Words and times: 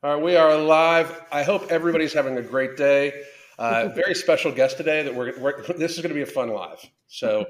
All 0.00 0.14
right, 0.14 0.22
we 0.22 0.36
are 0.36 0.56
live. 0.56 1.24
I 1.32 1.42
hope 1.42 1.72
everybody's 1.72 2.12
having 2.12 2.36
a 2.38 2.42
great 2.42 2.76
day. 2.76 3.24
Uh, 3.58 3.88
very 3.88 4.14
special 4.14 4.52
guest 4.52 4.76
today. 4.76 5.02
That 5.02 5.12
we're, 5.12 5.36
we're 5.40 5.60
this 5.72 5.96
is 5.96 5.98
going 5.98 6.10
to 6.10 6.14
be 6.14 6.22
a 6.22 6.26
fun 6.26 6.50
live. 6.50 6.78
So, 7.08 7.40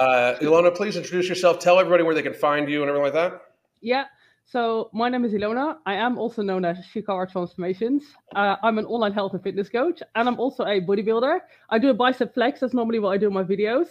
uh, 0.00 0.34
Ilona, 0.40 0.74
please 0.74 0.96
introduce 0.96 1.28
yourself. 1.28 1.60
Tell 1.60 1.78
everybody 1.78 2.02
where 2.02 2.16
they 2.16 2.22
can 2.22 2.34
find 2.34 2.68
you 2.68 2.82
and 2.82 2.88
everything 2.88 3.04
like 3.04 3.12
that. 3.12 3.42
Yeah. 3.80 4.06
So 4.46 4.90
my 4.92 5.10
name 5.10 5.24
is 5.24 5.32
Ilona. 5.32 5.76
I 5.86 5.94
am 5.94 6.18
also 6.18 6.42
known 6.42 6.64
as 6.64 6.76
Chikara 6.92 7.30
Transformations. 7.30 8.02
Uh, 8.34 8.56
I'm 8.64 8.78
an 8.78 8.86
online 8.86 9.12
health 9.12 9.34
and 9.34 9.42
fitness 9.44 9.68
coach, 9.68 10.02
and 10.16 10.28
I'm 10.28 10.40
also 10.40 10.64
a 10.64 10.80
bodybuilder. 10.80 11.38
I 11.70 11.78
do 11.78 11.90
a 11.90 11.94
bicep 11.94 12.34
flex. 12.34 12.58
That's 12.58 12.74
normally 12.74 12.98
what 12.98 13.10
I 13.10 13.16
do 13.16 13.28
in 13.28 13.32
my 13.32 13.44
videos. 13.44 13.86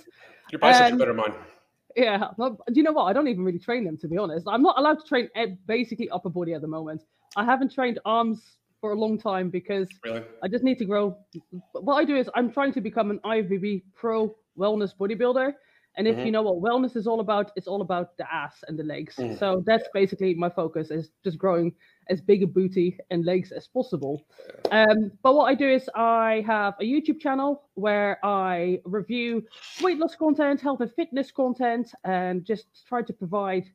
Your 0.51 0.59
biceps 0.59 0.81
and, 0.81 0.95
are 0.95 0.97
better 0.97 1.13
than 1.13 1.33
mine. 1.33 1.33
Yeah. 1.95 2.27
do 2.37 2.57
you 2.73 2.83
know 2.83 2.91
what? 2.91 3.05
I 3.05 3.13
don't 3.13 3.29
even 3.29 3.45
really 3.45 3.59
train 3.59 3.85
them, 3.85 3.97
to 3.99 4.09
be 4.09 4.17
honest. 4.17 4.49
I'm 4.49 4.63
not 4.63 4.77
allowed 4.77 4.99
to 4.99 5.05
train 5.07 5.29
basically 5.65 6.09
upper 6.09 6.29
body 6.29 6.53
at 6.53 6.59
the 6.59 6.67
moment. 6.67 7.03
I 7.35 7.45
haven't 7.45 7.73
trained 7.73 7.99
arms 8.05 8.57
for 8.81 8.91
a 8.91 8.95
long 8.95 9.17
time 9.17 9.49
because 9.49 9.87
really? 10.03 10.23
I 10.43 10.47
just 10.47 10.63
need 10.63 10.79
to 10.79 10.85
grow. 10.85 11.17
What 11.73 11.95
I 11.95 12.03
do 12.03 12.15
is 12.15 12.29
I'm 12.35 12.51
trying 12.51 12.73
to 12.73 12.81
become 12.81 13.11
an 13.11 13.19
IFBB 13.19 13.83
pro 13.95 14.35
wellness 14.57 14.91
bodybuilder. 14.99 15.53
And 15.97 16.07
if 16.07 16.15
mm-hmm. 16.15 16.25
you 16.25 16.31
know 16.31 16.41
what 16.41 16.61
wellness 16.61 16.95
is 16.95 17.05
all 17.05 17.19
about, 17.19 17.51
it's 17.57 17.67
all 17.67 17.81
about 17.81 18.17
the 18.17 18.25
ass 18.33 18.63
and 18.67 18.79
the 18.79 18.83
legs. 18.83 19.15
Mm. 19.17 19.37
So 19.37 19.61
that's 19.65 19.83
basically 19.93 20.33
my 20.33 20.49
focus 20.49 20.89
is 20.89 21.11
just 21.21 21.37
growing 21.37 21.73
as 22.09 22.21
big 22.21 22.43
a 22.43 22.47
booty 22.47 22.97
and 23.09 23.25
legs 23.25 23.51
as 23.51 23.67
possible. 23.67 24.25
Um, 24.71 25.11
but 25.21 25.35
what 25.35 25.45
I 25.45 25.53
do 25.53 25.69
is 25.69 25.89
I 25.93 26.45
have 26.47 26.75
a 26.79 26.85
YouTube 26.85 27.19
channel 27.19 27.63
where 27.73 28.19
I 28.23 28.79
review 28.85 29.43
weight 29.81 29.97
loss 29.97 30.15
content, 30.15 30.61
health 30.61 30.79
and 30.79 30.93
fitness 30.93 31.29
content, 31.29 31.91
and 32.05 32.45
just 32.45 32.87
try 32.87 33.01
to 33.01 33.11
provide 33.11 33.65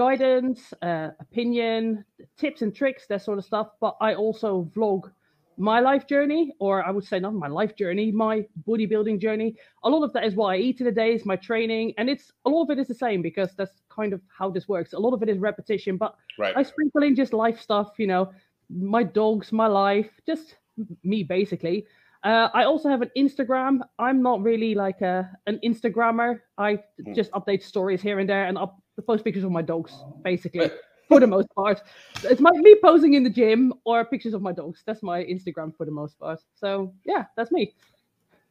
guidance, 0.00 0.72
uh, 0.80 1.10
opinion, 1.20 2.02
tips 2.38 2.62
and 2.62 2.74
tricks, 2.74 3.06
that 3.06 3.20
sort 3.22 3.38
of 3.38 3.44
stuff. 3.44 3.68
But 3.82 3.96
I 4.00 4.14
also 4.14 4.70
vlog 4.74 5.10
my 5.58 5.78
life 5.80 6.06
journey, 6.06 6.54
or 6.58 6.82
I 6.88 6.90
would 6.90 7.04
say 7.04 7.20
not 7.20 7.34
my 7.34 7.48
life 7.48 7.76
journey, 7.76 8.10
my 8.10 8.46
bodybuilding 8.66 9.20
journey. 9.20 9.56
A 9.84 9.90
lot 9.90 10.02
of 10.02 10.10
that 10.14 10.24
is 10.24 10.34
what 10.34 10.54
I 10.54 10.56
eat 10.56 10.80
in 10.80 10.86
a 10.86 10.96
day, 11.02 11.12
is 11.12 11.26
my 11.26 11.36
training, 11.36 11.92
and 11.98 12.08
it's 12.08 12.32
a 12.46 12.48
lot 12.48 12.62
of 12.62 12.70
it 12.70 12.78
is 12.78 12.88
the 12.88 12.94
same 12.94 13.20
because 13.20 13.50
that's 13.58 13.82
kind 13.90 14.14
of 14.14 14.22
how 14.38 14.48
this 14.48 14.66
works. 14.68 14.94
A 14.94 14.98
lot 14.98 15.12
of 15.12 15.22
it 15.22 15.28
is 15.28 15.36
repetition, 15.38 15.98
but 15.98 16.14
right. 16.38 16.56
I 16.56 16.62
sprinkle 16.62 17.02
in 17.02 17.14
just 17.14 17.34
life 17.34 17.60
stuff, 17.60 17.88
you 17.98 18.06
know, 18.06 18.32
my 18.70 19.02
dogs, 19.02 19.52
my 19.52 19.66
life, 19.66 20.10
just 20.26 20.56
me 21.04 21.24
basically. 21.24 21.86
Uh, 22.22 22.48
I 22.54 22.64
also 22.64 22.88
have 22.88 23.02
an 23.02 23.10
Instagram. 23.16 23.80
I'm 23.98 24.22
not 24.22 24.42
really 24.42 24.74
like 24.74 25.00
a 25.02 25.30
an 25.46 25.58
Instagrammer. 25.62 26.40
I 26.56 26.70
mm. 26.76 27.14
just 27.14 27.30
update 27.32 27.62
stories 27.62 28.02
here 28.02 28.18
and 28.18 28.28
there 28.28 28.46
and 28.46 28.56
up 28.58 28.79
post 29.02 29.24
pictures 29.24 29.44
of 29.44 29.50
my 29.50 29.62
dogs, 29.62 29.92
basically, 30.22 30.70
for 31.08 31.20
the 31.20 31.26
most 31.26 31.48
part. 31.54 31.80
It's 32.22 32.40
my 32.40 32.50
me 32.50 32.76
posing 32.82 33.14
in 33.14 33.24
the 33.24 33.30
gym 33.30 33.72
or 33.84 34.04
pictures 34.04 34.34
of 34.34 34.42
my 34.42 34.52
dogs. 34.52 34.82
That's 34.86 35.02
my 35.02 35.24
Instagram 35.24 35.76
for 35.76 35.86
the 35.86 35.92
most 35.92 36.18
part. 36.18 36.40
So 36.54 36.92
yeah, 37.04 37.24
that's 37.36 37.50
me. 37.50 37.74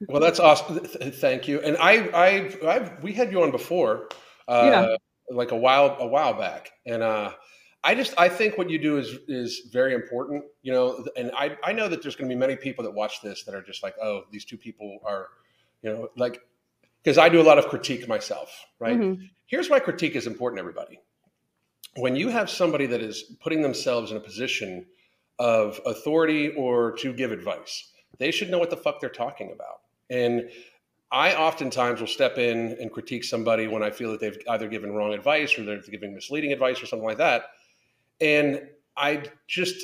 Well, 0.08 0.22
that's 0.22 0.40
awesome. 0.40 0.80
Thank 0.80 1.48
you. 1.48 1.60
And 1.60 1.76
I, 1.78 2.08
I, 2.14 2.68
I've, 2.68 3.04
we 3.04 3.12
had 3.12 3.32
you 3.32 3.44
on 3.44 3.52
before, 3.52 4.08
uh, 4.48 4.70
yeah. 4.72 4.96
like 5.30 5.52
a 5.52 5.58
while, 5.58 5.98
a 6.00 6.08
while 6.08 6.34
back, 6.34 6.72
and 6.86 7.04
uh, 7.04 7.34
I 7.84 7.96
just, 7.96 8.14
I 8.18 8.30
think 8.30 8.58
what 8.58 8.70
you 8.70 8.80
do 8.80 8.98
is 8.98 9.18
is 9.28 9.70
very 9.72 9.94
important. 9.94 10.46
You 10.62 10.72
know, 10.72 11.06
and 11.18 11.32
I, 11.36 11.58
I 11.64 11.74
know 11.74 11.90
that 11.90 12.02
there's 12.02 12.16
going 12.16 12.30
to 12.30 12.34
be 12.34 12.40
many 12.40 12.56
people 12.56 12.84
that 12.86 12.92
watch 12.92 13.22
this 13.22 13.44
that 13.44 13.54
are 13.54 13.62
just 13.62 13.84
like, 13.84 13.96
oh, 14.02 14.24
these 14.32 14.46
two 14.46 14.58
people 14.58 15.00
are, 15.06 15.28
you 15.82 15.90
know, 15.90 16.10
like 16.16 16.42
because 17.04 17.18
I 17.18 17.30
do 17.30 17.42
a 17.42 17.44
lot 17.44 17.58
of 17.58 17.68
critique 17.68 18.08
myself, 18.08 18.66
right? 18.80 18.98
Mm-hmm. 18.98 19.24
Here's 19.46 19.70
why 19.70 19.80
critique 19.80 20.16
is 20.16 20.28
important, 20.28 20.60
everybody. 20.60 21.00
When 21.96 22.16
you 22.16 22.30
have 22.30 22.50
somebody 22.50 22.86
that 22.88 23.02
is 23.02 23.24
putting 23.42 23.62
themselves 23.62 24.12
in 24.12 24.18
a 24.18 24.20
position 24.20 24.86
of 25.40 25.80
authority 25.86 26.50
or 26.50 26.92
to 26.98 27.14
give 27.14 27.32
advice, 27.32 27.92
they 28.18 28.32
should 28.32 28.50
know 28.50 28.60
what 28.60 28.70
the 28.70 28.78
fuck 28.78 29.00
they're 29.00 29.10
talking 29.10 29.52
about. 29.52 29.80
And 30.10 30.50
I 31.12 31.34
oftentimes 31.34 32.00
will 32.00 32.08
step 32.08 32.38
in 32.38 32.78
and 32.80 32.92
critique 32.92 33.24
somebody 33.24 33.68
when 33.68 33.82
I 33.82 33.90
feel 33.90 34.12
that 34.12 34.20
they've 34.20 34.38
either 34.48 34.68
given 34.68 34.92
wrong 34.92 35.14
advice 35.14 35.58
or 35.58 35.64
they're 35.64 35.82
giving 35.82 36.14
misleading 36.14 36.52
advice 36.52 36.82
or 36.84 36.86
something 36.86 37.08
like 37.08 37.18
that. 37.18 37.46
And 38.22 38.68
I 38.96 39.24
just 39.48 39.84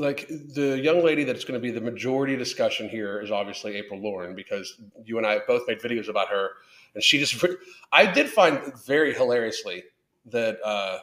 like 0.00 0.26
the 0.28 0.80
young 0.82 1.04
lady 1.04 1.24
that's 1.24 1.44
going 1.44 1.60
to 1.60 1.60
be 1.60 1.70
the 1.70 1.80
majority 1.80 2.34
discussion 2.36 2.88
here 2.88 3.20
is 3.20 3.30
obviously 3.30 3.76
April 3.76 4.00
Lauren 4.00 4.34
because 4.34 4.80
you 5.04 5.18
and 5.18 5.26
I 5.26 5.34
have 5.34 5.46
both 5.46 5.62
made 5.68 5.80
videos 5.80 6.08
about 6.08 6.28
her, 6.28 6.50
and 6.94 7.02
she 7.02 7.18
just 7.18 7.44
I 7.92 8.06
did 8.06 8.28
find 8.28 8.74
very 8.86 9.12
hilariously 9.12 9.84
that 10.26 10.58
uh, 10.64 10.98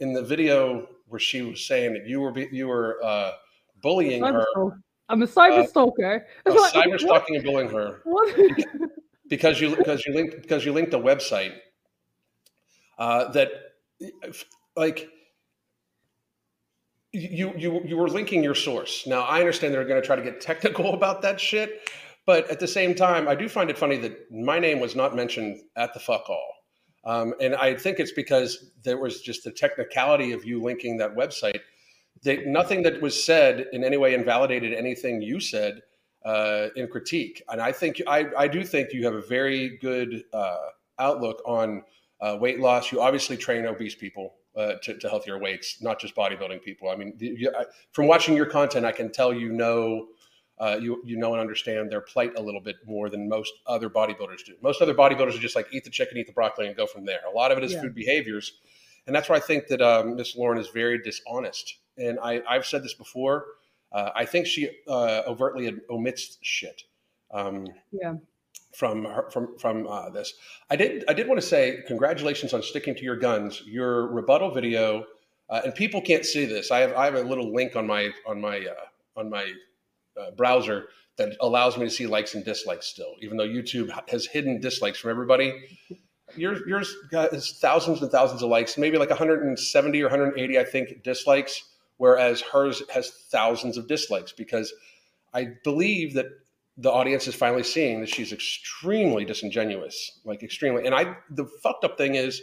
in 0.00 0.12
the 0.12 0.22
video 0.22 0.88
where 1.08 1.18
she 1.18 1.42
was 1.42 1.64
saying 1.64 1.94
that 1.94 2.06
you 2.06 2.20
were 2.20 2.38
you 2.38 2.68
were 2.68 3.02
uh, 3.02 3.32
bullying 3.82 4.22
her. 4.22 4.46
I'm 5.08 5.22
a 5.22 5.26
cyber 5.26 5.64
uh, 5.64 5.66
stalker. 5.66 6.26
Like, 6.46 6.72
cyber 6.72 6.98
stalking 6.98 7.36
and 7.36 7.44
bullying 7.44 7.70
her. 7.70 8.02
Because 9.28 9.60
you 9.60 9.74
because 9.74 10.06
you 10.06 10.14
linked 10.14 10.40
because 10.40 10.64
you 10.64 10.72
linked 10.72 10.94
a 10.94 10.98
website 11.00 11.54
uh, 12.96 13.26
that 13.32 13.50
like 14.76 15.10
you 17.16 17.52
you 17.56 17.82
you 17.84 17.96
were 17.96 18.08
linking 18.08 18.42
your 18.42 18.54
source. 18.54 19.06
Now 19.06 19.22
I 19.22 19.40
understand 19.40 19.74
they're 19.74 19.84
going 19.84 20.00
to 20.00 20.06
try 20.06 20.16
to 20.16 20.22
get 20.22 20.40
technical 20.50 20.94
about 20.94 21.22
that 21.22 21.40
shit, 21.40 21.90
but 22.26 22.50
at 22.50 22.60
the 22.60 22.68
same 22.68 22.94
time, 22.94 23.28
I 23.28 23.34
do 23.34 23.48
find 23.48 23.70
it 23.70 23.78
funny 23.78 23.96
that 23.98 24.30
my 24.30 24.58
name 24.58 24.80
was 24.80 24.94
not 24.96 25.14
mentioned 25.14 25.60
at 25.76 25.94
the 25.94 26.00
fuck 26.00 26.28
all. 26.28 26.52
Um, 27.04 27.34
and 27.40 27.54
I 27.54 27.76
think 27.76 28.00
it's 28.00 28.12
because 28.12 28.72
there 28.82 28.98
was 28.98 29.20
just 29.20 29.44
the 29.44 29.52
technicality 29.52 30.32
of 30.32 30.44
you 30.44 30.60
linking 30.60 30.96
that 30.96 31.14
website. 31.14 31.60
They, 32.22 32.44
nothing 32.44 32.82
that 32.82 33.00
was 33.00 33.22
said 33.22 33.66
in 33.72 33.84
any 33.84 33.96
way 33.96 34.14
invalidated 34.14 34.72
anything 34.74 35.22
you 35.22 35.38
said 35.38 35.82
uh, 36.24 36.68
in 36.74 36.88
critique. 36.88 37.42
And 37.48 37.60
I 37.60 37.70
think 37.70 38.02
I, 38.08 38.26
I 38.36 38.48
do 38.48 38.64
think 38.64 38.92
you 38.92 39.04
have 39.04 39.14
a 39.14 39.20
very 39.20 39.78
good 39.78 40.24
uh, 40.32 40.56
outlook 40.98 41.40
on 41.46 41.84
uh, 42.20 42.36
weight 42.40 42.58
loss. 42.58 42.90
You 42.90 43.00
obviously 43.00 43.36
train 43.36 43.66
obese 43.66 43.94
people 43.94 44.34
uh, 44.56 44.74
to, 44.82 44.96
to, 44.98 45.08
healthier 45.08 45.38
weights, 45.38 45.82
not 45.82 46.00
just 46.00 46.14
bodybuilding 46.16 46.62
people. 46.62 46.88
I 46.88 46.96
mean, 46.96 47.14
you, 47.18 47.52
I, 47.56 47.64
from 47.92 48.06
watching 48.06 48.34
your 48.34 48.46
content, 48.46 48.86
I 48.86 48.92
can 48.92 49.12
tell 49.12 49.32
you 49.32 49.52
know 49.52 50.08
uh, 50.58 50.78
you 50.80 51.02
you 51.04 51.16
know 51.16 51.32
and 51.32 51.40
understand 51.40 51.90
their 51.90 52.00
plight 52.00 52.32
a 52.38 52.42
little 52.42 52.60
bit 52.60 52.76
more 52.86 53.10
than 53.10 53.28
most 53.28 53.52
other 53.66 53.90
bodybuilders 53.90 54.44
do. 54.44 54.54
Most 54.62 54.80
other 54.80 54.94
bodybuilders 54.94 55.36
are 55.36 55.40
just 55.40 55.56
like 55.56 55.68
eat 55.72 55.84
the 55.84 55.90
chicken, 55.90 56.16
eat 56.16 56.26
the 56.26 56.32
broccoli, 56.32 56.66
and 56.66 56.76
go 56.76 56.86
from 56.86 57.04
there. 57.04 57.20
A 57.30 57.36
lot 57.36 57.52
of 57.52 57.58
it 57.58 57.64
is 57.64 57.72
yeah. 57.72 57.82
food 57.82 57.94
behaviors, 57.94 58.52
and 59.06 59.14
that's 59.14 59.28
why 59.28 59.36
I 59.36 59.40
think 59.40 59.66
that 59.68 59.82
um, 59.82 60.16
Miss 60.16 60.36
Lauren 60.36 60.58
is 60.58 60.68
very 60.68 61.02
dishonest. 61.02 61.78
And 61.98 62.18
I, 62.22 62.42
I've 62.48 62.66
said 62.66 62.82
this 62.82 62.94
before. 62.94 63.46
Uh, 63.92 64.10
I 64.14 64.24
think 64.24 64.46
she 64.46 64.70
uh, 64.88 65.22
overtly 65.26 65.74
omits 65.88 66.38
shit. 66.42 66.82
Um, 67.30 67.66
yeah 67.92 68.14
from 68.76 69.04
her, 69.04 69.30
from 69.30 69.56
from 69.58 69.86
uh, 69.86 70.10
this. 70.10 70.34
I 70.68 70.76
did 70.76 71.04
I 71.08 71.14
did 71.14 71.26
want 71.26 71.40
to 71.40 71.46
say 71.46 71.82
congratulations 71.86 72.52
on 72.52 72.62
sticking 72.62 72.94
to 72.94 73.02
your 73.02 73.16
guns. 73.16 73.62
Your 73.64 74.08
rebuttal 74.08 74.50
video, 74.50 75.06
uh, 75.48 75.62
and 75.64 75.74
people 75.74 76.02
can't 76.02 76.26
see 76.26 76.44
this. 76.44 76.70
I 76.70 76.80
have 76.80 76.92
I 76.92 77.06
have 77.06 77.14
a 77.14 77.22
little 77.22 77.54
link 77.54 77.74
on 77.74 77.86
my 77.86 78.10
on 78.26 78.40
my 78.40 78.58
uh, 78.58 79.18
on 79.18 79.30
my 79.30 79.50
uh, 80.20 80.30
browser 80.32 80.88
that 81.16 81.34
allows 81.40 81.78
me 81.78 81.86
to 81.86 81.90
see 81.90 82.06
likes 82.06 82.34
and 82.34 82.44
dislikes 82.44 82.86
still, 82.86 83.14
even 83.22 83.38
though 83.38 83.48
YouTube 83.48 83.90
has 84.10 84.26
hidden 84.26 84.60
dislikes 84.60 84.98
from 84.98 85.10
everybody. 85.10 85.54
Yours 86.36 86.60
yours 86.66 86.94
has 87.12 87.52
thousands 87.58 88.02
and 88.02 88.10
thousands 88.10 88.42
of 88.42 88.50
likes, 88.50 88.76
maybe 88.76 88.98
like 88.98 89.08
170 89.08 90.02
or 90.02 90.08
180, 90.08 90.58
I 90.58 90.64
think, 90.64 91.02
dislikes, 91.02 91.62
whereas 91.96 92.42
hers 92.42 92.82
has 92.92 93.10
thousands 93.30 93.78
of 93.78 93.88
dislikes 93.88 94.32
because 94.32 94.74
I 95.32 95.52
believe 95.64 96.12
that 96.14 96.26
the 96.78 96.90
audience 96.90 97.26
is 97.26 97.34
finally 97.34 97.62
seeing 97.62 98.00
that 98.00 98.08
she's 98.08 98.32
extremely 98.32 99.24
disingenuous, 99.24 100.20
like 100.24 100.42
extremely. 100.42 100.84
And 100.84 100.94
I, 100.94 101.16
the 101.30 101.46
fucked 101.62 101.84
up 101.84 101.96
thing 101.96 102.16
is, 102.16 102.42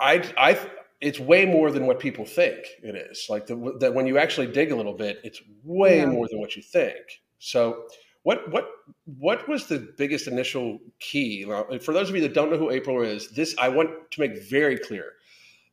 I, 0.00 0.24
I, 0.38 0.58
it's 1.00 1.20
way 1.20 1.44
more 1.44 1.70
than 1.70 1.86
what 1.86 2.00
people 2.00 2.24
think 2.24 2.58
it 2.82 2.94
is. 2.94 3.26
Like 3.28 3.46
the, 3.46 3.76
that 3.80 3.94
when 3.94 4.06
you 4.06 4.18
actually 4.18 4.46
dig 4.46 4.72
a 4.72 4.76
little 4.76 4.94
bit, 4.94 5.20
it's 5.24 5.42
way 5.62 5.98
yeah. 5.98 6.06
more 6.06 6.26
than 6.28 6.40
what 6.40 6.56
you 6.56 6.62
think. 6.62 6.96
So, 7.38 7.84
what, 8.22 8.50
what, 8.50 8.68
what 9.04 9.48
was 9.48 9.66
the 9.66 9.94
biggest 9.96 10.26
initial 10.26 10.80
key? 10.98 11.44
For 11.44 11.92
those 11.92 12.08
of 12.08 12.16
you 12.16 12.22
that 12.22 12.34
don't 12.34 12.50
know 12.50 12.58
who 12.58 12.70
April 12.70 13.02
is, 13.02 13.28
this 13.30 13.54
I 13.58 13.68
want 13.68 13.90
to 14.10 14.20
make 14.20 14.42
very 14.50 14.78
clear. 14.78 15.12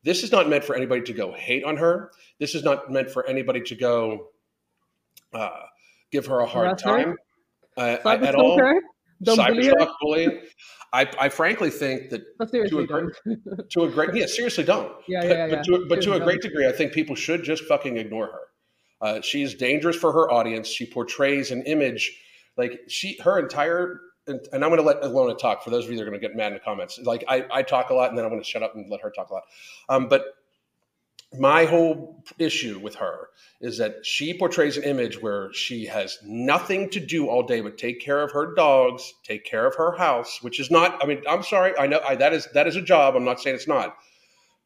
This 0.04 0.22
is 0.22 0.30
not 0.30 0.48
meant 0.48 0.62
for 0.62 0.76
anybody 0.76 1.00
to 1.02 1.12
go 1.12 1.32
hate 1.32 1.64
on 1.64 1.78
her. 1.78 2.12
This 2.38 2.54
is 2.54 2.62
not 2.62 2.92
meant 2.92 3.10
for 3.10 3.26
anybody 3.26 3.62
to 3.62 3.74
go. 3.74 4.28
Uh, 5.32 5.62
give 6.14 6.26
her 6.26 6.40
a 6.40 6.46
hard 6.46 6.78
time 6.78 7.16
uh, 7.76 7.98
at 8.04 8.34
all. 8.36 8.58
Cyberstalk 9.24 9.92
bullying. 10.00 10.40
I, 10.92 11.10
I 11.18 11.28
frankly 11.28 11.70
think 11.70 12.10
that 12.10 12.22
to 12.68 12.78
a, 12.78 12.86
great, 12.86 13.06
to 13.70 13.82
a 13.82 13.90
great 13.90 14.14
yeah 14.14 14.26
seriously 14.26 14.62
don't 14.62 14.92
yeah 15.08 15.24
yeah, 15.24 15.28
yeah, 15.28 15.46
but, 15.48 15.64
to, 15.64 15.86
but 15.88 16.02
to 16.02 16.12
a 16.12 16.20
great 16.20 16.40
degree 16.40 16.68
I 16.68 16.72
think 16.72 16.92
people 16.92 17.16
should 17.16 17.42
just 17.42 17.64
fucking 17.64 17.96
ignore 17.96 18.26
her. 18.26 18.40
Uh, 19.00 19.20
she's 19.20 19.54
dangerous 19.54 19.96
for 19.96 20.12
her 20.12 20.30
audience. 20.30 20.68
She 20.68 20.86
portrays 20.86 21.50
an 21.50 21.62
image 21.62 22.16
like 22.56 22.80
she 22.88 23.18
her 23.24 23.40
entire 23.40 24.00
and, 24.26 24.40
and 24.52 24.64
I'm 24.64 24.70
going 24.70 24.80
to 24.80 24.86
let 24.86 25.02
Ilona 25.02 25.36
talk 25.36 25.64
for 25.64 25.70
those 25.70 25.84
of 25.84 25.90
you 25.90 25.96
that 25.96 26.02
are 26.02 26.08
going 26.08 26.18
to 26.18 26.26
get 26.26 26.36
mad 26.36 26.48
in 26.48 26.54
the 26.54 26.60
comments. 26.60 26.98
Like 27.02 27.24
I, 27.28 27.44
I 27.52 27.62
talk 27.62 27.90
a 27.90 27.94
lot 27.94 28.08
and 28.10 28.16
then 28.16 28.24
I'm 28.24 28.30
going 28.30 28.42
to 28.42 28.48
shut 28.48 28.62
up 28.62 28.74
and 28.74 28.90
let 28.90 29.00
her 29.00 29.10
talk 29.10 29.30
a 29.30 29.34
lot. 29.34 29.42
Um, 29.88 30.08
but 30.08 30.24
my 31.38 31.64
whole 31.64 32.22
issue 32.38 32.78
with 32.78 32.94
her 32.96 33.28
is 33.60 33.78
that 33.78 34.04
she 34.04 34.36
portrays 34.36 34.76
an 34.76 34.84
image 34.84 35.20
where 35.20 35.52
she 35.52 35.86
has 35.86 36.18
nothing 36.24 36.90
to 36.90 37.00
do 37.00 37.28
all 37.28 37.42
day 37.42 37.60
but 37.60 37.78
take 37.78 38.00
care 38.00 38.22
of 38.22 38.32
her 38.32 38.54
dogs, 38.54 39.14
take 39.24 39.44
care 39.44 39.66
of 39.66 39.74
her 39.74 39.92
house, 39.96 40.38
which 40.42 40.60
is 40.60 40.70
not. 40.70 41.02
I 41.02 41.06
mean, 41.06 41.22
I'm 41.28 41.42
sorry, 41.42 41.76
I 41.78 41.86
know 41.86 42.00
I, 42.06 42.14
that 42.16 42.32
is 42.32 42.48
that 42.54 42.66
is 42.66 42.76
a 42.76 42.82
job. 42.82 43.16
I'm 43.16 43.24
not 43.24 43.40
saying 43.40 43.56
it's 43.56 43.68
not, 43.68 43.96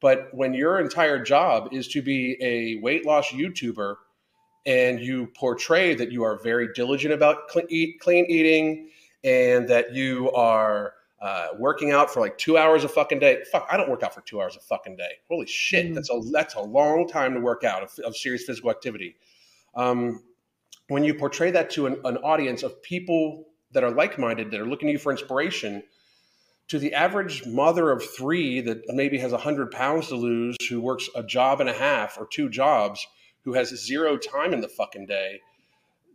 but 0.01 0.29
when 0.33 0.55
your 0.55 0.81
entire 0.81 1.23
job 1.23 1.69
is 1.73 1.89
to 1.89 2.03
be 2.03 2.37
a 2.41 2.77
weight 2.83 3.05
loss 3.07 3.29
YouTuber 3.29 3.97
and 4.67 5.01
you 5.01 5.29
portray 5.35 5.95
that 5.95 6.13
you 6.13 6.25
are 6.25 6.43
very 6.43 6.69
diligent 6.75 7.15
about 7.15 7.49
clean, 7.49 7.67
eat, 7.71 8.01
clean 8.01 8.27
eating 8.29 8.91
and 9.25 9.69
that 9.69 9.95
you 9.95 10.31
are 10.33 10.93
uh, 11.21 11.49
working 11.59 11.91
out 11.91 12.13
for 12.13 12.21
like 12.21 12.39
two 12.39 12.57
hours 12.57 12.85
a 12.85 12.89
fucking 12.89 13.19
day. 13.19 13.43
Fuck, 13.51 13.67
I 13.71 13.77
don't 13.77 13.91
work 13.91 14.03
out 14.03 14.15
for 14.15 14.21
two 14.21 14.41
hours 14.41 14.57
a 14.57 14.61
fucking 14.61 14.97
day. 14.97 15.11
Holy 15.29 15.47
shit, 15.47 15.91
mm. 15.91 15.95
that's 15.95 16.11
a 16.11 16.21
that's 16.31 16.55
a 16.55 16.61
long 16.61 17.09
time 17.09 17.35
to 17.35 17.41
work 17.41 17.65
out 17.65 17.83
of, 17.83 17.99
of 18.05 18.17
serious 18.17 18.45
physical 18.45 18.71
activity. 18.71 19.17
Um, 19.75 20.23
when 20.89 21.05
you 21.05 21.15
portray 21.15 21.51
that 21.51 21.71
to 21.71 21.87
an, 21.87 22.01
an 22.05 22.17
audience 22.19 22.63
of 22.63 22.83
people 22.83 23.47
that 23.73 23.85
are 23.85 23.91
like-minded, 23.91 24.51
that 24.51 24.61
are 24.61 24.67
looking 24.67 24.89
to 24.89 24.93
you 24.93 24.99
for 24.99 25.13
inspiration, 25.13 25.83
to 26.69 26.79
the 26.79 26.95
average 26.95 27.47
mother 27.47 27.91
of 27.91 28.03
three 28.03 28.61
that 28.61 28.83
maybe 28.89 29.19
has 29.19 29.33
100 29.33 29.71
pounds 29.71 30.09
to 30.09 30.17
lose, 30.17 30.57
who 30.69 30.81
works 30.81 31.09
a 31.15 31.23
job 31.23 31.61
and 31.61 31.69
a 31.69 31.75
half 31.75 32.19
or 32.19 32.27
two 32.27 32.49
jobs, 32.49 33.07
who 33.45 33.55
has 33.55 33.69
zero 33.69 34.17
time 34.17 34.53
in 34.53 34.61
the 34.61 34.69
fucking 34.69 35.07
day, 35.07 35.41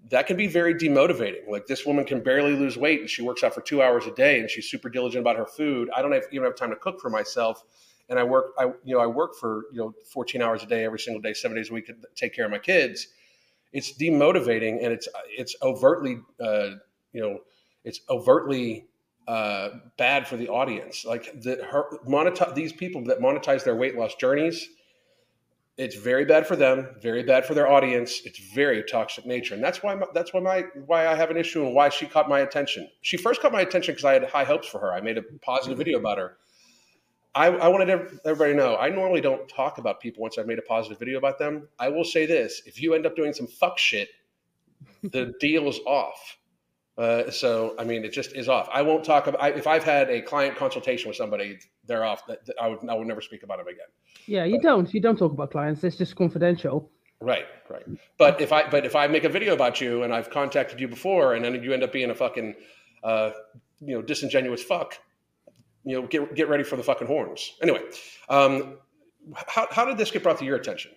that 0.10 0.28
can 0.28 0.36
be 0.36 0.48
very 0.48 0.76
demotivating. 0.76 1.48
Like 1.48 1.66
this 1.66 1.86
woman 1.86 2.06
can 2.06 2.22
barely 2.22 2.56
lose 2.56 2.78
weight 2.78 3.00
and 3.00 3.10
she 3.10 3.22
works 3.22 3.44
out 3.44 3.54
for 3.54 3.62
two 3.62 3.82
hours 3.82 4.06
a 4.06 4.12
day 4.12 4.40
and 4.40 4.50
she's 4.50 4.70
super 4.70 4.90
diligent 4.90 5.22
about 5.22 5.38
her 5.38 5.46
food. 5.46 5.90
I 5.96 6.02
don't 6.02 6.12
have, 6.12 6.24
even 6.32 6.46
have 6.46 6.56
time 6.56 6.72
to 6.72 6.76
cook 6.76 7.00
for 7.00 7.10
myself. 7.10 7.64
And 8.10 8.20
I 8.20 8.24
work, 8.24 8.54
I, 8.58 8.66
you 8.84 8.96
know, 8.96 9.00
I 9.00 9.08
work 9.08 9.36
for, 9.36 9.64
you 9.72 9.80
know, 9.80 9.94
14 10.12 10.42
hours 10.42 10.62
a 10.62 10.66
day, 10.66 10.84
every 10.84 11.00
single 11.00 11.22
day, 11.22 11.34
seven 11.34 11.56
days 11.56 11.70
a 11.70 11.74
week 11.74 11.88
to 11.88 11.96
take 12.16 12.36
care 12.36 12.44
of 12.46 12.52
my 12.52 12.60
kids. 12.60 13.08
It's 13.72 13.98
demotivating 13.98 14.84
and 14.84 14.92
it's, 14.94 15.08
it's 15.30 15.56
overtly, 15.62 16.20
uh, 16.40 16.72
you 17.14 17.22
know, 17.22 17.40
it's 17.86 18.02
overtly 18.10 18.88
uh, 19.28 19.70
bad 19.98 20.28
for 20.28 20.36
the 20.36 20.50
audience. 20.50 21.06
Like 21.06 21.42
the, 21.42 21.64
her 21.64 21.86
monetize, 22.08 22.54
these 22.56 22.74
people 22.74 23.06
that 23.06 23.20
monetize 23.20 23.64
their 23.64 23.76
weight 23.76 23.98
loss 23.98 24.16
journeys, 24.16 24.68
it's 25.78 25.96
very 25.96 26.24
bad 26.26 26.46
for 26.46 26.56
them, 26.56 26.88
very 27.02 27.24
bad 27.24 27.46
for 27.46 27.56
their 27.56 27.68
audience. 27.68 28.22
It's 28.26 28.40
very 28.54 28.84
toxic 28.84 29.26
nature, 29.26 29.56
and 29.56 29.64
that's 29.64 29.82
why 29.82 29.96
my, 29.96 30.06
that's 30.14 30.34
why 30.34 30.40
my 30.40 30.66
why 30.86 31.08
I 31.08 31.16
have 31.16 31.32
an 31.32 31.38
issue 31.38 31.66
and 31.66 31.74
why 31.74 31.90
she 31.90 32.06
caught 32.06 32.30
my 32.30 32.42
attention. 32.42 32.88
She 33.02 33.18
first 33.18 33.42
caught 33.42 33.52
my 33.52 33.62
attention 33.62 33.94
because 33.94 34.06
I 34.06 34.14
had 34.14 34.24
high 34.26 34.44
hopes 34.44 34.68
for 34.68 34.80
her. 34.80 34.94
I 34.94 35.02
made 35.02 35.18
a 35.18 35.24
positive 35.42 35.78
video 35.78 35.98
about 36.00 36.20
her. 36.20 36.38
I, 37.36 37.48
I 37.48 37.68
wanted 37.68 37.90
everybody 38.24 38.52
to 38.52 38.58
know 38.58 38.78
I 38.78 38.90
normally 38.90 39.22
don't 39.22 39.50
talk 39.50 39.80
about 39.80 40.00
people 40.00 40.22
once 40.22 40.38
I've 40.38 40.46
made 40.46 40.60
a 40.60 40.64
positive 40.64 41.00
video 41.00 41.18
about 41.18 41.40
them. 41.40 41.68
I 41.80 41.90
will 41.90 42.04
say 42.04 42.28
this: 42.28 42.62
if 42.68 42.80
you 42.80 42.94
end 42.94 43.08
up 43.08 43.16
doing 43.16 43.34
some 43.34 43.48
fuck 43.48 43.80
shit, 43.80 44.10
the 45.02 45.34
deal 45.40 45.68
is 45.68 45.80
off. 45.88 46.38
Uh, 46.98 47.32
so 47.32 47.76
I 47.80 47.84
mean, 47.84 48.06
it 48.06 48.12
just 48.14 48.36
is 48.36 48.48
off. 48.48 48.70
I 48.72 48.84
won't 48.84 49.04
talk 49.04 49.26
about 49.28 49.42
I, 49.42 49.50
if 49.50 49.66
I've 49.66 49.84
had 49.84 50.10
a 50.10 50.22
client 50.22 50.56
consultation 50.56 51.08
with 51.08 51.18
somebody, 51.18 51.58
they're 51.86 52.06
off. 52.06 52.26
That 52.28 52.48
I 52.62 52.68
would 52.68 52.88
I 52.88 52.94
would 52.94 53.08
never 53.08 53.22
speak 53.22 53.44
about 53.44 53.58
them 53.58 53.68
again. 53.68 53.88
Yeah, 54.28 54.44
you 54.46 54.58
but, 54.58 54.64
don't. 54.64 54.94
You 54.94 55.02
don't 55.02 55.18
talk 55.18 55.32
about 55.32 55.52
clients. 55.52 55.84
It's 55.84 55.96
just 55.96 56.16
confidential. 56.16 56.92
Right, 57.20 57.46
right. 57.70 57.84
But 58.20 58.42
if 58.42 58.52
I 58.52 58.70
but 58.70 58.86
if 58.86 58.96
I 58.96 59.08
make 59.08 59.24
a 59.24 59.30
video 59.30 59.54
about 59.54 59.82
you 59.82 60.04
and 60.04 60.14
I've 60.14 60.30
contacted 60.30 60.80
you 60.80 60.88
before, 60.88 61.34
and 61.34 61.44
then 61.44 61.62
you 61.64 61.74
end 61.74 61.82
up 61.82 61.92
being 61.92 62.12
a 62.12 62.16
fucking 62.16 62.54
uh, 63.04 63.32
you 63.80 63.96
know 63.96 64.02
disingenuous 64.04 64.62
fuck, 64.62 65.00
you 65.84 66.00
know, 66.00 66.08
get 66.08 66.36
get 66.36 66.48
ready 66.48 66.64
for 66.64 66.76
the 66.76 66.84
fucking 66.84 67.08
horns. 67.08 67.54
Anyway, 67.62 67.82
um, 68.30 68.78
how 69.48 69.68
how 69.72 69.86
did 69.86 69.98
this 69.98 70.12
get 70.12 70.22
brought 70.22 70.38
to 70.40 70.46
your 70.46 70.58
attention? 70.58 70.92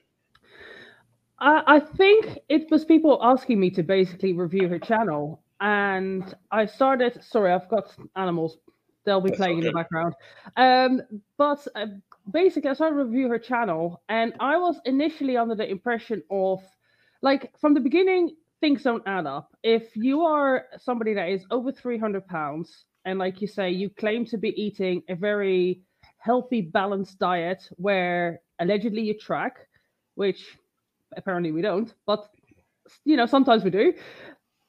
I, 1.39 1.63
I 1.67 1.81
think 1.81 2.39
it 2.49 2.71
was 2.71 2.85
people 2.85 3.19
asking 3.23 3.61
me 3.61 3.71
to 3.71 3.83
basically 3.83 4.33
review 4.33 4.69
her 4.69 4.79
channel 4.79 5.43
and 5.61 6.35
I 6.51 6.67
started. 6.67 7.23
Sorry, 7.23 7.53
I've 7.53 7.69
got 7.69 7.95
animals. 8.17 8.59
They'll 9.05 9.21
be 9.21 9.31
That's 9.31 9.39
playing 9.39 9.59
okay. 9.59 9.69
in 9.69 9.73
the 9.73 9.79
background. 9.79 10.15
Um, 10.57 11.03
but 11.39 11.67
uh, 11.77 11.87
basically, 12.33 12.71
I 12.71 12.75
started 12.75 12.97
to 12.97 13.05
review 13.05 13.29
her 13.29 13.39
channel, 13.39 14.03
and 14.09 14.35
I 14.41 14.57
was 14.57 14.81
initially 14.85 15.37
under 15.37 15.55
the 15.55 15.69
impression 15.69 16.23
of, 16.31 16.61
like, 17.23 17.53
from 17.61 17.75
the 17.75 17.81
beginning, 17.81 18.35
things 18.61 18.83
don't 18.83 19.03
add 19.07 19.27
up. 19.27 19.57
If 19.63 19.97
you 19.97 20.23
are 20.23 20.67
somebody 20.79 21.15
that 21.15 21.29
is 21.29 21.45
over 21.51 21.71
300 21.71 22.27
pounds, 22.27 22.85
and 23.05 23.19
like 23.19 23.41
you 23.41 23.47
say, 23.47 23.71
you 23.71 23.91
claim 23.91 24.27
to 24.27 24.39
be 24.39 24.49
eating 24.61 25.03
a 25.09 25.15
very 25.15 25.83
healthy, 26.19 26.61
balanced 26.61 27.21
diet 27.21 27.69
where 27.77 28.41
allegedly 28.59 29.03
you 29.03 29.17
track, 29.17 29.69
which 30.17 30.59
apparently 31.17 31.53
we 31.53 31.63
don't, 31.63 31.95
but 32.07 32.29
you 33.05 33.17
know, 33.17 33.27
sometimes 33.27 33.63
we 33.63 33.71
do 33.71 33.93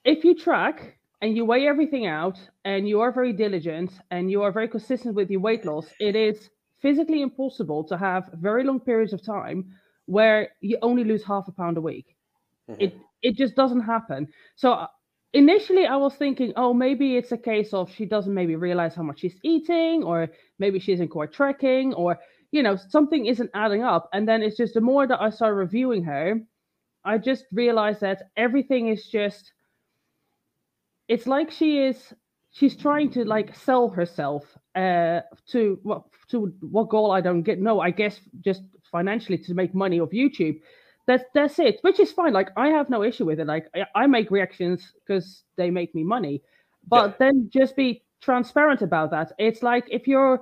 if 0.08 0.24
you 0.24 0.34
track 0.34 0.98
and 1.22 1.36
you 1.36 1.44
weigh 1.44 1.68
everything 1.68 2.08
out 2.08 2.40
and 2.64 2.88
you 2.88 3.02
are 3.02 3.12
very 3.12 3.34
diligent 3.34 3.92
and 4.10 4.32
you 4.32 4.42
are 4.42 4.54
very 4.54 4.70
consistent 4.70 5.14
with 5.16 5.30
your 5.30 5.42
weight 5.42 5.66
loss, 5.66 5.88
it 6.00 6.16
is 6.16 6.50
physically 6.82 7.22
impossible 7.22 7.84
to 7.84 7.98
have 7.98 8.30
very 8.34 8.64
long 8.64 8.80
periods 8.80 9.12
of 9.12 9.22
time 9.22 9.66
where 10.06 10.50
you 10.62 10.78
only 10.82 11.04
lose 11.04 11.24
half 11.24 11.50
a 11.50 11.52
pound 11.52 11.76
a 11.78 11.82
week. 11.82 12.16
Mm-hmm. 12.70 12.82
It 12.82 12.98
it 13.22 13.36
just 13.36 13.56
doesn't 13.56 13.82
happen. 13.82 14.28
So 14.56 14.72
uh, 14.72 14.88
initially 15.34 15.86
I 15.86 15.98
was 15.98 16.16
thinking, 16.16 16.54
oh, 16.56 16.74
maybe 16.74 17.18
it's 17.18 17.34
a 17.34 17.38
case 17.38 17.74
of 17.74 17.92
she 17.92 18.06
doesn't 18.06 18.34
maybe 18.34 18.56
realize 18.56 18.96
how 18.96 19.04
much 19.04 19.20
she's 19.20 19.40
eating, 19.44 20.04
or 20.04 20.30
maybe 20.58 20.80
she 20.80 20.94
isn't 20.94 21.10
quite 21.10 21.34
tracking, 21.34 21.94
or 21.94 22.18
you 22.52 22.64
know, 22.64 22.78
something 22.78 23.26
isn't 23.26 23.50
adding 23.54 23.84
up. 23.84 24.08
And 24.14 24.26
then 24.26 24.42
it's 24.42 24.56
just 24.56 24.76
the 24.76 24.82
more 24.82 25.06
that 25.06 25.22
I 25.22 25.32
started 25.32 25.56
reviewing 25.56 26.04
her, 26.04 26.40
I 27.04 27.18
just 27.18 27.44
realized 27.52 28.00
that 28.02 28.30
everything 28.38 28.88
is 28.88 29.06
just 29.08 29.52
it's 31.08 31.28
like 31.28 31.52
she 31.52 31.80
is 31.80 32.14
she's 32.52 32.76
trying 32.76 33.10
to 33.12 33.24
like 33.24 33.56
sell 33.56 33.90
herself 33.90 34.44
uh 34.76 35.22
to 35.48 35.80
what 35.84 36.04
to 36.30 36.54
what 36.62 36.90
goal 36.90 37.12
I 37.12 37.22
don't 37.22 37.44
get. 37.44 37.60
No, 37.60 37.80
I 37.80 37.92
guess 37.92 38.20
just 38.42 38.64
financially 38.92 39.38
to 39.38 39.54
make 39.54 39.74
money 39.74 40.00
off 40.00 40.10
YouTube. 40.10 40.60
That's 41.06 41.24
that's 41.34 41.60
it, 41.60 41.80
which 41.82 42.00
is 42.00 42.12
fine. 42.12 42.34
Like 42.34 42.50
I 42.58 42.68
have 42.70 42.90
no 42.90 43.04
issue 43.04 43.26
with 43.26 43.40
it. 43.40 43.48
Like 43.48 43.68
I, 43.76 43.86
I 44.04 44.08
make 44.08 44.32
reactions 44.32 44.94
because 45.06 45.44
they 45.56 45.70
make 45.70 45.96
me 45.96 46.04
money, 46.04 46.42
but 46.88 47.12
yeah. 47.12 47.16
then 47.20 47.50
just 47.52 47.76
be 47.76 48.04
transparent 48.22 48.82
about 48.82 49.12
that. 49.12 49.32
It's 49.38 49.64
like 49.64 49.86
if 49.90 50.08
you're 50.08 50.42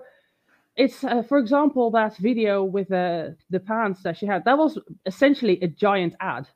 it's 0.75 1.03
uh, 1.03 1.21
for 1.23 1.37
example 1.37 1.91
that 1.91 2.17
video 2.17 2.63
with 2.63 2.91
uh, 2.91 3.29
the 3.49 3.59
pants 3.59 4.03
that 4.03 4.17
she 4.17 4.25
had 4.25 4.43
that 4.45 4.57
was 4.57 4.77
essentially 5.05 5.59
a 5.61 5.67
giant 5.67 6.15
ad 6.19 6.47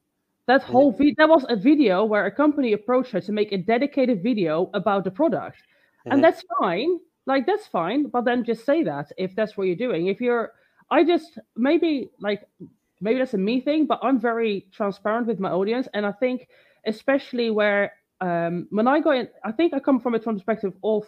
that 0.49 0.63
whole 0.63 0.91
video 0.91 1.13
that 1.19 1.29
was 1.29 1.45
a 1.47 1.55
video 1.55 2.03
where 2.03 2.25
a 2.25 2.31
company 2.31 2.73
approached 2.73 3.11
her 3.11 3.21
to 3.21 3.31
make 3.31 3.51
a 3.51 3.57
dedicated 3.57 4.23
video 4.23 4.71
about 4.73 5.03
the 5.03 5.11
product. 5.11 5.57
Mm-hmm. 5.59 6.11
And 6.11 6.23
that's 6.23 6.43
fine. 6.59 6.99
Like 7.27 7.45
that's 7.45 7.67
fine, 7.67 8.07
but 8.07 8.25
then 8.25 8.43
just 8.43 8.65
say 8.65 8.81
that 8.83 9.11
if 9.17 9.35
that's 9.35 9.55
what 9.55 9.67
you're 9.67 9.83
doing. 9.87 10.07
If 10.07 10.19
you're 10.19 10.51
I 10.89 11.03
just 11.03 11.37
maybe 11.55 12.09
like 12.19 12.41
maybe 12.99 13.19
that's 13.19 13.35
a 13.35 13.37
me 13.37 13.61
thing, 13.61 13.85
but 13.85 13.99
I'm 14.01 14.19
very 14.19 14.65
transparent 14.71 15.27
with 15.27 15.39
my 15.39 15.51
audience. 15.51 15.87
And 15.93 16.03
I 16.03 16.13
think 16.13 16.47
especially 16.83 17.51
where 17.51 17.93
um 18.19 18.67
when 18.71 18.87
I 18.87 19.01
go 19.01 19.11
in, 19.11 19.27
I 19.43 19.51
think 19.51 19.75
I 19.75 19.79
come 19.79 19.99
from 19.99 20.15
a 20.15 20.19
perspective 20.19 20.73
of 20.83 21.03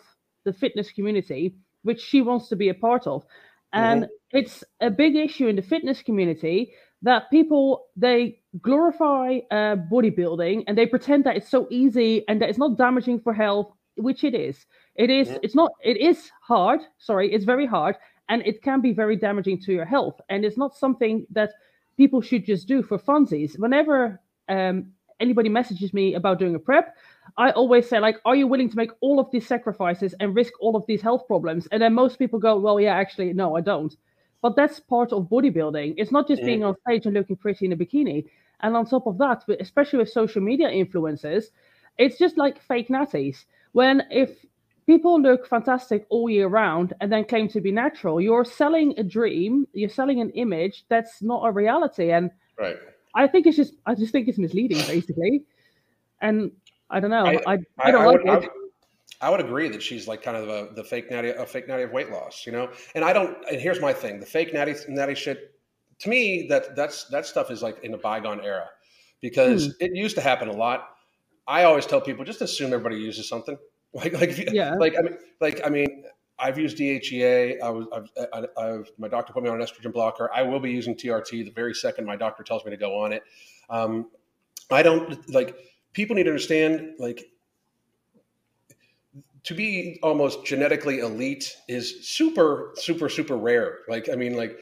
the 0.45 0.53
fitness 0.53 0.91
community, 0.91 1.55
which 1.81 2.00
she 2.00 2.21
wants 2.21 2.48
to 2.50 2.55
be 2.55 2.69
a 2.69 2.75
part 2.75 3.07
of. 3.07 3.25
And 3.74 4.03
mm-hmm. 4.03 4.38
it's 4.39 4.63
a 4.81 4.91
big 4.91 5.15
issue 5.15 5.48
in 5.48 5.55
the 5.55 5.67
fitness 5.74 6.03
community 6.03 6.74
that 7.01 7.29
people 7.29 7.88
they 7.96 8.39
glorify 8.62 9.39
uh, 9.50 9.75
bodybuilding 9.91 10.63
and 10.67 10.77
they 10.77 10.86
pretend 10.86 11.24
that 11.24 11.36
it's 11.36 11.50
so 11.50 11.67
easy 11.70 12.24
and 12.27 12.41
that 12.41 12.50
it's 12.50 12.60
not 12.60 12.77
damaging 12.77 13.20
for 13.20 13.34
health 13.34 13.72
which 13.98 14.24
it 14.24 14.34
is. 14.34 14.65
It 14.96 15.10
is 15.10 15.29
yeah. 15.29 15.38
it's 15.43 15.55
not 15.55 15.72
it 15.84 15.98
is 15.98 16.31
hard 16.41 16.81
sorry 16.98 17.31
it's 17.34 17.46
very 17.46 17.65
hard 17.65 17.96
and 18.29 18.41
it 18.46 18.62
can 18.62 18.81
be 18.81 18.93
very 18.93 19.15
damaging 19.15 19.60
to 19.62 19.74
your 19.74 19.86
health. 19.86 20.20
And 20.29 20.46
it's 20.46 20.58
not 20.58 20.75
something 20.75 21.25
that 21.31 21.51
people 21.98 22.22
should 22.22 22.46
just 22.46 22.67
do 22.67 22.81
for 22.81 22.98
funsies. 22.98 23.60
Whenever 23.60 24.22
um, 24.48 24.91
anybody 25.20 25.50
messages 25.50 25.93
me 25.93 26.15
about 26.15 26.39
doing 26.39 26.55
a 26.55 26.60
prep 26.60 26.96
i 27.38 27.51
always 27.51 27.88
say 27.88 28.00
like 28.00 28.17
are 28.25 28.36
you 28.36 28.48
willing 28.48 28.67
to 28.67 28.75
make 28.75 28.89
all 29.01 29.20
of 29.20 29.29
these 29.31 29.46
sacrifices 29.46 30.15
and 30.20 30.36
risk 30.36 30.51
all 30.60 30.75
of 30.75 30.84
these 30.88 31.01
health 31.01 31.27
problems? 31.27 31.67
And 31.72 31.81
then 31.81 31.93
most 31.93 32.17
people 32.17 32.39
go 32.39 32.60
well 32.60 32.79
yeah 32.79 32.96
actually 32.96 33.31
no 33.34 33.55
i 33.55 33.62
don't 33.62 33.96
but 34.41 34.55
that's 34.55 34.79
part 34.79 35.13
of 35.13 35.29
bodybuilding. 35.29 35.95
It's 35.98 36.12
not 36.12 36.27
just 36.27 36.41
mm. 36.41 36.45
being 36.45 36.63
on 36.63 36.75
stage 36.88 37.05
and 37.05 37.13
looking 37.13 37.36
pretty 37.36 37.65
in 37.65 37.74
a 37.74 37.77
bikini. 37.77 38.25
And 38.62 38.75
on 38.75 38.86
top 38.86 39.07
of 39.07 39.17
that, 39.17 39.43
especially 39.60 40.00
with 40.00 40.10
social 40.10 40.41
media 40.41 40.69
influencers, 40.69 41.45
it's 41.98 42.17
just 42.17 42.38
like 42.38 42.62
fake 42.62 42.89
natties. 42.89 43.45
When 43.71 44.03
if 44.12 44.45
people 44.86 45.21
look 45.21 45.48
fantastic 45.48 46.05
all 46.10 46.29
year 46.29 46.48
round 46.48 46.93
and 47.01 47.12
then 47.12 47.25
claim 47.25 47.48
to 47.50 47.62
be 47.62 47.71
natural, 47.71 48.19
you're 48.19 48.45
selling 48.45 48.93
a 48.98 49.03
dream, 49.03 49.67
you're 49.74 49.89
selling 49.89 50.21
an 50.21 50.29
image 50.31 50.86
that's 50.89 51.21
not 51.21 51.45
a 51.45 51.51
reality. 51.51 52.12
And 52.12 52.31
right. 52.57 52.77
I 53.15 53.27
think 53.27 53.48
it's 53.48 53.57
just 53.57 53.74
I 53.86 53.95
just 53.95 54.12
think 54.12 54.27
it's 54.27 54.38
misleading 54.38 54.86
basically. 54.88 55.43
And 56.21 56.51
I 56.89 57.00
don't 57.00 57.12
know. 57.12 57.25
I, 57.25 57.53
I, 57.53 57.57
I 57.79 57.91
don't 57.91 58.01
I 58.01 58.05
like 58.05 58.24
would, 58.24 58.43
it. 58.43 58.50
I 59.22 59.30
would 59.30 59.40
agree 59.40 59.70
that 59.70 59.84
she's 59.84 60.08
like 60.08 60.24
kind 60.24 60.36
of 60.36 60.50
a, 60.50 60.74
the 60.74 60.84
fake 60.84 61.12
natty, 61.12 61.30
a 61.30 61.46
fake 61.46 61.68
natty 61.68 61.84
of 61.84 61.92
weight 61.92 62.12
loss, 62.12 62.46
you 62.46 62.51
know. 62.51 62.72
And 62.96 63.06
I 63.06 63.13
don't. 63.13 63.38
And 63.50 63.62
here's 63.62 63.80
my 63.80 63.94
thing: 63.94 64.20
the 64.20 64.25
fake 64.25 64.54
natty, 64.54 64.75
natty 64.90 65.16
shit 65.16 65.51
to 66.01 66.10
me 66.10 66.48
that 66.50 66.75
that's 66.75 67.06
that 67.06 67.25
stuff 67.25 67.51
is 67.51 67.62
like 67.62 67.84
in 67.84 67.94
a 67.94 67.98
bygone 67.98 68.42
era 68.44 68.68
because 69.22 69.68
hmm. 69.68 69.72
it 69.80 69.96
used 69.96 70.16
to 70.16 70.22
happen 70.22 70.48
a 70.48 70.54
lot. 70.54 70.90
I 71.48 71.63
always 71.63 71.86
tell 71.86 72.01
people 72.01 72.25
just 72.25 72.42
assume 72.42 72.74
everybody 72.74 72.98
uses 72.98 73.28
something. 73.28 73.58
Like 73.94 74.13
like 74.13 74.38
you, 74.38 74.46
yeah. 74.54 74.75
like 74.75 74.96
I 74.98 75.01
mean 75.01 75.18
like 75.42 75.60
I 75.66 75.70
mean 75.70 76.06
I've 76.40 76.58
used 76.58 76.78
DHEA. 76.78 77.62
I 77.62 77.70
was 77.70 77.88
I've, 77.94 78.10
I, 78.34 78.46
I've, 78.58 78.90
my 78.98 79.10
doctor 79.10 79.34
put 79.34 79.44
me 79.44 79.50
on 79.50 79.60
an 79.60 79.68
estrogen 79.68 79.92
blocker. 79.92 80.32
I 80.34 80.44
will 80.44 80.62
be 80.62 80.72
using 80.72 80.96
TRT 80.96 81.44
the 81.44 81.51
very 81.51 81.74
second 81.74 82.06
my 82.06 82.16
doctor 82.16 82.42
tells 82.42 82.63
me 82.63 82.72
to 82.72 82.78
go 82.78 82.98
on 82.98 83.12
it. 83.12 83.24
Um, 83.70 84.10
I 84.72 84.82
don't 84.82 85.30
like 85.30 85.58
people 85.92 86.16
need 86.16 86.24
to 86.24 86.30
understand 86.30 86.94
like 87.00 87.25
to 89.43 89.53
be 89.53 90.00
almost 90.03 90.45
genetically 90.45 91.00
elite 91.00 91.55
is 91.67 92.07
super 92.07 92.71
super 92.75 93.10
super 93.10 93.38
rare. 93.38 93.79
Like 93.88 94.10
I 94.10 94.15
mean 94.15 94.36
like 94.36 94.57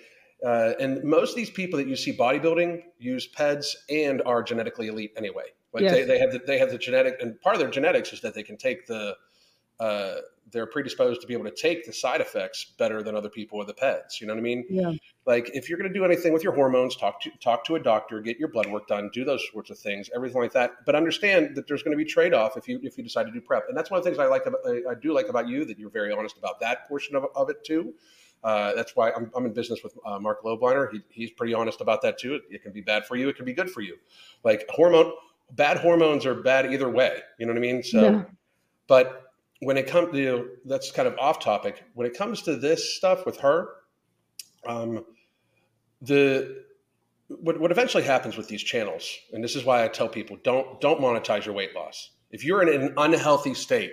uh, 0.45 0.73
and 0.79 1.03
most 1.03 1.31
of 1.31 1.35
these 1.35 1.49
people 1.49 1.77
that 1.77 1.87
you 1.87 1.95
see 1.95 2.15
bodybuilding 2.15 2.81
use 2.97 3.27
PEDs 3.27 3.75
and 3.89 4.21
are 4.25 4.41
genetically 4.41 4.87
elite 4.87 5.11
anyway. 5.17 5.45
Like 5.73 5.83
yes. 5.83 5.93
they, 5.93 6.03
they 6.05 6.19
have 6.19 6.31
the, 6.31 6.39
they 6.39 6.57
have 6.57 6.71
the 6.71 6.77
genetic, 6.77 7.21
and 7.21 7.39
part 7.41 7.55
of 7.55 7.59
their 7.59 7.69
genetics 7.69 8.13
is 8.13 8.21
that 8.21 8.33
they 8.33 8.43
can 8.43 8.57
take 8.57 8.87
the 8.87 9.15
uh, 9.79 10.15
they're 10.51 10.65
predisposed 10.65 11.21
to 11.21 11.27
be 11.27 11.33
able 11.33 11.45
to 11.45 11.55
take 11.55 11.85
the 11.85 11.93
side 11.93 12.21
effects 12.21 12.73
better 12.77 13.03
than 13.03 13.15
other 13.15 13.29
people 13.29 13.57
with 13.57 13.67
the 13.67 13.73
PEDs. 13.73 14.19
You 14.19 14.27
know 14.27 14.33
what 14.33 14.39
I 14.39 14.43
mean? 14.43 14.65
Yeah. 14.69 14.91
Like 15.25 15.51
if 15.53 15.69
you're 15.69 15.77
going 15.77 15.91
to 15.91 15.97
do 15.97 16.05
anything 16.05 16.33
with 16.33 16.43
your 16.43 16.53
hormones, 16.53 16.95
talk 16.95 17.21
to 17.21 17.29
talk 17.39 17.65
to 17.65 17.75
a 17.75 17.79
doctor, 17.79 18.19
get 18.19 18.39
your 18.39 18.47
blood 18.47 18.65
work 18.67 18.87
done, 18.87 19.09
do 19.13 19.23
those 19.23 19.43
sorts 19.51 19.69
of 19.69 19.77
things, 19.77 20.09
everything 20.15 20.41
like 20.41 20.53
that. 20.53 20.71
But 20.85 20.95
understand 20.95 21.55
that 21.55 21.67
there's 21.67 21.83
going 21.83 21.95
to 21.95 22.03
be 22.03 22.09
trade 22.09 22.33
off 22.33 22.57
if 22.57 22.67
you 22.67 22.79
if 22.83 22.97
you 22.97 23.03
decide 23.03 23.25
to 23.25 23.31
do 23.31 23.41
prep, 23.41 23.65
and 23.69 23.77
that's 23.77 23.91
one 23.91 23.99
of 23.99 24.03
the 24.03 24.09
things 24.09 24.19
I 24.19 24.25
like 24.25 24.45
about, 24.45 24.61
I 24.65 24.95
do 24.99 25.13
like 25.13 25.29
about 25.29 25.47
you 25.47 25.65
that 25.65 25.77
you're 25.77 25.91
very 25.91 26.11
honest 26.11 26.37
about 26.37 26.59
that 26.61 26.87
portion 26.87 27.15
of, 27.15 27.25
of 27.35 27.49
it 27.49 27.63
too. 27.63 27.93
Uh, 28.41 28.73
that's 28.73 28.95
why 28.95 29.11
I'm, 29.11 29.29
I'm, 29.35 29.45
in 29.45 29.53
business 29.53 29.81
with 29.83 29.93
uh, 30.05 30.17
Mark 30.17 30.43
Lobliner. 30.43 30.89
He, 30.93 31.01
he's 31.09 31.29
pretty 31.29 31.53
honest 31.53 31.81
about 31.81 32.01
that 32.03 32.17
too. 32.17 32.35
It, 32.35 32.43
it, 32.49 32.63
can 32.63 32.71
be 32.71 32.79
bad 32.79 33.05
for 33.05 33.17
you. 33.17 33.27
It 33.27 33.35
can 33.35 33.43
be 33.43 33.51
good 33.51 33.69
for 33.69 33.81
you. 33.81 33.97
Like 34.45 34.65
hormone, 34.69 35.11
bad 35.51 35.77
hormones 35.77 36.25
are 36.25 36.35
bad 36.35 36.71
either 36.71 36.89
way. 36.89 37.19
You 37.37 37.45
know 37.45 37.51
what 37.51 37.57
I 37.57 37.61
mean? 37.61 37.83
So, 37.83 38.01
yeah. 38.01 38.23
but 38.87 39.28
when 39.59 39.77
it 39.77 39.87
comes 39.87 40.13
to 40.13 40.49
that's 40.65 40.91
kind 40.91 41.07
of 41.07 41.17
off 41.17 41.39
topic. 41.39 41.83
When 41.93 42.07
it 42.07 42.17
comes 42.17 42.41
to 42.43 42.55
this 42.55 42.95
stuff 42.95 43.25
with 43.25 43.39
her, 43.39 43.69
um, 44.65 45.05
the 46.01 46.63
what, 47.27 47.59
what 47.59 47.71
eventually 47.71 48.03
happens 48.03 48.37
with 48.37 48.47
these 48.47 48.63
channels, 48.63 49.17
and 49.33 49.43
this 49.43 49.55
is 49.55 49.63
why 49.63 49.83
I 49.83 49.87
tell 49.87 50.09
people 50.09 50.37
don't 50.43 50.79
don't 50.81 51.01
monetize 51.01 51.45
your 51.45 51.53
weight 51.53 51.75
loss. 51.75 52.11
If 52.31 52.43
you're 52.43 52.61
in 52.61 52.81
an 52.81 52.93
unhealthy 52.97 53.53
state, 53.53 53.91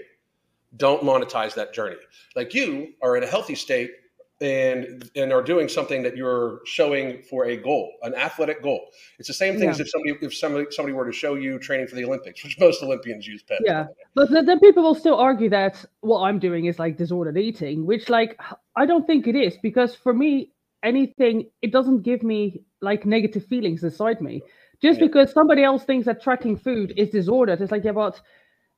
don't 0.76 1.02
monetize 1.02 1.54
that 1.54 1.72
journey. 1.74 1.96
Like 2.34 2.54
you 2.54 2.94
are 3.02 3.16
in 3.16 3.22
a 3.22 3.26
healthy 3.26 3.54
state 3.54 3.90
and 4.40 5.10
and 5.16 5.32
are 5.32 5.42
doing 5.42 5.68
something 5.68 6.02
that 6.02 6.16
you're 6.16 6.60
showing 6.66 7.22
for 7.22 7.46
a 7.46 7.56
goal, 7.56 7.92
an 8.02 8.14
athletic 8.14 8.62
goal. 8.62 8.88
It's 9.18 9.28
the 9.28 9.34
same 9.34 9.54
thing 9.54 9.64
yeah. 9.64 9.70
as 9.70 9.80
if 9.80 9.88
somebody 9.88 10.14
if 10.20 10.34
somebody 10.34 10.66
somebody 10.70 10.92
were 10.92 11.06
to 11.06 11.12
show 11.12 11.34
you 11.34 11.58
training 11.58 11.86
for 11.86 11.94
the 11.96 12.04
Olympics, 12.04 12.44
which 12.44 12.58
most 12.60 12.82
Olympians 12.82 13.26
use 13.26 13.42
PED. 13.42 13.60
Yeah, 13.64 13.86
but 14.14 14.30
then 14.30 14.60
people 14.60 14.82
will 14.82 14.94
still 14.94 15.16
argue 15.16 15.48
that 15.50 15.82
what 16.00 16.20
I'm 16.20 16.38
doing 16.38 16.66
is 16.66 16.78
like 16.78 16.98
disordered 16.98 17.38
eating, 17.38 17.86
which 17.86 18.10
like 18.10 18.38
I 18.76 18.84
don't 18.84 19.06
think 19.06 19.26
it 19.26 19.36
is 19.36 19.56
because 19.62 19.94
for 19.94 20.12
me 20.12 20.52
anything 20.82 21.48
it 21.62 21.72
doesn't 21.72 22.02
give 22.02 22.22
me 22.22 22.62
like 22.82 23.06
negative 23.06 23.46
feelings 23.46 23.82
inside 23.84 24.20
me. 24.20 24.42
Just 24.82 25.00
yeah. 25.00 25.06
because 25.06 25.32
somebody 25.32 25.64
else 25.64 25.84
thinks 25.84 26.04
that 26.04 26.22
tracking 26.22 26.58
food 26.58 26.92
is 26.98 27.08
disordered, 27.08 27.62
it's 27.62 27.72
like 27.72 27.84
yeah, 27.84 27.92
but 27.92 28.20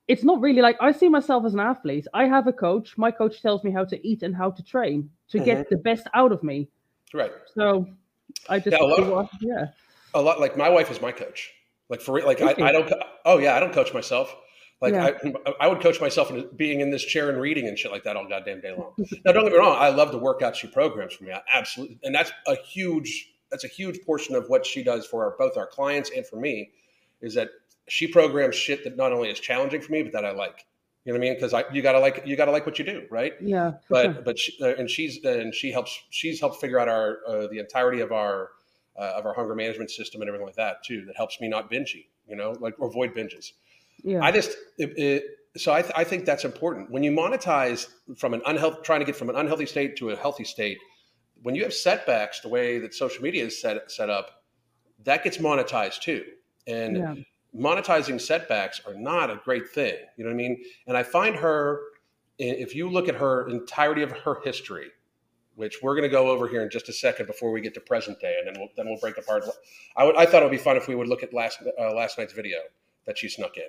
it's 0.09 0.23
not 0.23 0.41
really 0.41 0.61
like 0.61 0.75
I 0.81 0.91
see 0.91 1.07
myself 1.07 1.45
as 1.45 1.53
an 1.53 1.59
athlete. 1.59 2.07
I 2.13 2.25
have 2.25 2.47
a 2.47 2.51
coach. 2.51 2.97
My 2.97 3.11
coach 3.11 3.41
tells 3.43 3.63
me 3.63 3.71
how 3.71 3.85
to 3.85 4.07
eat 4.07 4.23
and 4.23 4.35
how 4.35 4.49
to 4.49 4.63
train 4.63 5.09
to 5.29 5.37
mm-hmm. 5.37 5.45
get 5.45 5.69
the 5.69 5.77
best 5.77 6.07
out 6.15 6.31
of 6.31 6.43
me. 6.43 6.67
Right. 7.13 7.31
So 7.53 7.87
I 8.49 8.57
just 8.59 8.75
yeah, 8.75 8.83
a 8.83 8.85
lot, 8.85 9.29
yeah. 9.39 9.65
A 10.15 10.21
lot 10.21 10.39
like 10.39 10.57
my 10.57 10.67
wife 10.67 10.89
is 10.89 10.99
my 10.99 11.11
coach. 11.11 11.53
Like 11.89 12.01
for 12.01 12.19
like 12.21 12.41
I, 12.41 12.55
I, 12.57 12.71
don't 12.71 12.91
oh 13.23 13.37
yeah, 13.37 13.55
I 13.55 13.59
don't 13.59 13.71
coach 13.71 13.93
myself. 13.93 14.35
Like 14.81 14.93
yeah. 14.93 15.11
I, 15.45 15.53
I 15.61 15.67
would 15.67 15.79
coach 15.79 16.01
myself 16.01 16.31
in 16.31 16.49
being 16.55 16.79
in 16.79 16.89
this 16.89 17.05
chair 17.05 17.29
and 17.29 17.39
reading 17.39 17.67
and 17.67 17.77
shit 17.77 17.91
like 17.91 18.03
that 18.05 18.15
all 18.15 18.27
goddamn 18.27 18.61
day 18.61 18.73
long. 18.75 18.93
now 19.25 19.31
don't 19.31 19.43
get 19.43 19.53
me 19.53 19.59
wrong, 19.59 19.77
I 19.77 19.89
love 19.89 20.11
the 20.11 20.19
workouts 20.19 20.55
she 20.55 20.67
programs 20.67 21.13
for 21.13 21.25
me. 21.25 21.33
I 21.33 21.41
absolutely 21.53 21.99
and 22.03 22.15
that's 22.15 22.31
a 22.47 22.55
huge 22.55 23.33
that's 23.51 23.63
a 23.63 23.67
huge 23.67 23.99
portion 24.05 24.35
of 24.35 24.45
what 24.47 24.65
she 24.65 24.83
does 24.83 25.05
for 25.05 25.23
our, 25.23 25.35
both 25.37 25.55
our 25.55 25.67
clients 25.67 26.09
and 26.15 26.25
for 26.25 26.37
me 26.37 26.71
is 27.21 27.35
that 27.35 27.49
she 27.89 28.07
programs 28.07 28.55
shit 28.55 28.83
that 28.83 28.95
not 28.95 29.11
only 29.11 29.29
is 29.29 29.39
challenging 29.39 29.81
for 29.81 29.91
me, 29.91 30.03
but 30.03 30.13
that 30.13 30.23
I 30.23 30.31
like. 30.31 30.65
You 31.05 31.13
know 31.13 31.19
what 31.19 31.25
I 31.25 31.29
mean? 31.29 31.33
Because 31.35 31.53
I 31.53 31.63
you 31.73 31.81
gotta 31.81 31.99
like 31.99 32.23
you 32.25 32.35
gotta 32.35 32.51
like 32.51 32.65
what 32.65 32.77
you 32.77 32.85
do, 32.85 33.05
right? 33.09 33.33
Yeah. 33.41 33.73
But 33.89 34.03
sure. 34.03 34.21
but 34.21 34.39
she, 34.39 34.57
uh, 34.61 34.75
and 34.75 34.89
she's 34.89 35.23
and 35.23 35.53
she 35.55 35.71
helps 35.71 35.97
she's 36.09 36.39
helped 36.39 36.61
figure 36.61 36.79
out 36.79 36.87
our 36.87 37.19
uh, 37.27 37.47
the 37.47 37.59
entirety 37.59 38.01
of 38.01 38.11
our 38.11 38.49
uh, 38.97 39.13
of 39.17 39.25
our 39.25 39.33
hunger 39.33 39.55
management 39.55 39.91
system 39.91 40.21
and 40.21 40.27
everything 40.27 40.45
like 40.45 40.55
that 40.57 40.83
too. 40.83 41.05
That 41.05 41.15
helps 41.15 41.39
me 41.41 41.47
not 41.47 41.69
binge 41.69 41.97
You 42.27 42.35
know, 42.35 42.55
like 42.59 42.75
avoid 42.81 43.15
binges. 43.15 43.53
Yeah. 44.03 44.21
I 44.21 44.31
just 44.31 44.55
it, 44.77 44.97
it, 44.97 45.23
so 45.57 45.73
I, 45.73 45.81
th- 45.81 45.93
I 45.95 46.03
think 46.03 46.25
that's 46.25 46.45
important 46.45 46.91
when 46.91 47.01
you 47.01 47.11
monetize 47.11 47.87
from 48.17 48.33
an 48.33 48.41
unhealthy 48.45 48.77
trying 48.83 48.99
to 48.99 49.05
get 49.05 49.15
from 49.15 49.29
an 49.29 49.35
unhealthy 49.35 49.65
state 49.65 49.95
to 49.97 50.11
a 50.11 50.15
healthy 50.15 50.43
state. 50.43 50.77
When 51.41 51.55
you 51.55 51.63
have 51.63 51.73
setbacks, 51.73 52.41
the 52.41 52.49
way 52.49 52.77
that 52.79 52.93
social 52.93 53.23
media 53.23 53.45
is 53.45 53.59
set 53.59 53.89
set 53.89 54.09
up, 54.09 54.43
that 55.05 55.23
gets 55.23 55.37
monetized 55.37 56.01
too. 56.01 56.23
And 56.67 56.97
yeah 56.97 57.15
monetizing 57.57 58.19
setbacks 58.21 58.81
are 58.85 58.93
not 58.93 59.29
a 59.29 59.39
great 59.43 59.69
thing. 59.69 59.95
You 60.17 60.23
know 60.23 60.29
what 60.29 60.35
I 60.35 60.37
mean? 60.37 60.63
And 60.87 60.95
I 60.95 61.03
find 61.03 61.35
her, 61.35 61.81
if 62.37 62.75
you 62.75 62.89
look 62.89 63.09
at 63.09 63.15
her 63.15 63.47
entirety 63.49 64.01
of 64.01 64.11
her 64.11 64.39
history, 64.43 64.91
which 65.55 65.81
we're 65.83 65.93
going 65.93 66.03
to 66.03 66.09
go 66.09 66.29
over 66.29 66.47
here 66.47 66.63
in 66.63 66.69
just 66.69 66.87
a 66.87 66.93
second 66.93 67.25
before 67.25 67.51
we 67.51 67.59
get 67.59 67.73
to 67.73 67.81
present 67.81 68.17
day, 68.21 68.37
and 68.39 68.47
then 68.47 68.55
we'll 68.57 68.69
then 68.77 68.85
we'll 68.87 68.99
break 68.99 69.17
apart. 69.17 69.43
I 69.97 70.05
would 70.05 70.15
I 70.15 70.25
thought 70.25 70.41
it 70.41 70.45
would 70.45 70.51
be 70.51 70.57
fun 70.57 70.77
if 70.77 70.87
we 70.87 70.95
would 70.95 71.09
look 71.09 71.21
at 71.21 71.33
last 71.33 71.59
uh, 71.77 71.93
last 71.93 72.17
night's 72.17 72.31
video 72.31 72.59
that 73.05 73.17
she 73.17 73.27
snuck 73.27 73.57
in, 73.57 73.67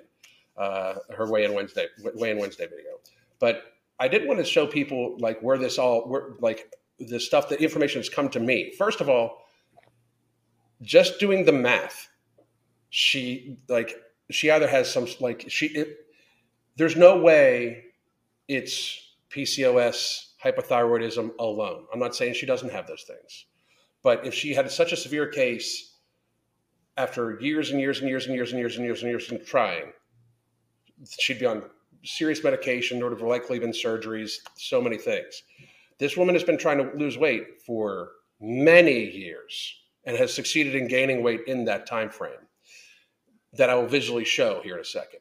uh, 0.55 0.93
her 1.17 1.29
weigh 1.29 1.43
in 1.43 1.53
Wednesday 1.53 1.87
weigh 2.15 2.31
in 2.31 2.37
Wednesday 2.37 2.65
video. 2.65 2.91
But 3.39 3.63
I 3.99 4.07
did 4.07 4.25
want 4.25 4.39
to 4.39 4.45
show 4.45 4.65
people 4.65 5.17
like 5.19 5.41
where 5.41 5.57
this 5.57 5.77
all 5.77 6.07
where 6.07 6.29
like 6.39 6.73
the 6.97 7.19
stuff 7.19 7.49
the 7.49 7.61
information 7.61 7.99
has 7.99 8.07
come 8.07 8.29
to 8.29 8.39
me. 8.39 8.71
First 8.77 9.01
of 9.01 9.09
all, 9.09 9.43
just 10.81 11.19
doing 11.19 11.43
the 11.43 11.51
math 11.51 12.07
she 12.91 13.57
like 13.69 13.95
she 14.29 14.51
either 14.51 14.67
has 14.67 14.91
some 14.91 15.07
like 15.19 15.45
she 15.47 15.67
it, 15.67 15.97
there's 16.75 16.95
no 16.95 17.17
way 17.17 17.85
it's 18.47 19.15
PCOS 19.31 20.33
hypothyroidism 20.43 21.31
alone. 21.39 21.85
I'm 21.93 21.99
not 21.99 22.15
saying 22.15 22.33
she 22.33 22.45
doesn't 22.45 22.71
have 22.71 22.87
those 22.87 23.03
things, 23.03 23.45
but 24.03 24.25
if 24.25 24.33
she 24.33 24.53
had 24.53 24.69
such 24.69 24.91
a 24.91 24.97
severe 24.97 25.25
case 25.25 25.95
after 26.97 27.39
years 27.39 27.71
and 27.71 27.79
years 27.79 28.01
and 28.01 28.09
years 28.09 28.27
and 28.27 28.35
years 28.35 28.51
and 28.51 28.59
years 28.59 28.75
and 28.75 28.85
years 28.85 29.01
and 29.01 29.09
years 29.09 29.31
of 29.31 29.47
trying, 29.47 29.93
she'd 31.17 31.39
be 31.39 31.45
on 31.45 31.63
serious 32.03 32.43
medication. 32.43 32.97
There 32.97 33.07
would 33.07 33.17
have 33.17 33.27
likely 33.27 33.57
been 33.57 33.71
surgeries, 33.71 34.33
so 34.57 34.81
many 34.81 34.97
things. 34.97 35.43
This 35.97 36.17
woman 36.17 36.35
has 36.35 36.43
been 36.43 36.57
trying 36.57 36.79
to 36.79 36.97
lose 36.97 37.17
weight 37.17 37.61
for 37.65 38.09
many 38.41 39.05
years 39.05 39.77
and 40.03 40.17
has 40.17 40.33
succeeded 40.33 40.75
in 40.75 40.89
gaining 40.89 41.23
weight 41.23 41.41
in 41.47 41.63
that 41.65 41.85
time 41.85 42.09
frame 42.09 42.47
that 43.53 43.69
I 43.69 43.75
will 43.75 43.87
visually 43.87 44.25
show 44.25 44.61
here 44.63 44.75
in 44.75 44.81
a 44.81 44.85
second. 44.85 45.19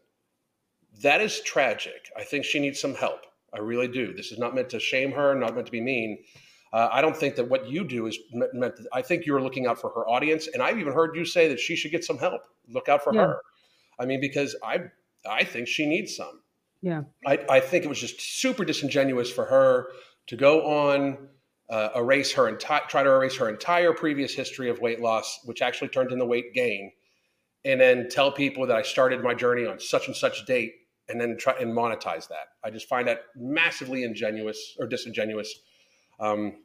That 1.02 1.20
is 1.20 1.40
tragic. 1.40 2.10
I 2.16 2.24
think 2.24 2.44
she 2.44 2.60
needs 2.60 2.80
some 2.80 2.94
help. 2.94 3.20
I 3.52 3.58
really 3.58 3.88
do. 3.88 4.12
This 4.12 4.32
is 4.32 4.38
not 4.38 4.54
meant 4.54 4.70
to 4.70 4.80
shame 4.80 5.12
her, 5.12 5.34
not 5.34 5.54
meant 5.54 5.66
to 5.66 5.72
be 5.72 5.80
mean. 5.80 6.18
Uh, 6.72 6.88
I 6.92 7.00
don't 7.00 7.16
think 7.16 7.34
that 7.36 7.48
what 7.48 7.68
you 7.68 7.84
do 7.84 8.06
is 8.06 8.16
meant. 8.52 8.76
To, 8.76 8.84
I 8.92 9.02
think 9.02 9.26
you're 9.26 9.42
looking 9.42 9.66
out 9.66 9.80
for 9.80 9.90
her 9.90 10.08
audience, 10.08 10.46
and 10.46 10.62
I've 10.62 10.78
even 10.78 10.92
heard 10.92 11.16
you 11.16 11.24
say 11.24 11.48
that 11.48 11.58
she 11.58 11.74
should 11.74 11.90
get 11.90 12.04
some 12.04 12.18
help. 12.18 12.42
Look 12.68 12.88
out 12.88 13.02
for 13.02 13.12
yeah. 13.12 13.22
her. 13.22 13.40
I 13.98 14.06
mean, 14.06 14.20
because 14.20 14.54
I 14.62 14.84
I 15.28 15.42
think 15.44 15.66
she 15.66 15.86
needs 15.86 16.14
some. 16.14 16.40
Yeah. 16.82 17.02
I, 17.26 17.38
I 17.48 17.60
think 17.60 17.84
it 17.84 17.88
was 17.88 18.00
just 18.00 18.20
super 18.20 18.64
disingenuous 18.64 19.30
for 19.30 19.44
her 19.44 19.88
to 20.28 20.36
go 20.36 20.66
on 20.66 21.28
uh, 21.68 21.90
erase 21.94 22.32
her 22.32 22.48
entire 22.48 22.82
try 22.88 23.02
to 23.02 23.10
erase 23.10 23.36
her 23.36 23.48
entire 23.48 23.92
previous 23.92 24.34
history 24.34 24.70
of 24.70 24.80
weight 24.80 25.00
loss, 25.00 25.40
which 25.44 25.62
actually 25.62 25.88
turned 25.88 26.12
into 26.12 26.24
weight 26.24 26.54
gain, 26.54 26.92
and 27.64 27.80
then 27.80 28.08
tell 28.08 28.32
people 28.32 28.66
that 28.66 28.76
I 28.76 28.82
started 28.82 29.22
my 29.22 29.34
journey 29.34 29.66
on 29.66 29.78
such 29.78 30.06
and 30.06 30.16
such 30.16 30.46
date 30.46 30.74
and 31.08 31.20
then 31.20 31.36
try 31.36 31.54
and 31.60 31.72
monetize 31.72 32.28
that. 32.28 32.48
I 32.64 32.70
just 32.70 32.88
find 32.88 33.06
that 33.08 33.24
massively 33.36 34.04
ingenuous 34.04 34.76
or 34.78 34.86
disingenuous. 34.86 35.52
Um, 36.18 36.56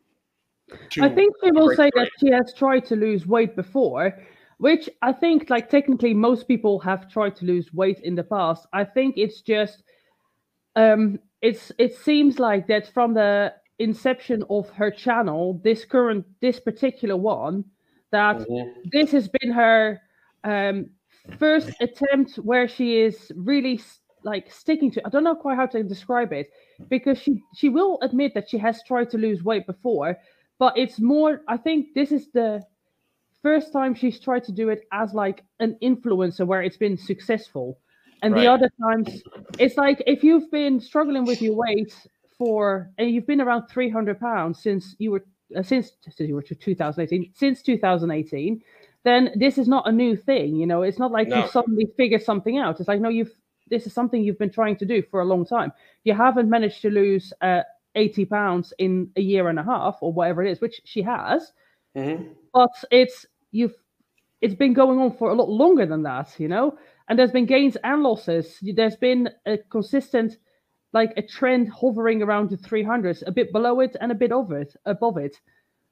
I 1.00 1.10
think 1.10 1.34
people 1.44 1.70
say 1.76 1.92
that 1.96 2.10
she 2.20 2.32
has 2.32 2.54
tried 2.54 2.86
to 2.86 2.96
lose 2.96 3.26
weight 3.28 3.56
before, 3.56 4.18
which 4.58 4.90
I 5.02 5.12
think, 5.12 5.50
like, 5.50 5.70
technically, 5.70 6.14
most 6.14 6.48
people 6.48 6.80
have 6.80 7.10
tried 7.12 7.36
to 7.38 7.46
lose 7.46 7.74
weight 7.74 8.00
in 8.00 8.16
the 8.16 8.24
past. 8.24 8.68
I 8.74 8.84
think 8.84 9.18
it's 9.18 9.42
just, 9.42 9.84
um, 10.76 11.20
it's 11.42 11.72
it 11.78 11.96
seems 11.98 12.40
like 12.40 12.68
that 12.68 12.92
from 12.94 13.14
the 13.14 13.54
inception 13.80 14.44
of 14.50 14.70
her 14.72 14.90
channel, 14.90 15.60
this 15.64 15.86
current, 15.86 16.26
this 16.42 16.60
particular 16.60 17.18
one, 17.18 17.66
that 18.12 18.38
mm-hmm. 18.38 18.90
this 18.92 19.12
has 19.12 19.28
been 19.28 19.52
her 19.52 20.02
um, 20.46 20.90
first 21.38 21.72
attempt 21.82 22.36
where 22.38 22.68
she 22.68 23.00
is 23.00 23.32
really 23.36 23.82
like 24.24 24.52
sticking 24.52 24.92
to. 24.92 25.06
I 25.06 25.10
don't 25.10 25.24
know 25.24 25.36
quite 25.36 25.58
how 25.58 25.66
to 25.68 25.84
describe 25.84 26.32
it 26.32 26.50
because 26.90 27.20
she 27.20 27.42
she 27.56 27.70
will 27.70 28.00
admit 28.02 28.34
that 28.36 28.50
she 28.50 28.58
has 28.60 28.82
tried 28.84 29.10
to 29.12 29.18
lose 29.18 29.44
weight 29.44 29.66
before, 29.68 30.18
but 30.60 30.78
it's 30.78 31.00
more. 31.00 31.42
I 31.48 31.58
think 31.58 31.94
this 31.94 32.12
is 32.12 32.32
the 32.32 32.64
first 33.42 33.72
time 33.72 33.94
she's 33.94 34.20
tried 34.20 34.44
to 34.44 34.52
do 34.52 34.70
it 34.70 34.88
as 34.92 35.14
like 35.14 35.44
an 35.60 35.78
influencer 35.84 36.48
where 36.48 36.64
it's 36.64 36.78
been 36.78 36.98
successful. 36.98 37.78
And 38.24 38.34
right. 38.34 38.42
the 38.42 38.48
other 38.48 38.72
times, 38.82 39.22
it's 39.60 39.78
like 39.78 40.02
if 40.08 40.24
you've 40.24 40.50
been 40.50 40.80
struggling 40.80 41.26
with 41.26 41.42
your 41.42 41.54
weight 41.56 41.94
for, 42.40 42.90
and 42.98 43.12
you've 43.12 43.28
been 43.28 43.42
around 43.42 43.68
300 43.68 44.20
pounds 44.20 44.64
since 44.64 44.96
you 44.98 45.12
were, 45.12 45.24
uh, 45.56 45.62
since, 45.62 45.92
since 46.02 46.28
you 46.28 46.34
were 46.34 46.42
2018, 46.42 47.34
since 47.36 47.62
2018, 47.62 48.62
then 49.06 49.32
this 49.36 49.58
is 49.58 49.68
not 49.68 49.88
a 49.88 49.92
new 49.92 50.18
thing. 50.18 50.56
You 50.56 50.66
know, 50.66 50.82
it's 50.82 51.00
not 51.00 51.12
like 51.12 51.28
no. 51.28 51.44
you 51.44 51.48
suddenly 51.48 51.88
figure 51.96 52.20
something 52.20 52.58
out. 52.58 52.80
It's 52.80 52.90
like, 52.90 53.00
no, 53.00 53.10
you've, 53.10 53.32
this 53.70 53.86
is 53.86 53.94
something 53.94 54.22
you've 54.22 54.40
been 54.40 54.52
trying 54.52 54.76
to 54.78 54.86
do 54.86 55.04
for 55.10 55.22
a 55.22 55.26
long 55.26 55.46
time. 55.46 55.72
You 56.04 56.16
haven't 56.16 56.50
managed 56.50 56.82
to 56.82 56.90
lose 56.90 57.32
uh, 57.42 57.62
80 57.94 58.26
pounds 58.26 58.74
in 58.80 59.12
a 59.16 59.22
year 59.22 59.48
and 59.48 59.60
a 59.60 59.64
half 59.64 59.98
or 60.02 60.12
whatever 60.12 60.44
it 60.44 60.52
is, 60.52 60.60
which 60.60 60.82
she 60.86 61.04
has. 61.04 61.54
Mm-hmm. 61.96 62.34
But 62.52 62.72
it's, 62.92 63.28
you've 63.52 63.76
it's 64.42 64.56
been 64.56 64.74
going 64.74 65.00
on 65.00 65.16
for 65.16 65.30
a 65.30 65.36
lot 65.36 65.50
longer 65.50 65.86
than 65.86 66.04
that, 66.04 66.34
you 66.40 66.48
know. 66.48 66.78
And 67.08 67.18
there's 67.18 67.32
been 67.32 67.46
gains 67.46 67.78
and 67.84 68.02
losses. 68.02 68.58
There's 68.62 68.96
been 68.96 69.30
a 69.46 69.60
consistent, 69.70 70.38
like 70.94 71.14
a 71.16 71.22
trend 71.22 71.70
hovering 71.70 72.24
around 72.24 72.50
the 72.50 72.58
300s, 72.58 73.24
a 73.28 73.32
bit 73.32 73.52
below 73.52 73.82
it 73.82 73.96
and 74.02 74.12
a 74.12 74.16
bit 74.16 74.32
over 74.32 74.60
it, 74.60 74.76
above 74.86 75.18
it. 75.18 75.38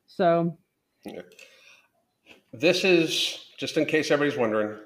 So, 0.08 0.58
yeah. 1.06 1.22
This 2.54 2.84
is 2.84 3.46
just 3.58 3.78
in 3.78 3.86
case 3.86 4.12
everybody's 4.12 4.40
wondering. 4.40 4.78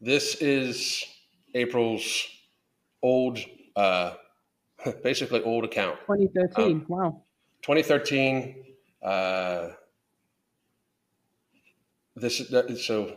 This 0.00 0.36
is 0.36 1.04
April's 1.54 2.26
old, 3.02 3.38
uh, 3.76 4.14
basically 5.02 5.42
old 5.42 5.64
account. 5.64 5.98
2013. 6.06 6.70
Um, 6.70 6.84
wow. 6.88 7.22
2013. 7.62 8.64
Uh, 9.02 9.68
this 12.20 12.40
is 12.40 12.84
so 12.84 13.16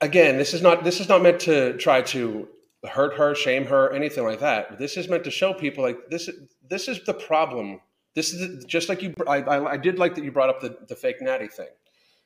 again 0.00 0.36
this 0.38 0.54
is 0.54 0.62
not 0.62 0.84
this 0.84 1.00
is 1.00 1.08
not 1.08 1.22
meant 1.22 1.40
to 1.40 1.76
try 1.78 2.00
to 2.00 2.48
hurt 2.88 3.14
her 3.14 3.34
shame 3.34 3.64
her 3.66 3.92
anything 3.92 4.24
like 4.24 4.40
that 4.40 4.78
this 4.78 4.96
is 4.96 5.08
meant 5.08 5.24
to 5.24 5.30
show 5.30 5.52
people 5.52 5.82
like 5.82 5.98
this 6.10 6.30
this 6.68 6.88
is 6.88 7.02
the 7.04 7.14
problem 7.14 7.80
this 8.14 8.32
is 8.32 8.64
just 8.64 8.88
like 8.88 9.02
you 9.02 9.14
I, 9.28 9.38
I, 9.42 9.72
I 9.72 9.76
did 9.76 9.98
like 9.98 10.14
that 10.14 10.24
you 10.24 10.32
brought 10.32 10.50
up 10.50 10.60
the, 10.60 10.76
the 10.88 10.96
fake 10.96 11.20
natty 11.20 11.48
thing 11.48 11.68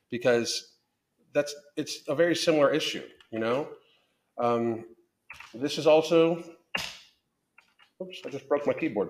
because 0.09 0.73
that's 1.33 1.53
it's 1.75 1.99
a 2.07 2.15
very 2.15 2.35
similar 2.35 2.71
issue 2.71 3.03
you 3.31 3.39
know? 3.39 3.67
Um, 4.37 4.85
this 5.53 5.77
is 5.77 5.85
also 5.85 6.43
oops 8.01 8.21
i 8.25 8.29
just 8.29 8.47
broke 8.47 8.65
my 8.65 8.73
keyboard. 8.73 9.09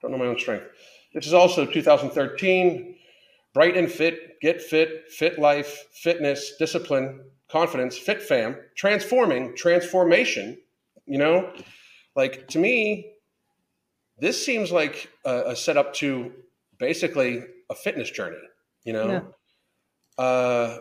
Don't 0.00 0.10
know 0.10 0.18
my 0.18 0.26
own 0.26 0.38
strength. 0.38 0.66
This 1.14 1.26
is 1.26 1.32
also 1.32 1.64
2013 1.64 2.96
Bright 3.54 3.76
and 3.76 3.90
fit, 3.90 4.40
get 4.40 4.62
fit, 4.62 5.10
fit 5.10 5.38
life, 5.38 5.86
fitness, 5.92 6.54
discipline, 6.58 7.20
confidence, 7.50 7.98
fit 7.98 8.22
fam, 8.22 8.56
transforming, 8.76 9.54
transformation. 9.54 10.56
You 11.04 11.18
know, 11.18 11.52
like 12.16 12.48
to 12.48 12.58
me, 12.58 13.11
this 14.22 14.46
seems 14.46 14.70
like 14.70 15.10
a, 15.24 15.50
a 15.50 15.56
setup 15.56 15.92
to 15.94 16.32
basically 16.78 17.44
a 17.68 17.74
fitness 17.74 18.08
journey. 18.08 18.38
You 18.84 18.92
know, 18.92 19.32
yeah. 20.16 20.24
uh, 20.24 20.78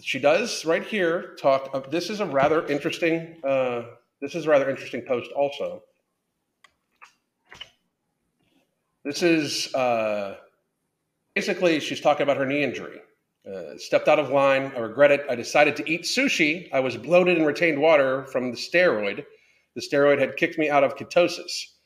she 0.00 0.20
does 0.20 0.64
right 0.64 0.84
here 0.84 1.34
talk. 1.40 1.70
Of, 1.74 1.90
this 1.90 2.08
is 2.08 2.20
a 2.20 2.26
rather 2.26 2.64
interesting. 2.66 3.34
Uh, 3.42 3.82
this 4.20 4.36
is 4.36 4.46
a 4.46 4.48
rather 4.48 4.70
interesting 4.70 5.02
post 5.02 5.32
also. 5.32 5.82
This 9.04 9.24
is. 9.24 9.74
Uh, 9.74 10.36
basically, 11.34 11.80
she's 11.80 12.00
talking 12.00 12.22
about 12.22 12.36
her 12.36 12.46
knee 12.46 12.62
injury. 12.62 13.00
Uh, 13.44 13.76
stepped 13.76 14.06
out 14.06 14.20
of 14.20 14.30
line. 14.30 14.70
I 14.76 14.78
regret 14.78 15.10
it. 15.10 15.26
I 15.28 15.34
decided 15.34 15.74
to 15.76 15.90
eat 15.90 16.02
sushi. 16.02 16.68
I 16.72 16.78
was 16.78 16.96
bloated 16.96 17.38
and 17.38 17.46
retained 17.46 17.80
water 17.80 18.26
from 18.26 18.52
the 18.52 18.56
steroid. 18.56 19.24
The 19.74 19.80
steroid 19.80 20.20
had 20.20 20.36
kicked 20.36 20.58
me 20.58 20.70
out 20.70 20.84
of 20.84 20.94
ketosis. 20.94 21.77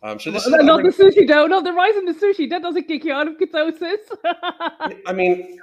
Um, 0.00 0.20
so 0.20 0.30
this 0.30 0.46
well, 0.46 0.60
is 0.60 0.64
not 0.64 0.82
the 0.82 0.90
sushi 0.90 1.26
though. 1.26 1.46
Not 1.46 1.64
the 1.64 1.72
rise 1.72 1.96
in 1.96 2.04
the 2.04 2.12
sushi. 2.12 2.48
That 2.48 2.62
doesn't 2.62 2.84
kick 2.86 3.04
you 3.04 3.12
out 3.12 3.26
of 3.26 3.34
ketosis. 3.36 3.98
I 5.06 5.12
mean, 5.12 5.58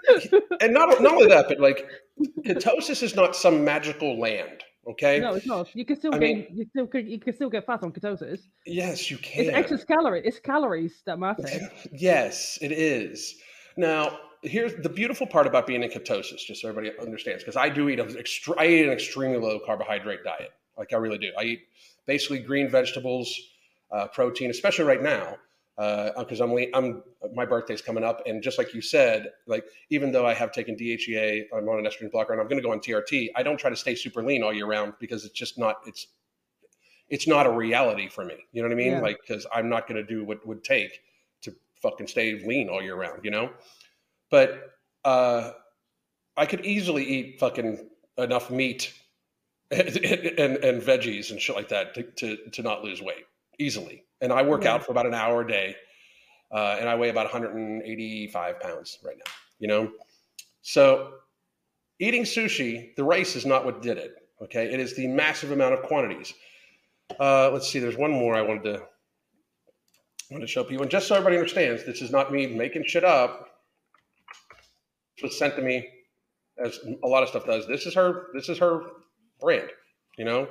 and 0.61 0.73
not 0.73 1.01
not 1.01 1.13
only 1.13 1.27
that, 1.27 1.47
but 1.47 1.59
like 1.59 1.87
ketosis 2.45 3.01
is 3.01 3.15
not 3.15 3.35
some 3.35 3.63
magical 3.63 4.19
land. 4.19 4.63
Okay. 4.87 5.19
No, 5.19 5.33
it's 5.33 5.47
not. 5.47 5.73
You 5.75 5.85
can 5.85 5.95
still 5.95 6.13
I 6.13 6.19
gain. 6.19 6.37
Mean, 6.39 6.47
you 6.53 6.65
still 6.69 7.01
you 7.01 7.19
can 7.19 7.33
still 7.33 7.49
get 7.49 7.65
fat 7.65 7.81
on 7.81 7.91
ketosis. 7.91 8.41
Yes, 8.65 9.09
you 9.09 9.17
can. 9.17 9.45
It's 9.45 9.55
excess 9.55 9.83
calorie. 9.83 10.21
It's 10.23 10.39
calories 10.39 11.01
that 11.05 11.17
matter. 11.17 11.47
yes, 11.91 12.59
it 12.61 12.71
is. 12.71 13.35
Now, 13.77 14.19
here's 14.41 14.75
the 14.75 14.89
beautiful 14.89 15.27
part 15.27 15.47
about 15.47 15.65
being 15.65 15.81
in 15.81 15.89
ketosis, 15.89 16.45
just 16.45 16.61
so 16.61 16.69
everybody 16.69 16.95
understands, 16.99 17.43
because 17.43 17.57
I 17.57 17.69
do 17.69 17.89
eat 17.89 17.99
a 17.99 18.19
extra, 18.19 18.55
I 18.59 18.67
eat 18.67 18.85
an 18.85 18.91
extremely 18.91 19.39
low 19.39 19.59
carbohydrate 19.65 20.23
diet. 20.23 20.51
Like 20.77 20.93
I 20.93 20.97
really 20.97 21.17
do. 21.17 21.31
I 21.39 21.43
eat 21.43 21.61
basically 22.05 22.39
green 22.39 22.69
vegetables, 22.69 23.33
uh, 23.91 24.07
protein, 24.07 24.49
especially 24.49 24.85
right 24.85 25.01
now 25.01 25.37
because 25.75 26.39
uh, 26.39 26.45
I'm 26.45 26.57
I'm 26.73 27.03
my 27.33 27.45
birthday's 27.45 27.81
coming 27.81 28.03
up, 28.03 28.21
and 28.25 28.41
just 28.41 28.57
like 28.57 28.73
you 28.73 28.81
said, 28.81 29.31
like 29.45 29.65
even 29.89 30.11
though 30.11 30.25
I 30.25 30.33
have 30.33 30.51
taken 30.51 30.75
DHEA, 30.75 31.45
I'm 31.55 31.67
on 31.67 31.79
an 31.79 31.85
estrogen 31.85 32.11
blocker, 32.11 32.31
and 32.31 32.41
I'm 32.41 32.47
going 32.47 32.61
to 32.61 32.65
go 32.65 32.71
on 32.71 32.79
TRT. 32.79 33.29
I 33.35 33.43
don't 33.43 33.57
try 33.57 33.69
to 33.69 33.75
stay 33.75 33.95
super 33.95 34.23
lean 34.23 34.41
all 34.41 34.53
year 34.53 34.67
round 34.67 34.93
because 34.99 35.25
it's 35.25 35.33
just 35.33 35.57
not 35.57 35.77
it's 35.85 36.07
it's 37.09 37.27
not 37.27 37.45
a 37.45 37.51
reality 37.51 38.07
for 38.07 38.23
me. 38.23 38.35
You 38.53 38.61
know 38.61 38.69
what 38.69 38.73
I 38.73 38.77
mean? 38.77 38.93
Yeah. 38.93 39.01
Like 39.01 39.19
because 39.19 39.45
I'm 39.53 39.69
not 39.69 39.87
going 39.87 39.97
to 39.97 40.07
do 40.07 40.23
what 40.23 40.45
would 40.47 40.63
take 40.63 41.01
to 41.41 41.53
fucking 41.81 42.07
stay 42.07 42.41
lean 42.45 42.69
all 42.69 42.81
year 42.81 42.95
round. 42.95 43.25
You 43.25 43.31
know, 43.31 43.49
but 44.31 44.77
uh, 45.03 45.51
I 46.37 46.45
could 46.45 46.65
easily 46.65 47.03
eat 47.03 47.39
fucking 47.39 47.89
enough 48.17 48.49
meat 48.49 48.93
and, 49.71 49.89
and, 49.89 50.57
and 50.57 50.81
veggies 50.81 51.31
and 51.31 51.41
shit 51.41 51.55
like 51.55 51.69
that 51.69 51.95
to, 51.95 52.03
to 52.03 52.37
to 52.51 52.61
not 52.61 52.81
lose 52.81 53.01
weight 53.01 53.25
easily 53.59 54.05
and 54.21 54.31
I 54.31 54.41
work 54.41 54.65
out 54.65 54.83
for 54.83 54.91
about 54.91 55.05
an 55.05 55.13
hour 55.13 55.41
a 55.41 55.47
day, 55.47 55.75
uh, 56.51 56.77
and 56.79 56.89
I 56.89 56.95
weigh 56.95 57.09
about 57.09 57.25
185 57.25 58.59
pounds 58.59 58.99
right 59.03 59.15
now. 59.17 59.31
You 59.59 59.67
know, 59.67 59.91
so 60.61 61.13
eating 61.99 62.23
sushi, 62.23 62.95
the 62.95 63.03
rice 63.03 63.35
is 63.35 63.45
not 63.45 63.65
what 63.65 63.81
did 63.81 63.97
it. 63.97 64.15
Okay, 64.41 64.73
it 64.73 64.79
is 64.79 64.95
the 64.95 65.07
massive 65.07 65.51
amount 65.51 65.73
of 65.73 65.83
quantities. 65.83 66.33
Uh, 67.19 67.51
let's 67.51 67.69
see. 67.69 67.79
There's 67.79 67.97
one 67.97 68.11
more 68.11 68.35
I 68.35 68.41
wanted 68.41 68.63
to 68.63 68.83
want 70.31 70.41
to 70.41 70.47
show 70.47 70.63
people, 70.63 70.81
and 70.81 70.91
just 70.91 71.07
so 71.07 71.15
everybody 71.15 71.37
understands, 71.37 71.85
this 71.85 72.01
is 72.01 72.11
not 72.11 72.31
me 72.31 72.47
making 72.47 72.83
shit 72.85 73.03
up. 73.03 73.49
This 75.15 75.29
was 75.29 75.37
sent 75.37 75.55
to 75.55 75.61
me, 75.61 75.87
as 76.57 76.79
a 77.03 77.07
lot 77.07 77.23
of 77.23 77.29
stuff 77.29 77.45
does. 77.45 77.67
This 77.67 77.85
is 77.85 77.93
her. 77.93 78.27
This 78.33 78.49
is 78.49 78.57
her 78.57 78.81
brand. 79.39 79.69
You 80.17 80.25
know, 80.25 80.47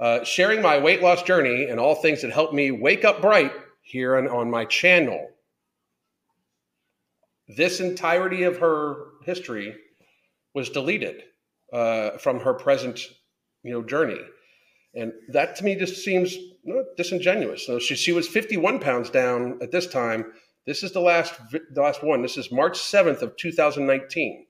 uh, 0.00 0.24
sharing 0.24 0.60
my 0.60 0.78
weight 0.78 1.02
loss 1.02 1.22
journey 1.22 1.64
and 1.64 1.78
all 1.78 1.94
things 1.94 2.22
that 2.22 2.32
help 2.32 2.52
me 2.52 2.70
wake 2.70 3.04
up 3.04 3.20
bright 3.20 3.52
here 3.82 4.16
on, 4.16 4.28
on 4.28 4.50
my 4.50 4.64
channel. 4.64 5.28
This 7.56 7.80
entirety 7.80 8.42
of 8.44 8.58
her 8.58 8.96
history 9.24 9.76
was 10.54 10.70
deleted 10.70 11.22
uh, 11.72 12.12
from 12.18 12.40
her 12.40 12.54
present, 12.54 13.00
you 13.62 13.72
know, 13.72 13.82
journey, 13.82 14.20
and 14.94 15.12
that 15.28 15.56
to 15.56 15.64
me 15.64 15.74
just 15.74 16.02
seems 16.02 16.34
you 16.34 16.54
know, 16.74 16.84
disingenuous. 16.96 17.66
So 17.66 17.78
she, 17.78 17.94
she 17.94 18.12
was 18.12 18.26
51 18.26 18.78
pounds 18.80 19.10
down 19.10 19.58
at 19.60 19.70
this 19.70 19.86
time. 19.86 20.32
This 20.66 20.82
is 20.82 20.92
the 20.92 21.00
last 21.00 21.34
the 21.50 21.82
last 21.82 22.02
one. 22.02 22.22
This 22.22 22.38
is 22.38 22.50
March 22.50 22.78
7th 22.78 23.20
of 23.20 23.36
2019. 23.36 24.46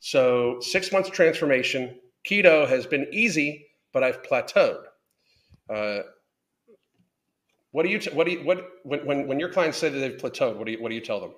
So 0.00 0.58
six 0.60 0.90
months 0.90 1.10
transformation. 1.10 1.98
Keto 2.26 2.66
has 2.66 2.86
been 2.86 3.06
easy 3.12 3.66
but 3.92 4.02
I've 4.02 4.22
plateaued. 4.22 4.84
Uh, 5.72 6.00
what 7.72 7.84
do 7.84 7.88
you 7.88 7.98
t- 7.98 8.10
what 8.10 8.26
do 8.26 8.32
you 8.32 8.44
what 8.44 8.68
when, 8.84 9.06
when 9.06 9.26
when 9.26 9.40
your 9.40 9.48
clients 9.48 9.78
say 9.78 9.88
that 9.88 9.98
they've 9.98 10.16
plateaued? 10.16 10.56
What 10.56 10.66
do 10.66 10.72
you 10.72 10.82
what 10.82 10.90
do 10.90 10.94
you 10.94 11.00
tell 11.00 11.20
them? 11.20 11.32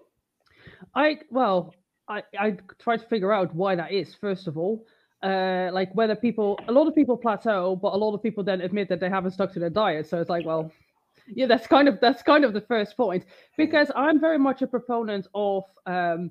I 0.94 1.18
well, 1.30 1.74
I 2.08 2.22
I 2.38 2.56
try 2.78 2.96
to 2.96 3.06
figure 3.06 3.32
out 3.32 3.54
why 3.54 3.76
that 3.76 3.92
is 3.92 4.14
first 4.14 4.46
of 4.46 4.58
all. 4.58 4.86
Uh, 5.22 5.70
like 5.72 5.94
whether 5.94 6.14
people 6.14 6.58
a 6.68 6.72
lot 6.72 6.86
of 6.86 6.94
people 6.94 7.16
plateau, 7.16 7.76
but 7.76 7.94
a 7.94 7.96
lot 7.96 8.14
of 8.14 8.22
people 8.22 8.44
then 8.44 8.60
admit 8.60 8.88
that 8.88 9.00
they 9.00 9.08
haven't 9.08 9.30
stuck 9.30 9.52
to 9.52 9.58
their 9.58 9.70
diet. 9.70 10.06
So 10.06 10.20
it's 10.20 10.28
like, 10.28 10.44
well, 10.44 10.70
yeah, 11.28 11.46
that's 11.46 11.66
kind 11.66 11.88
of 11.88 12.00
that's 12.00 12.22
kind 12.22 12.44
of 12.44 12.52
the 12.52 12.60
first 12.60 12.96
point 12.96 13.24
because 13.56 13.90
I'm 13.94 14.20
very 14.20 14.38
much 14.38 14.60
a 14.60 14.66
proponent 14.66 15.26
of 15.34 15.62
um, 15.86 16.30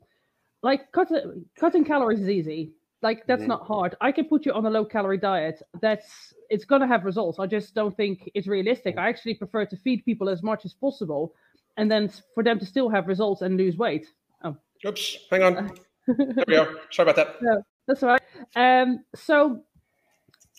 like 0.62 0.92
cutting 0.92 1.46
cutting 1.58 1.86
calories 1.86 2.20
is 2.20 2.30
easy 2.30 2.74
like 3.04 3.28
that's 3.28 3.42
mm-hmm. 3.42 3.50
not 3.50 3.68
hard. 3.68 3.96
I 4.02 4.12
can 4.12 4.26
put 4.26 4.46
you 4.46 4.54
on 4.54 4.66
a 4.66 4.70
low 4.70 4.86
calorie 4.86 5.18
diet. 5.18 5.62
That's 5.82 6.34
it's 6.50 6.66
gonna 6.66 6.88
have 6.88 7.04
results. 7.04 7.38
I 7.38 7.46
just 7.46 7.76
don't 7.76 7.96
think 7.96 8.32
it's 8.34 8.48
realistic. 8.48 8.98
I 8.98 9.10
actually 9.10 9.36
prefer 9.36 9.66
to 9.66 9.78
feed 9.78 10.04
people 10.06 10.30
as 10.30 10.42
much 10.42 10.66
as 10.66 10.74
possible, 10.74 11.34
and 11.78 11.92
then 11.92 12.10
for 12.34 12.44
them 12.44 12.60
to 12.60 12.66
still 12.66 12.90
have 12.90 13.08
results 13.08 13.42
and 13.42 13.58
lose 13.58 13.78
weight. 13.78 14.08
Oh, 14.44 14.56
oops, 14.88 15.18
hang 15.30 15.44
on. 15.44 15.72
there 16.08 16.46
we 16.48 16.56
go. 16.56 16.76
Sorry 16.90 17.10
about 17.10 17.16
that. 17.18 17.36
No, 17.42 17.62
that's 17.88 18.02
all 18.02 18.10
right. 18.10 18.22
Um, 18.56 19.04
so 19.14 19.62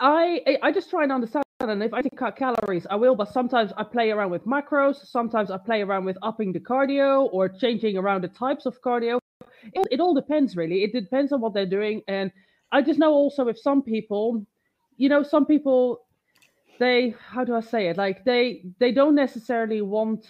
I 0.00 0.58
I 0.62 0.70
just 0.70 0.90
try 0.90 1.02
and 1.02 1.12
understand. 1.12 1.42
And 1.60 1.82
if 1.82 1.94
I 1.94 2.02
can 2.02 2.10
cut 2.14 2.36
calories, 2.36 2.86
I 2.90 2.96
will. 2.96 3.14
But 3.14 3.32
sometimes 3.32 3.72
I 3.78 3.84
play 3.84 4.10
around 4.10 4.30
with 4.30 4.44
macros. 4.44 4.96
Sometimes 5.06 5.50
I 5.50 5.56
play 5.56 5.80
around 5.80 6.04
with 6.04 6.18
upping 6.22 6.52
the 6.52 6.60
cardio 6.60 7.28
or 7.32 7.48
changing 7.48 7.96
around 7.96 8.22
the 8.22 8.28
types 8.28 8.66
of 8.66 8.82
cardio 8.82 9.18
it, 9.72 9.86
it 9.92 10.00
all 10.00 10.14
depends 10.14 10.56
really. 10.56 10.82
It 10.84 10.92
depends 10.92 11.32
on 11.32 11.40
what 11.40 11.54
they're 11.54 11.66
doing, 11.78 12.02
and 12.08 12.30
I 12.72 12.82
just 12.82 12.98
know 12.98 13.12
also 13.12 13.44
with 13.44 13.58
some 13.58 13.82
people, 13.82 14.44
you 14.96 15.08
know, 15.08 15.22
some 15.22 15.46
people 15.46 16.00
they 16.78 17.14
how 17.18 17.44
do 17.44 17.54
I 17.54 17.60
say 17.60 17.88
it? 17.88 17.96
Like 17.96 18.24
they 18.24 18.64
they 18.78 18.92
don't 18.92 19.14
necessarily 19.14 19.82
want. 19.82 20.26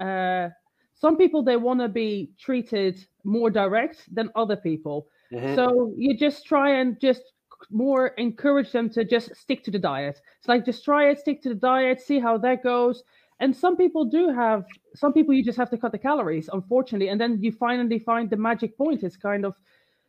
uh 0.00 0.48
Some 0.94 1.16
people 1.16 1.42
they 1.42 1.56
want 1.56 1.80
to 1.80 1.88
be 1.88 2.32
treated 2.38 2.94
more 3.24 3.50
direct 3.50 3.98
than 4.14 4.28
other 4.34 4.56
people. 4.56 5.06
Mm-hmm. 5.32 5.54
So 5.54 5.94
you 5.96 6.16
just 6.16 6.44
try 6.44 6.80
and 6.80 7.00
just 7.00 7.22
more 7.70 8.08
encourage 8.18 8.70
them 8.72 8.90
to 8.90 9.04
just 9.04 9.34
stick 9.36 9.62
to 9.64 9.70
the 9.70 9.78
diet. 9.78 10.20
It's 10.38 10.48
like 10.48 10.64
just 10.66 10.84
try 10.84 11.10
it, 11.10 11.18
stick 11.18 11.40
to 11.42 11.48
the 11.50 11.60
diet, 11.72 12.00
see 12.00 12.20
how 12.20 12.38
that 12.38 12.62
goes. 12.62 13.02
And 13.40 13.56
some 13.56 13.76
people 13.76 14.04
do 14.04 14.28
have 14.28 14.64
some 14.94 15.12
people 15.12 15.34
you 15.34 15.42
just 15.42 15.58
have 15.58 15.70
to 15.70 15.78
cut 15.78 15.92
the 15.92 15.98
calories, 15.98 16.48
unfortunately, 16.52 17.08
and 17.08 17.20
then 17.20 17.42
you 17.42 17.52
finally 17.52 17.98
find 17.98 18.28
the 18.28 18.36
magic 18.36 18.76
point. 18.76 19.02
It's 19.02 19.16
kind 19.16 19.44
of, 19.44 19.56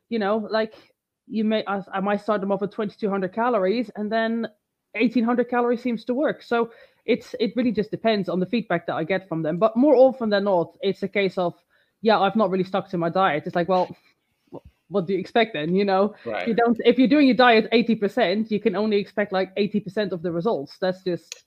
you 0.10 0.20
know, 0.20 0.48
like 0.52 0.76
you 1.28 1.46
may 1.46 1.63
I, 1.65 1.82
I 1.94 2.02
might 2.02 2.22
start 2.22 2.41
them 2.41 2.52
off 2.52 2.62
at 2.62 2.72
2200 2.72 3.34
calories 3.34 3.89
and 3.96 4.12
then 4.12 4.48
1800 4.94 5.50
calories 5.50 5.82
seems 5.82 6.04
to 6.06 6.13
work. 6.13 6.44
So 6.44 6.72
it's 7.06 7.34
it 7.39 7.54
really 7.56 7.72
just 7.72 7.89
depends 7.89 8.28
on 8.28 8.39
the 8.41 8.46
feedback 8.46 8.86
that 8.88 8.96
I 8.96 9.06
get 9.06 9.30
from 9.30 9.41
them. 9.41 9.58
But 9.58 9.78
more 9.78 9.96
often 9.96 10.30
than 10.30 10.44
not, 10.44 10.78
it's 10.82 11.04
a 11.04 11.08
case 11.08 11.38
of 11.38 11.54
yeah, 12.02 12.20
I've 12.20 12.36
not 12.36 12.50
really 12.50 12.63
stuck 12.63 12.89
to 12.89 12.98
my 12.98 13.10
diet. 13.10 13.44
It's 13.46 13.56
like, 13.56 13.70
well, 13.70 13.96
what 14.89 15.08
do 15.08 15.13
you 15.13 15.20
expect 15.20 15.54
then? 15.54 15.74
You 15.74 15.86
know, 15.86 16.15
right. 16.26 16.48
you 16.48 16.54
don't. 16.54 16.78
If 16.84 17.00
you're 17.00 17.08
doing 17.08 17.28
your 17.28 17.38
diet 17.38 17.70
eighty 17.72 17.96
percent, 17.96 18.52
you 18.52 18.60
can 18.60 18.76
only 18.76 18.98
expect 18.98 19.32
like 19.32 19.52
eighty 19.56 19.80
percent 19.80 20.12
of 20.12 20.22
the 20.22 20.32
results. 20.32 20.78
That's 20.82 21.02
just 21.04 21.46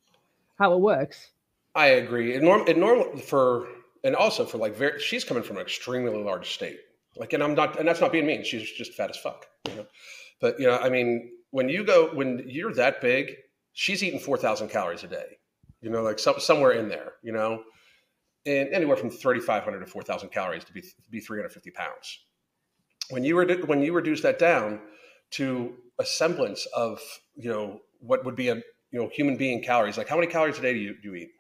how 0.59 0.73
it 0.73 0.81
works. 0.81 1.31
I 1.75 1.87
agree. 1.87 2.35
And 2.35 2.45
norm, 2.45 2.65
normal 2.77 3.17
for, 3.19 3.69
and 4.05 4.15
also 4.15 4.45
for 4.45 4.59
like, 4.59 4.77
very, 4.77 5.01
she's 5.01 5.25
coming 5.25 5.43
from 5.43 5.57
an 5.57 5.63
extremely 5.63 6.23
large 6.23 6.51
state. 6.51 6.79
Like, 7.17 7.33
and 7.33 7.43
I'm 7.43 7.55
not, 7.55 7.79
and 7.79 7.87
that's 7.87 8.01
not 8.01 8.13
being 8.13 8.27
mean. 8.27 8.45
She's 8.45 8.71
just 8.71 8.95
fat 8.95 9.11
as 9.11 9.17
fuck. 9.17 9.47
You 9.69 9.77
know, 9.77 9.87
but 10.41 10.59
you 10.59 10.67
know, 10.67 10.79
I 10.79 10.89
mean, 10.89 11.31
when 11.51 11.69
you 11.69 11.85
go, 11.85 12.11
when 12.13 12.45
you're 12.47 12.75
that 12.75 13.01
big, 13.01 13.33
she's 13.73 14.03
eating 14.03 14.19
four 14.19 14.37
thousand 14.37 14.69
calories 14.69 15.05
a 15.05 15.07
day. 15.07 15.39
You 15.81 15.91
know, 15.91 16.03
like 16.03 16.19
some, 16.19 16.41
somewhere 16.41 16.73
in 16.73 16.89
there. 16.89 17.13
You 17.23 17.33
know, 17.33 17.63
and 18.47 18.69
anywhere 18.71 18.97
from 18.97 19.11
3,500 19.11 19.81
to 19.81 19.87
4,000 19.87 20.29
calories 20.31 20.65
to 20.65 20.73
be, 20.73 20.83
to 20.83 21.11
be 21.11 21.21
350 21.21 21.71
pounds. 21.71 22.19
When 23.11 23.25
you, 23.25 23.37
redu- 23.37 23.67
when 23.67 23.81
you 23.81 23.93
reduce 23.93 24.21
that 24.23 24.39
down 24.39 24.81
to 25.33 25.75
a 25.99 26.05
semblance 26.05 26.67
of, 26.75 27.01
you 27.37 27.51
know, 27.51 27.81
what 28.01 28.25
would 28.25 28.37
be 28.37 28.49
a, 28.49 28.57
you 28.57 29.01
know, 29.01 29.09
human 29.13 29.37
being 29.37 29.63
calories, 29.63 29.97
like 29.97 30.09
how 30.09 30.17
many 30.17 30.27
calories 30.27 30.59
a 30.59 30.63
day 30.63 30.75
do 30.75 30.79
you, 30.79 30.95
do 31.03 31.11
you 31.11 31.15
eat? 31.17 31.31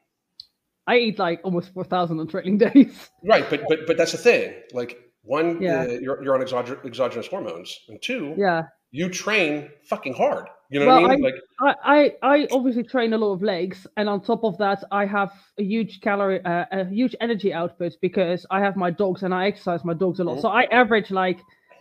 I 0.86 0.96
eat 0.96 1.18
like 1.18 1.40
almost 1.44 1.72
4,000 1.72 2.20
on 2.20 2.28
training 2.28 2.58
days. 2.66 3.10
Right. 3.22 3.48
But, 3.48 3.62
but, 3.68 3.86
but 3.86 3.96
that's 3.96 4.12
the 4.12 4.18
thing. 4.18 4.54
Like 4.72 4.98
one, 5.22 5.60
yeah. 5.60 5.82
Uh, 5.82 5.98
you're, 6.00 6.22
you're 6.22 6.34
on 6.34 6.42
exogenous, 6.42 6.78
exogenous 6.84 7.26
hormones 7.26 7.78
and 7.88 8.00
two, 8.02 8.34
yeah, 8.36 8.64
you 8.94 9.08
train 9.08 9.68
fucking 9.82 10.14
hard. 10.14 10.46
You 10.70 10.80
know 10.80 10.86
well, 10.86 11.02
what 11.02 11.10
I 11.10 11.16
mean? 11.16 11.24
I, 11.60 11.64
like 11.66 11.76
I, 11.82 12.12
I 12.22 12.48
obviously 12.52 12.84
train 12.84 13.12
a 13.12 13.18
lot 13.18 13.32
of 13.32 13.42
legs, 13.42 13.88
and 13.96 14.08
on 14.08 14.20
top 14.20 14.44
of 14.44 14.56
that, 14.58 14.84
I 14.92 15.04
have 15.04 15.32
a 15.58 15.64
huge 15.64 16.00
calorie, 16.00 16.44
uh, 16.44 16.66
a 16.70 16.84
huge 16.84 17.16
energy 17.20 17.52
output 17.52 17.94
because 18.00 18.46
I 18.52 18.60
have 18.60 18.76
my 18.76 18.92
dogs 18.92 19.24
and 19.24 19.34
I 19.34 19.46
exercise 19.46 19.84
my 19.84 19.94
dogs 19.94 20.20
a 20.20 20.24
lot. 20.24 20.34
Mm-hmm. 20.34 20.42
So 20.42 20.48
I 20.48 20.62
average 20.64 21.10
like 21.10 21.40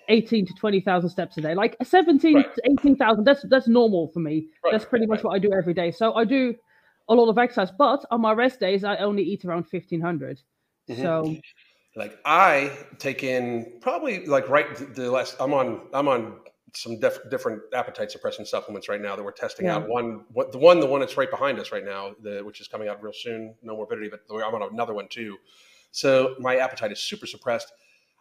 eighteen 0.09 0.47
to 0.47 0.53
twenty 0.55 0.81
thousand 0.81 1.11
steps 1.11 1.37
a 1.37 1.41
day, 1.41 1.53
like 1.53 1.77
seventeen 1.83 2.37
right. 2.37 2.55
to 2.55 2.61
eighteen 2.65 2.95
thousand. 2.95 3.25
That's 3.25 3.43
that's 3.47 3.67
normal 3.67 4.07
for 4.11 4.19
me. 4.19 4.47
Right. 4.63 4.71
That's 4.71 4.85
pretty 4.85 5.05
much 5.05 5.17
right. 5.17 5.25
what 5.25 5.35
I 5.35 5.39
do 5.39 5.53
every 5.53 5.75
day. 5.75 5.91
So 5.91 6.15
I 6.15 6.25
do 6.25 6.55
a 7.09 7.13
lot 7.13 7.29
of 7.29 7.37
exercise, 7.37 7.71
but 7.71 8.05
on 8.11 8.21
my 8.21 8.33
rest 8.33 8.59
days, 8.59 8.83
I 8.83 8.97
only 8.97 9.23
eat 9.23 9.45
around 9.45 9.65
fifteen 9.65 10.01
hundred. 10.01 10.41
mm 10.89 10.95
mm-hmm. 10.95 11.03
So 11.03 11.37
like 11.95 12.17
I 12.25 12.75
take 12.97 13.23
in 13.23 13.77
probably 13.81 14.25
like 14.25 14.49
right 14.49 14.67
the 14.95 15.11
last 15.11 15.35
I'm 15.39 15.53
on 15.53 15.81
I'm 15.93 16.07
on 16.07 16.39
some 16.75 16.99
def- 16.99 17.29
different 17.29 17.61
appetite 17.73 18.11
suppressant 18.11 18.47
supplements 18.47 18.89
right 18.89 19.01
now 19.01 19.15
that 19.15 19.23
we're 19.23 19.31
testing 19.31 19.67
yeah. 19.67 19.75
out. 19.75 19.87
One, 19.87 20.25
what, 20.33 20.51
the 20.51 20.57
one, 20.57 20.79
the 20.79 20.87
one 20.87 20.99
that's 20.99 21.17
right 21.17 21.29
behind 21.29 21.59
us 21.59 21.71
right 21.71 21.85
now, 21.85 22.15
the, 22.21 22.41
which 22.43 22.59
is 22.61 22.67
coming 22.67 22.87
out 22.87 23.01
real 23.01 23.13
soon. 23.13 23.55
No 23.61 23.75
morbidity, 23.75 24.09
but 24.09 24.21
I'm 24.33 24.55
on 24.55 24.73
another 24.73 24.93
one 24.93 25.07
too. 25.07 25.37
So 25.91 26.35
my 26.39 26.57
appetite 26.57 26.91
is 26.91 26.99
super 26.99 27.27
suppressed. 27.27 27.71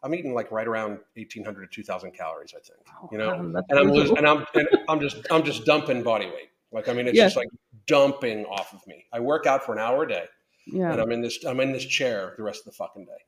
I'm 0.03 0.15
eating 0.15 0.35
like 0.35 0.51
right 0.51 0.67
around 0.67 0.99
1,800 1.15 1.71
to 1.71 1.75
2,000 1.75 2.11
calories, 2.13 2.53
I 2.57 2.61
think. 2.61 2.87
Oh, 3.01 3.09
you 3.11 3.19
know, 3.19 3.33
and 3.33 3.79
I'm 3.79 3.91
losing, 3.91 4.19
and 4.19 4.27
I'm 4.27 4.45
and 4.55 4.69
I'm 4.89 5.01
just 5.01 5.19
I'm 5.31 5.45
just 5.45 5.65
dumping 5.65 6.03
body 6.03 6.27
weight. 6.27 6.51
Like 6.73 6.89
I 6.89 6.93
mean, 6.93 7.07
it's 7.07 7.17
yeah. 7.17 7.25
just 7.25 7.37
like 7.37 7.49
dumping 7.87 8.45
off 8.47 8.73
of 8.73 8.87
me. 8.87 9.05
I 9.13 9.21
work 9.21 9.47
out 9.47 9.65
for 9.65 9.73
an 9.73 9.79
hour 9.79 10.05
a 10.05 10.09
day, 10.09 10.25
yeah. 10.67 10.93
and 10.93 11.01
I'm 11.01 11.13
in 11.13 11.21
this 11.21 11.45
I'm 11.45 11.61
in 11.61 11.73
this 11.73 11.85
chair 11.85 12.35
the 12.37 12.43
rest 12.43 12.61
of 12.61 12.65
the 12.67 12.73
fucking 12.73 13.05
day. 13.05 13.23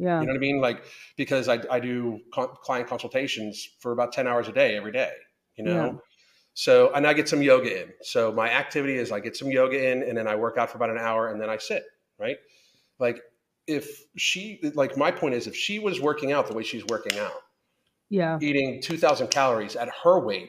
Yeah. 0.00 0.20
You 0.20 0.26
know 0.26 0.32
what 0.32 0.38
I 0.38 0.40
mean? 0.40 0.60
Like, 0.60 0.84
because 1.16 1.48
I, 1.48 1.60
I 1.70 1.78
do 1.78 2.20
client 2.32 2.88
consultations 2.88 3.68
for 3.80 3.92
about 3.92 4.12
10 4.12 4.26
hours 4.26 4.48
a 4.48 4.52
day, 4.52 4.74
every 4.74 4.92
day, 4.92 5.12
you 5.56 5.64
know? 5.64 5.84
Yeah. 5.84 5.92
So, 6.54 6.90
and 6.94 7.06
I 7.06 7.12
get 7.12 7.28
some 7.28 7.42
yoga 7.42 7.82
in. 7.82 7.90
So 8.02 8.32
my 8.32 8.50
activity 8.50 8.96
is 8.96 9.12
I 9.12 9.20
get 9.20 9.36
some 9.36 9.50
yoga 9.50 9.90
in 9.90 10.02
and 10.02 10.16
then 10.16 10.26
I 10.26 10.36
work 10.36 10.56
out 10.56 10.70
for 10.70 10.78
about 10.78 10.88
an 10.88 10.96
hour 10.98 11.28
and 11.28 11.40
then 11.40 11.50
I 11.50 11.58
sit, 11.58 11.84
right? 12.18 12.38
Like 12.98 13.20
if 13.66 14.02
she, 14.16 14.60
like 14.74 14.96
my 14.96 15.10
point 15.10 15.34
is 15.34 15.46
if 15.46 15.54
she 15.54 15.78
was 15.78 16.00
working 16.00 16.32
out 16.32 16.48
the 16.48 16.54
way 16.54 16.62
she's 16.62 16.84
working 16.86 17.18
out, 17.18 17.32
yeah, 18.08 18.38
eating 18.40 18.82
2000 18.82 19.28
calories 19.28 19.76
at 19.76 19.88
her 20.02 20.18
weight, 20.18 20.48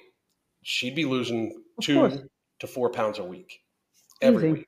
she'd 0.64 0.96
be 0.96 1.06
losing 1.06 1.62
of 1.78 1.84
two. 1.86 2.30
To 2.62 2.68
four 2.68 2.90
pounds 2.90 3.20
a 3.20 3.24
week 3.24 3.60
every 4.22 4.46
Easy. 4.46 4.54
week 4.54 4.68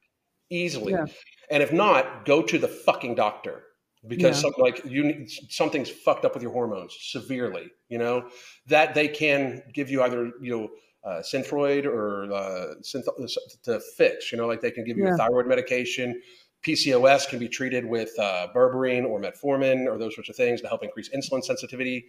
easily. 0.50 0.94
Yeah. 0.94 1.06
And 1.50 1.64
if 1.64 1.74
not, 1.74 2.26
go 2.26 2.44
to 2.44 2.58
the 2.58 2.68
fucking 2.68 3.16
doctor 3.16 3.64
because 4.08 4.38
yeah. 4.38 4.50
some, 4.50 4.54
like 4.58 4.84
you 4.86 5.26
something's 5.50 5.90
fucked 5.90 6.26
up 6.26 6.34
with 6.34 6.44
your 6.44 6.52
hormones 6.52 6.96
severely 7.00 7.70
you 7.88 7.98
know 7.98 8.28
that 8.68 8.94
they 8.94 9.08
can 9.08 9.62
give 9.74 9.90
you 9.90 10.04
either 10.04 10.32
you 10.42 10.52
know 10.52 10.70
uh, 11.10 11.22
synthroid 11.22 11.86
or 11.86 12.32
uh, 12.34 12.74
synth- 12.82 13.38
to 13.64 13.80
fix 13.96 14.32
you 14.32 14.38
know 14.38 14.48
like 14.48 14.62
they 14.62 14.72
can 14.72 14.84
give 14.84 14.98
you 14.98 15.06
yeah. 15.06 15.16
thyroid 15.16 15.48
medication 15.48 16.22
pcos 16.66 17.28
can 17.30 17.40
be 17.40 17.48
treated 17.48 17.86
with 17.86 18.12
uh, 18.20 18.48
berberine 18.54 19.06
or 19.06 19.22
metformin 19.22 19.88
or 19.88 19.98
those 19.98 20.14
sorts 20.16 20.30
of 20.30 20.36
things 20.36 20.62
to 20.62 20.68
help 20.68 20.84
increase 20.84 21.10
insulin 21.10 21.44
sensitivity 21.44 22.06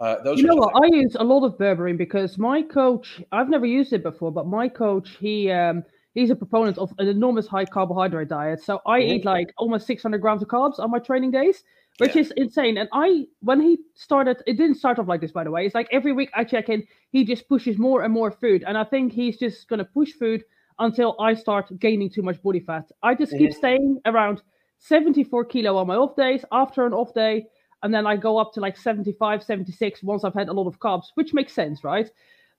uh, 0.00 0.16
those 0.22 0.38
you 0.38 0.44
know 0.44 0.54
what 0.54 0.74
i 0.82 0.86
use 0.94 1.16
a 1.18 1.24
lot 1.24 1.44
of 1.44 1.56
berberine 1.58 1.96
because 1.96 2.36
my 2.38 2.62
coach 2.62 3.22
i've 3.32 3.48
never 3.48 3.66
used 3.66 3.92
it 3.92 4.02
before 4.02 4.30
but 4.30 4.46
my 4.46 4.68
coach 4.68 5.16
he 5.18 5.50
um, 5.50 5.82
he's 6.16 6.30
a 6.30 6.34
proponent 6.34 6.78
of 6.78 6.92
an 6.98 7.06
enormous 7.06 7.46
high 7.46 7.66
carbohydrate 7.66 8.28
diet. 8.28 8.60
So 8.60 8.80
I 8.86 9.00
mm-hmm. 9.00 9.12
eat 9.12 9.24
like 9.24 9.52
almost 9.58 9.86
600 9.86 10.18
grams 10.18 10.42
of 10.42 10.48
carbs 10.48 10.78
on 10.80 10.90
my 10.90 10.98
training 10.98 11.30
days, 11.30 11.62
which 11.98 12.16
yeah. 12.16 12.22
is 12.22 12.32
insane. 12.36 12.78
And 12.78 12.88
I, 12.92 13.26
when 13.40 13.60
he 13.60 13.78
started, 13.94 14.42
it 14.46 14.54
didn't 14.54 14.76
start 14.76 14.98
off 14.98 15.08
like 15.08 15.20
this, 15.20 15.30
by 15.30 15.44
the 15.44 15.50
way. 15.50 15.66
It's 15.66 15.74
like 15.74 15.88
every 15.92 16.12
week 16.12 16.30
I 16.34 16.42
check 16.44 16.70
in, 16.70 16.84
he 17.10 17.24
just 17.24 17.46
pushes 17.48 17.78
more 17.78 18.02
and 18.02 18.12
more 18.14 18.30
food. 18.30 18.64
And 18.66 18.78
I 18.78 18.84
think 18.84 19.12
he's 19.12 19.36
just 19.36 19.68
going 19.68 19.78
to 19.78 19.84
push 19.84 20.12
food 20.12 20.42
until 20.78 21.16
I 21.20 21.34
start 21.34 21.78
gaining 21.78 22.10
too 22.10 22.22
much 22.22 22.42
body 22.42 22.60
fat. 22.60 22.90
I 23.02 23.14
just 23.14 23.32
mm-hmm. 23.32 23.44
keep 23.44 23.52
staying 23.52 24.00
around 24.06 24.40
74 24.78 25.44
kilo 25.44 25.76
on 25.76 25.86
my 25.86 25.96
off 25.96 26.16
days 26.16 26.46
after 26.50 26.86
an 26.86 26.94
off 26.94 27.12
day. 27.12 27.46
And 27.82 27.92
then 27.92 28.06
I 28.06 28.16
go 28.16 28.38
up 28.38 28.52
to 28.54 28.60
like 28.60 28.76
75, 28.76 29.42
76 29.42 30.02
once 30.02 30.24
I've 30.24 30.34
had 30.34 30.48
a 30.48 30.52
lot 30.52 30.66
of 30.66 30.78
carbs, 30.80 31.06
which 31.14 31.34
makes 31.34 31.52
sense, 31.52 31.84
right? 31.84 32.10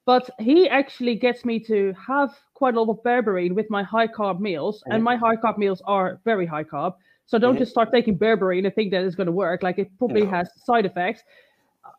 But 0.05 0.29
he 0.39 0.69
actually 0.69 1.15
gets 1.15 1.43
me 1.43 1.59
to 1.65 1.93
have 1.93 2.33
quite 2.53 2.75
a 2.75 2.81
lot 2.81 2.89
of 2.91 3.03
berberine 3.03 3.53
with 3.53 3.69
my 3.69 3.83
high 3.83 4.07
carb 4.07 4.39
meals, 4.39 4.79
mm-hmm. 4.79 4.93
and 4.93 5.03
my 5.03 5.17
high 5.17 5.35
carb 5.35 5.57
meals 5.57 5.81
are 5.85 6.21
very 6.23 6.45
high 6.45 6.63
carb. 6.63 6.93
So 7.25 7.37
don't 7.37 7.55
mm-hmm. 7.55 7.59
just 7.59 7.71
start 7.71 7.91
taking 7.91 8.17
berberine 8.17 8.65
and 8.65 8.73
think 8.73 8.91
that 8.91 9.03
it's 9.03 9.15
going 9.15 9.27
to 9.27 9.33
work. 9.33 9.63
Like 9.63 9.79
it 9.79 9.91
probably 9.97 10.23
no. 10.23 10.29
has 10.29 10.49
side 10.63 10.85
effects. 10.85 11.23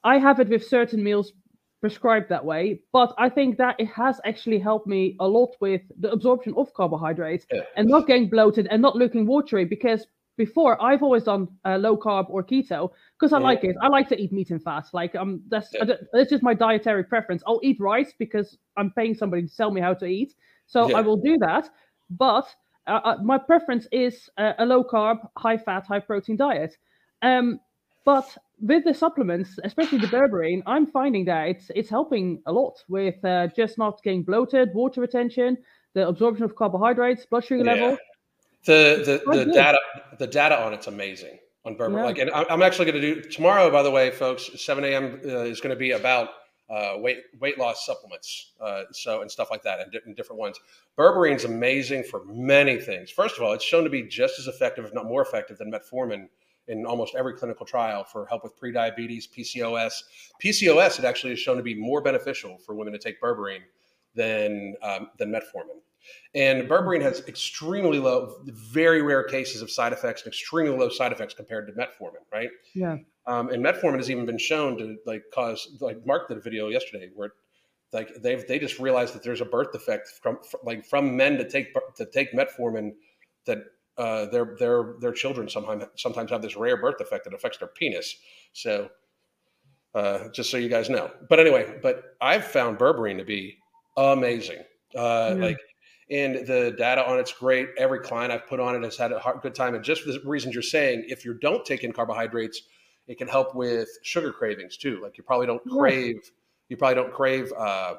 I 0.05 0.19
have 0.19 0.41
it 0.41 0.49
with 0.49 0.67
certain 0.67 1.05
meals 1.05 1.33
prescribed 1.81 2.29
that 2.31 2.45
way, 2.45 2.81
but 2.93 3.15
I 3.19 3.29
think 3.29 3.59
that 3.59 3.77
it 3.79 3.89
has 3.89 4.21
actually 4.25 4.59
helped 4.59 4.87
me 4.87 5.17
a 5.21 5.29
lot 5.29 5.55
with 5.61 5.83
the 6.01 6.11
absorption 6.11 6.55
of 6.57 6.73
carbohydrates 6.75 7.47
yeah. 7.53 7.61
and 7.77 7.89
not 7.89 8.07
getting 8.07 8.29
bloated 8.29 8.67
and 8.71 8.83
not 8.83 8.97
looking 8.97 9.27
watery 9.27 9.65
because 9.65 10.07
before 10.39 10.81
I've 10.81 11.03
always 11.03 11.25
done 11.25 11.49
uh, 11.67 11.77
low 11.77 11.99
carb 11.99 12.31
or 12.31 12.43
keto 12.43 12.91
because 13.19 13.35
I 13.35 13.39
yeah. 13.39 13.45
like 13.45 13.65
it. 13.65 13.77
I 13.83 13.89
like 13.89 14.09
to 14.09 14.19
eat 14.19 14.33
meat 14.33 14.51
and 14.51 14.63
fat. 14.63 14.87
Like 14.95 15.15
um, 15.15 15.43
that's 15.49 15.69
yeah. 15.75 15.85
that's 16.13 16.31
just 16.31 16.43
my 16.43 16.55
dietary 16.55 17.05
preference. 17.05 17.43
I'll 17.47 17.61
eat 17.63 17.79
rice 17.79 18.15
because 18.19 18.57
I'm 18.79 18.91
paying 18.93 19.15
somebody 19.15 19.47
to 19.47 19.55
tell 19.55 19.71
me 19.71 19.83
how 19.83 19.93
to 19.95 20.07
eat, 20.07 20.35
so 20.67 20.89
yeah. 20.89 20.97
I 20.97 21.01
will 21.03 21.19
do 21.19 21.37
that. 21.41 21.69
But 22.09 22.47
uh, 22.87 23.01
uh, 23.05 23.17
my 23.23 23.37
preference 23.37 23.87
is 23.93 24.31
uh, 24.39 24.53
a 24.59 24.65
low 24.65 24.83
carb, 24.83 25.19
high 25.37 25.59
fat, 25.59 25.87
high 25.87 26.01
protein 26.01 26.37
diet. 26.37 26.79
Um, 27.21 27.61
but 28.07 28.27
with 28.61 28.85
the 28.85 28.95
supplements, 28.95 29.59
especially 29.65 29.99
the 29.99 30.07
berberine, 30.07 30.63
I'm 30.67 30.87
finding 30.87 31.27
that 31.27 31.49
it's 31.49 31.71
it's 31.75 31.91
helping 31.91 32.41
a 32.47 32.53
lot 32.53 32.83
with 32.89 33.23
uh, 33.25 33.49
just 33.49 33.77
not 33.77 34.03
getting 34.03 34.23
bloated, 34.23 34.73
water 34.73 35.01
retention, 35.01 35.59
the 35.95 36.09
absorption 36.09 36.45
of 36.45 36.57
carbohydrates, 36.57 37.27
blood 37.27 37.45
sugar 37.45 37.65
level. 37.65 37.99
The 38.65 39.23
the, 39.27 39.37
the 39.37 39.45
data 39.53 39.79
the 40.19 40.27
data 40.27 40.61
on 40.61 40.75
it's 40.75 40.87
amazing 40.87 41.39
on 41.65 41.77
berberine. 41.77 41.97
Yeah. 41.97 42.05
Like, 42.05 42.19
and 42.19 42.31
I'm 42.31 42.63
actually 42.63 42.91
going 42.91 43.01
to 43.01 43.15
do 43.15 43.29
tomorrow. 43.29 43.71
By 43.71 43.83
the 43.83 43.91
way, 43.91 44.11
folks, 44.11 44.51
7 44.61 44.85
a.m. 44.85 45.21
Uh, 45.25 45.41
is 45.41 45.61
going 45.61 45.75
to 45.75 45.79
be 45.79 45.93
about 45.93 46.31
uh, 46.71 46.95
weight 46.97 47.19
weight 47.41 47.59
loss 47.59 47.87
supplements, 47.87 48.53
uh, 48.61 48.83
so 48.93 49.23
and 49.23 49.31
stuff 49.31 49.49
like 49.51 49.63
that, 49.63 49.81
and, 49.81 49.95
and 50.05 50.17
different 50.17 50.39
ones. 50.39 50.59
Berberine 50.99 51.37
is 51.37 51.45
amazing 51.45 52.05
for 52.05 52.25
many 52.27 52.79
things. 52.79 53.11
First 53.11 53.37
of 53.37 53.43
all, 53.43 53.53
it's 53.53 53.65
shown 53.65 53.85
to 53.85 53.91
be 53.91 54.03
just 54.03 54.39
as 54.39 54.47
effective, 54.47 54.85
if 54.85 54.93
not 54.93 55.07
more 55.07 55.23
effective, 55.23 55.57
than 55.59 55.73
metformin 55.73 56.29
in 56.67 56.85
almost 56.85 57.15
every 57.15 57.35
clinical 57.35 57.65
trial 57.65 58.05
for 58.05 58.27
help 58.27 58.45
with 58.45 58.59
prediabetes, 58.61 59.25
PCOS. 59.31 60.03
PCOS 60.45 60.99
it 60.99 61.05
actually 61.07 61.33
is 61.33 61.39
shown 61.39 61.57
to 61.57 61.63
be 61.63 61.75
more 61.75 62.03
beneficial 62.03 62.59
for 62.59 62.75
women 62.75 62.93
to 62.93 62.99
take 62.99 63.21
berberine 63.21 63.63
than 64.15 64.75
um, 64.83 65.09
than 65.19 65.31
metformin. 65.31 65.81
And 66.35 66.69
berberine 66.69 67.03
has 67.03 67.27
extremely 67.27 67.99
low, 67.99 68.41
very 68.45 69.03
rare 69.03 69.25
cases 69.25 69.63
of 69.63 69.71
side 69.71 69.93
effects 69.93 70.23
and 70.23 70.29
extremely 70.29 70.77
low 70.77 70.89
side 70.89 71.13
effects 71.13 71.35
compared 71.35 71.67
to 71.69 71.73
metformin, 71.73 72.23
right? 72.33 72.51
Yeah. 72.75 72.99
Um, 73.27 73.51
and 73.51 73.65
metformin 73.65 73.97
has 73.97 74.11
even 74.11 74.27
been 74.27 74.39
shown 74.39 74.79
to 74.79 74.97
like 75.07 75.23
cause 75.35 75.77
like 75.81 76.05
Mark 76.07 76.29
did 76.29 76.39
a 76.39 76.41
video 76.41 76.69
yesterday 76.69 77.11
where 77.15 77.33
like 77.93 78.11
they've 78.23 78.47
they 78.47 78.59
just 78.59 78.79
realized 78.79 79.15
that 79.15 79.23
there's 79.23 79.41
a 79.41 79.47
birth 79.47 79.73
defect 79.73 80.09
from, 80.23 80.39
from 80.49 80.61
like 80.65 80.85
from 80.85 81.17
men 81.17 81.37
to 81.39 81.49
take 81.49 81.75
to 81.97 82.07
take 82.07 82.33
metformin 82.33 82.93
that 83.47 83.59
uh, 83.97 84.27
their 84.27 84.57
their 84.59 84.95
their 85.01 85.13
children 85.13 85.49
sometimes 85.49 85.85
sometimes 85.97 86.31
have 86.31 86.41
this 86.41 86.57
rare 86.57 86.77
birth 86.77 86.99
defect 86.99 87.25
that 87.25 87.35
affects 87.35 87.59
their 87.59 87.69
penis. 87.69 88.17
So 88.53 88.91
uh, 89.95 90.29
just 90.29 90.51
so 90.51 90.57
you 90.57 90.69
guys 90.69 90.89
know. 90.89 91.11
But 91.29 91.41
anyway, 91.41 91.79
but 91.83 92.17
I've 92.21 92.45
found 92.45 92.79
berberine 92.79 93.19
to 93.19 93.25
be 93.25 93.59
amazing. 93.97 94.61
Uh, 94.95 95.35
yeah. 95.37 95.45
Like, 95.45 95.59
and 96.11 96.47
the 96.47 96.75
data 96.77 97.07
on 97.07 97.19
it's 97.19 97.33
great. 97.33 97.69
Every 97.77 98.01
client 98.01 98.33
I've 98.33 98.47
put 98.47 98.61
on 98.61 98.75
it 98.75 98.83
has 98.83 98.97
had 98.97 99.13
a 99.13 99.19
hard, 99.19 99.43
good 99.43 99.55
time. 99.55 99.75
And 99.75 99.85
just 99.85 100.03
for 100.03 100.13
the 100.13 100.21
reasons 100.25 100.55
you're 100.55 100.63
saying, 100.63 101.05
if 101.09 101.25
you 101.25 101.35
don't 101.35 101.65
take 101.65 101.85
in 101.85 101.93
carbohydrates, 101.93 102.63
it 103.07 103.19
can 103.19 103.29
help 103.29 103.55
with 103.55 103.89
sugar 104.03 104.33
cravings 104.33 104.77
too. 104.77 105.01
Like 105.03 105.19
you 105.19 105.25
probably 105.25 105.47
don't 105.47 105.63
crave, 105.69 106.31
you 106.69 106.77
probably 106.77 106.95
don't 106.95 107.13
crave 107.13 107.53
uh, 107.59 107.95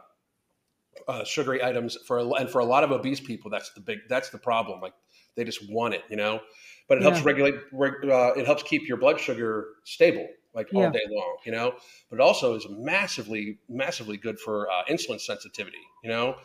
uh, 1.08 1.24
sugary 1.24 1.63
items 1.63 1.98
for, 2.08 2.19
and 2.38 2.50
for 2.50 2.60
a 2.60 2.65
lot 2.65 2.84
of 2.84 2.91
obese 2.91 3.19
people, 3.19 3.50
that's 3.50 3.72
the 3.74 3.82
big, 3.82 4.00
that's 4.08 4.30
the 4.30 4.38
problem. 4.38 4.82
Like 4.82 4.93
they 5.36 5.43
just 5.43 5.69
want 5.69 5.93
it, 5.93 6.04
you 6.10 6.15
know. 6.15 6.41
But 6.88 6.98
it 6.98 7.04
helps 7.04 7.19
yeah. 7.19 7.26
regulate. 7.26 7.56
Uh, 7.74 8.34
it 8.34 8.48
helps 8.48 8.63
keep 8.63 8.88
your 8.88 8.98
blood 8.98 9.19
sugar 9.19 9.67
stable, 9.84 10.28
like 10.56 10.72
yeah. 10.72 10.86
all 10.86 10.91
day 10.91 11.04
long, 11.08 11.38
you 11.45 11.52
know. 11.52 11.76
But 12.10 12.15
it 12.15 12.22
also 12.22 12.56
is 12.56 12.65
massively, 12.67 13.60
massively 13.69 14.17
good 14.17 14.39
for 14.39 14.67
uh, 14.72 14.86
insulin 14.89 15.22
sensitivity, 15.22 15.78
you 16.04 16.10
know. 16.10 16.38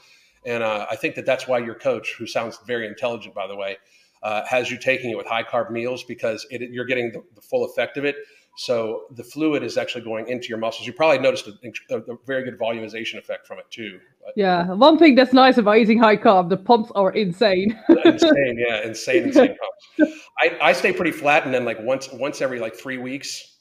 And 0.47 0.63
uh, 0.63 0.87
I 0.91 0.97
think 0.97 1.15
that 1.15 1.27
that's 1.27 1.49
why 1.49 1.59
your 1.59 1.75
coach, 1.75 2.15
who 2.19 2.27
sounds 2.27 2.59
very 2.67 2.87
intelligent, 2.87 3.35
by 3.35 3.47
the 3.47 3.57
way, 3.57 3.79
uh, 4.23 4.45
has 4.47 4.71
you 4.71 4.79
taking 4.79 5.11
it 5.11 5.17
with 5.17 5.27
high 5.27 5.43
carb 5.43 5.71
meals 5.71 6.05
because 6.05 6.47
it, 6.51 6.63
you're 6.71 6.87
getting 6.87 7.13
the, 7.13 7.23
the, 7.35 7.41
full 7.41 7.65
effect 7.65 7.97
of 7.97 8.05
it. 8.05 8.17
So 8.57 9.03
the 9.11 9.25
fluid 9.25 9.63
is 9.63 9.77
actually 9.77 10.05
going 10.05 10.29
into 10.29 10.49
your 10.49 10.59
muscles. 10.59 10.87
You 10.87 10.93
probably 10.93 11.19
noticed 11.19 11.49
a, 11.49 11.97
a, 11.97 12.17
very 12.25 12.45
good 12.45 12.59
volumization 12.59 13.19
effect 13.19 13.47
from 13.47 13.59
it 13.59 13.67
too. 13.71 14.01
Yeah, 14.37 14.73
one 14.73 14.97
thing 14.97 15.15
that's 15.15 15.33
nice 15.35 15.59
about 15.59 15.77
eating 15.77 15.99
high 15.99 16.17
carb, 16.17 16.49
the 16.49 16.57
pumps 16.57 16.91
are 16.95 17.11
insane. 17.11 17.79
insane, 18.05 18.65
yeah, 18.67 18.83
insane, 18.83 19.25
insane 19.25 19.57
pumps. 19.99 20.19
I, 20.41 20.57
I 20.63 20.73
stay 20.73 20.93
pretty 20.93 21.11
flat, 21.11 21.45
and 21.45 21.53
then 21.53 21.65
like 21.65 21.79
once 21.81 22.11
once 22.13 22.41
every 22.41 22.61
like 22.61 22.77
three 22.77 22.97
weeks, 22.97 23.57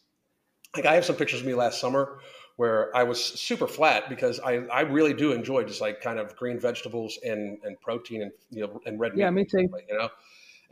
like 0.75 0.85
I 0.85 0.93
have 0.95 1.03
some 1.03 1.15
pictures 1.15 1.41
of 1.41 1.45
me 1.45 1.53
last 1.53 1.81
summer 1.81 2.19
where 2.55 2.95
I 2.95 3.03
was 3.03 3.23
super 3.23 3.67
flat 3.67 4.09
because 4.09 4.39
I, 4.39 4.65
I 4.71 4.81
really 4.81 5.13
do 5.13 5.31
enjoy 5.31 5.63
just 5.63 5.81
like 5.81 6.01
kind 6.01 6.19
of 6.19 6.35
green 6.35 6.59
vegetables 6.59 7.17
and, 7.25 7.57
and 7.63 7.79
protein 7.81 8.21
and 8.21 8.31
you 8.51 8.61
know 8.61 8.81
and 8.85 8.99
red 8.99 9.13
meat. 9.13 9.21
Yeah, 9.21 9.29
me 9.31 9.45
too. 9.45 9.69
You 9.89 9.97
know, 9.97 10.09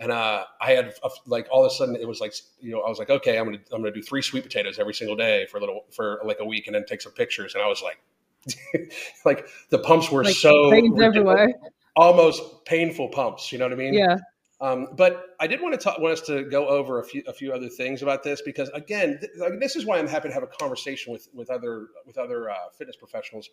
and 0.02 0.12
uh, 0.12 0.46
I 0.60 0.72
had 0.72 0.94
a, 1.04 1.10
like 1.28 1.48
all 1.52 1.64
of 1.64 1.72
a 1.72 1.74
sudden 1.74 1.96
it 1.96 2.08
was 2.08 2.20
like 2.20 2.34
you 2.60 2.72
know 2.72 2.82
I 2.82 2.90
was 2.90 3.00
like 3.00 3.10
okay 3.10 3.38
I'm 3.38 3.46
gonna 3.46 3.60
I'm 3.72 3.82
gonna 3.82 3.94
do 3.94 4.02
three 4.02 4.22
sweet 4.22 4.44
potatoes 4.44 4.80
every 4.80 4.94
single 4.94 5.16
day 5.16 5.46
for 5.46 5.58
a 5.58 5.60
little 5.60 5.86
for 5.92 6.20
like 6.26 6.38
a 6.40 6.46
week 6.46 6.68
and 6.68 6.76
then 6.76 6.86
take 6.86 7.02
some 7.02 7.14
pictures 7.14 7.54
and 7.54 7.64
I 7.64 7.68
was 7.68 7.82
like 7.82 8.00
like 9.26 9.48
the 9.70 9.78
pumps 9.78 10.12
were 10.12 10.24
like 10.24 10.36
so 10.36 10.72
everywhere. 10.72 11.54
almost 11.96 12.66
painful 12.66 13.10
pumps 13.10 13.52
you 13.52 13.60
know 13.60 13.66
what 13.66 13.74
I 13.74 13.76
mean 13.76 13.94
yeah 13.94 14.18
um, 14.62 14.90
but 14.96 15.36
I 15.40 15.48
did 15.48 15.60
want 15.60 15.74
to 15.74 15.80
talk, 15.80 15.98
want 16.00 16.14
us 16.14 16.22
to 16.28 16.44
go 16.44 16.68
over 16.68 17.00
a 17.00 17.04
few 17.04 17.24
a 17.28 17.34
few 17.34 17.52
other 17.52 17.68
things 17.68 18.04
about 18.04 18.24
this 18.24 18.44
because 18.44 18.70
again, 18.70 19.18
th- 19.20 19.32
like, 19.38 19.60
this 19.60 19.76
is 19.76 19.88
why 19.88 19.98
I'm 19.98 20.08
happy 20.08 20.28
to 20.28 20.34
have 20.34 20.44
a 20.44 20.48
conversation 20.48 21.12
with 21.12 21.28
with 21.34 21.50
other 21.50 21.88
with 22.06 22.20
other 22.20 22.52
uh, 22.52 22.56
fitness 22.78 22.96
professionals 22.96 23.50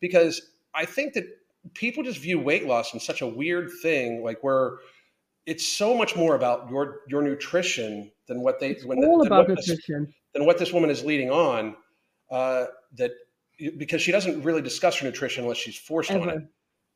because 0.00 0.40
I 0.72 0.84
think 0.84 1.14
that 1.14 1.24
people 1.74 2.04
just 2.04 2.20
view 2.20 2.38
weight 2.38 2.66
loss 2.66 2.94
in 2.94 3.00
such 3.00 3.22
a 3.22 3.26
weird 3.26 3.70
thing, 3.82 4.22
like 4.22 4.44
where 4.44 4.78
it's 5.46 5.66
so 5.66 5.96
much 5.96 6.14
more 6.14 6.36
about 6.36 6.70
your 6.70 7.00
your 7.08 7.22
nutrition 7.22 8.12
than 8.28 8.40
what 8.40 8.60
they 8.60 8.70
it's 8.70 8.84
when 8.84 9.04
all 9.04 9.18
the, 9.18 9.26
about 9.26 9.48
what 9.48 9.58
nutrition 9.58 10.04
this, 10.04 10.14
than 10.32 10.46
what 10.46 10.58
this 10.58 10.72
woman 10.72 10.90
is 10.90 11.04
leading 11.04 11.30
on. 11.30 11.74
Uh, 12.30 12.66
that 12.94 13.10
because 13.76 14.00
she 14.00 14.12
doesn't 14.12 14.42
really 14.42 14.62
discuss 14.62 14.98
her 14.98 15.06
nutrition 15.06 15.42
unless 15.42 15.58
she's 15.58 15.76
forced 15.76 16.10
Ever. 16.10 16.22
on 16.22 16.28
it. 16.28 16.42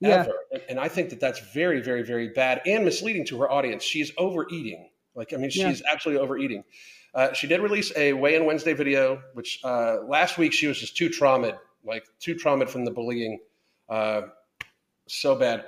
Yeah. 0.01 0.09
Ever. 0.09 0.35
And, 0.53 0.63
and 0.71 0.81
I 0.81 0.89
think 0.89 1.11
that 1.11 1.21
that's 1.21 1.41
very, 1.53 1.81
very, 1.81 2.03
very 2.03 2.29
bad 2.29 2.61
and 2.67 2.85
misleading 2.85 3.25
to 3.27 3.41
her 3.41 3.51
audience. 3.51 3.83
She's 3.83 4.13
overeating. 4.19 4.91
Like, 5.15 5.33
I 5.33 5.37
mean, 5.37 5.51
she's 5.51 5.81
yeah. 5.81 5.93
absolutely 5.93 6.23
overeating. 6.23 6.65
Uh, 7.15 7.33
she 7.33 7.47
did 7.47 7.61
release 7.61 7.91
a 7.97 8.13
weigh 8.13 8.35
in 8.35 8.45
Wednesday 8.45 8.75
video, 8.75 9.23
which 9.33 9.59
uh, 9.65 9.99
last 10.07 10.37
week 10.37 10.53
she 10.53 10.67
was 10.67 10.79
just 10.79 10.97
too 10.97 11.09
traumatized, 11.09 11.59
like 11.85 12.05
too 12.21 12.35
traumatized 12.35 12.71
from 12.71 12.85
the 12.85 12.91
bullying. 12.91 13.39
Uh, 13.89 14.23
so 15.09 15.35
bad. 15.35 15.65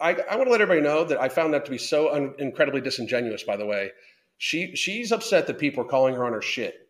I, 0.00 0.14
I 0.30 0.36
want 0.36 0.48
to 0.48 0.50
let 0.50 0.60
everybody 0.60 0.86
know 0.86 1.04
that 1.04 1.20
I 1.20 1.28
found 1.28 1.54
that 1.54 1.64
to 1.64 1.70
be 1.70 1.78
so 1.78 2.12
un- 2.12 2.34
incredibly 2.38 2.80
disingenuous. 2.80 3.42
By 3.42 3.56
the 3.56 3.64
way, 3.64 3.90
she 4.36 4.76
she's 4.76 5.12
upset 5.12 5.46
that 5.46 5.58
people 5.58 5.84
are 5.84 5.88
calling 5.88 6.14
her 6.14 6.24
on 6.24 6.32
her 6.32 6.42
shit. 6.42 6.88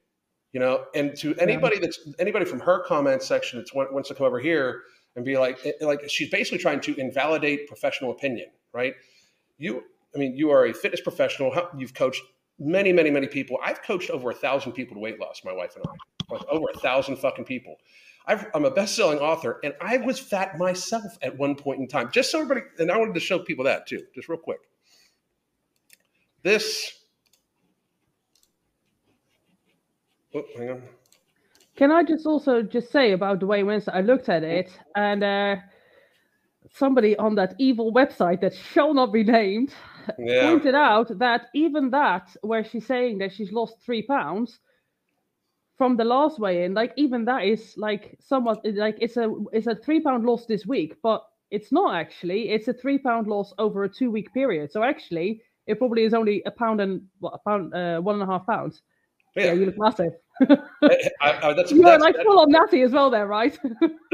You 0.53 0.61
know, 0.61 0.85
and 0.95 1.16
to 1.18 1.35
anybody 1.37 1.79
that's 1.79 1.99
anybody 2.18 2.45
from 2.45 2.61
her 2.61 2.81
comment 2.81 3.23
section 3.23 3.59
that 3.59 3.92
wants 3.92 4.09
to 4.09 4.14
come 4.14 4.27
over 4.27 4.38
here 4.38 4.83
and 5.16 5.25
be 5.25 5.37
like, 5.37 5.59
eh, 5.64 5.72
like 5.81 6.09
she's 6.09 6.31
basically 6.31 6.59
trying 6.59 6.81
to 6.81 6.94
invalidate 6.96 7.68
professional 7.68 8.11
opinion, 8.11 8.48
right? 8.72 8.94
You, 9.59 9.83
I 10.14 10.18
mean, 10.18 10.37
you 10.37 10.51
are 10.51 10.66
a 10.66 10.75
fitness 10.75 11.01
professional. 11.01 11.53
You've 11.77 11.94
coached 11.94 12.22
many, 12.59 12.92
many, 12.92 13.11
many 13.11 13.27
people. 13.27 13.59
I've 13.62 13.83
coached 13.83 14.11
over 14.11 14.31
a 14.31 14.35
thousand 14.35 14.72
people 14.72 14.94
to 14.94 15.01
weight 15.01 15.20
loss. 15.20 15.42
My 15.44 15.53
wife 15.53 15.77
and 15.77 15.85
I, 15.87 16.35
like 16.35 16.44
over 16.48 16.66
a 16.75 16.79
thousand 16.79 17.16
fucking 17.16 17.44
people. 17.44 17.77
i 18.27 18.46
am 18.55 18.64
a 18.64 18.70
best-selling 18.70 19.18
author, 19.18 19.61
and 19.62 19.75
I 19.81 19.98
was 19.98 20.18
fat 20.18 20.59
myself 20.59 21.18
at 21.22 21.37
one 21.37 21.55
point 21.55 21.81
in 21.81 21.88
time. 21.88 22.11
Just 22.12 22.31
so 22.31 22.40
everybody, 22.40 22.66
and 22.79 22.90
I 22.90 22.96
wanted 22.96 23.14
to 23.14 23.20
show 23.20 23.38
people 23.38 23.64
that 23.64 23.87
too, 23.87 24.03
just 24.14 24.29
real 24.29 24.38
quick. 24.38 24.61
This. 26.42 26.92
Oh, 30.35 30.44
hang 30.57 30.70
on. 30.70 30.83
Can 31.77 31.91
I 31.91 32.03
just 32.03 32.27
also 32.27 32.63
just 32.63 32.91
say 32.91 33.13
about 33.13 33.41
the 33.41 33.47
weigh 33.47 33.63
Wednesday? 33.63 33.93
I 33.93 34.01
looked 34.01 34.29
at 34.29 34.43
it, 34.43 34.71
and 34.95 35.25
uh, 35.25 35.57
somebody 36.75 37.17
on 37.17 37.35
that 37.37 37.55
evil 37.59 37.93
website 37.93 38.41
that 38.41 38.55
shall 38.55 38.93
not 38.95 39.13
be 39.13 39.25
named 39.25 39.73
yeah. 40.19 40.51
pointed 40.51 40.75
out 40.75 41.19
that 41.19 41.47
even 41.55 41.91
that, 41.91 42.29
where 42.43 42.65
she's 42.65 42.87
saying 42.87 43.19
that 43.19 43.33
she's 43.33 43.53
lost 43.53 43.77
three 43.85 44.03
pounds, 44.03 44.59
from 45.79 45.97
the 45.97 46.05
last 46.05 46.39
weigh 46.39 46.65
in, 46.65 46.75
like 46.75 46.93
even 46.97 47.25
that 47.25 47.45
is 47.45 47.75
like 47.77 48.17
somewhat 48.21 48.61
like 48.65 48.97
it's 49.01 49.17
a 49.17 49.35
it's 49.53 49.67
a 49.67 49.75
three 49.75 50.01
pound 50.01 50.25
loss 50.25 50.47
this 50.47 50.67
week, 50.67 50.97
but 51.03 51.25
it's 51.51 51.73
not 51.73 51.95
actually. 51.95 52.51
It's 52.51 52.69
a 52.69 52.73
three 52.73 52.99
pound 52.99 53.27
loss 53.27 53.53
over 53.59 53.85
a 53.85 53.89
two 53.89 54.11
week 54.11 54.33
period. 54.33 54.71
So 54.71 54.83
actually, 54.83 55.43
it 55.67 55.79
probably 55.79 56.05
is 56.05 56.15
only 56.15 56.43
a 56.47 56.51
pound 56.51 56.81
and 56.81 57.03
what 57.19 57.35
a 57.35 57.39
pound 57.39 57.75
uh, 57.75 58.01
one 58.01 58.21
and 58.21 58.23
a 58.23 58.27
half 58.27 58.47
pounds. 58.47 58.83
Yeah, 59.35 59.47
yeah 59.47 59.53
you 59.55 59.67
look 59.67 59.79
massive. 59.79 60.13
I, 60.40 60.59
I, 61.21 61.53
that's, 61.55 61.73
that's, 61.73 62.03
like 62.03 62.16
full 62.16 62.40
on 62.40 62.51
natty 62.51 62.83
as 62.83 62.92
well, 62.92 63.11
there, 63.11 63.27
right? 63.27 63.59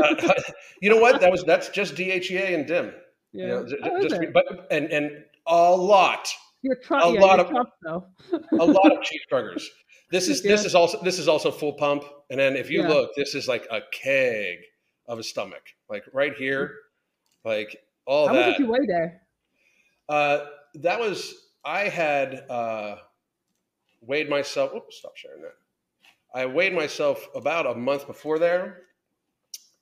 uh, 0.03 0.33
you 0.81 0.91
know 0.91 0.99
what? 0.99 1.21
That 1.21 1.31
was 1.31 1.45
that's 1.45 1.69
just 1.69 1.95
DHEA 1.95 2.55
and 2.55 2.67
DIM. 2.67 2.93
Yeah, 3.33 3.45
you 3.45 3.49
know, 3.49 3.67
oh, 3.85 4.09
just, 4.09 4.21
but 4.33 4.67
and 4.71 4.87
and 4.87 5.25
a 5.47 5.75
lot. 5.75 6.29
You're 6.63 6.77
trying 6.77 7.11
a 7.11 7.15
yeah, 7.15 7.21
lot 7.21 7.41
of 7.41 7.51
a 7.53 8.65
lot 8.65 8.93
of 8.93 8.99
cheeseburgers. 8.99 9.63
This 10.11 10.29
is 10.29 10.45
yeah. 10.45 10.53
this 10.53 10.65
is 10.65 10.75
also 10.75 11.01
this 11.03 11.19
is 11.19 11.29
also 11.29 11.51
full 11.51 11.75
pump. 11.75 12.05
And 12.31 12.41
then 12.41 12.57
if 12.57 12.71
you 12.71 12.83
yeah. 12.83 12.89
look, 12.89 13.11
this 13.17 13.35
is 13.35 13.49
like 13.49 13.67
a 13.71 13.81
keg 13.93 14.59
of 15.07 15.19
a 15.19 15.23
stomach, 15.23 15.63
like 15.89 16.05
right 16.13 16.35
here, 16.35 16.75
like 17.45 17.77
all 18.07 18.29
How 18.29 18.35
that. 18.35 18.43
How 18.43 18.49
much 18.49 18.59
did 18.59 18.67
you 18.67 18.73
weigh 18.73 18.87
there? 18.87 19.23
Uh, 20.09 20.47
that 20.77 20.99
was 20.99 21.35
I 21.65 21.89
had 21.89 22.45
uh, 22.49 22.97
weighed 24.01 24.29
myself. 24.29 24.73
Oops, 24.75 24.97
stop 24.97 25.17
sharing 25.17 25.43
that. 25.43 25.55
I 26.39 26.47
weighed 26.47 26.73
myself 26.73 27.27
about 27.35 27.67
a 27.67 27.75
month 27.75 28.07
before 28.07 28.39
there, 28.39 28.83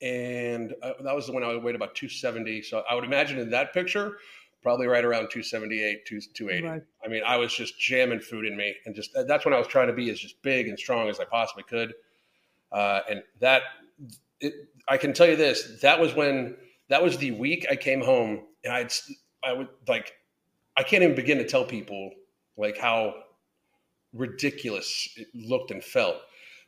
and 0.01 0.75
uh, 0.83 0.93
that 1.03 1.15
was 1.15 1.27
the 1.27 1.33
one 1.33 1.43
I 1.43 1.55
weighed 1.55 1.75
about 1.75 1.95
270. 1.95 2.63
So 2.63 2.83
I 2.89 2.95
would 2.95 3.05
imagine 3.05 3.39
in 3.39 3.51
that 3.51 3.75
picture, 3.75 4.17
probably 4.63 4.87
right 4.87 5.05
around 5.05 5.29
278, 5.29 6.07
280. 6.07 6.67
Right. 6.67 6.83
I 7.05 7.09
mean, 7.09 7.23
I 7.27 7.37
was 7.37 7.55
just 7.55 7.79
jamming 7.79 8.21
food 8.21 8.47
in 8.47 8.57
me, 8.57 8.75
and 8.87 8.95
just 8.95 9.11
that's 9.27 9.45
when 9.45 9.53
I 9.53 9.59
was 9.59 9.67
trying 9.67 9.89
to 9.89 9.93
be 9.93 10.09
as 10.09 10.19
just 10.19 10.41
big 10.41 10.69
and 10.69 10.79
strong 10.79 11.11
as 11.11 11.21
I 11.21 11.27
possibly 11.27 11.63
could. 11.63 11.93
Uh, 12.73 13.01
and 13.11 13.23
that, 13.41 13.61
it, 14.41 14.55
I 14.89 14.97
can 14.97 15.13
tell 15.13 15.29
you 15.29 15.37
this: 15.37 15.81
that 15.83 16.01
was 16.01 16.15
when 16.15 16.57
that 16.89 17.03
was 17.03 17.19
the 17.19 17.33
week 17.33 17.67
I 17.71 17.77
came 17.77 18.01
home, 18.01 18.47
and 18.65 18.73
I'd 18.73 18.93
I 19.45 19.53
would 19.53 19.69
like 19.87 20.15
I 20.75 20.85
can't 20.85 21.03
even 21.03 21.17
begin 21.17 21.37
to 21.37 21.47
tell 21.47 21.67
people 21.67 22.13
like 22.57 22.79
how 22.79 23.13
ridiculous 24.15 25.11
it 25.17 25.29
looked 25.35 25.71
and 25.71 25.85
felt. 25.85 26.17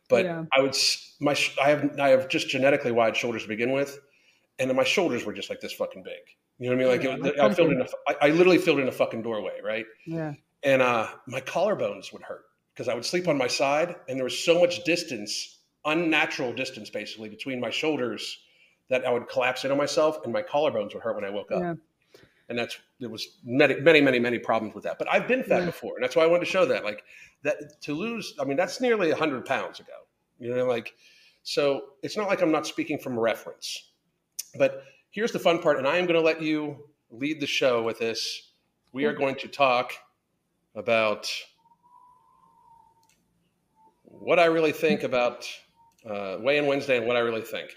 But 0.09 0.25
yeah. 0.25 0.45
I 0.57 0.63
would 0.63 0.77
my 1.21 1.37
I 1.63 1.71
have 1.71 1.99
I 1.99 2.09
have 2.09 2.29
just 2.29 2.49
genetically 2.49 2.93
wide 2.93 3.17
shoulders 3.17 3.43
to 3.43 3.49
begin 3.49 3.73
with, 3.73 3.99
and 4.59 4.69
then 4.69 4.77
my 4.77 4.85
shoulders 4.85 5.25
were 5.25 5.33
just 5.33 5.51
like 5.51 5.61
this 5.61 5.73
fucking 5.73 6.03
big. 6.03 6.15
You 6.59 6.71
know 6.71 6.77
what 6.77 6.85
I 6.85 6.99
mean? 6.99 7.19
Like 7.19 7.25
yeah, 7.25 7.31
it, 7.31 7.41
I 7.41 7.55
filled 7.55 7.73
in 7.73 7.81
a, 7.81 7.87
I, 8.09 8.29
I 8.29 8.31
literally 8.31 8.59
filled 8.59 8.81
in 8.81 8.89
a 8.89 8.93
fucking 8.93 9.23
doorway, 9.23 9.61
right? 9.63 9.87
Yeah. 10.07 10.35
And 10.65 10.83
uh, 10.83 11.09
my 11.27 11.41
collarbones 11.41 12.13
would 12.13 12.23
hurt 12.23 12.45
because 12.75 12.89
I 12.89 12.95
would 12.95 13.05
sleep 13.05 13.29
on 13.29 13.39
my 13.39 13.47
side, 13.47 13.97
and 14.09 14.17
there 14.17 14.25
was 14.25 14.39
so 14.39 14.61
much 14.61 14.85
distance, 14.85 15.59
unnatural 15.85 16.53
distance, 16.53 16.91
basically 16.91 17.29
between 17.29 17.61
my 17.61 17.71
shoulders, 17.71 18.39
that 18.91 19.05
I 19.05 19.11
would 19.11 19.29
collapse 19.29 19.65
in 19.65 19.71
on 19.71 19.79
myself, 19.79 20.21
and 20.25 20.33
my 20.33 20.43
collarbones 20.43 20.95
would 20.95 21.03
hurt 21.03 21.15
when 21.15 21.25
I 21.25 21.31
woke 21.31 21.53
up. 21.53 21.61
Yeah. 21.61 21.75
And 22.49 22.59
that's 22.59 22.79
there 22.99 23.11
was 23.11 23.39
many, 23.45 23.81
many, 23.81 24.01
many, 24.01 24.19
many 24.19 24.39
problems 24.39 24.75
with 24.75 24.85
that. 24.85 24.99
But 24.99 25.13
I've 25.13 25.29
been 25.29 25.45
fat 25.45 25.61
yeah. 25.61 25.67
before, 25.67 25.97
and 25.97 26.03
that's 26.03 26.17
why 26.17 26.23
I 26.23 26.27
wanted 26.27 26.47
to 26.47 26.51
show 26.51 26.65
that. 26.67 26.85
Like 26.85 27.03
that 27.43 27.81
to 27.83 27.95
lose, 27.95 28.35
I 28.41 28.45
mean, 28.45 28.57
that's 28.57 28.81
nearly 28.81 29.11
hundred 29.11 29.45
pounds 29.45 29.81
ago. 29.81 29.93
You 30.39 30.55
know, 30.55 30.65
like 30.65 30.95
so. 31.43 31.83
It's 32.03 32.17
not 32.17 32.29
like 32.29 32.41
I'm 32.41 32.53
not 32.53 32.67
speaking 32.67 32.99
from 32.99 33.19
reference, 33.19 33.93
but 34.59 34.83
here's 35.11 35.33
the 35.33 35.39
fun 35.39 35.61
part, 35.61 35.79
and 35.79 35.87
I 35.87 35.99
am 35.99 36.07
going 36.07 36.19
to 36.19 36.25
let 36.25 36.41
you 36.41 36.77
lead 37.11 37.41
the 37.41 37.47
show 37.47 37.83
with 37.83 37.99
this. 37.99 38.53
We 38.93 39.05
are 39.05 39.13
going 39.13 39.37
to 39.37 39.49
talk 39.49 39.93
about 40.75 41.31
what 44.05 44.39
I 44.39 44.47
really 44.47 44.73
think 44.73 45.03
about 45.03 45.47
uh, 46.09 46.39
Weigh 46.41 46.59
In 46.59 46.67
Wednesday 46.67 46.97
and 46.97 47.07
what 47.07 47.17
I 47.17 47.21
really 47.21 47.43
think. 47.43 47.75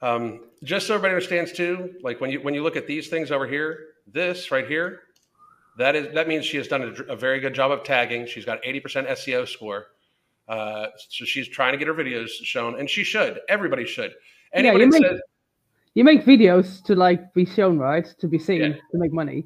Um, 0.00 0.44
just 0.62 0.86
so 0.86 0.94
everybody 0.94 1.14
understands 1.14 1.52
too, 1.52 1.94
like 2.02 2.20
when 2.20 2.30
you 2.30 2.40
when 2.40 2.54
you 2.54 2.62
look 2.62 2.76
at 2.76 2.86
these 2.86 3.08
things 3.08 3.30
over 3.30 3.46
here, 3.46 3.78
this 4.06 4.50
right 4.50 4.66
here, 4.66 5.00
that 5.78 5.96
is 5.96 6.14
that 6.14 6.28
means 6.28 6.44
she 6.44 6.56
has 6.56 6.68
done 6.68 6.82
a, 6.82 7.12
a 7.12 7.16
very 7.16 7.40
good 7.40 7.54
job 7.54 7.70
of 7.70 7.84
tagging. 7.84 8.26
She's 8.26 8.44
got 8.44 8.62
80% 8.62 9.08
SEO 9.08 9.46
score. 9.48 9.86
Uh, 10.48 10.86
so 11.08 11.24
she's 11.24 11.46
trying 11.46 11.72
to 11.72 11.78
get 11.78 11.88
her 11.88 11.94
videos 11.94 12.28
shown, 12.42 12.78
and 12.78 12.88
she 12.88 13.04
should. 13.04 13.40
Everybody 13.48 13.84
should. 13.84 14.14
Anybody 14.52 14.84
yeah, 14.84 14.90
you, 14.90 15.02
make, 15.02 15.20
you 15.94 16.04
make 16.04 16.24
videos 16.24 16.82
to 16.84 16.94
like 16.94 17.34
be 17.34 17.44
shown, 17.44 17.78
right? 17.78 18.06
To 18.18 18.26
be 18.26 18.38
seen, 18.38 18.60
yeah. 18.60 18.68
to 18.92 18.98
make 18.98 19.12
money. 19.12 19.44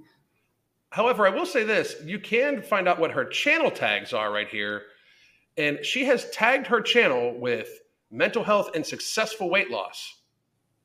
However, 0.90 1.26
I 1.26 1.30
will 1.30 1.46
say 1.46 1.64
this: 1.64 1.96
you 2.04 2.18
can 2.18 2.62
find 2.62 2.86
out 2.86 3.00
what 3.00 3.10
her 3.10 3.24
channel 3.24 3.70
tags 3.70 4.12
are 4.12 4.30
right 4.30 4.48
here, 4.48 4.82
and 5.56 5.84
she 5.84 6.04
has 6.04 6.30
tagged 6.30 6.66
her 6.68 6.80
channel 6.80 7.38
with 7.38 7.68
mental 8.10 8.44
health 8.44 8.70
and 8.74 8.86
successful 8.86 9.50
weight 9.50 9.70
loss. 9.70 10.21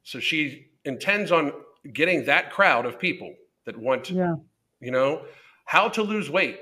So 0.08 0.22
she 0.22 0.68
intends 0.86 1.34
on 1.34 1.52
getting 1.92 2.28
that 2.28 2.50
crowd 2.50 2.86
of 2.86 2.98
people 2.98 3.36
that 3.66 3.78
want, 3.78 4.10
yeah. 4.10 4.36
you 4.80 4.90
know, 4.90 5.26
how 5.66 5.90
to 5.90 6.02
lose 6.02 6.30
weight. 6.30 6.62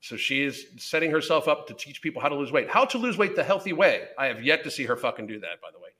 So 0.00 0.16
she 0.16 0.44
is 0.44 0.66
setting 0.78 1.10
herself 1.10 1.48
up 1.48 1.66
to 1.66 1.74
teach 1.74 2.00
people 2.00 2.22
how 2.22 2.28
to 2.28 2.36
lose 2.36 2.52
weight, 2.52 2.70
how 2.70 2.84
to 2.84 2.96
lose 2.96 3.18
weight 3.18 3.34
the 3.34 3.42
healthy 3.42 3.72
way. 3.72 4.04
I 4.16 4.26
have 4.26 4.40
yet 4.40 4.62
to 4.62 4.70
see 4.70 4.84
her 4.84 4.94
fucking 4.94 5.26
do 5.26 5.40
that, 5.40 5.60
by 5.60 5.70
the 5.72 5.80
way. 5.80 5.90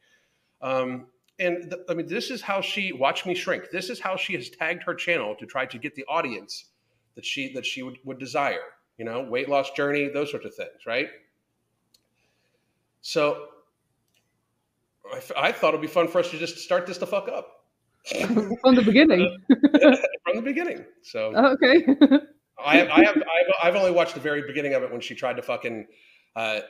Um, 0.63 1.07
and 1.41 1.75
I 1.89 1.95
mean, 1.95 2.07
this 2.07 2.31
is 2.31 2.41
how 2.41 2.61
she 2.61 2.93
watch 2.93 3.27
me 3.27 3.35
shrink. 3.35 3.71
This 3.73 3.91
is 3.91 3.99
how 3.99 4.17
she 4.17 4.35
has 4.35 4.49
tagged 4.49 4.85
her 4.85 4.95
channel 4.95 5.35
to 5.41 5.45
try 5.45 5.67
to 5.67 5.79
get 5.79 5.97
the 5.97 6.05
audience 6.05 6.67
that 7.17 7.25
she 7.25 7.53
that 7.55 7.67
she 7.67 7.83
would, 7.83 7.99
would 8.05 8.21
desire. 8.21 8.63
You 8.97 9.07
know, 9.07 9.23
weight 9.23 9.49
loss 9.49 9.73
journey, 9.73 10.09
those 10.09 10.31
sorts 10.31 10.47
of 10.47 10.55
things, 10.55 10.87
right? 10.87 11.09
So 13.01 13.49
I, 15.13 15.49
I 15.49 15.53
thought 15.53 15.69
it'd 15.69 15.81
be 15.81 15.87
fun 15.87 16.09
for 16.09 16.19
us 16.19 16.31
to 16.31 16.39
just 16.39 16.59
start 16.59 16.87
this 16.87 16.99
the 16.99 17.07
fuck 17.07 17.29
up 17.29 17.65
from 18.61 18.75
the 18.75 18.83
beginning. 18.83 19.39
from 19.49 20.37
the 20.37 20.43
beginning. 20.43 20.85
So 21.03 21.33
oh, 21.35 21.53
okay. 21.53 21.85
I 22.59 22.79
have, 22.79 22.89
I 22.89 23.05
have, 23.05 23.23
I've, 23.63 23.77
only 23.77 23.91
watched 23.91 24.15
the 24.15 24.21
very 24.21 24.43
beginning 24.47 24.75
of 24.75 24.83
it 24.83 24.91
when 24.91 25.01
she 25.01 25.15
tried 25.15 25.37
to 25.37 25.43
fucking, 25.43 25.87
uh, 26.35 26.61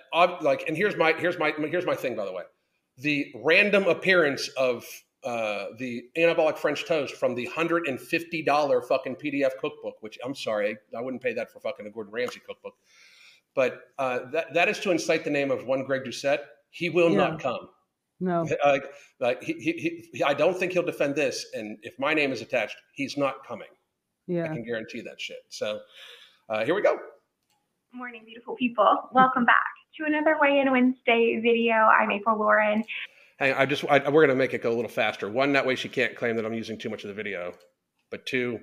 like, 0.41 0.65
and 0.67 0.77
here's 0.77 0.97
my, 0.97 1.13
here's 1.13 1.39
my, 1.39 1.53
here's 1.57 1.87
my 1.87 1.95
thing, 1.95 2.17
by 2.17 2.25
the 2.25 2.33
way, 2.33 2.43
the 2.99 3.33
random 3.37 3.85
appearance 3.85 4.49
of 4.57 4.85
uh, 5.25 5.67
the 5.79 6.05
anabolic 6.17 6.57
French 6.57 6.87
toast 6.87 7.15
from 7.17 7.35
the 7.35 7.47
hundred 7.47 7.89
and 7.89 8.01
fifty 8.01 8.43
dollar 8.43 8.81
fucking 8.81 9.17
PDF 9.17 9.57
cookbook, 9.61 9.97
which 10.01 10.19
I'm 10.25 10.35
sorry, 10.35 10.77
I 10.97 11.01
wouldn't 11.01 11.23
pay 11.23 11.35
that 11.35 11.51
for 11.51 11.59
fucking 11.61 11.87
a 11.87 11.91
Gordon 11.91 12.13
Ramsay 12.13 12.41
cookbook, 12.47 12.75
but 13.55 13.81
uh, 13.99 14.21
that 14.31 14.55
that 14.55 14.69
is 14.69 14.79
to 14.81 14.93
incite 14.93 15.25
the 15.25 15.31
name 15.31 15.51
of 15.51 15.67
one 15.67 15.83
Greg 15.83 16.05
Doucette. 16.05 16.41
He 16.71 16.91
will 16.91 17.11
yeah. 17.11 17.17
not 17.17 17.41
come. 17.41 17.69
No. 18.21 18.47
Like, 18.65 18.85
like 19.21 19.43
he, 19.43 19.53
he, 19.55 20.09
he, 20.13 20.23
I 20.23 20.35
don't 20.35 20.57
think 20.57 20.73
he'll 20.73 20.83
defend 20.83 21.15
this. 21.15 21.47
And 21.55 21.79
if 21.83 21.99
my 21.99 22.15
name 22.15 22.33
is 22.33 22.41
attached, 22.41 22.77
he's 22.95 23.17
not 23.17 23.47
coming. 23.47 23.69
Yeah. 24.27 24.45
I 24.45 24.49
can 24.49 24.65
guarantee 24.65 25.03
that 25.03 25.21
shit. 25.21 25.39
So 25.51 25.81
uh, 26.49 26.65
here 26.65 26.75
we 26.75 26.83
go. 26.83 26.99
Morning, 27.93 28.23
beautiful 28.25 28.57
people. 28.57 29.09
Welcome 29.13 29.45
back 29.45 29.65
to 29.97 30.05
another 30.05 30.37
Weigh 30.41 30.61
In 30.61 30.71
Wednesday 30.71 31.41
video. 31.43 31.75
I'm 31.75 32.11
April 32.11 32.39
Lauren. 32.39 32.85
Hey, 33.39 33.53
I 33.53 33.67
just, 33.67 33.85
I, 33.85 33.99
we're 34.09 34.27
going 34.27 34.29
to 34.29 34.35
make 34.35 34.55
it 34.55 34.63
go 34.63 34.73
a 34.73 34.75
little 34.77 34.91
faster. 34.91 35.31
One, 35.31 35.53
that 35.53 35.67
way 35.67 35.75
she 35.77 35.89
can't 35.89 36.17
claim 36.17 36.37
that 36.37 36.47
I'm 36.47 36.55
using 36.55 36.79
too 36.79 36.89
much 36.89 37.05
of 37.05 37.09
the 37.09 37.15
video. 37.15 37.53
But 38.11 38.25
two, 38.25 38.59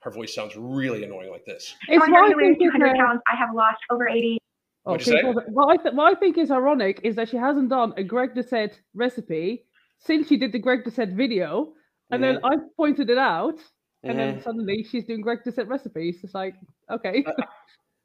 her 0.00 0.10
voice 0.10 0.34
sounds 0.34 0.54
really 0.56 1.04
annoying 1.04 1.30
like 1.30 1.44
this. 1.44 1.74
It's 1.88 2.04
200 2.04 2.96
pounds. 2.96 3.20
I 3.32 3.36
have 3.36 3.54
lost 3.54 3.78
over 3.90 4.08
80 4.08 4.38
Oh, 4.86 4.94
okay, 4.94 5.20
what 5.24 5.72
I, 5.72 5.82
th- 5.82 5.94
what 5.94 6.16
I 6.16 6.18
think 6.18 6.38
is 6.38 6.52
ironic 6.52 7.00
is 7.02 7.16
that 7.16 7.28
she 7.28 7.36
hasn't 7.36 7.70
done 7.70 7.92
a 7.96 8.04
Greg 8.04 8.34
Doucette 8.34 8.74
recipe 8.94 9.66
since 9.98 10.28
she 10.28 10.36
did 10.36 10.52
the 10.52 10.60
Greg 10.60 10.84
Doucette 10.84 11.12
video, 11.16 11.72
and 12.10 12.22
then 12.22 12.38
I 12.44 12.56
pointed 12.76 13.10
it 13.10 13.18
out, 13.18 13.58
and 14.04 14.16
then 14.16 14.40
suddenly 14.40 14.86
she's 14.88 15.04
doing 15.04 15.22
Greg 15.22 15.40
Doucette 15.44 15.68
recipes. 15.68 16.20
It's 16.22 16.34
like, 16.34 16.54
okay. 16.88 17.24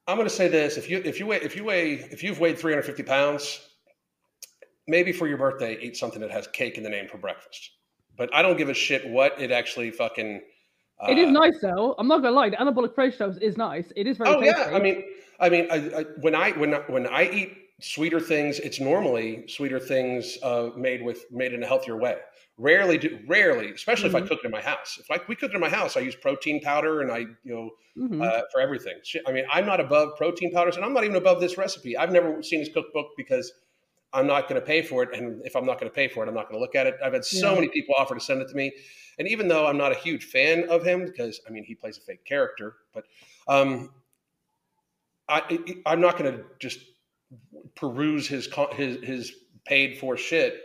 I, 0.08 0.12
am 0.12 0.18
going 0.18 0.28
to 0.28 0.34
say 0.34 0.48
this: 0.48 0.78
if 0.78 0.90
you 0.90 1.04
if 1.06 1.20
you 1.20 1.28
weigh 1.28 1.42
if 1.42 1.56
you 1.56 1.64
weigh 1.64 1.94
if 1.94 2.24
you've 2.24 2.40
weighed 2.40 2.58
350 2.58 3.04
pounds, 3.04 3.60
maybe 4.88 5.12
for 5.12 5.28
your 5.28 5.38
birthday, 5.38 5.78
eat 5.82 5.96
something 5.96 6.22
that 6.22 6.32
has 6.32 6.48
cake 6.48 6.78
in 6.78 6.84
the 6.84 6.90
name 6.90 7.08
for 7.08 7.20
breakfast. 7.20 7.72
But 8.18 8.34
I 8.34 8.42
don't 8.42 8.58
give 8.58 8.70
a 8.70 8.74
shit 8.74 9.08
what 9.08 9.40
it 9.40 9.52
actually 9.52 9.92
fucking. 9.92 10.42
It 11.10 11.18
is 11.18 11.30
uh, 11.30 11.32
nice 11.32 11.60
though. 11.62 11.96
I'm 11.98 12.08
not 12.08 12.22
gonna 12.22 12.36
lie. 12.36 12.50
The 12.50 12.58
anabolic 12.58 12.94
French 12.94 13.18
toast 13.18 13.42
is 13.42 13.58
nice. 13.58 13.92
It 13.96 14.08
is 14.08 14.18
very. 14.18 14.30
Oh 14.30 14.42
tasty. 14.42 14.60
yeah, 14.60 14.76
I 14.76 14.80
mean 14.80 15.04
I 15.42 15.50
mean, 15.50 15.68
I, 15.72 15.76
I, 15.76 16.06
when 16.22 16.36
I 16.36 16.52
when 16.52 16.74
when 16.88 17.08
I 17.08 17.24
eat 17.24 17.58
sweeter 17.82 18.20
things, 18.20 18.60
it's 18.60 18.80
normally 18.80 19.46
sweeter 19.48 19.80
things 19.80 20.38
uh, 20.44 20.70
made 20.78 21.02
with 21.02 21.26
made 21.32 21.54
in 21.54 21.64
a 21.64 21.68
healthier 21.68 21.98
way. 21.98 22.18
Rarely 22.58 23.00
do 23.00 23.20
rarely, 23.28 23.72
especially 23.72 24.10
mm-hmm. 24.10 24.18
if 24.18 24.24
I 24.24 24.26
mm-hmm. 24.26 24.28
cook 24.28 24.40
it 24.44 24.46
in 24.46 24.52
my 24.52 24.62
house. 24.62 25.00
If 25.02 25.10
like 25.10 25.28
we 25.28 25.36
cook 25.36 25.52
it 25.52 25.56
in 25.56 25.62
my 25.62 25.70
house, 25.70 25.98
I 25.98 26.02
use 26.02 26.16
protein 26.16 26.62
powder 26.62 27.02
and 27.02 27.12
I 27.12 27.18
you 27.18 27.30
know 27.44 27.72
mm-hmm. 27.98 28.22
uh, 28.22 28.42
for 28.52 28.62
everything. 28.62 28.94
I 29.28 29.32
mean, 29.32 29.46
I'm 29.52 29.66
not 29.66 29.80
above 29.80 30.16
protein 30.16 30.52
powders, 30.52 30.76
and 30.76 30.86
I'm 30.86 30.94
not 30.94 31.04
even 31.04 31.16
above 31.16 31.42
this 31.42 31.58
recipe. 31.58 31.98
I've 31.98 32.12
never 32.12 32.44
seen 32.44 32.60
his 32.60 32.70
cookbook 32.70 33.08
because 33.18 33.52
I'm 34.14 34.28
not 34.28 34.50
going 34.50 34.60
to 34.60 34.66
pay 34.66 34.82
for 34.82 35.04
it, 35.04 35.16
and 35.16 35.42
if 35.46 35.56
I'm 35.56 35.66
not 35.66 35.80
going 35.80 35.90
to 35.90 35.96
pay 35.96 36.08
for 36.08 36.24
it, 36.24 36.28
I'm 36.28 36.36
not 36.36 36.50
going 36.50 36.56
to 36.56 36.62
look 36.62 36.76
at 36.76 36.86
it. 36.86 36.98
I've 37.04 37.14
had 37.14 37.24
so 37.24 37.50
yeah. 37.50 37.56
many 37.56 37.68
people 37.70 37.96
offer 37.98 38.14
to 38.14 38.20
send 38.20 38.42
it 38.42 38.50
to 38.50 38.56
me, 38.56 38.74
and 39.18 39.28
even 39.28 39.48
though 39.48 39.66
I'm 39.68 39.78
not 39.78 39.92
a 39.92 39.96
huge 39.96 40.26
fan 40.26 40.70
of 40.70 40.84
him 40.84 41.06
because 41.06 41.40
I 41.48 41.52
mean 41.52 41.64
he 41.64 41.76
plays 41.76 41.98
a 41.98 42.02
fake 42.02 42.26
character, 42.26 42.76
but 42.94 43.06
um, 43.48 43.92
I, 45.30 45.60
I'm 45.86 46.02
not 46.02 46.18
going 46.18 46.34
to 46.34 46.44
just 46.60 46.80
peruse 47.76 48.28
his 48.28 48.50
his 48.74 49.04
his 49.04 49.32
paid 49.66 49.98
for 49.98 50.18
shit 50.18 50.62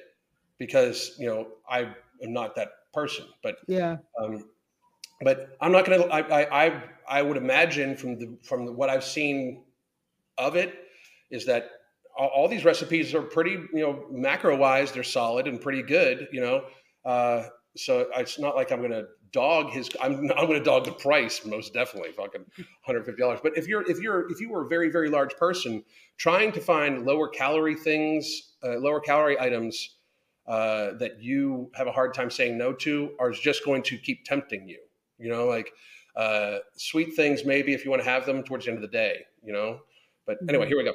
because 0.59 1.15
you 1.19 1.27
know 1.27 1.49
I 1.69 1.95
am 2.23 2.33
not 2.33 2.57
that 2.57 2.69
person. 2.93 3.27
But 3.43 3.59
yeah, 3.69 3.99
um, 4.21 4.49
but 5.21 5.57
I'm 5.61 5.73
not 5.73 5.85
going 5.85 6.03
to. 6.03 6.09
I, 6.09 6.65
I 6.67 6.83
I 7.09 7.23
would 7.23 7.37
imagine 7.37 7.97
from 7.97 8.19
the 8.19 8.37
from 8.43 8.67
the, 8.67 8.73
what 8.73 8.91
I've 8.91 9.05
seen 9.05 9.63
of 10.39 10.57
it 10.57 10.75
is 11.31 11.47
that 11.47 11.71
all, 12.17 12.29
all, 12.29 12.49
these 12.49 12.65
recipes 12.65 13.15
are 13.15 13.23
pretty 13.23 13.53
you 13.73 13.81
know 13.81 14.05
macro 14.11 14.57
wise 14.57 14.93
they're 14.93 15.03
solid 15.03 15.47
and 15.47 15.61
pretty 15.61 15.83
good. 15.83 16.29
You 16.33 16.41
know, 16.41 16.65
uh, 17.05 17.49
so 17.77 18.09
it's 18.17 18.39
not 18.39 18.57
like 18.57 18.73
I'm 18.73 18.79
going 18.79 18.93
to 18.93 19.07
dog 19.33 19.71
his 19.71 19.91
I'm 20.01 20.31
I'm 20.37 20.47
going 20.47 20.59
to 20.59 20.65
dog 20.65 20.85
the 20.85 20.93
price 20.93 21.45
most 21.45 21.75
definitely 21.75 22.13
fucking 22.13 22.41
150 22.57 23.21
dollars 23.21 23.41
but 23.43 23.57
if 23.57 23.67
you're 23.67 23.89
if 23.91 23.99
you're 24.01 24.31
if 24.31 24.41
you 24.41 24.51
were 24.51 24.65
a 24.65 24.69
very 24.69 24.89
very 24.89 25.11
large 25.11 25.37
person 25.37 25.85
trying 26.17 26.53
to 26.53 26.61
find 26.61 27.05
lower 27.05 27.29
calorie 27.29 27.75
things 27.75 28.55
uh, 28.65 28.79
lower 28.79 29.01
calorie 29.01 29.39
items 29.39 29.97
uh, 30.47 30.93
that 30.99 31.21
you 31.21 31.71
have 31.75 31.87
a 31.87 31.93
hard 31.93 32.15
time 32.15 32.31
saying 32.31 32.57
no 32.57 32.73
to 32.73 33.11
are 33.19 33.31
just 33.31 33.65
going 33.65 33.83
to 33.83 33.99
keep 33.99 34.25
tempting 34.25 34.67
you 34.67 34.81
you 35.19 35.29
know 35.29 35.47
like 35.47 35.71
uh, 36.17 36.59
sweet 36.77 37.15
things 37.15 37.45
maybe 37.45 37.75
if 37.75 37.85
you 37.85 37.91
want 37.91 38.03
to 38.03 38.09
have 38.09 38.25
them 38.25 38.43
towards 38.43 38.65
the 38.65 38.71
end 38.71 38.79
of 38.79 38.83
the 38.83 38.97
day 38.97 39.19
you 39.45 39.53
know 39.53 39.81
but 40.25 40.39
anyway 40.49 40.65
mm-hmm. 40.65 40.69
here 40.69 40.79
we 40.79 40.85
go 40.85 40.95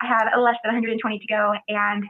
I 0.00 0.06
have 0.06 0.28
less 0.38 0.56
than 0.64 0.74
120 0.74 1.18
to 1.18 1.26
go 1.26 1.52
and 1.68 2.04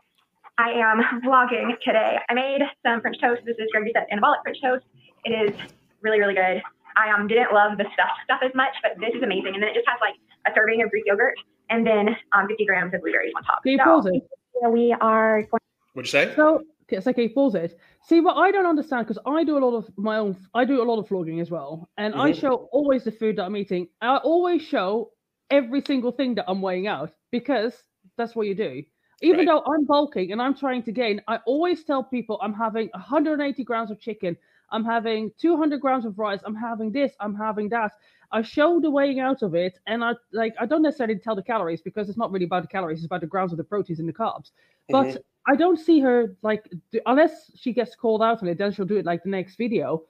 I 0.58 0.70
am 0.70 1.02
vlogging 1.24 1.78
today. 1.84 2.18
I 2.28 2.34
made 2.34 2.60
some 2.84 3.00
French 3.00 3.20
toast. 3.20 3.42
This 3.44 3.56
is 3.58 3.68
Greg 3.72 3.84
Doucette 3.84 4.06
Anabolic 4.12 4.42
French 4.42 4.60
toast. 4.60 4.84
It 5.24 5.30
is 5.30 5.58
really, 6.00 6.20
really 6.20 6.34
good. 6.34 6.62
I 6.96 7.10
um, 7.10 7.26
didn't 7.26 7.52
love 7.52 7.78
the 7.78 7.84
stuffed 7.94 8.20
stuff 8.24 8.40
as 8.44 8.54
much, 8.54 8.74
but 8.82 8.92
this 9.00 9.14
is 9.14 9.22
amazing. 9.22 9.54
And 9.54 9.62
then 9.62 9.70
it 9.70 9.74
just 9.74 9.88
has 9.88 9.98
like 10.00 10.14
a 10.46 10.54
serving 10.54 10.82
of 10.82 10.90
Greek 10.90 11.04
yogurt 11.06 11.34
and 11.70 11.86
then 11.86 12.16
um, 12.32 12.46
50 12.48 12.66
grams 12.66 12.92
of 12.94 13.00
blueberries 13.00 13.32
on 13.36 13.42
top. 13.44 13.62
Can 13.62 13.72
you 13.72 13.78
so, 13.78 13.84
pause 13.84 14.06
it? 14.06 14.22
We 14.70 14.94
are 15.00 15.42
going. 15.42 15.60
What'd 15.94 16.12
you 16.12 16.26
say? 16.26 16.34
So 16.36 16.62
it's 16.88 17.06
okay. 17.06 17.28
Pause 17.28 17.54
it. 17.54 17.78
See 18.02 18.20
what 18.20 18.36
I 18.36 18.50
don't 18.50 18.66
understand 18.66 19.06
because 19.06 19.22
I 19.26 19.44
do 19.44 19.56
a 19.58 19.62
lot 19.64 19.76
of 19.76 19.90
my 19.96 20.18
own. 20.18 20.36
I 20.54 20.64
do 20.64 20.82
a 20.82 20.84
lot 20.84 20.98
of 20.98 21.08
vlogging 21.08 21.40
as 21.40 21.50
well, 21.50 21.88
and 21.96 22.12
mm-hmm. 22.12 22.22
I 22.22 22.32
show 22.32 22.68
always 22.72 23.04
the 23.04 23.12
food 23.12 23.36
that 23.36 23.44
I'm 23.44 23.56
eating. 23.56 23.88
I 24.00 24.18
always 24.18 24.62
show 24.62 25.10
every 25.52 25.82
single 25.86 26.10
thing 26.10 26.34
that 26.34 26.46
I'm 26.48 26.60
weighing 26.60 26.88
out 26.88 27.12
because 27.30 27.74
that's 28.16 28.34
what 28.34 28.48
you 28.48 28.56
do. 28.56 28.82
Even 29.20 29.40
right. 29.40 29.46
though 29.46 29.62
I'm 29.72 29.84
bulking 29.84 30.32
and 30.32 30.42
I'm 30.42 30.56
trying 30.56 30.82
to 30.82 30.92
gain, 30.92 31.22
I 31.28 31.36
always 31.46 31.84
tell 31.84 32.02
people 32.02 32.40
I'm 32.42 32.52
having 32.52 32.88
180 32.92 33.62
grams 33.62 33.92
of 33.92 34.00
chicken, 34.00 34.36
I'm 34.72 34.84
having 34.84 35.30
200 35.38 35.80
grams 35.80 36.04
of 36.04 36.18
rice. 36.18 36.40
I'm 36.44 36.56
having 36.56 36.90
this. 36.90 37.12
I'm 37.20 37.34
having 37.34 37.68
that. 37.68 37.92
I 38.32 38.40
show 38.40 38.80
the 38.80 38.90
weighing 38.90 39.20
out 39.20 39.42
of 39.42 39.54
it, 39.54 39.78
and 39.86 40.02
I 40.02 40.14
like 40.32 40.54
I 40.58 40.64
don't 40.64 40.80
necessarily 40.80 41.18
tell 41.18 41.36
the 41.36 41.42
calories 41.42 41.82
because 41.82 42.08
it's 42.08 42.16
not 42.16 42.32
really 42.32 42.46
about 42.46 42.62
the 42.62 42.68
calories; 42.68 42.98
it's 42.98 43.06
about 43.06 43.20
the 43.20 43.26
grams 43.26 43.52
of 43.52 43.58
the 43.58 43.64
proteins 43.64 44.00
and 44.00 44.08
the 44.08 44.12
carbs. 44.14 44.50
But 44.88 45.08
mm-hmm. 45.08 45.52
I 45.52 45.56
don't 45.56 45.78
see 45.78 46.00
her 46.00 46.34
like 46.40 46.64
unless 47.04 47.50
she 47.54 47.74
gets 47.74 47.94
called 47.94 48.22
out 48.22 48.42
on 48.42 48.48
it, 48.48 48.56
then 48.56 48.72
she'll 48.72 48.86
do 48.86 48.96
it 48.96 49.04
like 49.04 49.22
the 49.22 49.28
next 49.28 49.56
video. 49.56 50.04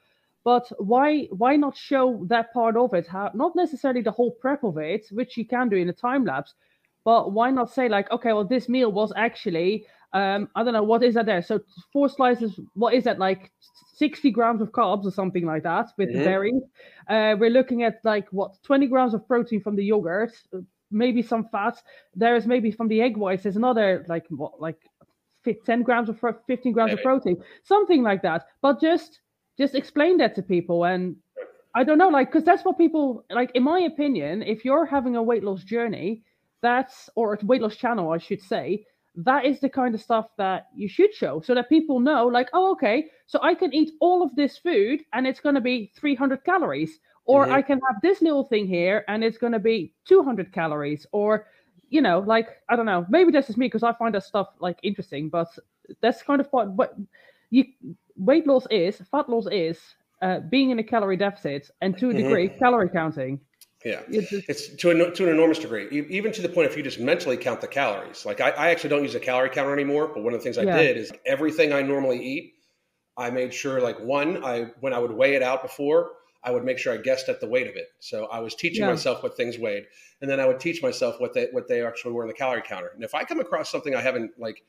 But 0.44 0.70
why 0.78 1.28
why 1.30 1.56
not 1.56 1.76
show 1.76 2.24
that 2.28 2.52
part 2.52 2.76
of 2.76 2.94
it? 2.94 3.06
How 3.06 3.30
not 3.34 3.54
necessarily 3.54 4.02
the 4.02 4.10
whole 4.10 4.32
prep 4.32 4.64
of 4.64 4.76
it, 4.78 5.06
which 5.10 5.36
you 5.36 5.46
can 5.46 5.68
do 5.68 5.76
in 5.76 5.88
a 5.88 5.92
time 5.92 6.24
lapse, 6.24 6.54
but 7.04 7.32
why 7.32 7.50
not 7.50 7.70
say 7.70 7.88
like, 7.88 8.10
okay, 8.10 8.32
well, 8.32 8.44
this 8.44 8.68
meal 8.68 8.90
was 8.90 9.12
actually 9.16 9.86
um, 10.12 10.48
I 10.54 10.62
don't 10.62 10.74
know 10.74 10.82
what 10.82 11.02
is 11.02 11.14
that 11.14 11.26
there. 11.26 11.42
So 11.42 11.60
four 11.92 12.08
slices. 12.08 12.58
What 12.74 12.94
is 12.94 13.04
that 13.04 13.18
like? 13.18 13.50
Sixty 13.94 14.30
grams 14.30 14.60
of 14.60 14.72
carbs 14.72 15.04
or 15.04 15.10
something 15.10 15.46
like 15.46 15.62
that 15.62 15.90
with 15.96 16.08
mm-hmm. 16.08 16.18
the 16.18 16.24
berries. 16.24 16.62
Uh, 17.08 17.36
we're 17.38 17.50
looking 17.50 17.82
at 17.84 18.00
like 18.04 18.26
what 18.30 18.62
twenty 18.62 18.86
grams 18.86 19.14
of 19.14 19.26
protein 19.26 19.60
from 19.60 19.76
the 19.76 19.84
yogurt, 19.84 20.32
maybe 20.90 21.22
some 21.22 21.48
fats. 21.50 21.82
There 22.14 22.36
is 22.36 22.46
maybe 22.46 22.70
from 22.70 22.88
the 22.88 23.00
egg 23.00 23.16
whites. 23.16 23.44
There's 23.44 23.56
another 23.56 24.04
like 24.08 24.26
what 24.28 24.60
like 24.60 24.78
10 25.44 25.82
grams 25.82 26.08
of 26.08 26.20
15 26.46 26.72
grams 26.72 26.92
of 26.92 27.02
protein, 27.02 27.42
something 27.64 28.02
like 28.02 28.22
that. 28.22 28.46
But 28.60 28.80
just 28.80 29.20
just 29.58 29.74
explain 29.74 30.18
that 30.18 30.34
to 30.36 30.42
people 30.42 30.84
and 30.84 31.16
I 31.74 31.84
don't 31.84 31.96
know, 31.96 32.10
like, 32.10 32.30
because 32.30 32.44
that's 32.44 32.66
what 32.66 32.76
people 32.76 33.24
like. 33.30 33.50
In 33.54 33.62
my 33.62 33.80
opinion, 33.80 34.42
if 34.42 34.62
you're 34.62 34.84
having 34.84 35.16
a 35.16 35.22
weight 35.22 35.42
loss 35.42 35.64
journey, 35.64 36.22
that's 36.60 37.08
or 37.14 37.32
a 37.32 37.46
weight 37.46 37.62
loss 37.62 37.76
channel, 37.76 38.12
I 38.12 38.18
should 38.18 38.42
say, 38.42 38.84
that 39.14 39.44
is 39.44 39.60
the 39.60 39.68
kind 39.68 39.94
of 39.94 40.00
stuff 40.00 40.26
that 40.38 40.68
you 40.74 40.88
should 40.88 41.14
show 41.14 41.40
so 41.40 41.54
that 41.54 41.68
people 41.68 42.00
know 42.00 42.26
like 42.26 42.48
oh 42.54 42.72
okay 42.72 43.10
so 43.26 43.38
i 43.42 43.54
can 43.54 43.72
eat 43.74 43.92
all 44.00 44.22
of 44.22 44.34
this 44.36 44.56
food 44.56 45.00
and 45.12 45.26
it's 45.26 45.40
going 45.40 45.54
to 45.54 45.60
be 45.60 45.92
300 45.96 46.42
calories 46.44 46.98
or 47.26 47.44
mm-hmm. 47.44 47.52
i 47.52 47.62
can 47.62 47.78
have 47.88 48.00
this 48.00 48.22
little 48.22 48.44
thing 48.44 48.66
here 48.66 49.04
and 49.08 49.22
it's 49.22 49.36
going 49.36 49.52
to 49.52 49.58
be 49.58 49.92
200 50.08 50.52
calories 50.52 51.06
or 51.12 51.46
you 51.90 52.00
know 52.00 52.20
like 52.20 52.48
i 52.70 52.76
don't 52.76 52.86
know 52.86 53.04
maybe 53.10 53.30
that's 53.30 53.48
just 53.48 53.58
me 53.58 53.66
because 53.66 53.82
i 53.82 53.92
find 53.92 54.14
that 54.14 54.24
stuff 54.24 54.48
like 54.60 54.78
interesting 54.82 55.28
but 55.28 55.48
that's 56.00 56.22
kind 56.22 56.40
of 56.40 56.48
what 56.50 56.70
what 56.70 56.96
you 57.50 57.66
weight 58.16 58.46
loss 58.46 58.66
is 58.70 59.00
fat 59.10 59.28
loss 59.28 59.46
is 59.50 59.78
uh, 60.20 60.40
being 60.40 60.70
in 60.70 60.78
a 60.78 60.82
calorie 60.82 61.16
deficit 61.16 61.70
and 61.80 61.96
to 61.98 62.10
a 62.10 62.12
mm-hmm. 62.12 62.22
degree 62.22 62.48
mm-hmm. 62.48 62.58
calorie 62.58 62.88
counting 62.88 63.40
yeah, 63.84 64.02
it's 64.08 64.68
to 64.76 64.90
an, 64.90 65.14
to 65.14 65.24
an 65.24 65.30
enormous 65.30 65.58
degree, 65.58 65.88
even 66.08 66.30
to 66.32 66.42
the 66.42 66.48
point 66.48 66.70
if 66.70 66.76
you 66.76 66.84
just 66.84 67.00
mentally 67.00 67.36
count 67.36 67.60
the 67.60 67.66
calories. 67.66 68.24
Like 68.24 68.40
I, 68.40 68.50
I 68.50 68.70
actually 68.70 68.90
don't 68.90 69.02
use 69.02 69.14
a 69.14 69.20
calorie 69.20 69.50
counter 69.50 69.72
anymore, 69.72 70.08
but 70.14 70.22
one 70.22 70.34
of 70.34 70.40
the 70.40 70.44
things 70.44 70.56
I 70.56 70.62
yeah. 70.62 70.76
did 70.76 70.96
is 70.96 71.12
everything 71.26 71.72
I 71.72 71.82
normally 71.82 72.24
eat, 72.24 72.54
I 73.16 73.30
made 73.30 73.52
sure 73.52 73.80
like 73.80 73.98
one, 73.98 74.44
I 74.44 74.66
when 74.80 74.92
I 74.92 75.00
would 75.00 75.10
weigh 75.10 75.34
it 75.34 75.42
out 75.42 75.62
before, 75.62 76.12
I 76.44 76.52
would 76.52 76.64
make 76.64 76.78
sure 76.78 76.92
I 76.92 76.98
guessed 76.98 77.28
at 77.28 77.40
the 77.40 77.48
weight 77.48 77.66
of 77.66 77.74
it. 77.74 77.88
So 77.98 78.26
I 78.26 78.38
was 78.38 78.54
teaching 78.54 78.84
yeah. 78.84 78.90
myself 78.90 79.22
what 79.22 79.36
things 79.36 79.58
weighed, 79.58 79.86
and 80.20 80.30
then 80.30 80.38
I 80.38 80.46
would 80.46 80.60
teach 80.60 80.80
myself 80.80 81.20
what 81.20 81.34
they 81.34 81.48
what 81.50 81.66
they 81.66 81.84
actually 81.84 82.12
were 82.12 82.22
in 82.22 82.28
the 82.28 82.34
calorie 82.34 82.62
counter. 82.62 82.92
And 82.94 83.02
if 83.02 83.16
I 83.16 83.24
come 83.24 83.40
across 83.40 83.68
something 83.68 83.96
I 83.96 84.00
haven't 84.00 84.38
like 84.38 84.62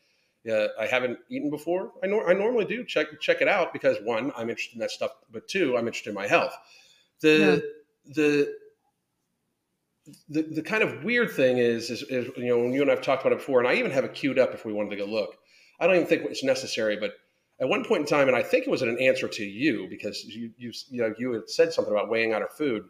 uh, 0.51 0.67
I 0.79 0.85
haven't 0.85 1.19
eaten 1.29 1.49
before, 1.49 1.91
I, 2.03 2.07
nor- 2.07 2.29
I 2.29 2.33
normally 2.33 2.65
do 2.65 2.83
check 2.83 3.07
check 3.21 3.41
it 3.41 3.47
out 3.47 3.73
because 3.73 3.97
one, 4.03 4.31
I'm 4.35 4.49
interested 4.49 4.75
in 4.75 4.79
that 4.79 4.91
stuff, 4.91 5.11
but 5.31 5.47
two, 5.47 5.77
I'm 5.77 5.87
interested 5.87 6.09
in 6.09 6.15
my 6.15 6.27
health. 6.27 6.55
The 7.21 7.63
yeah. 8.07 8.13
the 8.13 8.55
the, 10.29 10.41
the 10.41 10.61
kind 10.61 10.83
of 10.83 11.03
weird 11.03 11.31
thing 11.31 11.59
is, 11.59 11.89
is, 11.89 12.03
is, 12.03 12.29
you 12.35 12.47
know, 12.47 12.59
when 12.59 12.73
you 12.73 12.81
and 12.81 12.91
I've 12.91 13.01
talked 13.01 13.21
about 13.21 13.31
it 13.31 13.39
before, 13.39 13.59
and 13.59 13.67
I 13.67 13.75
even 13.75 13.91
have 13.91 14.03
it 14.03 14.13
queued 14.13 14.37
up 14.37 14.53
if 14.53 14.65
we 14.65 14.73
wanted 14.73 14.89
to 14.89 14.97
go 14.97 15.05
look. 15.05 15.37
I 15.79 15.87
don't 15.87 15.95
even 15.95 16.07
think 16.07 16.23
it's 16.23 16.43
necessary, 16.43 16.97
but 16.97 17.13
at 17.61 17.69
one 17.69 17.85
point 17.85 18.01
in 18.01 18.07
time, 18.07 18.27
and 18.27 18.35
I 18.35 18.43
think 18.43 18.67
it 18.67 18.69
was 18.69 18.81
an 18.81 18.97
answer 18.99 19.27
to 19.27 19.43
you 19.45 19.87
because 19.89 20.25
you, 20.25 20.51
you, 20.57 20.73
you 20.89 21.01
know, 21.01 21.13
you 21.17 21.31
had 21.31 21.49
said 21.49 21.71
something 21.71 21.93
about 21.93 22.09
weighing 22.09 22.33
out 22.33 22.41
her 22.41 22.49
food. 22.49 22.83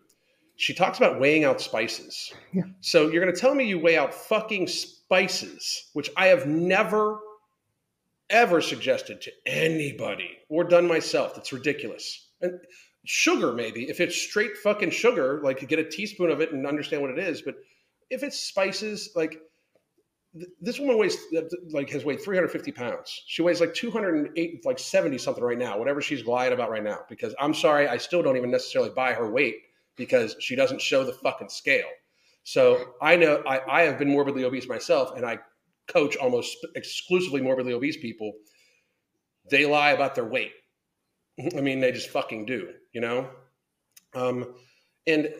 She 0.55 0.73
talks 0.73 0.97
about 0.97 1.19
weighing 1.19 1.43
out 1.43 1.61
spices. 1.61 2.33
Yeah. 2.51 2.63
So 2.81 3.09
you're 3.09 3.23
going 3.23 3.33
to 3.33 3.39
tell 3.39 3.55
me 3.55 3.65
you 3.65 3.79
weigh 3.79 3.97
out 3.97 4.13
fucking 4.13 4.67
spices, 4.67 5.89
which 5.93 6.09
I 6.17 6.27
have 6.27 6.47
never, 6.47 7.19
ever 8.29 8.61
suggested 8.61 9.21
to 9.21 9.31
anybody 9.45 10.37
or 10.49 10.63
done 10.63 10.87
myself. 10.87 11.35
That's 11.35 11.53
ridiculous. 11.53 12.29
And 12.41 12.59
sugar 13.05 13.51
maybe 13.51 13.89
if 13.89 13.99
it's 13.99 14.15
straight 14.15 14.57
fucking 14.57 14.89
sugar 14.89 15.41
like 15.43 15.67
get 15.67 15.79
a 15.79 15.83
teaspoon 15.83 16.29
of 16.29 16.39
it 16.39 16.53
and 16.53 16.65
understand 16.65 17.01
what 17.01 17.11
it 17.11 17.19
is 17.19 17.41
but 17.41 17.55
if 18.09 18.23
it's 18.23 18.39
spices 18.39 19.09
like 19.13 19.41
th- 20.33 20.49
this 20.61 20.79
woman 20.79 20.97
weighs 20.97 21.17
like 21.71 21.89
has 21.89 22.05
weighed 22.05 22.21
350 22.21 22.71
pounds 22.71 23.23
she 23.27 23.41
weighs 23.41 23.59
like 23.59 23.73
208 23.73 24.65
like 24.65 24.79
70 24.79 25.17
something 25.17 25.43
right 25.43 25.57
now 25.57 25.77
whatever 25.77 26.01
she's 26.01 26.25
lying 26.25 26.53
about 26.53 26.69
right 26.69 26.83
now 26.83 26.99
because 27.09 27.35
i'm 27.39 27.53
sorry 27.53 27.89
i 27.89 27.97
still 27.97 28.23
don't 28.23 28.37
even 28.37 28.51
necessarily 28.51 28.91
buy 28.91 29.11
her 29.11 29.29
weight 29.29 29.55
because 29.97 30.37
she 30.39 30.55
doesn't 30.55 30.81
show 30.81 31.03
the 31.03 31.13
fucking 31.13 31.49
scale 31.49 31.89
so 32.43 32.93
i 33.01 33.17
know 33.17 33.43
i, 33.45 33.59
I 33.69 33.81
have 33.83 33.99
been 33.99 34.09
morbidly 34.09 34.45
obese 34.45 34.67
myself 34.69 35.17
and 35.17 35.25
i 35.25 35.39
coach 35.87 36.15
almost 36.17 36.57
exclusively 36.75 37.41
morbidly 37.41 37.73
obese 37.73 37.97
people 37.97 38.33
they 39.49 39.65
lie 39.65 39.91
about 39.91 40.15
their 40.15 40.25
weight 40.25 40.51
I 41.39 41.61
mean, 41.61 41.79
they 41.79 41.91
just 41.91 42.09
fucking 42.09 42.45
do, 42.45 42.69
you 42.91 43.01
know? 43.01 43.29
Um, 44.13 44.53
and 45.07 45.33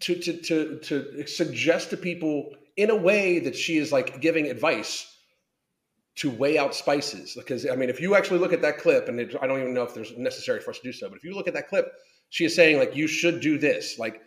to, 0.00 0.16
to, 0.16 0.36
to, 0.42 0.78
to 0.80 1.26
suggest 1.26 1.90
to 1.90 1.96
people 1.96 2.50
in 2.76 2.90
a 2.90 2.96
way 2.96 3.38
that 3.38 3.54
she 3.54 3.78
is 3.78 3.92
like 3.92 4.20
giving 4.20 4.46
advice 4.46 5.10
to 6.16 6.30
weigh 6.30 6.58
out 6.58 6.74
spices. 6.74 7.34
Because, 7.36 7.68
I 7.68 7.76
mean, 7.76 7.88
if 7.88 8.00
you 8.00 8.16
actually 8.16 8.40
look 8.40 8.52
at 8.52 8.62
that 8.62 8.78
clip, 8.78 9.08
and 9.08 9.20
it, 9.20 9.36
I 9.40 9.46
don't 9.46 9.60
even 9.60 9.74
know 9.74 9.84
if 9.84 9.94
there's 9.94 10.16
necessary 10.16 10.60
for 10.60 10.70
us 10.70 10.78
to 10.78 10.88
do 10.88 10.92
so, 10.92 11.08
but 11.08 11.16
if 11.16 11.24
you 11.24 11.34
look 11.34 11.46
at 11.46 11.54
that 11.54 11.68
clip, 11.68 11.92
she 12.30 12.44
is 12.44 12.54
saying, 12.54 12.78
like, 12.78 12.96
you 12.96 13.06
should 13.06 13.40
do 13.40 13.58
this. 13.58 13.98
Like, 13.98 14.20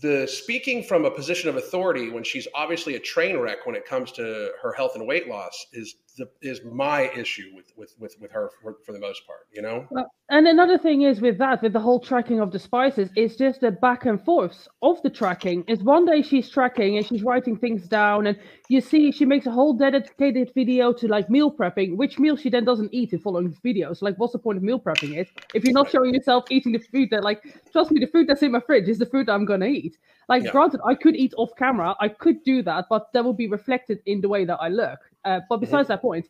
the 0.00 0.26
speaking 0.26 0.82
from 0.82 1.04
a 1.04 1.10
position 1.10 1.48
of 1.48 1.56
authority 1.56 2.10
when 2.10 2.24
she's 2.24 2.48
obviously 2.54 2.94
a 2.94 3.00
train 3.00 3.36
wreck 3.38 3.66
when 3.66 3.74
it 3.74 3.84
comes 3.84 4.12
to 4.12 4.50
her 4.62 4.72
health 4.72 4.92
and 4.94 5.06
weight 5.06 5.28
loss 5.28 5.66
is 5.72 5.96
the, 6.16 6.28
is 6.42 6.60
my 6.64 7.10
issue 7.10 7.50
with 7.54 7.72
with 7.76 7.94
with, 7.98 8.16
with 8.20 8.30
her 8.30 8.50
for, 8.62 8.76
for 8.84 8.92
the 8.92 8.98
most 8.98 9.26
part 9.26 9.40
you 9.52 9.62
know? 9.62 9.86
Well, 9.90 10.06
and 10.28 10.46
another 10.46 10.78
thing 10.78 11.02
is 11.02 11.20
with 11.20 11.38
that 11.38 11.62
with 11.62 11.72
the 11.72 11.80
whole 11.80 12.00
tracking 12.00 12.40
of 12.40 12.52
the 12.52 12.58
spices 12.58 13.10
it's 13.16 13.36
just 13.36 13.60
the 13.60 13.70
back 13.70 14.06
and 14.06 14.22
forth 14.24 14.68
of 14.82 15.02
the 15.02 15.10
tracking. 15.10 15.64
Is 15.68 15.82
one 15.82 16.04
day 16.06 16.22
she's 16.22 16.48
tracking 16.48 16.96
and 16.96 17.06
she's 17.06 17.22
writing 17.22 17.56
things 17.56 17.88
down 17.88 18.26
and 18.26 18.38
you 18.68 18.80
see 18.80 19.10
she 19.12 19.24
makes 19.24 19.46
a 19.46 19.50
whole 19.50 19.72
dedicated 19.72 20.52
video 20.54 20.92
to 20.92 21.08
like 21.08 21.28
meal 21.28 21.50
prepping 21.50 21.96
which 21.96 22.18
meal 22.18 22.36
she 22.36 22.50
then 22.50 22.64
doesn't 22.64 22.92
eat 22.92 23.12
in 23.12 23.18
following 23.18 23.56
videos. 23.64 24.02
Like 24.02 24.16
what's 24.18 24.32
the 24.32 24.38
point 24.38 24.58
of 24.58 24.62
meal 24.62 24.80
prepping 24.80 25.16
it 25.16 25.28
if 25.54 25.64
you're 25.64 25.72
not 25.72 25.90
showing 25.90 26.14
yourself 26.14 26.44
eating 26.50 26.72
the 26.72 26.78
food 26.78 27.08
that 27.10 27.24
like 27.24 27.42
trust 27.72 27.90
me 27.90 28.00
the 28.00 28.06
food 28.06 28.26
that's 28.28 28.42
in 28.42 28.52
my 28.52 28.60
fridge 28.60 28.88
is 28.88 28.98
the 28.98 29.06
food 29.06 29.28
i'm 29.28 29.44
gonna 29.44 29.66
eat. 29.66 29.96
Like 30.28 30.44
yeah. 30.44 30.52
granted 30.52 30.80
i 30.86 30.94
could 30.94 31.16
eat 31.16 31.34
off 31.36 31.50
camera 31.56 31.94
i 32.00 32.08
could 32.08 32.42
do 32.44 32.62
that 32.62 32.86
but 32.88 33.12
that 33.12 33.24
will 33.24 33.32
be 33.32 33.48
reflected 33.48 34.00
in 34.06 34.20
the 34.20 34.28
way 34.28 34.44
that 34.44 34.58
i 34.60 34.68
look 34.68 34.98
uh, 35.24 35.40
but 35.48 35.58
besides 35.58 35.84
mm-hmm. 35.84 35.92
that 35.92 36.02
point, 36.02 36.26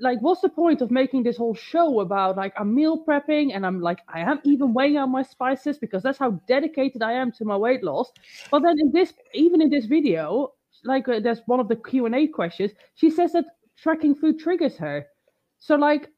like, 0.00 0.18
what's 0.20 0.42
the 0.42 0.48
point 0.48 0.82
of 0.82 0.90
making 0.90 1.22
this 1.22 1.36
whole 1.36 1.54
show 1.54 2.00
about 2.00 2.36
like 2.36 2.52
I'm 2.58 2.74
meal 2.74 3.04
prepping 3.04 3.54
and 3.54 3.64
I'm 3.64 3.80
like 3.80 4.00
I 4.08 4.20
am 4.20 4.40
even 4.44 4.74
weighing 4.74 4.98
out 4.98 5.08
my 5.08 5.22
spices 5.22 5.78
because 5.78 6.02
that's 6.02 6.18
how 6.18 6.32
dedicated 6.46 7.02
I 7.02 7.12
am 7.12 7.32
to 7.32 7.44
my 7.44 7.56
weight 7.56 7.82
loss. 7.82 8.12
But 8.50 8.62
then 8.62 8.78
in 8.78 8.92
this, 8.92 9.14
even 9.32 9.62
in 9.62 9.70
this 9.70 9.86
video, 9.86 10.52
like 10.84 11.08
uh, 11.08 11.20
there's 11.20 11.40
one 11.46 11.60
of 11.60 11.68
the 11.68 11.76
Q 11.76 12.06
and 12.06 12.14
A 12.14 12.26
questions. 12.26 12.72
She 12.94 13.10
says 13.10 13.32
that 13.32 13.46
tracking 13.78 14.14
food 14.14 14.38
triggers 14.38 14.76
her. 14.76 15.06
So 15.58 15.76
like, 15.76 16.08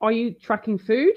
are 0.00 0.12
you 0.12 0.34
tracking 0.34 0.78
food? 0.78 1.14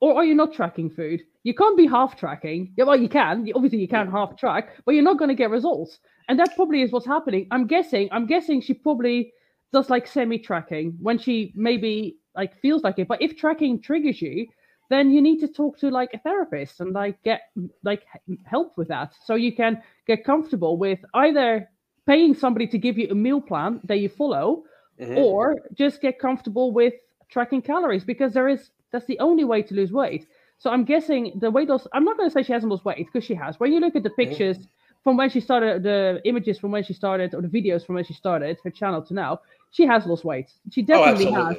or 0.00 0.16
are 0.16 0.24
you 0.24 0.34
not 0.34 0.52
tracking 0.52 0.90
food? 0.90 1.22
You 1.42 1.54
can't 1.54 1.76
be 1.76 1.86
half 1.86 2.16
tracking. 2.16 2.72
Yeah, 2.76 2.84
well, 2.84 3.00
you 3.00 3.08
can. 3.08 3.48
Obviously, 3.54 3.78
you 3.78 3.88
can 3.88 4.10
half 4.10 4.36
track, 4.36 4.76
but 4.84 4.94
you're 4.94 5.04
not 5.04 5.18
going 5.18 5.28
to 5.28 5.34
get 5.34 5.50
results. 5.50 5.98
And 6.28 6.38
that 6.38 6.54
probably 6.56 6.82
is 6.82 6.92
what's 6.92 7.06
happening. 7.06 7.46
I'm 7.50 7.66
guessing. 7.66 8.08
I'm 8.12 8.26
guessing 8.26 8.60
she 8.60 8.74
probably 8.74 9.32
does 9.72 9.90
like 9.90 10.06
semi 10.06 10.38
tracking 10.38 10.96
when 11.00 11.18
she 11.18 11.52
maybe 11.54 12.16
like 12.34 12.58
feels 12.60 12.82
like 12.82 12.98
it. 12.98 13.08
But 13.08 13.20
if 13.22 13.36
tracking 13.36 13.80
triggers 13.80 14.22
you, 14.22 14.46
then 14.90 15.10
you 15.10 15.20
need 15.20 15.40
to 15.40 15.48
talk 15.48 15.78
to 15.78 15.90
like 15.90 16.10
a 16.14 16.18
therapist 16.18 16.80
and 16.80 16.92
like 16.92 17.22
get 17.22 17.42
like 17.84 18.04
help 18.44 18.76
with 18.76 18.88
that 18.88 19.12
so 19.24 19.34
you 19.34 19.54
can 19.54 19.82
get 20.06 20.24
comfortable 20.24 20.76
with 20.78 20.98
either 21.14 21.68
paying 22.06 22.34
somebody 22.34 22.66
to 22.66 22.78
give 22.78 22.96
you 22.96 23.08
a 23.10 23.14
meal 23.14 23.40
plan 23.40 23.80
that 23.84 23.98
you 23.98 24.08
follow 24.08 24.64
mm-hmm. 25.00 25.18
or 25.18 25.56
just 25.74 26.00
get 26.00 26.18
comfortable 26.18 26.72
with 26.72 26.94
tracking 27.28 27.60
calories 27.60 28.04
because 28.04 28.32
there 28.32 28.48
is 28.48 28.70
that's 28.90 29.06
the 29.06 29.18
only 29.18 29.44
way 29.44 29.60
to 29.60 29.74
lose 29.74 29.92
weight 29.92 30.26
so 30.56 30.70
i'm 30.70 30.84
guessing 30.84 31.32
the 31.40 31.50
weight 31.50 31.68
loss 31.68 31.86
i'm 31.92 32.04
not 32.04 32.16
going 32.16 32.28
to 32.28 32.32
say 32.32 32.42
she 32.42 32.52
hasn't 32.52 32.70
lost 32.70 32.84
weight 32.84 32.96
because 32.96 33.24
she 33.24 33.34
has 33.34 33.60
when 33.60 33.72
you 33.72 33.80
look 33.80 33.94
at 33.94 34.02
the 34.02 34.08
mm-hmm. 34.08 34.30
pictures 34.30 34.56
mm-hmm. 34.56 35.04
from 35.04 35.16
when 35.18 35.28
she 35.28 35.40
started 35.40 35.82
the 35.82 36.20
images 36.24 36.58
from 36.58 36.70
when 36.70 36.82
she 36.82 36.94
started 36.94 37.34
or 37.34 37.42
the 37.42 37.48
videos 37.48 37.84
from 37.84 37.96
when 37.96 38.04
she 38.04 38.14
started 38.14 38.56
her 38.64 38.70
channel 38.70 39.02
to 39.02 39.12
now 39.12 39.38
she 39.70 39.86
has 39.86 40.06
lost 40.06 40.24
weight. 40.24 40.50
She 40.70 40.82
oh, 40.82 40.86
definitely 40.86 41.26
oh, 41.28 41.46
has. 41.46 41.56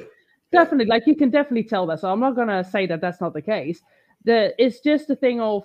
Definitely, 0.52 0.86
like 0.86 1.06
you 1.06 1.14
can 1.14 1.30
definitely 1.30 1.64
tell 1.64 1.86
that. 1.86 2.00
So 2.00 2.10
I'm 2.10 2.20
not 2.20 2.34
gonna 2.34 2.64
say 2.64 2.86
that 2.86 3.00
that's 3.00 3.20
not 3.20 3.34
the 3.34 3.42
case. 3.42 3.82
The 4.24 4.54
it's 4.58 4.80
just 4.80 5.08
a 5.10 5.16
thing 5.16 5.40
of 5.40 5.64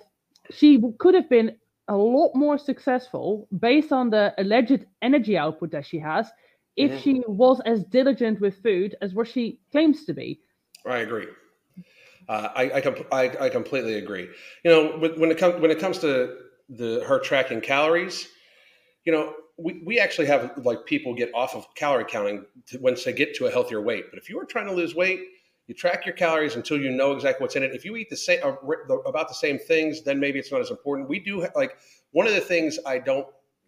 she 0.50 0.80
could 0.98 1.14
have 1.14 1.28
been 1.28 1.56
a 1.88 1.96
lot 1.96 2.34
more 2.34 2.58
successful 2.58 3.48
based 3.58 3.92
on 3.92 4.10
the 4.10 4.34
alleged 4.38 4.84
energy 5.02 5.36
output 5.36 5.70
that 5.72 5.86
she 5.86 5.98
has 5.98 6.30
if 6.76 6.90
mm-hmm. 6.90 7.00
she 7.00 7.22
was 7.26 7.60
as 7.64 7.84
diligent 7.84 8.40
with 8.40 8.62
food 8.62 8.96
as 9.00 9.14
what 9.14 9.28
she 9.28 9.58
claims 9.72 10.04
to 10.04 10.12
be. 10.12 10.40
I 10.84 10.98
agree. 10.98 11.26
Uh, 12.28 12.48
I, 12.54 12.72
I, 12.74 12.80
com- 12.80 13.06
I, 13.12 13.32
I, 13.40 13.48
completely 13.48 13.94
agree. 13.94 14.28
You 14.64 14.70
know, 14.70 14.98
when 15.16 15.30
it 15.30 15.38
comes 15.38 15.60
when 15.60 15.70
it 15.70 15.78
comes 15.78 15.98
to 15.98 16.36
the 16.68 17.04
her 17.06 17.20
tracking 17.20 17.60
calories, 17.60 18.28
you 19.04 19.12
know, 19.12 19.32
we, 19.58 19.80
we 19.84 19.98
actually 19.98 20.26
have 20.26 20.52
like 20.64 20.84
people 20.84 21.14
get 21.14 21.30
off 21.34 21.54
of 21.54 21.66
calorie 21.74 22.04
counting 22.04 22.44
to, 22.66 22.78
once 22.78 23.04
they 23.04 23.12
get 23.12 23.34
to 23.36 23.46
a 23.46 23.50
healthier 23.50 23.80
weight. 23.80 24.04
But 24.10 24.18
if 24.18 24.28
you 24.28 24.38
are 24.38 24.44
trying 24.44 24.66
to 24.66 24.72
lose 24.72 24.94
weight, 24.94 25.20
you 25.66 25.74
track 25.74 26.06
your 26.06 26.14
calories 26.14 26.56
until 26.56 26.78
you 26.80 26.90
know 26.90 27.12
exactly 27.12 27.42
what's 27.42 27.56
in 27.56 27.62
it. 27.62 27.74
If 27.74 27.84
you 27.84 27.96
eat 27.96 28.10
the 28.10 28.16
same 28.16 28.40
uh, 28.44 28.52
about 29.06 29.28
the 29.28 29.34
same 29.34 29.58
things, 29.58 30.02
then 30.02 30.20
maybe 30.20 30.38
it's 30.38 30.52
not 30.52 30.60
as 30.60 30.70
important. 30.70 31.08
We 31.08 31.20
do 31.20 31.46
like 31.54 31.76
one 32.12 32.26
of 32.26 32.34
the 32.34 32.40
things 32.40 32.78
I 32.86 32.98
don't 32.98 33.26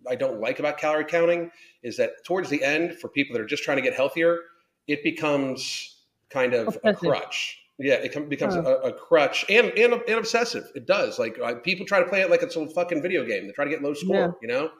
I 0.08 0.14
don't 0.14 0.40
like 0.40 0.58
about 0.58 0.78
calorie 0.78 1.04
counting 1.04 1.50
is 1.82 1.96
that 1.96 2.24
towards 2.24 2.50
the 2.50 2.62
end, 2.62 2.98
for 2.98 3.08
people 3.08 3.34
that 3.34 3.42
are 3.42 3.46
just 3.46 3.64
trying 3.64 3.78
to 3.78 3.82
get 3.82 3.94
healthier, 3.94 4.40
it 4.86 5.02
becomes 5.02 5.96
kind 6.30 6.54
of 6.54 6.78
a 6.84 6.94
crutch. 6.94 7.58
Yeah, 7.80 7.94
it 7.94 8.28
becomes 8.28 8.56
a, 8.56 8.60
a, 8.60 8.92
crutch 8.92 9.44
and, 9.48 9.68
and 9.78 9.92
and 9.92 10.18
obsessive. 10.18 10.68
It 10.74 10.86
does. 10.86 11.18
Like 11.18 11.38
uh, 11.38 11.54
people 11.56 11.86
try 11.86 12.00
to 12.00 12.08
play 12.08 12.22
it 12.22 12.30
like 12.30 12.42
it's 12.42 12.56
a 12.56 12.68
fucking 12.68 13.02
video 13.02 13.24
game. 13.24 13.46
They 13.46 13.52
try 13.52 13.64
to 13.64 13.70
get 13.70 13.82
low 13.82 13.94
score. 13.94 14.16
Yeah. 14.16 14.30
You 14.42 14.48
know. 14.48 14.70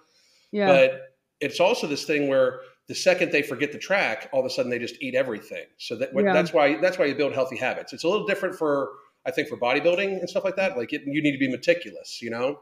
Yeah. 0.53 0.67
But 0.67 1.01
it's 1.41 1.61
also 1.61 1.87
this 1.87 2.05
thing 2.05 2.29
where 2.29 2.61
the 2.89 2.95
second 2.95 3.33
they 3.33 3.43
forget 3.43 3.73
the 3.73 3.79
track, 3.79 4.29
all 4.33 4.41
of 4.41 4.47
a 4.47 4.51
sudden 4.51 4.71
they 4.71 4.79
just 4.79 5.01
eat 5.01 5.15
everything. 5.15 5.65
So 5.77 5.97
that 5.97 6.11
yeah. 6.15 6.33
that's 6.33 6.53
why 6.53 6.81
that's 6.81 6.99
why 6.99 7.05
you 7.05 7.15
build 7.15 7.35
healthy 7.35 7.57
habits. 7.57 7.93
It's 7.93 8.05
a 8.05 8.09
little 8.09 8.27
different 8.27 8.57
for 8.57 8.91
I 9.27 9.31
think 9.31 9.49
for 9.49 9.57
bodybuilding 9.57 10.19
and 10.19 10.29
stuff 10.29 10.45
like 10.45 10.57
that. 10.57 10.77
Like 10.77 10.93
it, 10.93 11.03
you 11.07 11.23
need 11.23 11.33
to 11.33 11.39
be 11.39 11.51
meticulous. 11.51 12.21
You 12.23 12.31
know. 12.31 12.61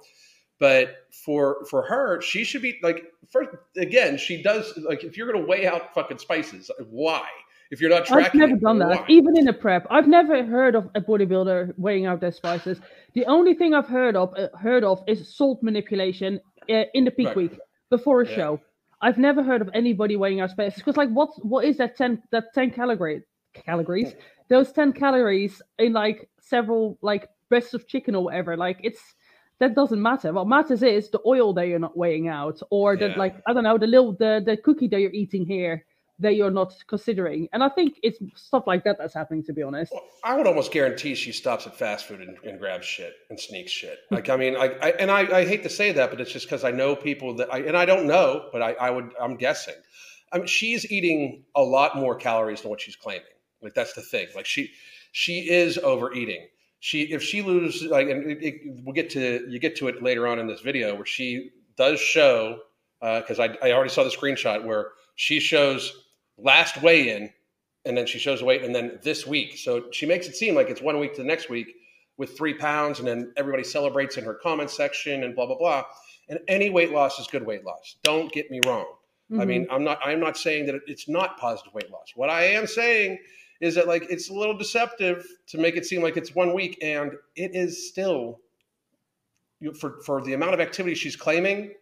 But 0.59 1.07
for 1.25 1.67
for 1.71 1.83
her, 1.83 2.21
she 2.23 2.43
should 2.45 2.63
be 2.63 2.79
like 2.83 3.05
first 3.31 3.51
again. 3.77 4.17
She 4.17 4.43
does 4.43 4.77
like 4.89 5.05
if 5.05 5.17
you're 5.17 5.31
going 5.31 5.45
to 5.45 5.47
weigh 5.47 5.67
out 5.67 5.95
fucking 5.95 6.19
spices, 6.19 6.71
why? 6.89 7.27
If 7.71 7.81
you're 7.81 7.91
not 7.91 8.07
tracking, 8.07 8.43
I've 8.43 8.49
never 8.49 8.61
done 8.61 8.79
that. 8.79 9.01
Why? 9.01 9.05
Even 9.09 9.37
in 9.37 9.49
a 9.49 9.53
prep, 9.53 9.87
I've 9.91 10.07
never 10.07 10.45
heard 10.45 10.77
of 10.77 10.89
a 10.95 11.01
bodybuilder 11.01 11.75
weighing 11.77 12.07
out 12.07 12.21
their 12.21 12.33
spices. 12.33 12.81
The 13.15 13.27
only 13.27 13.55
thing 13.55 13.75
I've 13.75 13.89
heard 13.89 14.17
of 14.17 14.33
uh, 14.39 14.49
heard 14.57 14.83
of 14.83 15.03
is 15.07 15.37
salt 15.37 15.63
manipulation 15.63 16.41
uh, 16.71 16.85
in 16.95 17.05
the 17.05 17.11
peak 17.11 17.29
right. 17.29 17.37
week 17.37 17.59
before 17.91 18.23
a 18.23 18.29
yeah. 18.29 18.37
show. 18.37 18.61
I've 19.03 19.19
never 19.19 19.43
heard 19.43 19.61
of 19.61 19.71
anybody 19.75 20.17
weighing 20.17 20.41
out 20.41 20.51
spices 20.51 20.79
because, 20.79 20.97
like, 20.97 21.11
what 21.11 21.31
what 21.45 21.65
is 21.65 21.77
that 21.79 21.97
ten 21.97 22.23
that 22.33 22.55
ten 22.55 22.71
calorie 22.71 23.23
calories? 23.55 24.15
Those 24.49 24.73
ten 24.73 24.93
calories 24.93 25.61
in 25.79 25.93
like 25.93 26.29
several 26.41 26.99
like 27.03 27.29
breasts 27.49 27.75
of 27.75 27.87
chicken 27.87 28.15
or 28.15 28.25
whatever. 28.25 28.57
Like, 28.57 28.81
it's 28.83 29.01
that 29.59 29.75
doesn't 29.75 30.01
matter. 30.01 30.33
What 30.33 30.49
matters 30.49 30.83
is 30.83 31.11
the 31.11 31.21
oil 31.27 31.53
that 31.55 31.67
you're 31.67 31.79
not 31.79 31.97
weighing 31.97 32.29
out, 32.29 32.61
or 32.71 32.97
the 32.97 33.09
yeah. 33.09 33.19
like 33.19 33.37
I 33.47 33.53
don't 33.53 33.65
know 33.65 33.79
the 33.79 33.87
little 33.87 34.13
the 34.13 34.43
the 34.45 34.57
cookie 34.57 34.89
that 34.89 35.01
you're 35.01 35.11
eating 35.13 35.45
here 35.45 35.85
that 36.19 36.35
you're 36.35 36.51
not 36.51 36.75
considering. 36.87 37.49
And 37.53 37.63
I 37.63 37.69
think 37.69 37.99
it's 38.03 38.19
stuff 38.35 38.67
like 38.67 38.85
that 38.85 38.99
that's 38.99 39.15
happening. 39.15 39.43
To 39.45 39.53
be 39.53 39.63
honest, 39.63 39.93
well, 39.93 40.05
I 40.25 40.37
would 40.37 40.47
almost 40.47 40.73
guarantee 40.73 41.15
she 41.15 41.33
stops 41.33 41.67
at 41.67 41.77
fast 41.77 42.07
food 42.07 42.21
and, 42.21 42.37
and 42.45 42.59
grabs 42.59 42.87
shit 42.87 43.15
and 43.31 43.39
sneaks 43.39 43.73
shit. 43.73 43.99
Like 44.11 44.29
I 44.29 44.37
mean, 44.37 44.57
I, 44.57 44.67
I 44.81 44.91
and 44.93 45.11
I, 45.11 45.39
I, 45.39 45.45
hate 45.45 45.63
to 45.65 45.71
say 45.71 45.93
that, 45.93 46.11
but 46.11 46.21
it's 46.21 46.33
just 46.33 46.47
because 46.47 46.65
I 46.65 46.71
know 46.71 46.97
people 46.97 47.35
that 47.37 47.53
I 47.53 47.59
and 47.59 47.77
I 47.77 47.85
don't 47.85 48.07
know, 48.07 48.49
but 48.53 48.63
I, 48.63 48.73
I 48.73 48.91
would 48.91 49.11
I'm 49.21 49.37
guessing. 49.37 49.75
I 50.33 50.39
mean, 50.39 50.47
she's 50.47 50.91
eating 50.91 51.45
a 51.55 51.63
lot 51.63 51.97
more 51.97 52.17
calories 52.17 52.63
than 52.63 52.71
what 52.71 52.81
she's 52.81 52.97
claiming. 52.97 53.25
Like 53.63 53.75
that's 53.75 53.93
the 53.95 54.03
thing. 54.03 54.29
Like 54.35 54.47
she 54.47 54.73
she 55.13 55.51
is 55.51 55.79
overeating 55.79 56.47
she 56.81 57.03
if 57.03 57.23
she 57.23 57.43
loses 57.43 57.91
like 57.91 58.09
and 58.09 58.31
it, 58.31 58.43
it, 58.43 58.55
we'll 58.85 58.95
get 58.95 59.11
to 59.11 59.45
you 59.49 59.59
get 59.59 59.77
to 59.77 59.89
it 59.89 60.03
later 60.03 60.27
on 60.27 60.39
in 60.39 60.47
this 60.47 60.61
video 60.61 60.95
where 60.95 61.07
she 61.07 61.51
does 61.77 61.99
show 61.99 62.61
because 63.01 63.39
uh, 63.39 63.49
I, 63.63 63.69
I 63.69 63.73
already 63.73 63.91
saw 63.91 64.05
the 64.05 64.11
screenshot 64.11 64.65
where 64.65 64.93
she 65.15 65.41
shows 65.41 66.06
last 66.39 66.83
weigh 66.83 67.15
in 67.15 67.31
and 67.85 67.97
then 67.97 68.07
she 68.07 68.19
shows 68.19 68.43
weight 68.43 68.65
and 68.65 68.75
then 68.75 68.99
this 69.03 69.27
week. 69.27 69.57
So 69.57 69.91
she 69.93 70.07
makes 70.07 70.27
it 70.27 70.37
seem 70.37 70.55
like 70.55 70.69
it's 70.69 70.83
one 70.83 70.99
week 70.99 71.15
to 71.15 71.23
the 71.23 71.29
next 71.29 71.49
week 71.49 71.77
with 72.19 72.37
three 72.37 72.55
pounds 72.55 72.99
and 72.99 73.07
then 73.07 73.33
everybody 73.37 73.65
celebrates 73.65 74.17
in 74.17 74.25
her 74.25 74.35
comment 74.35 74.71
section 74.71 75.25
and 75.25 75.35
blah 75.35 75.47
blah 75.47 75.59
blah. 75.59 75.85
And 76.29 76.41
any 76.49 76.71
weight 76.71 76.93
loss 76.93 77.19
is 77.19 77.27
good 77.29 77.47
weight 77.47 77.65
loss. 77.65 77.97
Don't 78.03 78.33
get 78.33 78.51
me 78.51 78.61
wrong. 78.67 78.87
Mm-hmm. 79.31 79.41
i 79.41 79.45
mean 79.45 79.63
mm-hmm. 79.65 79.73
i'm 79.75 79.83
not 79.83 79.99
i'm 80.05 80.21
not 80.21 80.37
saying 80.37 80.67
that 80.67 80.77
it's 80.87 81.09
not 81.09 81.37
positive 81.39 81.75
weight 81.75 81.91
loss. 81.91 82.13
What 82.15 82.31
i 82.31 82.45
am 82.45 82.67
saying 82.67 83.19
is 83.61 83.75
that 83.75 83.87
like 83.87 84.07
it's 84.11 84.31
a 84.31 84.35
little 84.35 84.57
deceptive 84.57 85.27
to 85.49 85.59
make 85.59 85.77
it 85.77 85.87
seem 85.87 86.03
like 86.03 86.17
it's 86.17 86.35
one 86.35 86.53
week 86.53 86.79
and 86.83 87.13
it 87.35 87.55
is 87.55 87.89
still 87.89 88.41
for 89.79 90.01
for 90.03 90.23
the 90.23 90.35
amount 90.35 90.55
of 90.55 90.61
activity 90.61 90.95
she's 90.95 91.17
claiming 91.17 91.73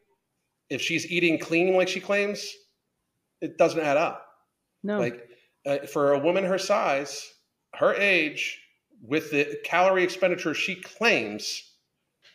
if 0.70 0.80
she's 0.80 1.10
eating 1.10 1.38
clean 1.38 1.74
like 1.74 1.88
she 1.88 2.00
claims 2.00 2.54
it 3.40 3.58
doesn't 3.58 3.80
add 3.80 3.96
up 3.96 4.33
no 4.84 5.00
like 5.00 5.28
uh, 5.66 5.78
for 5.78 6.12
a 6.12 6.18
woman 6.18 6.44
her 6.44 6.58
size 6.58 7.32
her 7.74 7.92
age 7.94 8.60
with 9.02 9.32
the 9.32 9.58
calorie 9.64 10.04
expenditure 10.04 10.54
she 10.54 10.76
claims 10.76 11.72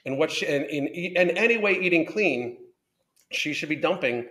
and 0.06 0.18
what 0.18 0.30
she 0.30 0.46
and 0.46 0.66
in 0.66 1.38
any 1.38 1.58
way 1.58 1.80
eating 1.80 2.06
clean 2.06 2.58
she 3.32 3.54
should 3.54 3.70
be 3.70 3.78
dumping 3.78 4.28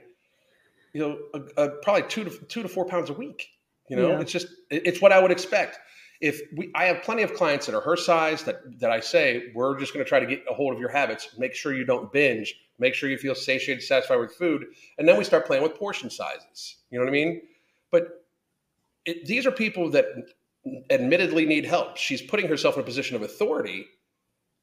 you 0.92 1.00
know 1.00 1.18
a, 1.56 1.62
a, 1.62 1.68
probably 1.82 2.02
two 2.08 2.24
to 2.24 2.30
two 2.46 2.62
to 2.62 2.68
four 2.68 2.84
pounds 2.84 3.08
a 3.08 3.14
week 3.14 3.48
you 3.88 3.96
know, 3.96 4.10
yeah. 4.10 4.20
it's 4.20 4.32
just 4.32 4.48
it's 4.70 5.00
what 5.00 5.12
I 5.12 5.20
would 5.20 5.30
expect. 5.30 5.78
If 6.20 6.40
we, 6.56 6.70
I 6.74 6.84
have 6.86 7.02
plenty 7.02 7.22
of 7.22 7.34
clients 7.34 7.66
that 7.66 7.74
are 7.74 7.80
her 7.80 7.96
size 7.96 8.42
that 8.44 8.80
that 8.80 8.90
I 8.90 9.00
say 9.00 9.50
we're 9.54 9.78
just 9.78 9.94
going 9.94 10.04
to 10.04 10.08
try 10.08 10.20
to 10.20 10.26
get 10.26 10.44
a 10.50 10.54
hold 10.54 10.74
of 10.74 10.80
your 10.80 10.90
habits. 10.90 11.30
Make 11.38 11.54
sure 11.54 11.74
you 11.74 11.84
don't 11.84 12.12
binge. 12.12 12.54
Make 12.78 12.94
sure 12.94 13.08
you 13.08 13.18
feel 13.18 13.34
satiated, 13.34 13.82
satisfied 13.82 14.16
with 14.16 14.32
food, 14.32 14.66
and 14.98 15.08
then 15.08 15.16
we 15.16 15.24
start 15.24 15.46
playing 15.46 15.62
with 15.62 15.74
portion 15.74 16.10
sizes. 16.10 16.76
You 16.90 16.98
know 16.98 17.04
what 17.04 17.10
I 17.10 17.12
mean? 17.12 17.42
But 17.90 18.24
it, 19.04 19.26
these 19.26 19.46
are 19.46 19.50
people 19.50 19.90
that 19.90 20.06
admittedly 20.90 21.46
need 21.46 21.64
help. 21.64 21.96
She's 21.96 22.22
putting 22.22 22.48
herself 22.48 22.76
in 22.76 22.82
a 22.82 22.84
position 22.84 23.16
of 23.16 23.22
authority, 23.22 23.86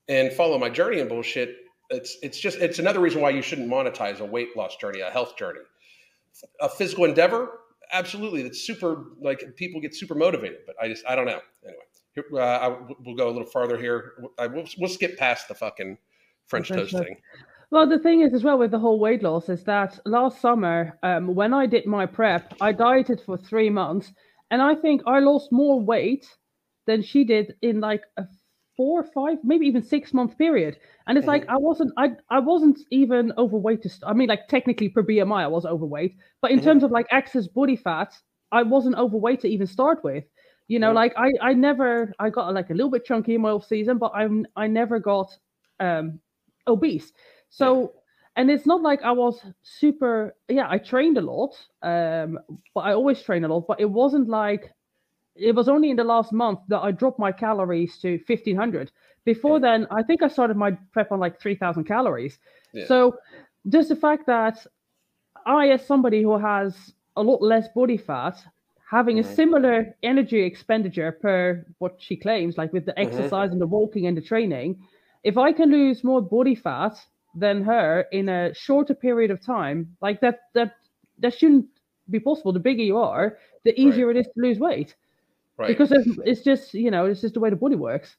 and 0.08 0.32
follow 0.32 0.58
my 0.58 0.70
journey 0.70 1.00
and 1.00 1.10
bullshit. 1.10 1.56
It's 1.90 2.18
it's 2.22 2.40
just 2.40 2.60
it's 2.60 2.80
another 2.80 3.00
reason 3.00 3.22
why 3.22 3.32
you 3.32 3.42
shouldn't 3.42 3.70
monetize 3.70 4.20
a 4.20 4.26
weight 4.26 4.56
loss 4.56 4.76
journey, 4.78 5.02
a 5.02 5.10
health 5.10 5.38
journey, 5.38 5.62
a 6.62 6.70
physical 6.70 7.06
endeavor 7.06 7.60
absolutely. 7.92 8.42
That's 8.42 8.62
super 8.62 9.06
like 9.22 9.56
people 9.56 9.80
get 9.80 9.96
super 9.96 10.16
motivated 10.16 10.60
but 10.66 10.76
i 10.82 10.88
just 10.88 11.06
i 11.08 11.16
don't 11.16 11.26
know. 11.26 11.40
Anyway 11.64 11.84
here, 12.16 12.26
uh, 12.34 12.38
I, 12.40 12.78
we'll 13.06 13.16
go 13.16 13.28
a 13.28 13.32
little 13.32 13.48
farther 13.48 13.78
here. 13.78 14.14
I, 14.40 14.48
we'll, 14.48 14.66
we'll 14.80 14.90
skip 14.90 15.18
past 15.18 15.48
the 15.48 15.54
fucking 15.54 15.98
french, 16.48 16.70
french 16.70 16.92
toast, 16.92 16.92
toast. 16.94 17.04
thing 17.04 17.18
well 17.76 17.88
the 17.88 18.00
thing 18.00 18.22
is 18.22 18.34
as 18.34 18.44
well 18.44 18.58
with 18.58 18.72
the 18.72 18.80
whole 18.80 19.00
weight 19.00 19.22
loss 19.22 19.50
is 19.50 19.64
that 19.66 20.00
last 20.06 20.40
summer 20.40 20.98
um, 21.04 21.36
when 21.36 21.54
i 21.54 21.66
did 21.66 21.86
my 21.86 22.06
prep 22.06 22.54
i 22.62 22.72
dieted 22.72 23.22
for 23.26 23.38
three 23.38 23.70
months 23.70 24.14
and 24.50 24.62
i 24.62 24.74
think 24.74 25.02
i 25.06 25.20
lost 25.20 25.52
more 25.52 25.82
weight 25.82 26.26
than 26.88 27.02
she 27.02 27.24
did 27.24 27.54
in 27.62 27.80
like 27.82 28.04
a 28.18 28.24
four, 28.78 29.04
five, 29.04 29.38
maybe 29.44 29.66
even 29.66 29.82
six 29.82 30.14
month 30.14 30.38
period. 30.38 30.78
And 31.08 31.18
it's 31.18 31.28
like 31.28 31.44
mm-hmm. 31.44 31.52
I 31.52 31.58
wasn't, 31.58 31.92
I, 31.98 32.10
I 32.30 32.40
wasn't 32.40 32.80
even 32.92 33.32
overweight. 33.38 33.82
To 33.84 33.90
st- 33.90 34.04
I 34.10 34.14
mean, 34.14 34.28
like 34.28 34.48
technically 34.48 34.90
per 34.90 35.04
BMI, 35.04 35.44
I 35.44 35.48
was 35.48 35.66
overweight, 35.66 36.16
but 36.42 36.52
in 36.52 36.58
mm-hmm. 36.58 36.68
terms 36.68 36.84
of 36.84 36.92
like 36.92 37.08
excess 37.12 37.48
body 37.48 37.76
fat, 37.76 38.14
I 38.52 38.64
wasn't 38.64 38.98
overweight 38.98 39.42
to 39.42 39.48
even 39.48 39.68
start 39.68 40.04
with. 40.04 40.26
You 40.68 40.80
know, 40.80 40.88
mm-hmm. 40.88 40.96
like 40.96 41.14
I, 41.18 41.32
I 41.42 41.54
never, 41.54 42.14
I 42.20 42.30
got 42.30 42.54
like 42.54 42.70
a 42.70 42.74
little 42.74 42.92
bit 42.92 43.06
chunky 43.06 43.36
in 43.36 43.42
my 43.42 43.52
off 43.52 43.66
season, 43.66 43.98
but 43.98 44.12
I'm, 44.16 44.46
I 44.56 44.68
never 44.68 45.00
got 45.00 45.32
um 45.80 46.20
obese. 46.68 47.12
So. 47.58 47.94
And 48.38 48.52
it's 48.52 48.66
not 48.66 48.82
like 48.82 49.02
I 49.02 49.12
was 49.12 49.40
super, 49.64 50.36
yeah, 50.50 50.68
I 50.70 50.78
trained 50.78 51.18
a 51.18 51.22
lot, 51.22 51.56
um, 51.82 52.38
but 52.74 52.82
I 52.82 52.92
always 52.92 53.22
train 53.22 53.46
a 53.46 53.48
lot, 53.48 53.64
but 53.66 53.80
it 53.80 53.90
wasn't 53.90 54.28
like 54.28 54.74
it 55.36 55.54
was 55.54 55.68
only 55.68 55.90
in 55.90 55.98
the 55.98 56.04
last 56.04 56.32
month 56.32 56.60
that 56.70 56.80
I 56.80 56.92
dropped 56.92 57.20
my 57.20 57.32
calories 57.32 57.98
to 58.00 58.20
1500. 58.28 58.92
Before 59.26 59.58
yeah. 59.58 59.62
then, 59.62 59.88
I 59.92 60.04
think 60.04 60.24
I 60.24 60.28
started 60.28 60.56
my 60.56 60.72
prep 60.92 61.12
on 61.12 61.20
like 61.20 61.40
3000 61.40 61.84
calories. 61.84 62.38
Yeah. 62.74 62.86
So 62.88 63.18
just 63.70 63.90
the 63.90 63.96
fact 63.96 64.28
that 64.28 64.66
I, 65.46 65.70
as 65.70 65.86
somebody 65.86 66.22
who 66.22 66.38
has 66.38 66.94
a 67.18 67.24
lot 67.24 67.42
less 67.42 67.68
body 67.70 67.98
fat, 67.98 68.38
having 68.90 69.18
mm-hmm. 69.18 69.30
a 69.30 69.36
similar 69.36 69.96
energy 70.04 70.42
expenditure 70.42 71.12
per 71.12 71.66
what 71.80 71.96
she 72.00 72.16
claims, 72.16 72.58
like 72.58 72.72
with 72.72 72.86
the 72.86 72.94
mm-hmm. 72.94 73.10
exercise 73.10 73.52
and 73.52 73.60
the 73.60 73.68
walking 73.68 74.08
and 74.08 74.16
the 74.16 74.22
training, 74.22 74.80
if 75.24 75.38
I 75.38 75.52
can 75.52 75.72
lose 75.72 76.04
more 76.04 76.22
body 76.22 76.56
fat 76.56 76.98
than 77.36 77.64
her 77.64 78.06
in 78.12 78.30
a 78.30 78.54
shorter 78.54 78.94
period 78.94 79.32
of 79.32 79.42
time, 79.42 79.96
like 80.02 80.22
that, 80.22 80.42
that 80.54 80.76
that 81.20 81.38
shouldn't 81.38 81.66
be 82.10 82.20
possible. 82.20 82.52
The 82.54 82.60
bigger 82.60 82.84
you 82.84 82.98
are, 82.98 83.38
the 83.64 83.80
easier 83.80 84.08
right. 84.08 84.18
it 84.18 84.20
is 84.22 84.26
to 84.28 84.42
lose 84.42 84.60
weight. 84.60 84.96
Right. 85.58 85.68
Because 85.68 85.92
it's 86.26 86.42
just, 86.42 86.74
you 86.74 86.92
know, 86.92 87.06
it's 87.06 87.22
just 87.22 87.34
the 87.34 87.40
way 87.40 87.50
the 87.50 87.56
body 87.56 87.76
works. 87.76 88.16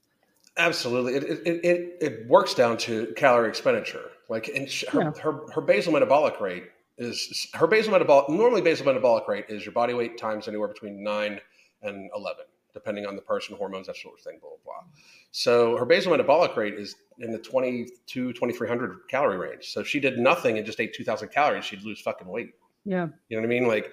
Absolutely. 0.56 1.14
It, 1.14 1.24
it, 1.24 1.64
it, 1.64 1.96
it 2.00 2.28
works 2.28 2.54
down 2.54 2.78
to 2.78 3.12
calorie 3.16 3.48
expenditure. 3.48 4.10
Like 4.28 4.48
in 4.48 4.66
her, 4.90 5.02
yeah. 5.02 5.12
her, 5.20 5.46
her 5.52 5.60
basal 5.60 5.92
metabolic 5.92 6.40
rate 6.40 6.64
is 6.98 7.48
her 7.54 7.66
basal 7.66 7.92
metabolic, 7.92 8.30
normally 8.30 8.62
basal 8.62 8.86
metabolic 8.86 9.28
rate 9.28 9.44
is 9.48 9.64
your 9.64 9.72
body 9.72 9.92
weight 9.92 10.16
times 10.16 10.48
anywhere 10.48 10.68
between 10.68 11.02
nine 11.04 11.40
and 11.82 12.10
11, 12.16 12.44
depending 12.76 13.06
on 13.06 13.16
the 13.16 13.22
person, 13.22 13.56
hormones, 13.56 13.86
that 13.86 13.96
sort 13.96 14.18
of 14.18 14.22
thing, 14.22 14.38
blah, 14.38 14.50
blah, 14.50 14.58
blah. 14.64 14.90
So 15.30 15.78
her 15.78 15.86
basal 15.86 16.10
metabolic 16.10 16.54
rate 16.56 16.74
is 16.74 16.94
in 17.18 17.32
the 17.32 17.38
22, 17.38 18.34
2300 18.34 19.08
calorie 19.08 19.38
range. 19.38 19.72
So 19.72 19.80
if 19.80 19.88
she 19.88 19.98
did 19.98 20.18
nothing 20.18 20.58
and 20.58 20.66
just 20.66 20.78
ate 20.78 20.92
2000 20.92 21.28
calories, 21.28 21.64
she'd 21.64 21.82
lose 21.82 22.02
fucking 22.02 22.28
weight. 22.28 22.50
Yeah. 22.84 23.08
You 23.30 23.38
know 23.38 23.40
what 23.40 23.46
I 23.46 23.48
mean? 23.48 23.66
Like, 23.66 23.92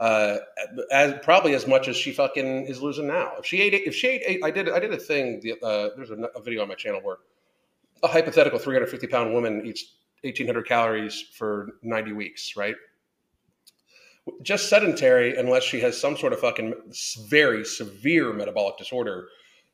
uh, 0.00 0.38
as 0.90 1.14
probably 1.22 1.54
as 1.54 1.66
much 1.66 1.88
as 1.88 1.96
she 1.96 2.10
fucking 2.10 2.66
is 2.66 2.80
losing 2.80 3.06
now. 3.06 3.32
If 3.38 3.44
she 3.44 3.60
ate, 3.60 3.74
if 3.74 3.94
she 3.94 4.08
ate, 4.08 4.22
eight, 4.26 4.40
I 4.42 4.50
did, 4.50 4.70
I 4.70 4.78
did 4.78 4.94
a 4.94 4.96
thing. 4.96 5.42
Uh, 5.62 5.88
there's 5.94 6.10
a, 6.10 6.16
a, 6.34 6.40
video 6.40 6.62
on 6.62 6.68
my 6.68 6.74
channel 6.74 7.00
where 7.02 7.18
a 8.02 8.08
hypothetical 8.08 8.58
350 8.58 9.06
pound 9.08 9.34
woman 9.34 9.62
eats 9.66 9.94
1800 10.22 10.66
calories 10.66 11.20
for 11.34 11.68
90 11.82 12.12
weeks, 12.12 12.56
right? 12.56 12.76
Just 14.42 14.68
sedentary, 14.68 15.36
unless 15.36 15.62
she 15.62 15.80
has 15.80 15.98
some 15.98 16.16
sort 16.16 16.32
of 16.32 16.40
fucking 16.40 16.74
very 17.28 17.64
severe 17.64 18.32
metabolic 18.32 18.76
disorder, 18.76 19.28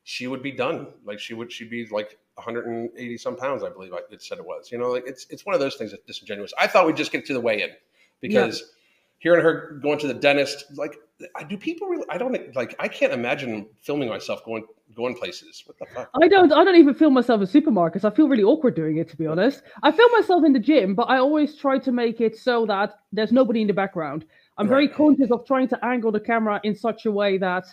she 0.05 0.27
would 0.27 0.43
be 0.43 0.53
done. 0.53 0.89
Like 1.05 1.19
she 1.19 1.35
would, 1.35 1.51
she'd 1.51 1.71
be 1.71 1.87
like 1.87 2.19
180 2.35 3.17
some 3.19 3.37
pounds, 3.37 3.63
I 3.63 3.71
believe 3.71 3.93
it 4.11 4.23
said 4.23 4.39
it 4.39 4.45
was. 4.45 4.71
You 4.71 4.79
know, 4.79 4.91
like 4.91 5.05
it's 5.07 5.27
it's 5.31 5.47
one 5.47 5.55
of 5.55 5.61
those 5.61 5.77
things 5.77 5.93
that's 5.93 6.05
disingenuous. 6.05 6.53
I 6.59 6.67
thought 6.67 6.87
we'd 6.87 6.97
just 6.97 7.13
get 7.13 7.25
to 7.27 7.33
the 7.33 7.41
weigh 7.41 7.63
in 7.63 7.71
because. 8.21 8.61
Yeah 8.61 8.67
hearing 9.23 9.41
her 9.41 9.79
going 9.81 10.01
to 10.01 10.09
the 10.09 10.15
dentist, 10.15 10.65
like, 10.75 10.97
do 11.49 11.57
people 11.57 11.87
really? 11.87 12.05
I 12.09 12.19
don't 12.19 12.37
like. 12.57 12.75
I 12.81 12.89
can't 12.89 13.13
imagine 13.13 13.67
filming 13.81 14.09
myself 14.09 14.45
going 14.45 14.65
going 14.97 15.15
places. 15.15 15.63
What 15.65 15.79
the 15.79 15.87
fuck? 15.87 16.11
I 16.21 16.27
don't. 16.27 16.53
I 16.53 16.65
don't 16.65 16.77
even 16.77 16.95
film 16.95 17.15
myself 17.15 17.41
in 17.41 17.47
supermarkets. 17.47 18.05
I 18.05 18.11
feel 18.11 18.29
really 18.29 18.43
awkward 18.43 18.75
doing 18.75 18.97
it, 18.97 19.09
to 19.11 19.17
be 19.17 19.27
honest. 19.27 19.63
I 19.85 19.93
film 19.93 20.11
myself 20.13 20.45
in 20.45 20.53
the 20.53 20.59
gym, 20.59 20.97
but 20.97 21.05
I 21.05 21.19
always 21.19 21.57
try 21.57 21.79
to 21.79 21.93
make 21.93 22.21
it 22.21 22.37
so 22.37 22.67
that 22.67 22.99
there's 23.13 23.33
nobody 23.33 23.61
in 23.61 23.69
the 23.69 23.73
background. 23.73 24.25
I'm 24.59 24.67
right. 24.67 24.71
very 24.71 24.89
conscious 24.89 25.31
of 25.31 25.47
trying 25.47 25.69
to 25.69 25.85
angle 25.85 26.13
the 26.13 26.21
camera 26.21 26.61
in 26.63 26.75
such 26.75 27.07
a 27.07 27.13
way 27.13 27.39
that, 27.39 27.65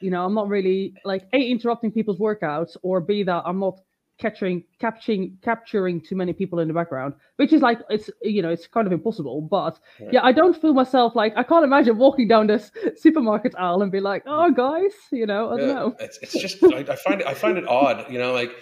you 0.00 0.10
know, 0.10 0.24
I'm 0.24 0.34
not 0.34 0.48
really 0.48 0.94
like 1.04 1.24
a 1.32 1.40
interrupting 1.40 1.92
people's 1.92 2.18
workouts, 2.18 2.76
or 2.82 3.00
b 3.00 3.22
that 3.24 3.42
I'm 3.44 3.58
not 3.58 3.80
capturing 4.20 4.62
capturing 4.78 5.36
capturing 5.42 6.00
too 6.00 6.14
many 6.14 6.32
people 6.32 6.58
in 6.58 6.68
the 6.68 6.74
background 6.74 7.14
which 7.36 7.52
is 7.52 7.62
like 7.62 7.78
it's 7.88 8.10
you 8.22 8.42
know 8.42 8.50
it's 8.50 8.66
kind 8.66 8.86
of 8.86 8.92
impossible 8.92 9.40
but 9.40 9.80
yeah, 9.98 10.08
yeah 10.12 10.20
i 10.22 10.30
don't 10.30 10.60
feel 10.60 10.74
myself 10.74 11.16
like 11.16 11.32
i 11.36 11.42
can't 11.42 11.64
imagine 11.64 11.96
walking 11.96 12.28
down 12.28 12.46
this 12.46 12.70
supermarket 12.96 13.54
aisle 13.58 13.80
and 13.82 13.90
be 13.90 13.98
like 13.98 14.22
oh 14.26 14.50
guys 14.50 14.92
you 15.10 15.26
know 15.26 15.50
i 15.50 15.56
don't 15.56 15.68
know 15.68 15.96
it's, 15.98 16.18
it's 16.18 16.38
just 16.38 16.62
I, 16.62 16.80
I, 16.80 16.96
find 16.96 17.22
it 17.22 17.26
i 17.26 17.32
find 17.32 17.56
it 17.56 17.66
odd 17.66 18.12
you 18.12 18.18
know 18.18 18.34
like 18.34 18.52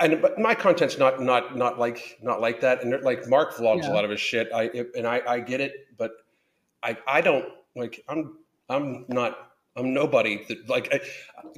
and 0.00 0.20
but 0.20 0.38
my 0.38 0.54
content's 0.54 0.98
not 0.98 1.22
not 1.22 1.56
not 1.56 1.78
like 1.78 2.18
not 2.22 2.40
like 2.40 2.60
that 2.60 2.84
and 2.84 3.02
like 3.02 3.26
mark 3.26 3.54
vlogs 3.54 3.84
yeah. 3.84 3.92
a 3.92 3.94
lot 3.94 4.04
of 4.04 4.10
his 4.10 4.20
shit 4.20 4.48
i 4.54 4.64
and 4.94 5.06
i 5.06 5.22
i 5.26 5.40
get 5.40 5.60
it 5.60 5.72
i 6.82 6.96
i 7.06 7.20
don't 7.20 7.46
like 7.76 8.02
i'm 8.08 8.38
i'm 8.68 9.04
not 9.08 9.48
I'm 9.78 9.94
nobody. 9.94 10.44
That, 10.48 10.68
like 10.68 10.92
I, 10.92 11.00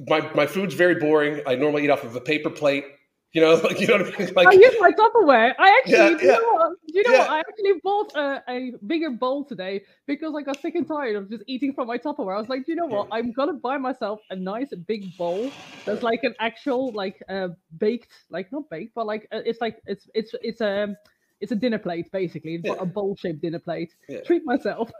my 0.07 0.31
my 0.33 0.45
food's 0.45 0.75
very 0.75 0.95
boring. 0.95 1.41
I 1.47 1.55
normally 1.55 1.83
eat 1.83 1.89
off 1.89 2.03
of 2.03 2.15
a 2.15 2.21
paper 2.21 2.49
plate. 2.49 2.85
You 3.33 3.39
know, 3.41 3.53
like 3.63 3.79
you 3.79 3.87
know 3.87 3.97
what 3.97 4.13
I 4.13 4.25
mean? 4.25 4.33
Like, 4.33 4.47
I 4.47 4.51
use 4.51 4.75
my 4.79 4.91
Tupperware. 4.91 5.53
I 5.57 5.79
actually, 5.79 5.93
yeah, 5.93 6.09
you 6.09 6.17
yeah. 6.21 6.35
know 6.35 6.53
what? 6.53 6.77
You 6.85 7.03
know 7.03 7.13
yeah. 7.13 7.19
what? 7.19 7.29
I 7.29 7.39
actually 7.39 7.73
bought 7.81 8.15
a, 8.15 8.43
a, 8.49 8.73
bigger 8.85 9.09
bowl 9.09 9.45
today 9.45 9.83
because 10.05 10.33
I 10.37 10.41
got 10.41 10.61
sick 10.61 10.75
and 10.75 10.85
tired 10.85 11.15
of 11.15 11.29
just 11.29 11.43
eating 11.47 11.73
from 11.73 11.87
my 11.87 11.97
Tupperware. 11.97 12.35
I 12.35 12.39
was 12.39 12.49
like, 12.49 12.67
you 12.67 12.75
know 12.75 12.85
what? 12.85 13.07
I'm 13.11 13.31
gonna 13.31 13.53
buy 13.53 13.77
myself 13.77 14.19
a 14.29 14.35
nice 14.35 14.73
big 14.85 15.17
bowl 15.17 15.49
that's 15.85 16.03
like 16.03 16.23
an 16.23 16.35
actual 16.39 16.91
like 16.91 17.23
uh, 17.29 17.49
baked, 17.77 18.11
like 18.29 18.51
not 18.51 18.69
baked, 18.69 18.93
but 18.95 19.05
like 19.05 19.27
uh, 19.31 19.41
it's 19.45 19.61
like 19.61 19.81
it's 19.85 20.09
it's 20.13 20.35
it's 20.41 20.61
a 20.61 20.83
um, 20.83 20.97
it's 21.41 21.51
a 21.51 21.55
dinner 21.55 21.79
plate 21.79 22.11
basically. 22.11 22.55
It's 22.55 22.67
yeah. 22.67 22.75
a 22.79 22.85
bowl 22.85 23.15
shaped 23.15 23.41
dinner 23.41 23.59
plate. 23.59 23.93
Yeah. 24.07 24.21
treat 24.21 24.45
myself. 24.45 24.91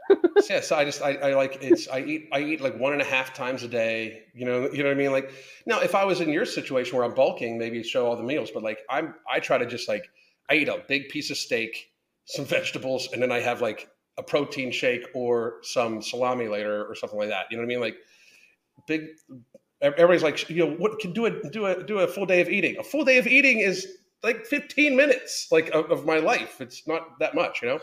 Yeah 0.50 0.62
so 0.62 0.76
i 0.76 0.84
just 0.84 1.02
I, 1.02 1.14
I, 1.16 1.34
like 1.36 1.60
it's 1.62 1.88
i 1.88 2.00
eat 2.00 2.30
i 2.32 2.40
eat 2.40 2.62
like 2.62 2.78
one 2.80 2.94
and 2.94 3.02
a 3.02 3.06
half 3.06 3.34
times 3.34 3.62
a 3.64 3.68
day 3.68 4.24
you 4.34 4.46
know 4.46 4.72
you 4.72 4.80
know 4.80 4.90
what 4.90 4.96
i 4.96 4.98
mean? 4.98 5.12
Like 5.12 5.32
now 5.66 5.80
if 5.82 5.94
i 5.94 6.04
was 6.04 6.20
in 6.20 6.30
your 6.30 6.46
situation 6.46 6.98
where 6.98 7.06
i'm 7.06 7.14
bulking 7.14 7.58
maybe 7.58 7.84
show 7.84 8.08
all 8.08 8.16
the 8.16 8.24
meals 8.24 8.50
but 8.52 8.64
like 8.64 8.80
i'm 8.90 9.14
i 9.32 9.40
try 9.40 9.58
to 9.58 9.66
just 9.66 9.88
like 9.88 10.10
i 10.50 10.56
eat 10.56 10.68
a 10.68 10.84
big 10.88 11.10
piece 11.10 11.30
of 11.30 11.38
steak 11.38 11.92
some 12.26 12.46
vegetables 12.46 13.10
and 13.14 13.22
then 13.22 13.32
i 13.32 13.40
have 13.40 13.62
like 13.62 13.90
a 14.18 14.24
protein 14.24 14.72
shake 14.72 15.06
or 15.14 15.58
some 15.64 16.02
salami 16.02 16.48
later 16.48 16.86
or 16.86 16.96
something 16.96 17.20
like 17.20 17.30
that. 17.30 17.46
You 17.50 17.58
know 17.58 17.62
what 17.62 17.66
i 17.66 17.74
mean? 17.74 17.82
Like 17.82 17.96
big 18.88 19.08
everybody's 19.82 20.24
like 20.24 20.50
you 20.50 20.66
know 20.66 20.74
what 20.76 21.00
can 21.00 21.14
do 21.14 21.26
a 21.26 21.50
do 21.50 21.66
a 21.66 21.84
do 21.84 22.00
a 22.00 22.08
full 22.08 22.26
day 22.26 22.42
of 22.42 22.50
eating. 22.50 22.78
A 22.78 22.84
full 22.84 23.04
day 23.04 23.18
of 23.18 23.28
eating 23.28 23.60
is 23.60 23.88
like 24.24 24.46
15 24.46 24.96
minutes 24.96 25.48
like 25.52 25.70
of, 25.70 25.92
of, 25.92 26.06
my 26.06 26.18
life. 26.18 26.62
It's 26.62 26.88
not 26.88 27.20
that 27.20 27.36
much, 27.36 27.62
you 27.62 27.70
know. 27.70 27.80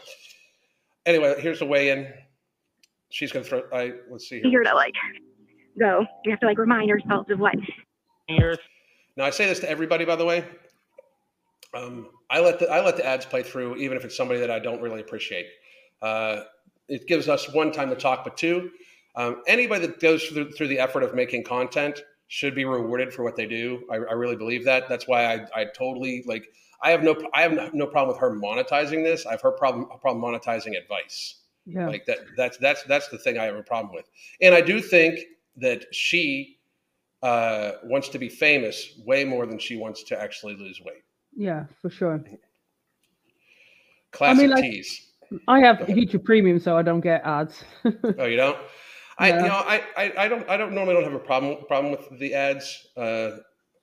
Anyway, 1.06 1.34
here's 1.40 1.58
the 1.58 1.66
weigh 1.66 1.90
in. 1.90 2.12
She's 3.10 3.32
gonna 3.32 3.44
throw. 3.44 3.62
I 3.72 3.92
let's 4.10 4.28
see. 4.28 4.40
Here. 4.40 4.50
You're 4.50 4.64
to 4.64 4.74
like 4.74 4.94
go. 5.78 6.04
You 6.24 6.30
have 6.30 6.40
to 6.40 6.46
like 6.46 6.58
remind 6.58 6.88
yourself 6.88 7.28
of 7.30 7.38
what. 7.38 7.54
Now 9.16 9.24
I 9.24 9.30
say 9.30 9.46
this 9.46 9.60
to 9.60 9.70
everybody, 9.70 10.04
by 10.04 10.16
the 10.16 10.24
way. 10.24 10.44
Um, 11.74 12.08
I 12.30 12.40
let 12.40 12.58
the 12.58 12.70
I 12.70 12.84
let 12.84 12.96
the 12.96 13.06
ads 13.06 13.24
play 13.24 13.42
through, 13.42 13.76
even 13.76 13.96
if 13.96 14.04
it's 14.04 14.16
somebody 14.16 14.40
that 14.40 14.50
I 14.50 14.58
don't 14.58 14.82
really 14.82 15.00
appreciate. 15.00 15.46
Uh, 16.02 16.42
it 16.88 17.06
gives 17.06 17.28
us 17.28 17.52
one 17.52 17.72
time 17.72 17.88
to 17.90 17.96
talk, 17.96 18.24
but 18.24 18.36
two, 18.36 18.70
um, 19.16 19.42
anybody 19.46 19.86
that 19.86 20.00
goes 20.00 20.24
through, 20.24 20.52
through 20.52 20.68
the 20.68 20.78
effort 20.78 21.02
of 21.02 21.14
making 21.14 21.44
content 21.44 22.00
should 22.28 22.54
be 22.54 22.64
rewarded 22.64 23.12
for 23.12 23.24
what 23.24 23.36
they 23.36 23.46
do. 23.46 23.84
I, 23.90 23.96
I 23.96 24.12
really 24.12 24.36
believe 24.36 24.64
that. 24.66 24.88
That's 24.88 25.08
why 25.08 25.34
I, 25.34 25.46
I 25.54 25.64
totally 25.64 26.22
like. 26.26 26.44
I 26.80 26.90
have 26.90 27.02
no 27.02 27.16
I 27.34 27.42
have 27.42 27.74
no 27.74 27.86
problem 27.86 28.08
with 28.08 28.18
her 28.18 28.30
monetizing 28.30 29.02
this. 29.02 29.26
I 29.26 29.32
have 29.32 29.42
her 29.42 29.50
problem 29.50 29.88
problem 30.00 30.22
monetizing 30.22 30.78
advice. 30.78 31.36
Yeah. 31.66 31.88
Like 31.88 32.06
that. 32.06 32.18
That's 32.36 32.56
that's 32.58 32.84
that's 32.84 33.08
the 33.08 33.18
thing 33.18 33.38
I 33.38 33.44
have 33.44 33.56
a 33.56 33.62
problem 33.62 33.94
with. 33.94 34.08
And 34.40 34.54
I 34.54 34.60
do 34.60 34.80
think 34.80 35.20
that 35.56 35.92
she 35.92 36.58
uh, 37.22 37.72
wants 37.84 38.08
to 38.10 38.18
be 38.18 38.28
famous 38.28 38.92
way 39.04 39.24
more 39.24 39.46
than 39.46 39.58
she 39.58 39.76
wants 39.76 40.04
to 40.04 40.20
actually 40.20 40.54
lose 40.54 40.80
weight. 40.84 41.02
Yeah, 41.36 41.64
for 41.80 41.90
sure. 41.90 42.22
Classic 44.12 44.38
I 44.38 44.42
mean, 44.42 44.50
like, 44.50 44.62
tease. 44.62 45.06
I 45.46 45.60
have 45.60 45.78
YouTube 45.78 46.24
Premium, 46.24 46.58
so 46.58 46.76
I 46.76 46.82
don't 46.82 47.00
get 47.00 47.22
ads. 47.24 47.62
oh, 47.84 48.24
you 48.24 48.36
don't? 48.36 48.56
I 49.18 49.28
you 49.28 49.48
know 49.48 49.62
I, 49.66 49.82
I, 49.96 50.12
I 50.18 50.28
don't 50.28 50.48
I 50.48 50.56
don't 50.56 50.72
normally 50.72 50.94
don't 50.94 51.04
have 51.04 51.14
a 51.14 51.18
problem 51.18 51.64
problem 51.66 51.90
with 51.90 52.18
the 52.18 52.34
ads. 52.34 52.86
Uh, 52.96 53.38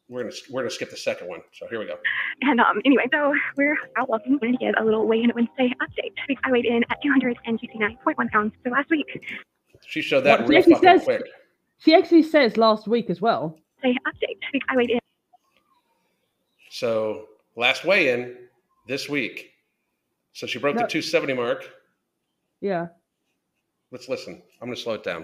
we're 0.07 0.23
gonna 0.23 0.35
we're 0.51 0.61
gonna 0.61 0.71
skip 0.71 0.89
the 0.89 0.97
second 0.97 1.27
one. 1.27 1.41
So 1.51 1.67
here 1.67 1.79
we 1.79 1.85
go. 1.85 1.97
And 2.41 2.59
um 2.59 2.81
anyway, 2.85 3.07
so 3.11 3.33
we're 3.57 3.77
out 3.97 4.07
walking. 4.07 4.39
Wanted 4.41 4.59
to 4.59 4.65
give 4.65 4.75
a 4.79 4.83
little 4.83 5.07
weigh 5.07 5.23
in 5.23 5.31
Wednesday 5.35 5.73
update. 5.81 6.37
I 6.43 6.51
weighed 6.51 6.65
in 6.65 6.83
at 6.89 6.97
269.1 7.03 8.31
pounds. 8.31 8.53
So 8.63 8.69
last 8.69 8.89
week. 8.89 9.07
She 9.85 10.01
showed 10.01 10.21
that 10.21 10.41
well, 10.41 10.47
real 10.47 10.61
fucking 10.61 10.77
says, 10.81 11.03
quick. 11.03 11.23
She 11.79 11.93
actually 11.93 12.23
says 12.23 12.57
last 12.57 12.87
week 12.87 13.09
as 13.09 13.19
well. 13.19 13.57
Say 13.81 13.95
update. 14.07 14.61
I 14.69 14.77
weighed 14.77 14.91
in. 14.91 14.99
So 16.69 17.27
last 17.55 17.83
weigh 17.83 18.09
in 18.09 18.37
this 18.87 19.09
week. 19.09 19.51
So 20.33 20.47
she 20.47 20.59
broke 20.59 20.75
no. 20.75 20.81
the 20.81 20.87
270 20.87 21.33
mark. 21.33 21.69
Yeah. 22.61 22.87
Let's 23.95 24.09
listen. 24.09 24.41
I'm 24.61 24.67
going 24.67 24.75
to 24.75 24.81
slow 24.81 24.95
it 24.95 25.05
down. 25.05 25.23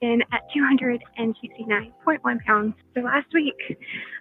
In 0.00 0.22
at 0.32 0.40
269.1 0.56 2.44
pounds. 2.46 2.74
So 2.94 3.02
last 3.02 3.26
week, 3.34 3.76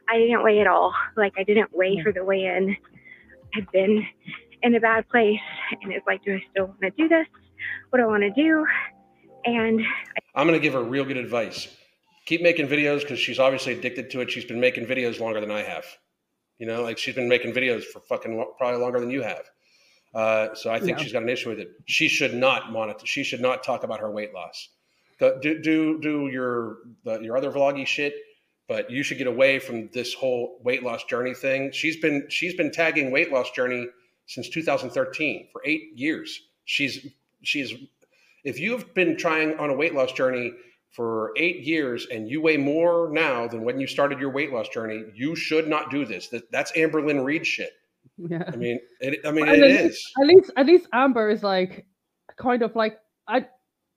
I 0.09 0.17
didn't 0.17 0.43
weigh 0.43 0.59
at 0.59 0.67
all. 0.67 0.93
Like, 1.15 1.31
I 1.37 1.45
didn't 1.45 1.69
weigh 1.73 1.95
hmm. 1.95 2.01
for 2.01 2.11
the 2.11 2.25
weigh 2.25 2.43
in. 2.43 2.75
I've 3.55 3.71
been 3.71 4.05
in 4.63 4.75
a 4.75 4.81
bad 4.81 5.07
place, 5.07 5.39
and 5.81 5.93
it's 5.93 6.05
like, 6.05 6.25
do 6.25 6.33
I 6.33 6.43
still 6.51 6.65
want 6.65 6.81
to 6.81 6.89
do 6.89 7.07
this? 7.07 7.27
What 7.89 7.99
do 7.99 8.03
I 8.03 8.07
want 8.07 8.23
to 8.23 8.31
do? 8.31 8.65
And 9.45 9.79
I- 9.79 10.41
I'm 10.41 10.45
going 10.45 10.59
to 10.59 10.61
give 10.61 10.73
her 10.73 10.83
real 10.83 11.05
good 11.05 11.15
advice. 11.15 11.73
Keep 12.25 12.41
making 12.41 12.67
videos 12.67 12.99
because 12.99 13.17
she's 13.17 13.39
obviously 13.39 13.79
addicted 13.79 14.09
to 14.09 14.19
it. 14.19 14.29
She's 14.29 14.43
been 14.43 14.59
making 14.59 14.87
videos 14.87 15.21
longer 15.21 15.39
than 15.39 15.51
I 15.51 15.61
have. 15.61 15.85
You 16.61 16.67
know, 16.67 16.83
like 16.83 16.99
she's 16.99 17.15
been 17.15 17.27
making 17.27 17.53
videos 17.53 17.83
for 17.83 18.01
fucking 18.01 18.45
probably 18.59 18.79
longer 18.79 18.99
than 18.99 19.09
you 19.09 19.23
have. 19.23 19.49
Uh, 20.13 20.53
so 20.53 20.69
I 20.69 20.79
think 20.79 20.99
yeah. 20.99 21.03
she's 21.03 21.11
got 21.11 21.23
an 21.23 21.29
issue 21.29 21.49
with 21.49 21.57
it. 21.57 21.71
She 21.87 22.07
should 22.07 22.35
not 22.35 22.71
monitor. 22.71 23.03
She 23.03 23.23
should 23.23 23.41
not 23.41 23.63
talk 23.63 23.83
about 23.83 23.99
her 23.99 24.11
weight 24.11 24.31
loss. 24.31 24.69
Do 25.19 25.59
do 25.59 25.99
do 25.99 26.29
your 26.31 26.77
the, 27.03 27.19
your 27.21 27.35
other 27.35 27.51
vloggy 27.51 27.87
shit, 27.87 28.13
but 28.67 28.91
you 28.91 29.01
should 29.01 29.17
get 29.17 29.25
away 29.25 29.57
from 29.57 29.89
this 29.91 30.13
whole 30.13 30.59
weight 30.63 30.83
loss 30.83 31.03
journey 31.05 31.33
thing. 31.33 31.71
She's 31.71 31.97
been 31.97 32.27
she's 32.29 32.53
been 32.53 32.71
tagging 32.71 33.09
weight 33.09 33.31
loss 33.31 33.49
journey 33.49 33.87
since 34.27 34.47
2013 34.47 35.47
for 35.51 35.63
eight 35.65 35.93
years. 35.95 36.41
She's 36.65 37.07
she's 37.41 37.73
if 38.43 38.59
you've 38.59 38.93
been 38.93 39.17
trying 39.17 39.57
on 39.57 39.71
a 39.71 39.73
weight 39.73 39.95
loss 39.95 40.11
journey 40.11 40.53
for 40.91 41.31
eight 41.37 41.61
years 41.61 42.07
and 42.11 42.29
you 42.29 42.41
weigh 42.41 42.57
more 42.57 43.09
now 43.11 43.47
than 43.47 43.63
when 43.63 43.79
you 43.79 43.87
started 43.87 44.19
your 44.19 44.29
weight 44.29 44.51
loss 44.51 44.69
journey, 44.69 45.05
you 45.15 45.35
should 45.35 45.67
not 45.67 45.89
do 45.89 46.05
this. 46.05 46.27
That, 46.27 46.51
that's 46.51 46.71
Amberlynn 46.73 47.23
Reid 47.23 47.47
shit. 47.47 47.71
Yeah. 48.17 48.43
I 48.47 48.55
mean, 48.55 48.79
it, 48.99 49.19
I 49.25 49.31
mean, 49.31 49.47
it 49.47 49.59
at 49.59 49.83
least. 49.83 50.11
At 50.19 50.27
least, 50.27 50.51
at 50.57 50.65
least 50.65 50.87
Amber 50.93 51.29
is 51.29 51.43
like, 51.43 51.85
kind 52.37 52.61
of 52.61 52.75
like, 52.75 52.99
I, 53.27 53.45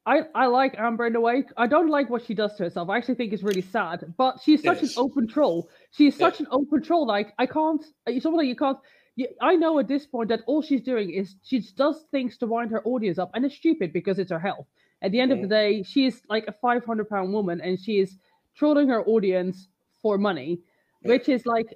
I, 0.07 0.23
I 0.35 0.47
like 0.47 0.77
Amber 0.79 1.07
in 1.07 1.17
a 1.17 1.21
way. 1.21 1.45
I 1.57 1.67
don't 1.67 1.89
like 1.89 2.11
what 2.11 2.25
she 2.25 2.35
does 2.35 2.55
to 2.57 2.65
herself. 2.65 2.89
I 2.91 2.99
actually 2.99 3.15
think 3.17 3.33
it's 3.33 3.43
really 3.43 3.63
sad. 3.63 4.15
But 4.17 4.41
she's 4.43 4.63
such 4.63 4.83
an 4.83 4.91
open 4.97 5.27
troll. 5.27 5.69
She's 5.91 6.17
such 6.17 6.41
yeah. 6.41 6.47
an 6.47 6.53
open 6.53 6.83
troll. 6.83 7.07
Like 7.07 7.33
I 7.39 7.47
can't. 7.47 7.85
It's 8.07 8.23
something 8.23 8.39
that 8.39 8.47
you 8.47 8.57
can't. 8.57 8.79
You, 9.17 9.29
I 9.41 9.57
know 9.57 9.79
at 9.79 9.89
this 9.89 10.07
point 10.07 10.29
that 10.29 10.41
all 10.47 10.61
she's 10.61 10.83
doing 10.83 11.11
is 11.11 11.37
she 11.43 11.61
does 11.77 12.05
things 12.11 12.37
to 12.39 12.47
wind 12.47 12.71
her 12.73 12.83
audience 12.85 13.19
up, 13.19 13.31
and 13.35 13.45
it's 13.45 13.55
stupid 13.57 13.93
because 13.93 14.19
it's 14.19 14.31
her 14.31 14.39
health. 14.39 14.67
At 15.05 15.13
the 15.13 15.21
end 15.21 15.33
of 15.33 15.41
the 15.41 15.47
mm. 15.47 15.51
day, 15.51 15.83
she 15.83 16.07
is 16.07 16.23
like 16.31 16.47
a 16.49 16.53
500 16.53 17.09
pound 17.09 17.33
woman 17.33 17.61
and 17.61 17.79
she 17.79 18.01
is 18.01 18.17
trolling 18.57 18.89
her 18.89 19.05
audience 19.05 19.69
for 20.01 20.17
money, 20.17 20.61
which 21.03 21.29
is 21.29 21.45
like 21.45 21.67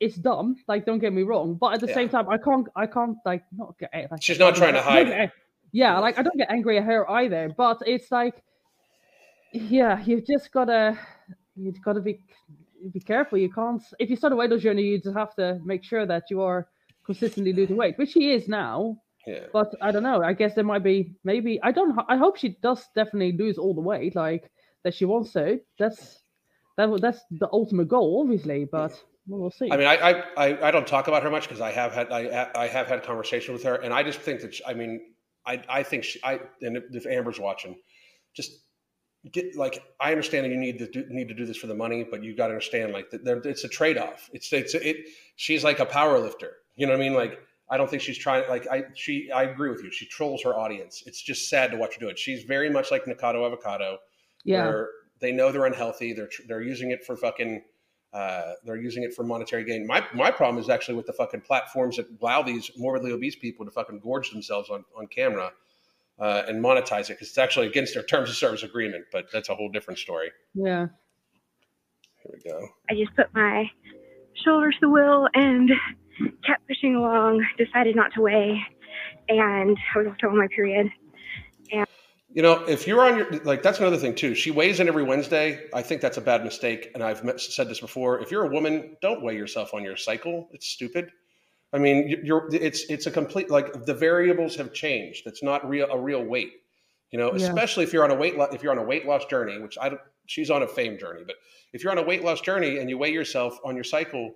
it's 0.00 0.16
dumb. 0.16 0.56
Like, 0.66 0.84
don't 0.84 0.98
get 0.98 1.12
me 1.12 1.22
wrong, 1.22 1.54
but 1.54 1.74
at 1.74 1.80
the 1.80 1.86
yeah. 1.86 1.94
same 1.94 2.08
time, 2.08 2.28
I 2.28 2.36
can't, 2.36 2.66
I 2.76 2.86
can't 2.86 3.16
like 3.24 3.44
not 3.56 3.78
get. 3.78 3.90
Like, 4.10 4.22
She's 4.22 4.38
not 4.38 4.56
trying 4.56 4.74
to 4.74 4.82
hide. 4.82 5.30
yeah, 5.72 5.98
like 6.00 6.18
I 6.18 6.22
don't 6.22 6.36
get 6.36 6.50
angry 6.50 6.78
at 6.78 6.84
her 6.84 7.08
either, 7.10 7.54
but 7.56 7.78
it's 7.86 8.10
like, 8.10 8.42
yeah, 9.52 10.02
you've 10.04 10.26
just 10.26 10.50
gotta, 10.52 10.98
you've 11.56 11.80
got 11.82 11.94
to 11.94 12.00
be 12.00 12.20
be 12.92 13.00
careful. 13.00 13.38
You 13.38 13.50
can't 13.50 13.82
if 13.98 14.10
you 14.10 14.16
start 14.16 14.32
a 14.32 14.36
weight 14.36 14.50
loss 14.50 14.62
journey, 14.62 14.82
you 14.82 15.00
just 15.00 15.16
have 15.16 15.34
to 15.36 15.60
make 15.64 15.84
sure 15.84 16.06
that 16.06 16.24
you 16.28 16.42
are 16.42 16.68
consistently 17.04 17.52
losing 17.52 17.76
weight, 17.76 17.96
which 17.98 18.12
he 18.12 18.32
is 18.32 18.48
now. 18.48 18.98
Yeah. 19.26 19.46
But 19.52 19.74
I 19.80 19.90
don't 19.90 20.02
know. 20.02 20.22
I 20.22 20.32
guess 20.32 20.54
there 20.54 20.64
might 20.64 20.82
be 20.82 21.14
maybe 21.24 21.60
I 21.62 21.72
don't. 21.72 21.98
I 22.08 22.16
hope 22.16 22.36
she 22.36 22.50
does 22.62 22.84
definitely 22.94 23.32
lose 23.32 23.58
all 23.58 23.74
the 23.74 23.80
weight 23.80 24.14
like 24.14 24.50
that 24.82 24.94
she 24.94 25.04
wants 25.04 25.32
to. 25.32 25.60
That's 25.78 26.20
that. 26.76 27.00
That's 27.00 27.20
the 27.30 27.48
ultimate 27.52 27.88
goal, 27.88 28.20
obviously. 28.22 28.64
But 28.64 28.92
we'll 29.26 29.50
see. 29.50 29.70
I 29.70 29.76
mean, 29.76 29.86
I 29.86 30.24
I, 30.36 30.68
I 30.68 30.70
don't 30.70 30.86
talk 30.86 31.08
about 31.08 31.22
her 31.22 31.30
much 31.30 31.44
because 31.44 31.60
I 31.60 31.72
have 31.72 31.92
had 31.92 32.12
I 32.12 32.50
I 32.54 32.66
have 32.66 32.86
had 32.86 33.02
conversation 33.02 33.54
with 33.54 33.62
her, 33.64 33.76
and 33.76 33.94
I 33.94 34.02
just 34.02 34.20
think 34.20 34.40
that 34.40 34.54
she, 34.54 34.64
I 34.64 34.74
mean 34.74 35.00
I 35.46 35.62
I 35.68 35.82
think 35.82 36.04
she 36.04 36.20
I 36.22 36.40
and 36.60 36.76
if 36.92 37.06
Amber's 37.06 37.40
watching, 37.40 37.76
just 38.34 38.52
get 39.32 39.56
like 39.56 39.82
I 40.00 40.10
understand 40.10 40.44
that 40.44 40.50
you 40.50 40.58
need 40.58 40.78
to 40.78 40.86
do, 40.86 41.06
need 41.08 41.28
to 41.28 41.34
do 41.34 41.46
this 41.46 41.56
for 41.56 41.66
the 41.66 41.74
money, 41.74 42.04
but 42.08 42.22
you 42.22 42.36
got 42.36 42.48
to 42.48 42.52
understand 42.52 42.92
like 42.92 43.10
that 43.10 43.46
it's 43.46 43.64
a 43.64 43.68
trade 43.68 43.98
off. 43.98 44.28
It's 44.32 44.52
it's 44.52 44.74
it. 44.74 45.08
She's 45.36 45.64
like 45.64 45.80
a 45.80 45.86
power 45.86 46.18
lifter. 46.18 46.56
You 46.76 46.86
know 46.86 46.92
what 46.92 47.00
I 47.00 47.04
mean? 47.04 47.14
Like 47.14 47.38
I 47.70 47.76
don't 47.76 47.88
think 47.88 48.02
she's 48.02 48.18
trying. 48.18 48.48
Like 48.48 48.66
I 48.70 48.84
she 48.94 49.30
I 49.30 49.44
agree 49.44 49.70
with 49.70 49.82
you. 49.82 49.90
She 49.90 50.06
trolls 50.06 50.42
her 50.42 50.54
audience. 50.54 51.02
It's 51.06 51.20
just 51.20 51.48
sad 51.48 51.70
to 51.70 51.76
watch 51.76 51.94
her 51.94 52.00
do 52.00 52.08
it. 52.08 52.18
She's 52.18 52.44
very 52.44 52.70
much 52.70 52.90
like 52.90 53.04
Nikocado 53.04 53.46
Avocado. 53.46 53.98
Yeah. 54.44 54.64
Where 54.64 54.88
they 55.20 55.32
know 55.32 55.50
they're 55.50 55.64
unhealthy. 55.64 56.12
They're 56.12 56.30
they're 56.46 56.62
using 56.62 56.90
it 56.90 57.04
for 57.04 57.16
fucking. 57.16 57.62
Uh, 58.12 58.52
they're 58.64 58.76
using 58.76 59.02
it 59.02 59.12
for 59.12 59.24
monetary 59.24 59.64
gain. 59.64 59.86
My 59.86 60.04
my 60.14 60.30
problem 60.30 60.62
is 60.62 60.68
actually 60.68 60.94
with 60.94 61.06
the 61.06 61.12
fucking 61.12 61.40
platforms 61.40 61.96
that 61.96 62.06
allow 62.22 62.42
these 62.42 62.70
morbidly 62.76 63.10
obese 63.10 63.34
people 63.34 63.64
to 63.64 63.72
fucking 63.72 63.98
gorge 64.00 64.30
themselves 64.30 64.70
on 64.70 64.84
on 64.96 65.08
camera 65.08 65.50
uh, 66.18 66.42
and 66.46 66.62
monetize 66.62 67.10
it 67.10 67.14
because 67.14 67.28
it's 67.28 67.38
actually 67.38 67.66
against 67.66 67.94
their 67.94 68.02
terms 68.02 68.30
of 68.30 68.36
service 68.36 68.62
agreement. 68.62 69.06
But 69.10 69.32
that's 69.32 69.48
a 69.48 69.54
whole 69.54 69.68
different 69.68 69.98
story. 69.98 70.30
Yeah. 70.54 70.86
Here 72.22 72.32
we 72.32 72.50
go. 72.50 72.68
I 72.90 72.94
just 72.94 73.16
put 73.16 73.34
my 73.34 73.70
shoulders 74.44 74.74
to 74.80 74.86
the 74.86 74.90
wheel 74.90 75.28
and 75.34 75.70
kept 76.46 76.66
pushing 76.66 76.96
along. 76.96 77.44
Decided 77.58 77.96
not 77.96 78.12
to 78.14 78.22
weigh, 78.22 78.60
and 79.28 79.76
I 79.94 79.98
was 79.98 80.06
also 80.08 80.28
on 80.28 80.38
my 80.38 80.48
period. 80.54 80.88
And 81.72 81.86
you 82.34 82.42
know, 82.42 82.64
if 82.66 82.86
you're 82.86 83.00
on 83.00 83.16
your 83.16 83.30
like, 83.44 83.62
that's 83.62 83.78
another 83.78 83.96
thing 83.96 84.14
too. 84.14 84.34
She 84.34 84.50
weighs 84.50 84.80
in 84.80 84.88
every 84.88 85.04
Wednesday. 85.04 85.66
I 85.72 85.82
think 85.82 86.00
that's 86.00 86.16
a 86.16 86.20
bad 86.20 86.44
mistake, 86.44 86.90
and 86.94 87.02
I've 87.02 87.22
met, 87.24 87.40
said 87.40 87.68
this 87.68 87.80
before. 87.80 88.20
If 88.20 88.30
you're 88.30 88.44
a 88.44 88.48
woman, 88.48 88.96
don't 89.00 89.22
weigh 89.22 89.36
yourself 89.36 89.72
on 89.72 89.82
your 89.84 89.96
cycle. 89.96 90.48
It's 90.52 90.66
stupid. 90.66 91.10
I 91.72 91.78
mean, 91.78 92.20
you're 92.22 92.48
it's 92.52 92.84
it's 92.88 93.06
a 93.06 93.10
complete 93.10 93.50
like 93.50 93.84
the 93.84 93.94
variables 93.94 94.56
have 94.56 94.72
changed. 94.72 95.26
It's 95.26 95.42
not 95.42 95.68
real 95.68 95.88
a 95.90 95.98
real 95.98 96.24
weight. 96.24 96.52
You 97.10 97.18
know, 97.18 97.32
yeah. 97.34 97.46
especially 97.46 97.84
if 97.84 97.92
you're 97.92 98.04
on 98.04 98.10
a 98.10 98.16
weight 98.16 98.36
lo- 98.36 98.48
if 98.52 98.62
you're 98.62 98.72
on 98.72 98.78
a 98.78 98.84
weight 98.84 99.06
loss 99.06 99.24
journey, 99.26 99.60
which 99.60 99.76
I 99.80 99.90
don't. 99.90 100.00
She's 100.26 100.50
on 100.50 100.62
a 100.62 100.66
fame 100.66 100.98
journey, 100.98 101.22
but 101.26 101.36
if 101.72 101.82
you're 101.82 101.92
on 101.92 101.98
a 101.98 102.02
weight 102.02 102.24
loss 102.24 102.40
journey 102.40 102.78
and 102.78 102.88
you 102.88 102.96
weigh 102.96 103.12
yourself 103.12 103.58
on 103.64 103.74
your 103.74 103.84
cycle, 103.84 104.32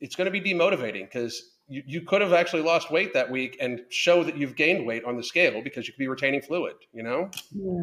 it's 0.00 0.16
going 0.16 0.26
to 0.26 0.30
be 0.30 0.40
demotivating 0.40 1.04
because 1.04 1.56
you, 1.68 1.82
you 1.86 2.00
could 2.02 2.20
have 2.20 2.32
actually 2.32 2.62
lost 2.62 2.90
weight 2.90 3.14
that 3.14 3.30
week 3.30 3.56
and 3.60 3.80
show 3.90 4.24
that 4.24 4.36
you've 4.36 4.56
gained 4.56 4.86
weight 4.86 5.04
on 5.04 5.16
the 5.16 5.22
scale 5.22 5.62
because 5.62 5.86
you 5.86 5.92
could 5.92 5.98
be 5.98 6.08
retaining 6.08 6.42
fluid. 6.42 6.74
You 6.92 7.02
know. 7.02 7.30
Yeah. 7.54 7.82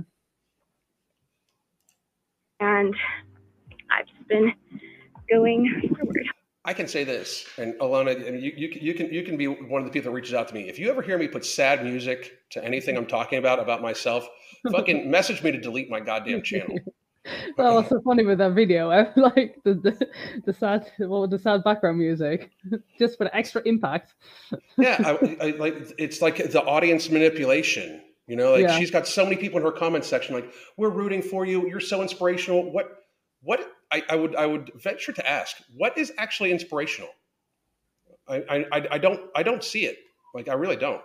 And 2.60 2.96
I've 3.92 4.08
just 4.08 4.28
been 4.28 4.54
going 5.30 5.92
forward. 5.96 6.28
I 6.66 6.74
can 6.74 6.88
say 6.88 7.06
this, 7.06 7.48
and 7.58 7.76
Alona, 7.76 8.28
I 8.28 8.32
mean, 8.32 8.44
you, 8.44 8.52
you, 8.58 8.68
you, 8.82 8.94
can 8.94 9.14
you 9.14 9.24
can 9.24 9.38
be 9.38 9.48
one 9.48 9.82
of 9.82 9.86
the 9.86 9.92
people 9.92 10.12
that 10.12 10.16
reaches 10.16 10.34
out 10.34 10.50
to 10.50 10.54
me. 10.54 10.68
If 10.68 10.78
you 10.78 10.90
ever 10.90 11.02
hear 11.02 11.18
me 11.18 11.30
put 11.30 11.46
sad 11.46 11.82
music 11.82 12.34
to 12.50 12.64
anything 12.64 12.98
I'm 12.98 13.06
talking 13.06 13.40
about 13.40 13.60
about 13.60 13.82
myself, 13.82 14.28
fucking 14.72 15.10
message 15.10 15.42
me 15.42 15.52
to 15.52 15.62
delete 15.62 15.90
my 15.90 16.02
goddamn 16.02 16.42
channel. 16.42 16.78
That 17.58 17.74
was 17.74 17.88
so 17.88 18.02
funny 18.02 18.24
with 18.24 18.38
that 18.40 18.54
video. 18.54 18.92
I 18.92 19.12
like 19.16 19.60
the, 19.64 19.74
the 19.74 20.08
the 20.46 20.54
sad 20.54 20.92
well, 21.00 21.28
the 21.28 21.40
sad 21.40 21.64
background 21.64 21.98
music, 21.98 22.52
just 23.00 23.18
for 23.18 23.26
the 23.26 23.36
extra 23.36 23.62
impact. 23.66 24.14
yeah, 24.78 24.98
I, 25.00 25.38
I, 25.42 25.50
like 25.52 25.94
it's 25.98 26.22
like 26.22 26.52
the 26.52 26.64
audience 26.64 27.10
manipulation. 27.10 28.02
You 28.28 28.36
know, 28.36 28.52
like 28.52 28.64
yeah. 28.64 28.78
she's 28.78 28.92
got 28.92 29.08
so 29.08 29.24
many 29.24 29.38
people 29.38 29.58
in 29.58 29.66
her 29.66 29.72
comment 29.72 30.04
section, 30.04 30.36
like 30.36 30.54
we're 30.76 30.90
rooting 30.90 31.22
for 31.22 31.46
you. 31.46 31.68
You're 31.68 31.80
so 31.80 32.02
inspirational. 32.02 32.72
What 32.72 33.04
what 33.42 33.62
I, 33.92 34.04
I, 34.10 34.16
would 34.16 34.36
I 34.36 34.46
would 34.46 34.72
venture 34.76 35.14
to 35.14 35.30
ask, 35.30 35.56
what 35.76 35.98
is 35.98 36.12
actually 36.18 36.52
inspirational? 36.52 37.10
I, 38.28 38.66
I, 38.72 38.88
I 38.92 38.98
don't 38.98 39.22
I 39.36 39.44
don't 39.44 39.64
see 39.64 39.86
it. 39.86 39.98
Like 40.34 40.50
I 40.50 40.54
really 40.54 40.76
don't. 40.76 41.02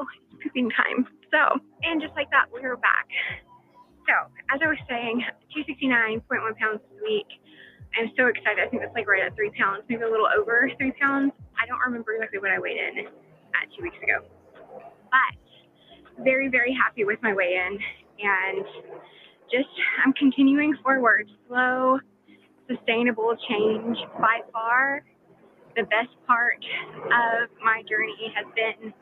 Oh, 0.00 0.06
it's 0.32 0.42
pooping 0.42 0.70
time. 0.70 1.06
So 1.30 1.60
and 1.84 2.00
just 2.00 2.14
like 2.14 2.30
that, 2.30 2.46
we 2.52 2.60
are 2.62 2.76
back. 2.76 3.06
So 4.06 4.14
as 4.54 4.60
I 4.62 4.66
was 4.68 4.78
saying, 4.88 5.22
269.1 5.56 6.22
pounds 6.58 6.80
this 6.90 7.02
week. 7.02 7.26
I'm 7.98 8.12
so 8.16 8.26
excited. 8.26 8.62
I 8.62 8.68
think 8.68 8.82
that's 8.82 8.94
like 8.94 9.08
right 9.08 9.22
at 9.22 9.34
three 9.34 9.50
pounds, 9.58 9.82
maybe 9.88 10.02
a 10.02 10.10
little 10.10 10.28
over 10.28 10.70
three 10.78 10.92
pounds. 11.00 11.32
I 11.60 11.66
don't 11.66 11.80
remember 11.80 12.12
exactly 12.14 12.38
what 12.38 12.50
I 12.50 12.58
weighed 12.58 12.76
in 12.76 13.06
at 13.06 13.72
two 13.76 13.82
weeks 13.82 13.96
ago, 14.02 14.26
but 15.10 16.24
very 16.24 16.48
very 16.48 16.72
happy 16.74 17.04
with 17.04 17.18
my 17.22 17.32
weigh 17.32 17.56
in 17.56 17.78
and 18.20 18.64
just 19.50 19.68
I'm 20.04 20.12
continuing 20.12 20.76
forward, 20.82 21.30
slow, 21.48 21.98
sustainable 22.68 23.34
change. 23.48 23.96
By 24.20 24.40
far, 24.52 25.04
the 25.76 25.84
best 25.84 26.14
part 26.26 26.64
of 27.06 27.48
my 27.62 27.82
journey 27.88 28.32
has 28.34 28.46
been 28.54 28.92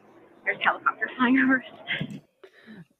there's 0.44 0.58
helicopters 0.62 1.10
flying 1.16 1.38
over 1.38 1.64
us. 1.64 2.23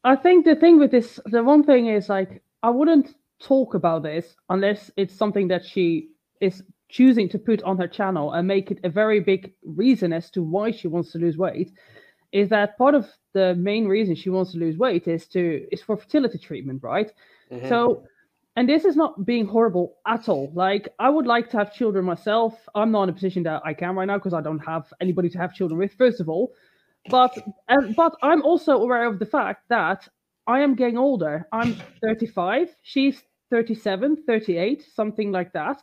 I 0.04 0.16
think 0.16 0.44
the 0.44 0.54
thing 0.54 0.78
with 0.78 0.90
this, 0.90 1.18
the 1.26 1.42
one 1.42 1.64
thing 1.64 1.86
is 1.88 2.08
like 2.08 2.42
I 2.62 2.70
wouldn't 2.70 3.14
talk 3.42 3.74
about 3.74 4.02
this 4.02 4.36
unless 4.48 4.90
it's 4.96 5.14
something 5.14 5.48
that 5.48 5.64
she 5.64 6.10
is 6.40 6.62
choosing 6.88 7.28
to 7.30 7.38
put 7.38 7.62
on 7.62 7.78
her 7.78 7.88
channel 7.88 8.32
and 8.32 8.46
make 8.46 8.70
it 8.70 8.78
a 8.84 8.88
very 8.88 9.20
big 9.20 9.54
reason 9.64 10.12
as 10.12 10.30
to 10.30 10.42
why 10.42 10.70
she 10.70 10.88
wants 10.88 11.12
to 11.12 11.18
lose 11.18 11.36
weight 11.36 11.72
is 12.32 12.48
that 12.50 12.76
part 12.78 12.94
of 12.94 13.08
the 13.32 13.54
main 13.54 13.86
reason 13.88 14.14
she 14.14 14.30
wants 14.30 14.52
to 14.52 14.58
lose 14.58 14.76
weight 14.76 15.08
is 15.08 15.26
to 15.28 15.66
is 15.72 15.82
for 15.82 15.96
fertility 15.96 16.38
treatment 16.38 16.82
right 16.82 17.12
Mm-hmm. 17.50 17.68
So, 17.68 18.04
and 18.56 18.68
this 18.68 18.84
is 18.84 18.96
not 18.96 19.24
being 19.24 19.46
horrible 19.46 19.96
at 20.06 20.28
all. 20.28 20.50
Like, 20.54 20.88
I 20.98 21.08
would 21.08 21.26
like 21.26 21.50
to 21.50 21.58
have 21.58 21.74
children 21.74 22.04
myself. 22.04 22.68
I'm 22.74 22.90
not 22.90 23.04
in 23.04 23.08
a 23.10 23.12
position 23.12 23.42
that 23.44 23.62
I 23.64 23.74
can 23.74 23.96
right 23.96 24.06
now 24.06 24.18
because 24.18 24.34
I 24.34 24.40
don't 24.40 24.60
have 24.60 24.92
anybody 25.00 25.28
to 25.30 25.38
have 25.38 25.54
children 25.54 25.78
with, 25.78 25.92
first 25.94 26.20
of 26.20 26.28
all. 26.28 26.52
But, 27.10 27.36
but 27.96 28.16
I'm 28.22 28.42
also 28.42 28.72
aware 28.72 29.06
of 29.06 29.18
the 29.18 29.26
fact 29.26 29.68
that 29.68 30.08
I 30.46 30.60
am 30.60 30.74
getting 30.74 30.98
older. 30.98 31.46
I'm 31.52 31.76
35. 32.02 32.74
She's 32.82 33.22
37, 33.50 34.24
38, 34.26 34.82
something 34.94 35.30
like 35.32 35.52
that. 35.52 35.82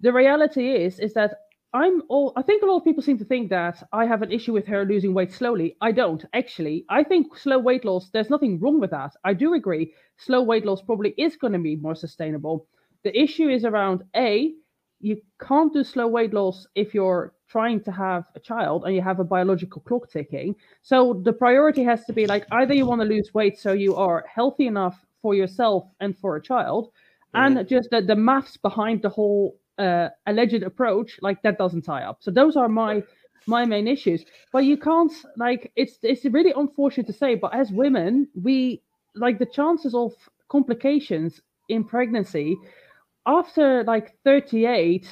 The 0.00 0.12
reality 0.12 0.74
is, 0.74 0.98
is 0.98 1.14
that 1.14 1.34
I'm 1.72 2.02
all 2.08 2.32
I 2.34 2.42
think 2.42 2.62
a 2.62 2.66
lot 2.66 2.78
of 2.78 2.84
people 2.84 3.02
seem 3.02 3.18
to 3.18 3.24
think 3.24 3.48
that 3.50 3.82
I 3.92 4.04
have 4.04 4.22
an 4.22 4.32
issue 4.32 4.52
with 4.52 4.66
her 4.66 4.84
losing 4.84 5.14
weight 5.14 5.32
slowly. 5.32 5.76
I 5.80 5.92
don't 5.92 6.24
actually. 6.34 6.84
I 6.88 7.04
think 7.04 7.36
slow 7.36 7.58
weight 7.60 7.84
loss, 7.84 8.10
there's 8.10 8.30
nothing 8.30 8.58
wrong 8.58 8.80
with 8.80 8.90
that. 8.90 9.12
I 9.24 9.34
do 9.34 9.54
agree. 9.54 9.94
Slow 10.16 10.42
weight 10.42 10.64
loss 10.66 10.82
probably 10.82 11.14
is 11.16 11.36
going 11.36 11.52
to 11.52 11.60
be 11.60 11.76
more 11.76 11.94
sustainable. 11.94 12.66
The 13.04 13.16
issue 13.18 13.48
is 13.48 13.64
around 13.64 14.02
A, 14.16 14.52
you 14.98 15.20
can't 15.40 15.72
do 15.72 15.84
slow 15.84 16.08
weight 16.08 16.34
loss 16.34 16.66
if 16.74 16.92
you're 16.92 17.34
trying 17.50 17.80
to 17.82 17.90
have 17.90 18.24
a 18.34 18.40
child 18.40 18.84
and 18.84 18.94
you 18.94 19.02
have 19.02 19.18
a 19.18 19.24
biological 19.24 19.82
clock 19.82 20.10
ticking. 20.10 20.54
So 20.82 21.20
the 21.24 21.32
priority 21.32 21.82
has 21.82 22.04
to 22.04 22.12
be 22.12 22.26
like 22.26 22.46
either 22.52 22.74
you 22.74 22.86
want 22.86 23.00
to 23.00 23.06
lose 23.06 23.34
weight 23.34 23.58
so 23.58 23.72
you 23.72 23.96
are 23.96 24.24
healthy 24.32 24.66
enough 24.66 25.04
for 25.20 25.34
yourself 25.34 25.84
and 26.00 26.16
for 26.16 26.36
a 26.36 26.42
child, 26.42 26.86
mm-hmm. 27.34 27.58
and 27.58 27.68
just 27.68 27.90
the, 27.90 28.00
the 28.00 28.16
maths 28.16 28.56
behind 28.56 29.02
the 29.02 29.08
whole 29.08 29.56
uh, 29.78 30.08
alleged 30.26 30.62
approach, 30.62 31.18
like 31.22 31.42
that 31.42 31.58
doesn't 31.58 31.82
tie 31.82 32.02
up. 32.02 32.18
So 32.20 32.30
those 32.30 32.56
are 32.56 32.68
my 32.68 33.02
my 33.46 33.64
main 33.64 33.88
issues. 33.88 34.24
But 34.52 34.64
you 34.64 34.76
can't 34.76 35.12
like 35.36 35.72
it's 35.76 35.98
it's 36.02 36.24
really 36.24 36.52
unfortunate 36.56 37.06
to 37.08 37.12
say, 37.12 37.34
but 37.34 37.54
as 37.54 37.70
women, 37.70 38.28
we 38.40 38.82
like 39.14 39.38
the 39.38 39.46
chances 39.46 39.94
of 39.94 40.12
complications 40.48 41.40
in 41.68 41.84
pregnancy 41.84 42.56
after 43.26 43.84
like 43.84 44.16
38 44.24 45.06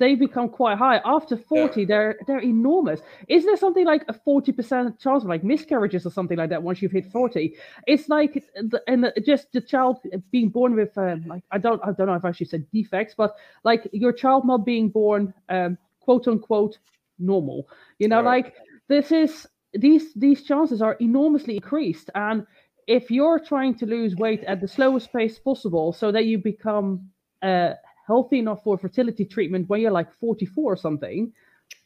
they 0.00 0.14
become 0.14 0.48
quite 0.48 0.78
high. 0.78 1.00
After 1.04 1.36
40, 1.36 1.80
yeah. 1.80 1.86
they're 1.86 2.18
they're 2.26 2.40
enormous. 2.42 3.00
Is 3.28 3.44
there 3.44 3.56
something 3.56 3.84
like 3.84 4.02
a 4.08 4.14
40% 4.14 4.98
chance 4.98 5.22
of 5.22 5.28
like 5.28 5.44
miscarriages 5.44 6.06
or 6.06 6.10
something 6.10 6.38
like 6.38 6.48
that 6.48 6.62
once 6.62 6.80
you've 6.80 6.90
hit 6.90 7.12
40? 7.12 7.54
It's 7.86 8.08
like 8.08 8.42
and 8.88 9.12
just 9.24 9.52
the 9.52 9.60
child 9.60 9.98
being 10.32 10.48
born 10.48 10.74
with 10.74 10.96
um, 10.96 11.24
like 11.26 11.44
I 11.52 11.58
don't 11.58 11.80
I 11.84 11.92
don't 11.92 12.06
know 12.06 12.14
if 12.14 12.24
I 12.24 12.32
should 12.32 12.48
say 12.48 12.64
defects, 12.72 13.14
but 13.14 13.36
like 13.62 13.88
your 13.92 14.12
child 14.12 14.46
not 14.46 14.64
being 14.64 14.88
born 14.88 15.34
um, 15.50 15.76
quote 16.00 16.26
unquote 16.26 16.78
normal. 17.18 17.68
You 17.98 18.08
know, 18.08 18.22
right. 18.22 18.44
like 18.44 18.54
this 18.88 19.12
is 19.12 19.46
these 19.74 20.14
these 20.14 20.42
chances 20.44 20.80
are 20.80 20.94
enormously 20.94 21.56
increased 21.56 22.10
and 22.16 22.44
if 22.86 23.08
you're 23.08 23.38
trying 23.38 23.72
to 23.76 23.86
lose 23.86 24.16
weight 24.16 24.42
at 24.44 24.60
the 24.60 24.66
slowest 24.66 25.12
pace 25.12 25.38
possible 25.38 25.92
so 25.92 26.10
that 26.10 26.24
you 26.24 26.38
become 26.38 27.08
uh, 27.42 27.74
healthy 28.10 28.38
enough 28.44 28.62
for 28.64 28.76
fertility 28.76 29.24
treatment 29.24 29.68
when 29.68 29.80
you're 29.80 29.98
like 30.00 30.12
44 30.12 30.72
or 30.72 30.76
something. 30.76 31.32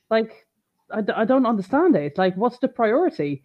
Like, 0.09 0.47
I, 0.91 1.01
I 1.23 1.25
don't 1.31 1.47
understand 1.55 1.97
it. 1.97 2.17
Like, 2.17 2.35
what's 2.37 2.59
the 2.59 2.69
priority? 2.81 3.43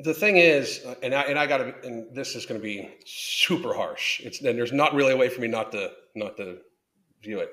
The 0.00 0.14
thing 0.22 0.36
is, 0.36 0.64
uh, 0.86 0.94
and 1.04 1.14
I 1.14 1.22
and 1.30 1.38
I 1.38 1.46
got 1.46 1.58
to, 1.58 1.68
and 1.86 1.96
this 2.18 2.34
is 2.34 2.46
to 2.46 2.58
be 2.72 2.88
super 3.04 3.72
harsh. 3.80 4.20
It's 4.26 4.40
and 4.40 4.58
there's 4.58 4.72
not 4.72 4.94
really 4.94 5.12
a 5.12 5.16
way 5.22 5.28
for 5.28 5.40
me 5.44 5.48
not 5.48 5.72
to 5.72 5.82
not 6.22 6.36
to 6.38 6.46
view 7.22 7.38
it. 7.44 7.50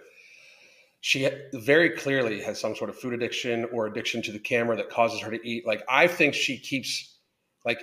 She 1.02 1.30
very 1.54 1.90
clearly 2.04 2.42
has 2.48 2.60
some 2.60 2.74
sort 2.76 2.90
of 2.90 2.96
food 2.98 3.14
addiction 3.14 3.66
or 3.74 3.86
addiction 3.86 4.22
to 4.24 4.32
the 4.32 4.40
camera 4.40 4.76
that 4.78 4.90
causes 4.90 5.20
her 5.22 5.32
to 5.36 5.42
eat. 5.52 5.68
Like 5.72 5.84
I 5.90 6.08
think 6.08 6.34
she 6.34 6.58
keeps, 6.58 7.18
like 7.66 7.82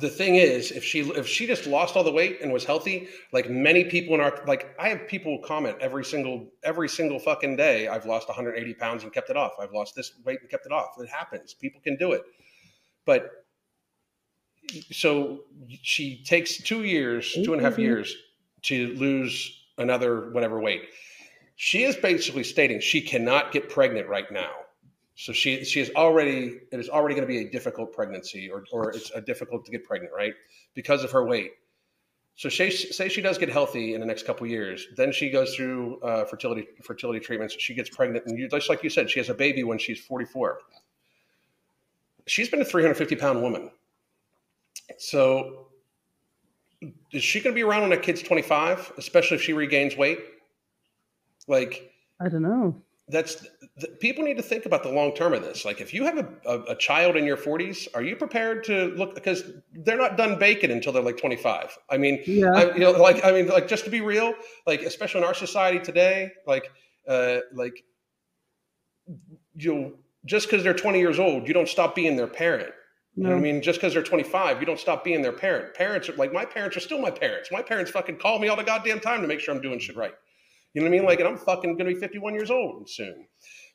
the 0.00 0.10
thing 0.10 0.34
is 0.36 0.72
if 0.72 0.84
she 0.84 1.00
if 1.00 1.26
she 1.26 1.46
just 1.46 1.66
lost 1.66 1.96
all 1.96 2.04
the 2.04 2.12
weight 2.12 2.40
and 2.42 2.52
was 2.52 2.64
healthy 2.64 3.08
like 3.32 3.48
many 3.48 3.84
people 3.84 4.14
in 4.14 4.20
our 4.20 4.42
like 4.46 4.74
i 4.78 4.88
have 4.88 5.08
people 5.08 5.38
comment 5.42 5.74
every 5.80 6.04
single 6.04 6.46
every 6.64 6.88
single 6.88 7.18
fucking 7.18 7.56
day 7.56 7.88
i've 7.88 8.04
lost 8.04 8.28
180 8.28 8.74
pounds 8.74 9.04
and 9.04 9.12
kept 9.12 9.30
it 9.30 9.36
off. 9.36 9.52
I've 9.60 9.72
lost 9.72 9.94
this 9.94 10.12
weight 10.24 10.40
and 10.40 10.50
kept 10.50 10.66
it 10.66 10.72
off. 10.72 10.90
It 10.98 11.08
happens. 11.08 11.54
People 11.54 11.80
can 11.80 11.96
do 11.96 12.12
it. 12.12 12.22
But 13.06 13.30
so 14.92 15.40
she 15.82 16.22
takes 16.24 16.62
two 16.62 16.84
years 16.84 17.32
two 17.32 17.52
and 17.52 17.60
a 17.60 17.64
half 17.64 17.74
mm-hmm. 17.74 17.82
years 17.82 18.16
to 18.62 18.94
lose 18.94 19.64
another 19.78 20.30
whatever 20.30 20.60
weight. 20.60 20.82
She 21.56 21.84
is 21.84 21.96
basically 21.96 22.44
stating 22.44 22.80
she 22.80 23.00
cannot 23.00 23.52
get 23.52 23.68
pregnant 23.68 24.08
right 24.08 24.30
now 24.30 24.50
so 25.20 25.34
she 25.34 25.66
she 25.66 25.80
is 25.80 25.90
already 25.96 26.60
it 26.72 26.80
is 26.80 26.88
already 26.88 27.14
going 27.14 27.28
to 27.28 27.30
be 27.30 27.46
a 27.46 27.50
difficult 27.50 27.92
pregnancy 27.92 28.48
or 28.48 28.64
or 28.72 28.88
it's 28.88 29.10
a 29.10 29.20
difficult 29.20 29.66
to 29.66 29.70
get 29.70 29.84
pregnant, 29.84 30.14
right? 30.14 30.32
Because 30.72 31.04
of 31.04 31.10
her 31.10 31.26
weight. 31.26 31.50
So 32.36 32.48
she, 32.48 32.70
say 32.70 33.10
she 33.10 33.20
does 33.20 33.36
get 33.36 33.50
healthy 33.50 33.92
in 33.92 34.00
the 34.00 34.06
next 34.06 34.24
couple 34.24 34.46
years, 34.46 34.86
then 34.96 35.12
she 35.12 35.28
goes 35.28 35.54
through 35.54 36.00
uh, 36.00 36.24
fertility 36.24 36.68
fertility 36.82 37.20
treatments. 37.20 37.54
She 37.58 37.74
gets 37.74 37.90
pregnant, 37.90 38.24
and 38.24 38.38
you, 38.38 38.48
just 38.48 38.70
like 38.70 38.82
you 38.82 38.88
said, 38.88 39.10
she 39.10 39.18
has 39.20 39.28
a 39.28 39.34
baby 39.34 39.62
when 39.62 39.76
she's 39.76 40.00
44. 40.00 40.60
She's 42.26 42.48
been 42.48 42.62
a 42.62 42.64
350 42.64 43.14
pound 43.16 43.42
woman. 43.42 43.70
So 44.96 45.66
is 47.12 47.22
she 47.22 47.40
going 47.40 47.52
to 47.52 47.54
be 47.54 47.62
around 47.62 47.82
when 47.82 47.90
that 47.90 48.02
kid's 48.02 48.22
25, 48.22 48.94
especially 48.96 49.36
if 49.36 49.42
she 49.42 49.52
regains 49.52 49.98
weight? 49.98 50.20
Like, 51.46 51.92
I 52.18 52.30
don't 52.30 52.40
know 52.40 52.80
that's 53.10 53.46
the, 53.76 53.88
people 54.00 54.24
need 54.24 54.36
to 54.36 54.42
think 54.42 54.66
about 54.66 54.82
the 54.82 54.90
long 54.90 55.14
term 55.14 55.32
of 55.32 55.42
this. 55.42 55.64
Like, 55.64 55.80
if 55.80 55.92
you 55.92 56.04
have 56.04 56.18
a, 56.18 56.28
a, 56.46 56.60
a, 56.72 56.76
child 56.76 57.16
in 57.16 57.24
your 57.24 57.36
40s, 57.36 57.88
are 57.94 58.02
you 58.02 58.16
prepared 58.16 58.64
to 58.64 58.86
look? 58.96 59.14
Because 59.14 59.44
they're 59.72 59.98
not 59.98 60.16
done 60.16 60.38
baking 60.38 60.70
until 60.70 60.92
they're 60.92 61.02
like 61.02 61.16
25. 61.16 61.76
I 61.90 61.96
mean, 61.96 62.22
yeah. 62.26 62.50
I, 62.54 62.74
you 62.74 62.80
know, 62.80 62.92
like 62.92 63.24
I 63.24 63.32
mean, 63.32 63.48
like 63.48 63.68
just 63.68 63.84
to 63.84 63.90
be 63.90 64.00
real, 64.00 64.34
like 64.66 64.82
especially 64.82 65.20
in 65.20 65.26
our 65.26 65.34
society 65.34 65.78
today, 65.78 66.30
like, 66.46 66.70
uh, 67.08 67.38
like 67.52 67.84
you 69.54 69.74
know, 69.74 69.92
just 70.26 70.48
because 70.48 70.62
they're 70.62 70.74
20 70.74 70.98
years 70.98 71.18
old, 71.18 71.48
you 71.48 71.54
don't 71.54 71.68
stop 71.68 71.94
being 71.94 72.16
their 72.16 72.26
parent. 72.26 72.72
You 73.16 73.24
know 73.24 73.30
what 73.30 73.38
I 73.38 73.40
mean? 73.40 73.60
Just 73.60 73.80
because 73.80 73.92
they're 73.92 74.02
25, 74.02 74.60
you 74.60 74.66
don't 74.66 74.78
stop 74.78 75.04
being 75.04 75.20
their 75.20 75.32
parent. 75.32 75.74
Parents 75.74 76.08
are 76.08 76.14
like 76.14 76.32
my 76.32 76.44
parents 76.44 76.76
are 76.76 76.80
still 76.80 77.00
my 77.00 77.10
parents. 77.10 77.50
My 77.50 77.60
parents 77.60 77.90
fucking 77.90 78.18
call 78.18 78.38
me 78.38 78.48
all 78.48 78.56
the 78.56 78.62
goddamn 78.62 79.00
time 79.00 79.20
to 79.20 79.28
make 79.28 79.40
sure 79.40 79.54
I'm 79.54 79.60
doing 79.60 79.78
shit 79.78 79.96
right. 79.96 80.14
You 80.74 80.82
know 80.82 80.88
what 80.88 80.94
I 80.94 80.98
mean? 80.98 81.06
Like, 81.06 81.20
and 81.20 81.28
I'm 81.28 81.36
fucking 81.36 81.76
going 81.76 81.88
to 81.88 81.94
be 81.94 82.00
51 82.00 82.34
years 82.34 82.50
old 82.50 82.88
soon. 82.88 83.26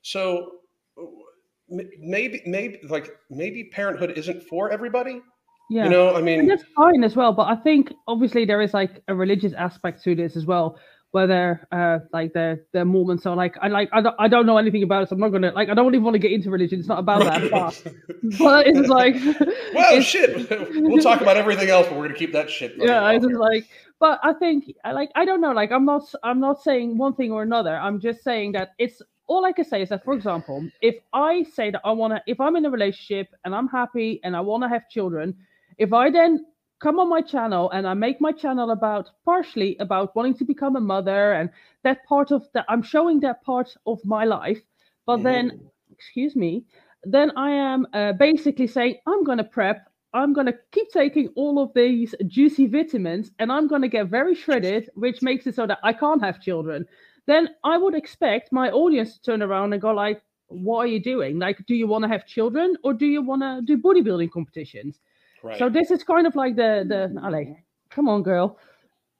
So 0.01 0.51
maybe, 1.69 2.41
maybe, 2.45 2.79
like, 2.87 3.09
maybe 3.29 3.65
parenthood 3.65 4.11
isn't 4.17 4.43
for 4.43 4.71
everybody. 4.71 5.21
Yeah. 5.69 5.85
You 5.85 5.89
know, 5.89 6.15
I 6.15 6.21
mean, 6.21 6.41
and 6.41 6.49
that's 6.49 6.63
fine 6.75 7.03
as 7.03 7.15
well. 7.15 7.33
But 7.33 7.47
I 7.47 7.55
think 7.55 7.91
obviously 8.07 8.45
there 8.45 8.61
is 8.61 8.73
like 8.73 9.01
a 9.07 9.15
religious 9.15 9.53
aspect 9.53 10.03
to 10.03 10.13
this 10.15 10.35
as 10.35 10.45
well 10.45 10.77
where 11.15 11.27
they're 11.27 11.67
uh, 11.71 11.99
like 12.11 12.33
they're 12.33 12.65
they're 12.73 12.83
Mormon. 12.83 13.17
So 13.17 13.33
like 13.33 13.55
I 13.61 13.69
like 13.69 13.89
I 13.93 14.01
don't 14.01 14.15
I 14.19 14.27
don't 14.27 14.45
know 14.45 14.57
anything 14.57 14.83
about 14.83 15.03
it. 15.03 15.09
So 15.09 15.15
I'm 15.15 15.21
not 15.21 15.29
gonna 15.29 15.53
like 15.53 15.69
I 15.69 15.73
don't 15.73 15.95
even 15.95 16.03
want 16.03 16.15
to 16.15 16.19
get 16.19 16.33
into 16.33 16.51
religion. 16.51 16.77
It's 16.77 16.89
not 16.89 16.99
about 16.99 17.23
that. 17.23 17.49
But, 17.49 17.93
but 18.37 18.67
it's 18.67 18.89
like 18.89 19.15
well 19.73 19.95
it's, 19.97 20.05
shit. 20.05 20.49
We'll 20.75 21.01
talk 21.01 21.21
about 21.21 21.37
everything 21.37 21.69
else, 21.69 21.87
but 21.87 21.97
we're 21.97 22.07
gonna 22.07 22.19
keep 22.19 22.33
that 22.33 22.49
shit. 22.49 22.73
Yeah, 22.77 23.09
it's 23.11 23.25
just 23.25 23.39
like 23.39 23.65
but 23.99 24.19
I 24.23 24.33
think 24.33 24.73
like 24.93 25.11
I 25.15 25.25
don't 25.25 25.41
know. 25.41 25.51
Like 25.51 25.71
I'm 25.71 25.85
not 25.85 26.03
I'm 26.23 26.39
not 26.39 26.61
saying 26.61 26.97
one 26.97 27.13
thing 27.15 27.31
or 27.31 27.43
another. 27.43 27.75
I'm 27.75 27.99
just 27.99 28.23
saying 28.23 28.53
that 28.53 28.71
it's 28.77 29.01
all 29.27 29.45
I 29.45 29.51
can 29.51 29.65
say 29.65 29.81
is 29.81 29.89
that, 29.89 30.03
for 30.03 30.13
example, 30.13 30.67
if 30.81 30.95
I 31.13 31.43
say 31.43 31.71
that 31.71 31.81
I 31.83 31.91
want 31.91 32.13
to, 32.13 32.21
if 32.27 32.39
I'm 32.39 32.55
in 32.55 32.65
a 32.65 32.69
relationship 32.69 33.27
and 33.43 33.55
I'm 33.55 33.67
happy 33.67 34.19
and 34.23 34.35
I 34.35 34.41
want 34.41 34.63
to 34.63 34.69
have 34.69 34.89
children, 34.89 35.35
if 35.77 35.93
I 35.93 36.11
then 36.11 36.45
come 36.79 36.99
on 36.99 37.09
my 37.09 37.21
channel 37.21 37.71
and 37.71 37.87
I 37.87 37.93
make 37.93 38.21
my 38.21 38.31
channel 38.31 38.71
about 38.71 39.09
partially 39.23 39.77
about 39.79 40.15
wanting 40.15 40.35
to 40.35 40.45
become 40.45 40.75
a 40.75 40.81
mother 40.81 41.33
and 41.33 41.49
that 41.83 42.05
part 42.05 42.31
of 42.31 42.47
that 42.53 42.65
I'm 42.69 42.83
showing 42.83 43.19
that 43.21 43.43
part 43.43 43.75
of 43.87 44.03
my 44.05 44.25
life, 44.25 44.61
but 45.05 45.17
mm-hmm. 45.17 45.23
then, 45.23 45.59
excuse 45.91 46.35
me, 46.35 46.65
then 47.03 47.31
I 47.35 47.51
am 47.51 47.87
uh, 47.93 48.13
basically 48.13 48.67
saying 48.67 48.97
I'm 49.07 49.23
going 49.23 49.37
to 49.37 49.43
prep. 49.43 49.89
I'm 50.15 50.31
going 50.31 50.47
to 50.47 50.55
keep 50.71 50.89
taking 50.91 51.27
all 51.35 51.61
of 51.61 51.73
these 51.75 52.15
juicy 52.27 52.67
vitamins 52.67 53.31
and 53.37 53.51
I'm 53.51 53.67
going 53.67 53.81
to 53.81 53.89
get 53.89 54.07
very 54.07 54.33
shredded, 54.33 54.89
which 54.95 55.21
makes 55.21 55.45
it 55.45 55.55
so 55.55 55.67
that 55.67 55.79
I 55.83 55.91
can't 55.91 56.23
have 56.23 56.41
children. 56.41 56.85
Then 57.27 57.49
I 57.65 57.77
would 57.77 57.95
expect 57.95 58.53
my 58.53 58.71
audience 58.71 59.15
to 59.15 59.21
turn 59.21 59.41
around 59.43 59.73
and 59.73 59.81
go 59.81 59.91
like, 59.91 60.21
what 60.47 60.79
are 60.79 60.87
you 60.87 61.01
doing? 61.01 61.37
Like, 61.37 61.65
do 61.65 61.75
you 61.75 61.85
want 61.85 62.03
to 62.03 62.07
have 62.07 62.25
children 62.25 62.77
or 62.83 62.93
do 62.93 63.05
you 63.05 63.21
want 63.21 63.41
to 63.41 63.61
do 63.65 63.81
bodybuilding 63.81 64.31
competitions? 64.31 65.01
Right. 65.43 65.59
So 65.59 65.69
this 65.69 65.91
is 65.91 66.03
kind 66.03 66.25
of 66.25 66.35
like 66.35 66.55
the 66.55 66.85
the 66.87 67.01
Ale, 67.23 67.55
come 67.89 68.07
on, 68.07 68.23
girl. 68.23 68.57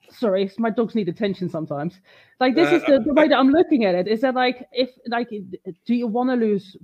Sorry, 0.09 0.49
my 0.57 0.69
dogs 0.69 0.95
need 0.95 1.09
attention 1.09 1.49
sometimes. 1.49 1.99
Like 2.39 2.55
this 2.55 2.71
uh, 2.71 2.75
is 2.75 2.83
the, 2.83 2.99
the 3.05 3.13
way 3.13 3.27
that 3.27 3.37
I'm 3.37 3.49
looking 3.49 3.85
at 3.85 3.95
it. 3.95 4.07
Is 4.07 4.21
that 4.21 4.35
like 4.35 4.65
if 4.71 4.91
like 5.07 5.29
do 5.29 5.93
you 5.93 6.07
want 6.07 6.29
to 6.29 6.35
lose? 6.35 6.77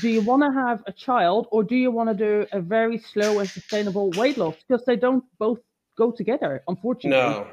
Do 0.00 0.08
you 0.08 0.20
want 0.20 0.42
to 0.42 0.50
have 0.52 0.82
a 0.86 0.92
child 0.92 1.46
or 1.50 1.62
do 1.62 1.76
you 1.76 1.90
want 1.90 2.08
to 2.10 2.14
do 2.14 2.46
a 2.52 2.60
very 2.60 2.98
slow 2.98 3.38
and 3.38 3.48
sustainable 3.48 4.10
weight 4.10 4.36
loss? 4.36 4.56
Because 4.66 4.84
they 4.84 4.96
don't 4.96 5.24
both 5.38 5.60
go 5.96 6.10
together, 6.10 6.62
unfortunately. 6.66 7.18
No, 7.18 7.46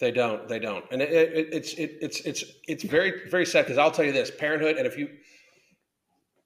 they 0.00 0.12
don't. 0.12 0.48
They 0.48 0.58
don't. 0.58 0.84
And 0.92 1.02
it, 1.02 1.10
it, 1.10 1.48
it's 1.52 1.74
it, 1.74 1.98
it's 2.00 2.20
it's 2.20 2.44
it's 2.68 2.84
very 2.84 3.28
very 3.28 3.46
sad 3.46 3.62
because 3.62 3.78
I'll 3.78 3.90
tell 3.90 4.04
you 4.04 4.12
this: 4.12 4.30
parenthood, 4.30 4.76
and 4.76 4.86
if 4.86 4.96
you 4.96 5.08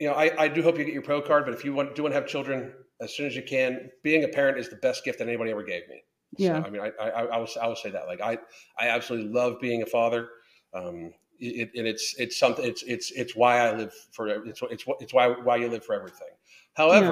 you 0.00 0.08
know, 0.08 0.14
I, 0.14 0.44
I 0.44 0.48
do 0.48 0.62
hope 0.62 0.78
you 0.78 0.84
get 0.84 0.94
your 0.94 1.02
pro 1.02 1.20
card, 1.20 1.44
but 1.44 1.54
if 1.54 1.64
you 1.64 1.74
want 1.74 1.94
do 1.94 2.02
want 2.02 2.14
to 2.14 2.20
have 2.20 2.28
children, 2.28 2.72
as 3.00 3.14
soon 3.14 3.26
as 3.26 3.36
you 3.36 3.42
can. 3.42 3.90
Being 4.02 4.24
a 4.24 4.28
parent 4.28 4.58
is 4.58 4.68
the 4.68 4.76
best 4.76 5.04
gift 5.04 5.18
that 5.18 5.28
anybody 5.28 5.50
ever 5.50 5.62
gave 5.62 5.88
me. 5.88 6.02
Yeah. 6.36 6.60
So, 6.60 6.66
I 6.66 6.70
mean, 6.70 6.82
I, 6.82 6.90
I, 7.02 7.08
I 7.08 7.38
will, 7.38 7.48
I 7.60 7.68
will 7.68 7.76
say 7.76 7.90
that. 7.90 8.06
Like, 8.06 8.20
I, 8.20 8.38
I 8.78 8.88
absolutely 8.88 9.32
love 9.32 9.60
being 9.60 9.82
a 9.82 9.86
father. 9.86 10.28
Um, 10.74 11.12
it, 11.40 11.70
it, 11.74 11.86
it's, 11.86 12.14
it's 12.18 12.38
something, 12.38 12.64
it's, 12.64 12.82
it's, 12.82 13.10
it's 13.12 13.36
why 13.36 13.58
I 13.58 13.76
live 13.76 13.92
for, 14.12 14.28
it's, 14.28 14.60
it's, 14.70 14.84
it's 15.00 15.14
why, 15.14 15.28
why 15.28 15.56
you 15.56 15.68
live 15.68 15.84
for 15.84 15.94
everything. 15.94 16.28
However, 16.74 17.06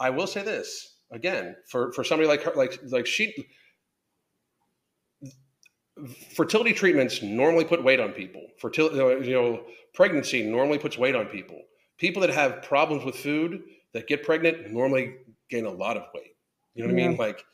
yeah. 0.00 0.06
I 0.06 0.10
will 0.10 0.26
say 0.26 0.42
this 0.42 0.96
again, 1.10 1.56
for, 1.68 1.92
for 1.92 2.04
somebody 2.04 2.28
like 2.28 2.42
her, 2.42 2.52
like, 2.56 2.78
like 2.90 3.06
she, 3.06 3.46
fertility 6.34 6.72
treatments 6.72 7.22
normally 7.22 7.64
put 7.64 7.82
weight 7.84 8.00
on 8.00 8.12
people. 8.12 8.42
Fertility, 8.58 9.28
you 9.28 9.34
know, 9.34 9.64
pregnancy 9.94 10.42
normally 10.42 10.78
puts 10.78 10.98
weight 10.98 11.14
on 11.14 11.26
people. 11.26 11.60
People 11.98 12.22
that 12.22 12.30
have 12.30 12.62
problems 12.62 13.04
with 13.04 13.14
food, 13.14 13.62
that 13.92 14.08
get 14.08 14.24
pregnant 14.24 14.70
normally 14.70 15.16
gain 15.50 15.66
a 15.66 15.70
lot 15.70 15.96
of 15.96 16.04
weight. 16.14 16.34
You 16.74 16.82
know 16.82 16.92
what 16.92 16.98
yeah. 16.98 17.04
I 17.04 17.08
mean? 17.10 17.18
Like 17.18 17.44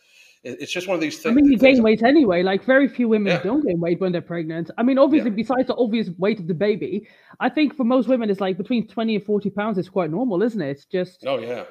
it's 0.45 0.73
just 0.73 0.87
one 0.87 0.95
of 0.95 1.01
these 1.01 1.19
things. 1.19 1.33
I 1.33 1.35
mean, 1.35 1.51
you 1.51 1.59
gain 1.59 1.83
weight 1.83 2.03
anyway. 2.03 2.43
Like 2.43 2.65
very 2.65 2.89
few 2.89 3.09
women 3.09 3.33
yeah. 3.33 3.43
don't 3.43 3.67
gain 3.67 3.81
weight 3.81 4.01
when 4.01 4.13
they're 4.13 4.21
pregnant. 4.21 4.71
I 4.79 4.83
mean, 4.83 4.99
obviously, 4.99 5.31
yeah. 5.31 5.37
besides 5.37 5.67
the 5.67 5.77
obvious 5.77 6.11
weight 6.19 6.39
of 6.39 6.47
the 6.47 6.55
baby, 6.55 7.09
I 7.41 7.49
think 7.49 7.77
for 7.77 7.85
most 7.85 8.09
women, 8.09 8.31
it's 8.31 8.41
like 8.41 8.57
between 8.57 8.87
twenty 8.87 9.17
and 9.17 9.25
forty 9.25 9.51
pounds 9.51 9.79
is 9.79 9.89
quite 9.89 10.11
normal, 10.11 10.43
isn't 10.43 10.61
it? 10.61 10.71
It's 10.71 10.85
just. 10.85 11.25
Oh 11.27 11.39
yeah, 11.39 11.65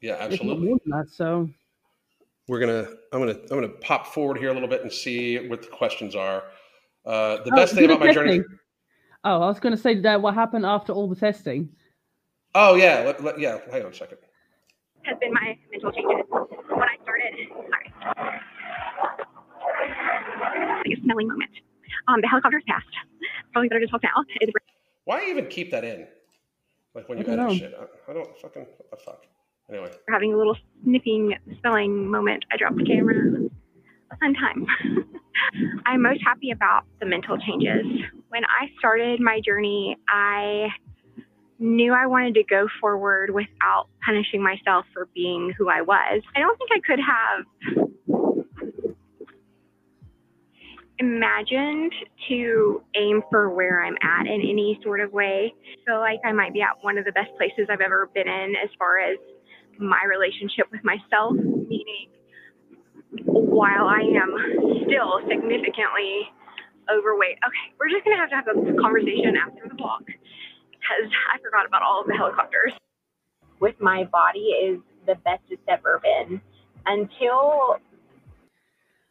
yeah, 0.00 0.16
absolutely. 0.20 0.68
More 0.68 0.78
than 0.84 0.98
that, 0.98 1.10
so. 1.10 1.48
We're 2.48 2.60
gonna. 2.60 2.88
I'm 3.12 3.20
gonna. 3.20 3.38
I'm 3.50 3.60
gonna 3.60 3.68
pop 3.68 4.06
forward 4.06 4.38
here 4.38 4.50
a 4.50 4.54
little 4.54 4.68
bit 4.68 4.82
and 4.82 4.92
see 4.92 5.48
what 5.48 5.62
the 5.62 5.68
questions 5.68 6.14
are. 6.14 6.44
Uh, 7.06 7.42
the 7.44 7.50
oh, 7.52 7.56
best 7.56 7.74
thing 7.74 7.84
about 7.84 8.00
my 8.00 8.06
testing. 8.06 8.24
journey. 8.26 8.44
Oh, 9.24 9.40
I 9.40 9.46
was 9.46 9.58
going 9.58 9.74
to 9.74 9.80
say 9.80 10.00
that 10.00 10.20
what 10.20 10.34
happened 10.34 10.66
after 10.66 10.92
all 10.92 11.08
the 11.08 11.16
testing. 11.16 11.70
Oh 12.54 12.74
yeah, 12.74 13.02
let, 13.04 13.24
let, 13.24 13.38
yeah. 13.38 13.58
Hang 13.70 13.82
on 13.82 13.90
a 13.90 13.94
second. 13.94 14.18
Has 15.04 15.18
been 15.20 15.32
my 15.32 15.56
mental 15.70 15.92
changes 15.92 16.24
when 16.30 16.88
I 16.88 16.96
started. 17.02 17.34
Sorry, 17.48 17.90
like 20.84 20.98
a 20.98 21.02
smelling 21.02 21.28
moment. 21.28 21.50
Um, 22.08 22.20
the 22.20 22.28
helicopter's 22.28 22.62
has 22.66 22.82
passed. 22.82 22.96
Probably 23.52 23.68
better 23.68 23.80
to 23.80 23.86
talk 23.86 24.02
now. 24.02 24.24
It's 24.40 24.52
Why 25.04 25.26
even 25.28 25.46
keep 25.46 25.70
that 25.70 25.84
in? 25.84 26.06
Like 26.94 27.08
when 27.08 27.18
you 27.18 27.24
edit 27.24 27.36
know. 27.36 27.54
shit, 27.54 27.74
I, 27.78 28.10
I, 28.10 28.14
don't 28.14 28.38
fucking 28.38 28.66
what 28.76 28.90
the 28.90 28.96
fuck. 28.96 29.26
Anyway, 29.68 29.90
We're 30.06 30.14
having 30.14 30.32
a 30.32 30.36
little 30.36 30.56
sniffing, 30.84 31.34
smelling 31.60 32.08
moment. 32.08 32.44
I 32.52 32.56
dropped 32.56 32.76
the 32.76 32.84
camera. 32.84 33.48
A 34.10 34.16
fun 34.16 34.34
time. 34.34 34.66
I'm 35.86 36.02
most 36.02 36.20
happy 36.24 36.50
about 36.50 36.84
the 37.00 37.06
mental 37.06 37.36
changes. 37.38 37.84
When 38.28 38.44
I 38.44 38.68
started 38.78 39.20
my 39.20 39.40
journey, 39.44 39.96
I 40.08 40.68
knew 41.58 41.92
I 41.92 42.06
wanted 42.06 42.34
to 42.34 42.44
go 42.44 42.66
forward 42.80 43.30
without 43.30 43.86
punishing 44.04 44.42
myself 44.42 44.86
for 44.92 45.08
being 45.14 45.52
who 45.56 45.68
I 45.68 45.82
was. 45.82 46.22
I 46.36 46.40
don't 46.40 46.58
think 46.58 46.70
I 46.74 46.80
could 46.86 47.00
have 47.00 47.44
imagined 50.98 51.92
to 52.28 52.82
aim 52.96 53.22
for 53.30 53.50
where 53.50 53.84
I'm 53.84 53.96
at 54.02 54.26
in 54.26 54.40
any 54.40 54.78
sort 54.82 55.00
of 55.00 55.12
way. 55.12 55.52
I 55.52 55.84
feel 55.84 55.98
like 55.98 56.20
I 56.24 56.32
might 56.32 56.52
be 56.52 56.62
at 56.62 56.82
one 56.82 56.98
of 56.98 57.04
the 57.04 57.12
best 57.12 57.30
places 57.36 57.66
I've 57.70 57.80
ever 57.80 58.10
been 58.14 58.28
in 58.28 58.54
as 58.62 58.70
far 58.78 58.98
as 58.98 59.18
my 59.78 60.04
relationship 60.08 60.66
with 60.70 60.84
myself, 60.84 61.34
meaning 61.34 62.08
while 63.24 63.86
I 63.86 64.00
am 64.00 64.30
still 64.86 65.20
significantly 65.28 66.30
overweight. 66.90 67.38
Okay, 67.42 67.66
we're 67.78 67.90
just 67.90 68.04
gonna 68.04 68.16
have 68.16 68.30
to 68.30 68.36
have 68.36 68.48
a 68.48 68.80
conversation 68.80 69.34
after 69.36 69.68
the 69.68 69.82
walk 69.82 70.02
because 70.84 71.10
I 71.34 71.38
forgot 71.42 71.66
about 71.66 71.82
all 71.82 72.00
of 72.00 72.06
the 72.06 72.14
helicopters. 72.14 72.72
With 73.60 73.80
my 73.80 74.04
body 74.04 74.40
is 74.40 74.80
the 75.06 75.14
best 75.24 75.42
it's 75.48 75.62
ever 75.68 76.00
been 76.02 76.40
until 76.86 77.78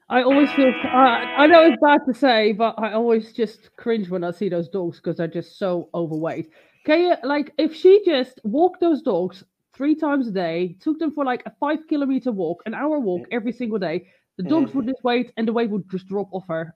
I 0.09 0.21
always 0.21 0.51
feel. 0.51 0.67
Uh, 0.83 0.87
I 0.87 1.47
know 1.47 1.65
it's 1.65 1.81
bad 1.81 2.01
to 2.05 2.13
say, 2.13 2.51
but 2.51 2.75
I 2.77 2.93
always 2.93 3.33
just 3.33 3.75
cringe 3.77 4.09
when 4.09 4.23
I 4.23 4.31
see 4.31 4.49
those 4.49 4.69
dogs 4.69 4.97
because 4.97 5.17
they're 5.17 5.27
just 5.27 5.57
so 5.57 5.89
overweight. 5.93 6.49
Okay, 6.85 7.15
like 7.23 7.51
if 7.57 7.73
she 7.73 8.03
just 8.05 8.39
walked 8.43 8.81
those 8.81 9.01
dogs 9.01 9.43
three 9.73 9.95
times 9.95 10.27
a 10.27 10.31
day, 10.31 10.75
took 10.81 10.99
them 10.99 11.11
for 11.11 11.25
like 11.25 11.41
a 11.45 11.51
five 11.59 11.87
kilometer 11.87 12.31
walk, 12.31 12.61
an 12.65 12.73
hour 12.73 12.99
walk 12.99 13.25
every 13.31 13.53
single 13.53 13.79
day, 13.79 14.05
the 14.37 14.43
dogs 14.43 14.71
mm. 14.71 14.75
would 14.75 14.87
just 14.87 15.03
wait 15.03 15.31
and 15.37 15.47
the 15.47 15.53
weight 15.53 15.69
would 15.69 15.89
just 15.89 16.07
drop 16.07 16.27
off 16.31 16.45
her. 16.47 16.75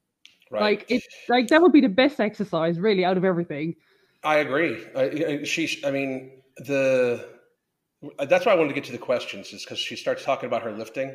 Right. 0.49 0.61
Like 0.61 0.85
it's 0.89 1.07
like 1.27 1.47
that 1.49 1.61
would 1.61 1.73
be 1.73 1.81
the 1.81 1.89
best 1.89 2.19
exercise, 2.19 2.79
really, 2.79 3.03
out 3.03 3.17
of 3.17 3.25
everything. 3.25 3.75
I 4.27 4.35
agree. 4.45 4.73
I, 4.95 5.43
she, 5.43 5.63
I 5.85 5.91
mean, 5.91 6.41
the 6.57 7.27
that's 8.27 8.45
why 8.45 8.51
I 8.51 8.55
wanted 8.55 8.69
to 8.69 8.75
get 8.75 8.83
to 8.85 8.91
the 8.91 9.05
questions, 9.11 9.53
is 9.53 9.63
because 9.63 9.79
she 9.79 9.95
starts 9.95 10.23
talking 10.23 10.47
about 10.47 10.61
her 10.63 10.71
lifting 10.71 11.09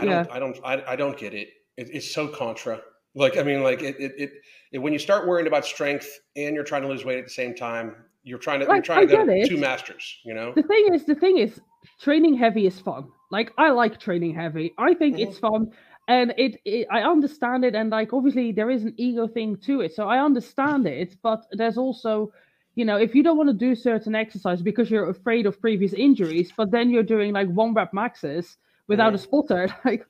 I 0.00 0.04
yeah. 0.04 0.22
don't, 0.22 0.30
I 0.32 0.38
don't, 0.38 0.58
I, 0.64 0.92
I 0.92 0.96
don't 0.96 1.18
get 1.18 1.34
it. 1.34 1.48
it. 1.76 1.88
It's 1.92 2.10
so 2.10 2.26
contra. 2.28 2.80
Like, 3.14 3.36
I 3.36 3.42
mean, 3.42 3.62
like 3.62 3.82
it, 3.82 3.96
it, 3.98 4.12
it, 4.16 4.32
it, 4.72 4.78
when 4.78 4.92
you 4.92 4.98
start 4.98 5.26
worrying 5.26 5.46
about 5.46 5.64
strength 5.64 6.08
and 6.36 6.54
you're 6.54 6.64
trying 6.64 6.82
to 6.82 6.88
lose 6.88 7.04
weight 7.04 7.18
at 7.18 7.24
the 7.24 7.30
same 7.30 7.54
time, 7.54 7.94
you're 8.22 8.38
trying 8.38 8.60
to, 8.60 8.66
like, 8.66 8.76
you're 8.76 8.82
trying 8.82 9.08
to 9.08 9.26
get 9.26 9.48
two 9.48 9.58
masters, 9.58 10.18
you 10.24 10.34
know? 10.34 10.52
The 10.54 10.62
thing 10.62 10.94
is, 10.94 11.04
the 11.04 11.14
thing 11.14 11.38
is, 11.38 11.60
training 12.00 12.34
heavy 12.34 12.66
is 12.66 12.78
fun. 12.78 13.08
Like, 13.30 13.52
I 13.58 13.70
like 13.70 13.98
training 13.98 14.34
heavy. 14.34 14.72
I 14.78 14.94
think 14.94 15.16
mm-hmm. 15.16 15.30
it's 15.30 15.38
fun 15.38 15.72
and 16.10 16.34
it, 16.36 16.52
it, 16.64 16.86
i 16.90 17.00
understand 17.14 17.64
it 17.64 17.74
and 17.74 17.90
like 17.90 18.12
obviously 18.12 18.52
there 18.52 18.70
is 18.70 18.82
an 18.84 18.94
ego 18.96 19.26
thing 19.36 19.56
to 19.56 19.80
it 19.80 19.92
so 19.94 20.02
i 20.08 20.18
understand 20.18 20.86
it 20.86 21.16
but 21.22 21.40
there's 21.52 21.78
also 21.78 22.32
you 22.74 22.84
know 22.84 22.96
if 22.96 23.14
you 23.14 23.22
don't 23.22 23.36
want 23.36 23.48
to 23.48 23.58
do 23.66 23.74
certain 23.74 24.14
exercise 24.14 24.60
because 24.70 24.90
you're 24.90 25.10
afraid 25.10 25.44
of 25.46 25.60
previous 25.60 25.92
injuries 25.92 26.52
but 26.56 26.70
then 26.70 26.90
you're 26.90 27.10
doing 27.14 27.32
like 27.32 27.48
one 27.48 27.72
rep 27.74 27.92
maxes 27.92 28.56
without 28.90 29.14
a 29.14 29.18
spotter. 29.18 29.64
Like 29.84 30.04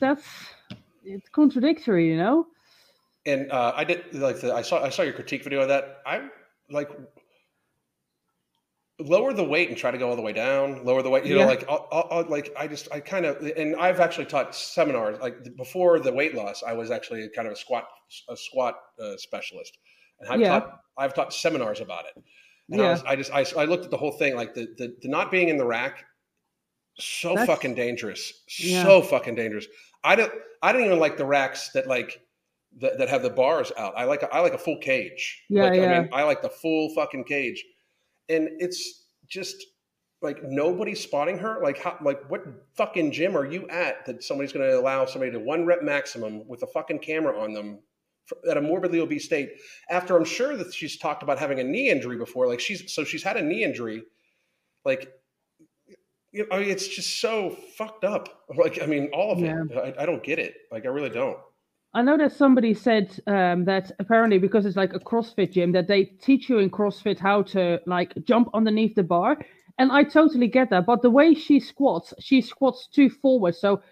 that's 0.00 0.26
it's 1.04 1.28
contradictory, 1.28 2.08
you 2.08 2.16
know. 2.16 2.46
And 3.26 3.52
uh, 3.52 3.72
I 3.76 3.84
did 3.84 4.00
like 4.14 4.40
the, 4.40 4.52
I 4.54 4.62
saw 4.62 4.82
I 4.82 4.90
saw 4.90 5.02
your 5.02 5.12
critique 5.12 5.44
video 5.44 5.60
of 5.60 5.68
that. 5.68 6.02
I 6.06 6.28
like 6.70 6.90
lower 9.00 9.32
the 9.32 9.44
weight 9.44 9.68
and 9.68 9.76
try 9.76 9.90
to 9.90 9.98
go 9.98 10.08
all 10.08 10.16
the 10.16 10.22
way 10.22 10.32
down. 10.32 10.84
Lower 10.84 11.02
the 11.02 11.10
weight, 11.10 11.24
you 11.24 11.36
yeah. 11.36 11.42
know, 11.42 11.48
like 11.48 11.64
I'll, 11.68 12.08
I'll, 12.10 12.24
like 12.28 12.52
I 12.58 12.66
just 12.66 12.88
I 12.92 13.00
kind 13.00 13.26
of 13.26 13.40
and 13.56 13.76
I've 13.76 14.00
actually 14.00 14.26
taught 14.26 14.54
seminars 14.54 15.18
like 15.20 15.56
before 15.56 15.98
the 16.00 16.12
weight 16.12 16.34
loss. 16.34 16.62
I 16.62 16.72
was 16.72 16.90
actually 16.90 17.28
kind 17.34 17.46
of 17.46 17.52
a 17.52 17.56
squat 17.56 17.86
a 18.28 18.36
squat 18.36 18.76
uh, 19.02 19.16
specialist, 19.16 19.78
and 20.20 20.30
I've 20.30 20.40
yeah. 20.40 20.48
taught 20.48 20.80
I've 20.98 21.14
taught 21.14 21.32
seminars 21.32 21.80
about 21.80 22.04
it. 22.06 22.22
And 22.70 22.80
yeah. 22.80 22.86
I, 22.86 22.90
was, 22.90 23.02
I 23.32 23.42
just 23.42 23.56
I, 23.58 23.62
I 23.62 23.64
looked 23.64 23.84
at 23.84 23.90
the 23.90 23.96
whole 23.96 24.12
thing 24.12 24.36
like 24.36 24.54
the, 24.54 24.68
the 24.78 24.94
the 25.02 25.08
not 25.08 25.30
being 25.30 25.48
in 25.48 25.56
the 25.56 25.66
rack 25.66 26.04
so 26.98 27.34
That's, 27.34 27.46
fucking 27.46 27.74
dangerous. 27.74 28.32
So 28.48 29.02
fucking 29.02 29.34
dangerous. 29.34 29.66
I 30.04 30.16
don't 30.16 30.32
I 30.62 30.72
don't 30.72 30.84
even 30.84 30.98
like 30.98 31.16
the 31.16 31.26
racks 31.26 31.70
that 31.70 31.86
like 31.86 32.20
that, 32.78 32.98
that 32.98 33.08
have 33.08 33.22
the 33.22 33.30
bars 33.30 33.72
out. 33.76 33.94
I 33.96 34.04
like 34.04 34.22
a, 34.22 34.32
I 34.32 34.40
like 34.40 34.54
a 34.54 34.58
full 34.58 34.78
cage. 34.78 35.44
Yeah, 35.48 35.64
like, 35.64 35.74
yeah. 35.74 35.82
I 35.82 36.00
mean, 36.00 36.08
I 36.12 36.22
like 36.22 36.42
the 36.42 36.50
full 36.50 36.94
fucking 36.94 37.24
cage. 37.24 37.64
And 38.30 38.48
it's 38.58 39.04
just 39.28 39.56
like 40.22 40.42
nobody's 40.42 41.00
spotting 41.00 41.38
her. 41.38 41.60
Like 41.62 41.78
how 41.78 41.98
like 42.02 42.28
what 42.30 42.44
fucking 42.74 43.12
gym 43.12 43.36
are 43.36 43.46
you 43.46 43.68
at 43.68 44.06
that 44.06 44.22
somebody's 44.22 44.52
going 44.52 44.68
to 44.68 44.78
allow 44.78 45.04
somebody 45.06 45.32
to 45.32 45.38
one 45.38 45.66
rep 45.66 45.82
maximum 45.82 46.46
with 46.48 46.62
a 46.62 46.66
fucking 46.66 47.00
camera 47.00 47.38
on 47.38 47.52
them 47.52 47.80
for, 48.26 48.38
at 48.48 48.56
a 48.56 48.60
morbidly 48.60 49.00
obese 49.00 49.24
state 49.24 49.52
after 49.88 50.16
I'm 50.16 50.24
sure 50.24 50.56
that 50.56 50.72
she's 50.72 50.98
talked 50.98 51.22
about 51.22 51.38
having 51.38 51.60
a 51.60 51.64
knee 51.64 51.90
injury 51.90 52.16
before. 52.16 52.46
Like 52.46 52.60
she's 52.60 52.92
so 52.92 53.04
she's 53.04 53.22
had 53.22 53.36
a 53.36 53.42
knee 53.42 53.64
injury. 53.64 54.02
Like 54.84 55.12
you 56.32 56.42
know, 56.42 56.56
I 56.56 56.60
mean, 56.60 56.70
it's 56.70 56.86
just 56.86 57.20
so 57.20 57.56
fucked 57.76 58.04
up. 58.04 58.44
Like, 58.56 58.82
I 58.82 58.86
mean, 58.86 59.10
all 59.12 59.32
of 59.32 59.40
yeah. 59.40 59.62
it. 59.68 59.96
I, 59.98 60.02
I, 60.02 60.06
don't 60.06 60.22
get 60.22 60.38
it. 60.38 60.54
Like, 60.70 60.84
I 60.84 60.88
really 60.88 61.10
don't. 61.10 61.38
I 61.92 62.02
know 62.02 62.16
that 62.18 62.32
somebody 62.32 62.74
said 62.74 63.20
um, 63.26 63.64
that 63.64 63.90
apparently 63.98 64.38
because 64.38 64.64
it's 64.64 64.76
like 64.76 64.94
a 64.94 65.00
CrossFit 65.00 65.52
gym 65.52 65.72
that 65.72 65.88
they 65.88 66.04
teach 66.04 66.48
you 66.48 66.58
in 66.58 66.70
CrossFit 66.70 67.18
how 67.18 67.42
to 67.42 67.80
like 67.86 68.14
jump 68.24 68.48
underneath 68.54 68.94
the 68.94 69.02
bar, 69.02 69.38
and 69.78 69.90
I 69.90 70.04
totally 70.04 70.46
get 70.46 70.70
that. 70.70 70.86
But 70.86 71.02
the 71.02 71.10
way 71.10 71.34
she 71.34 71.58
squats, 71.58 72.14
she 72.20 72.42
squats 72.42 72.86
too 72.86 73.10
forward. 73.10 73.56
So 73.56 73.82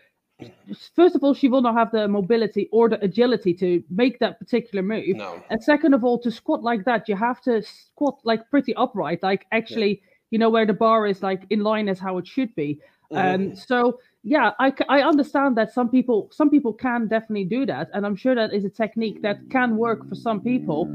first 0.94 1.16
of 1.16 1.24
all, 1.24 1.34
she 1.34 1.48
will 1.48 1.62
not 1.62 1.74
have 1.74 1.90
the 1.90 2.06
mobility 2.06 2.68
or 2.70 2.88
the 2.88 3.02
agility 3.02 3.52
to 3.54 3.82
make 3.90 4.20
that 4.20 4.38
particular 4.38 4.82
move. 4.82 5.16
No. 5.16 5.42
And 5.50 5.60
second 5.62 5.94
of 5.94 6.04
all, 6.04 6.20
to 6.20 6.30
squat 6.30 6.62
like 6.62 6.84
that, 6.84 7.08
you 7.08 7.16
have 7.16 7.40
to 7.42 7.62
squat 7.62 8.20
like 8.22 8.48
pretty 8.48 8.74
upright, 8.74 9.22
like 9.22 9.46
actually. 9.50 9.90
Yeah 9.90 10.08
you 10.30 10.38
know 10.38 10.50
where 10.50 10.66
the 10.66 10.72
bar 10.72 11.06
is 11.06 11.22
like 11.22 11.44
in 11.50 11.60
line 11.60 11.88
as 11.88 11.98
how 11.98 12.18
it 12.18 12.26
should 12.26 12.54
be 12.54 12.78
mm-hmm. 13.12 13.50
um 13.50 13.56
so 13.56 13.98
yeah 14.22 14.52
I, 14.58 14.72
I 14.88 15.02
understand 15.02 15.56
that 15.56 15.72
some 15.72 15.88
people 15.88 16.28
some 16.32 16.50
people 16.50 16.72
can 16.72 17.08
definitely 17.08 17.44
do 17.44 17.64
that 17.66 17.90
and 17.92 18.04
i'm 18.04 18.16
sure 18.16 18.34
that 18.34 18.52
is 18.52 18.64
a 18.64 18.70
technique 18.70 19.22
that 19.22 19.38
can 19.50 19.76
work 19.76 20.08
for 20.08 20.14
some 20.14 20.40
people. 20.40 20.90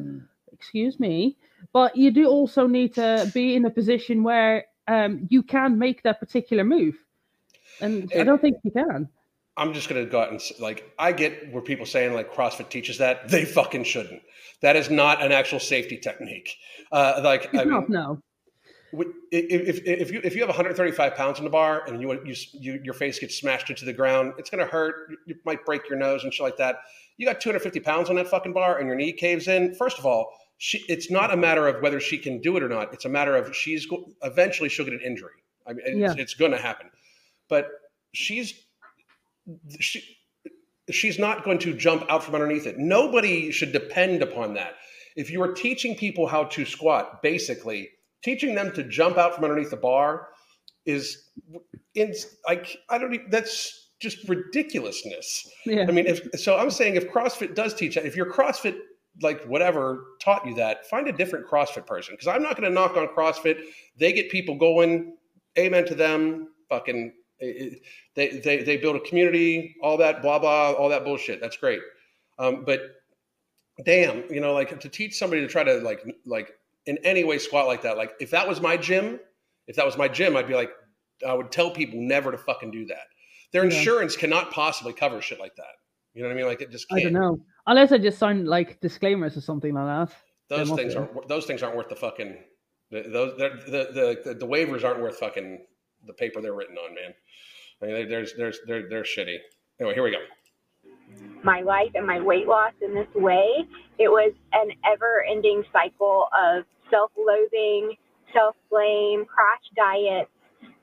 Excuse 0.63 0.97
me. 0.97 1.35
But 1.73 1.97
you 1.97 2.09
do 2.09 2.27
also 2.27 2.67
need 2.67 2.93
to 2.95 3.29
be 3.33 3.55
in 3.55 3.65
a 3.65 3.69
position 3.69 4.23
where 4.23 4.65
um, 4.87 5.27
you 5.29 5.43
can 5.43 5.77
make 5.77 6.03
that 6.03 6.19
particular 6.21 6.63
move. 6.63 6.95
And 7.81 8.09
it, 8.11 8.21
i 8.21 8.23
don't 8.23 8.39
think 8.39 8.57
you 8.63 8.71
can. 8.71 9.09
I'm 9.57 9.73
just 9.73 9.89
going 9.89 10.03
to 10.03 10.09
go 10.09 10.21
out 10.21 10.31
and 10.31 10.41
like 10.59 10.93
I 10.97 11.11
get 11.11 11.51
where 11.51 11.61
people 11.61 11.85
saying 11.85 12.13
like 12.13 12.33
CrossFit 12.33 12.69
teaches 12.69 12.97
that 12.99 13.27
they 13.29 13.43
fucking 13.45 13.83
shouldn't. 13.83 14.21
That 14.61 14.75
is 14.75 14.89
not 14.89 15.21
an 15.21 15.31
actual 15.31 15.59
safety 15.59 15.97
technique. 15.97 16.55
Uh, 16.91 17.19
like 17.23 17.45
it's 17.45 17.59
I 17.59 17.65
mean, 17.65 17.73
not, 17.73 17.89
no 17.89 18.21
if, 18.93 19.81
if 19.85 20.11
you 20.11 20.21
if 20.23 20.35
you 20.35 20.41
have 20.41 20.49
135 20.49 21.15
pounds 21.15 21.39
in 21.39 21.43
the 21.43 21.49
bar 21.49 21.83
and 21.87 22.01
you, 22.01 22.11
you, 22.25 22.35
you 22.53 22.79
your 22.83 22.93
face 22.93 23.19
gets 23.19 23.35
smashed 23.35 23.69
into 23.69 23.85
the 23.85 23.93
ground, 23.93 24.33
it's 24.37 24.49
going 24.49 24.63
to 24.63 24.71
hurt. 24.71 25.11
You 25.25 25.35
might 25.45 25.65
break 25.65 25.89
your 25.89 25.97
nose 25.97 26.23
and 26.23 26.33
shit 26.33 26.43
like 26.43 26.57
that. 26.57 26.77
You 27.17 27.25
got 27.25 27.41
250 27.41 27.79
pounds 27.79 28.09
on 28.09 28.15
that 28.17 28.27
fucking 28.27 28.53
bar 28.53 28.77
and 28.77 28.87
your 28.87 28.95
knee 28.95 29.11
caves 29.11 29.47
in. 29.47 29.73
First 29.75 29.99
of 29.99 30.05
all, 30.05 30.31
she, 30.57 30.83
it's 30.87 31.09
not 31.09 31.33
a 31.33 31.37
matter 31.37 31.67
of 31.67 31.81
whether 31.81 31.99
she 31.99 32.17
can 32.17 32.39
do 32.39 32.55
it 32.57 32.63
or 32.63 32.69
not. 32.69 32.93
It's 32.93 33.05
a 33.05 33.09
matter 33.09 33.35
of 33.35 33.55
she's 33.55 33.85
go, 33.85 34.09
eventually 34.21 34.69
she'll 34.69 34.85
get 34.85 34.93
an 34.93 35.01
injury. 35.01 35.31
I 35.65 35.73
mean, 35.73 35.97
yeah. 35.97 36.11
it's, 36.11 36.19
it's 36.19 36.33
going 36.35 36.51
to 36.51 36.57
happen. 36.57 36.89
But 37.49 37.69
she's 38.13 38.53
she 39.79 40.17
she's 40.91 41.17
not 41.17 41.43
going 41.43 41.59
to 41.59 41.73
jump 41.73 42.05
out 42.09 42.23
from 42.23 42.35
underneath 42.35 42.67
it. 42.67 42.77
Nobody 42.77 43.51
should 43.51 43.71
depend 43.71 44.21
upon 44.21 44.53
that. 44.53 44.75
If 45.15 45.29
you 45.31 45.41
are 45.43 45.53
teaching 45.53 45.95
people 45.95 46.27
how 46.27 46.45
to 46.45 46.65
squat, 46.65 47.21
basically 47.21 47.89
teaching 48.23 48.55
them 48.55 48.71
to 48.73 48.83
jump 48.83 49.17
out 49.17 49.35
from 49.35 49.43
underneath 49.43 49.69
the 49.69 49.77
bar 49.77 50.29
is 50.85 51.29
in 51.95 52.13
like 52.47 52.77
I 52.89 52.97
don't 52.97 53.13
even, 53.13 53.29
that's 53.29 53.91
just 54.01 54.27
ridiculousness. 54.27 55.49
Yeah. 55.65 55.85
I 55.87 55.91
mean, 55.91 56.05
if 56.07 56.27
so, 56.39 56.57
I'm 56.57 56.71
saying 56.71 56.95
if 56.95 57.09
CrossFit 57.09 57.55
does 57.55 57.73
teach 57.73 57.95
that, 57.95 58.05
if 58.05 58.15
your 58.15 58.31
CrossFit 58.31 58.77
like 59.21 59.43
whatever 59.45 60.05
taught 60.19 60.45
you 60.45 60.55
that, 60.55 60.87
find 60.89 61.07
a 61.07 61.13
different 61.13 61.47
CrossFit 61.47 61.85
person 61.85 62.13
because 62.15 62.27
I'm 62.27 62.43
not 62.43 62.57
going 62.57 62.67
to 62.67 62.73
knock 62.73 62.97
on 62.97 63.07
CrossFit. 63.07 63.61
They 63.97 64.11
get 64.11 64.29
people 64.29 64.57
going. 64.57 65.15
Amen 65.57 65.85
to 65.85 65.95
them. 65.95 66.49
Fucking 66.69 67.13
they 67.39 67.79
they 68.15 68.63
they 68.63 68.77
build 68.77 68.95
a 68.95 68.99
community. 69.01 69.75
All 69.81 69.97
that 69.97 70.21
blah 70.21 70.39
blah. 70.39 70.73
All 70.73 70.89
that 70.89 71.03
bullshit. 71.03 71.39
That's 71.39 71.57
great. 71.57 71.79
Um, 72.39 72.63
but 72.65 72.81
damn, 73.85 74.23
you 74.31 74.41
know, 74.41 74.53
like 74.53 74.79
to 74.79 74.89
teach 74.89 75.17
somebody 75.17 75.41
to 75.41 75.47
try 75.47 75.63
to 75.63 75.75
like 75.75 76.03
like 76.25 76.51
in 76.85 76.97
any 77.03 77.23
way 77.23 77.37
squat 77.37 77.67
like 77.67 77.81
that. 77.83 77.97
Like 77.97 78.13
if 78.19 78.31
that 78.31 78.47
was 78.47 78.61
my 78.61 78.77
gym, 78.77 79.19
if 79.67 79.75
that 79.75 79.85
was 79.85 79.97
my 79.97 80.07
gym, 80.07 80.35
I'd 80.35 80.47
be 80.47 80.55
like, 80.55 80.71
I 81.27 81.33
would 81.33 81.51
tell 81.51 81.71
people 81.71 81.99
never 82.01 82.31
to 82.31 82.37
fucking 82.37 82.71
do 82.71 82.85
that. 82.87 83.07
Their 83.51 83.65
yeah. 83.65 83.77
insurance 83.77 84.15
cannot 84.15 84.51
possibly 84.51 84.93
cover 84.93 85.21
shit 85.21 85.39
like 85.39 85.55
that. 85.55 85.75
You 86.13 86.21
know 86.21 86.29
what 86.29 86.33
I 86.33 86.37
mean? 86.37 86.47
Like 86.47 86.61
it 86.61 86.71
just 86.71 86.89
can't. 86.89 87.01
I 87.01 87.03
don't 87.03 87.13
know. 87.13 87.39
Unless 87.67 87.91
I 87.91 87.97
just 87.97 88.17
sign 88.17 88.45
like 88.45 88.81
disclaimers 88.81 89.37
or 89.37 89.41
something 89.41 89.73
like 89.73 90.09
that. 90.09 90.15
Those 90.49 90.71
things 90.71 90.95
aren't. 90.95 91.27
Those 91.27 91.45
things 91.45 91.63
aren't 91.63 91.75
worth 91.75 91.89
the 91.89 91.95
fucking. 91.95 92.37
Those 92.91 93.37
the, 93.37 93.49
the 93.65 94.23
the 94.25 94.33
the 94.35 94.47
waivers 94.47 94.83
aren't 94.83 95.01
worth 95.01 95.17
fucking 95.17 95.65
the 96.05 96.13
paper 96.13 96.41
they're 96.41 96.53
written 96.53 96.77
on, 96.77 96.93
man. 96.93 97.13
I 97.81 97.85
mean, 97.85 98.09
there's 98.09 98.33
there's 98.35 98.59
they're 98.67 98.89
they're 98.89 99.03
shitty. 99.03 99.37
Anyway, 99.79 99.95
here 99.95 100.03
we 100.03 100.11
go 100.11 100.19
my 101.43 101.61
life 101.61 101.91
and 101.95 102.07
my 102.07 102.21
weight 102.21 102.47
loss 102.47 102.73
in 102.81 102.93
this 102.93 103.07
way, 103.15 103.67
it 103.99 104.07
was 104.07 104.33
an 104.53 104.69
ever 104.91 105.23
ending 105.29 105.63
cycle 105.71 106.27
of 106.37 106.63
self 106.89 107.11
loathing, 107.17 107.95
self 108.33 108.55
blame, 108.69 109.25
crash 109.25 109.63
diets, 109.75 110.29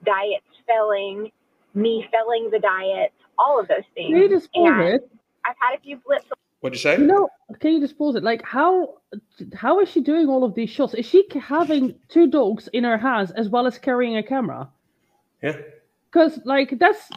diets 0.04 0.44
failing, 0.66 1.30
me 1.74 2.06
failing 2.10 2.50
the 2.50 2.58
diet, 2.58 3.12
all 3.38 3.60
of 3.60 3.68
those 3.68 3.86
things. 3.94 4.12
Can 4.12 4.22
you 4.22 4.28
just 4.28 4.52
pause 4.52 4.70
and 4.70 4.88
it? 4.94 5.10
I've 5.44 5.56
had 5.58 5.78
a 5.78 5.80
few 5.80 5.98
blips 6.06 6.26
What'd 6.60 6.78
you 6.78 6.82
say? 6.82 6.98
No, 6.98 7.28
can 7.58 7.72
you 7.72 7.80
just 7.80 7.96
pause 7.96 8.16
it? 8.16 8.22
Like, 8.22 8.42
how 8.42 8.96
how 9.54 9.80
is 9.80 9.88
she 9.88 10.02
doing 10.02 10.28
all 10.28 10.44
of 10.44 10.54
these 10.54 10.68
shots? 10.68 10.92
Is 10.92 11.06
she 11.06 11.24
having 11.40 11.94
two 12.08 12.26
dogs 12.26 12.68
in 12.74 12.84
her 12.84 12.98
hands 12.98 13.30
as 13.30 13.48
well 13.48 13.66
as 13.66 13.78
carrying 13.78 14.16
a 14.16 14.22
camera? 14.22 14.68
Yeah. 15.42 15.56
Because 16.12 16.38
like 16.44 16.78
that's, 16.78 17.10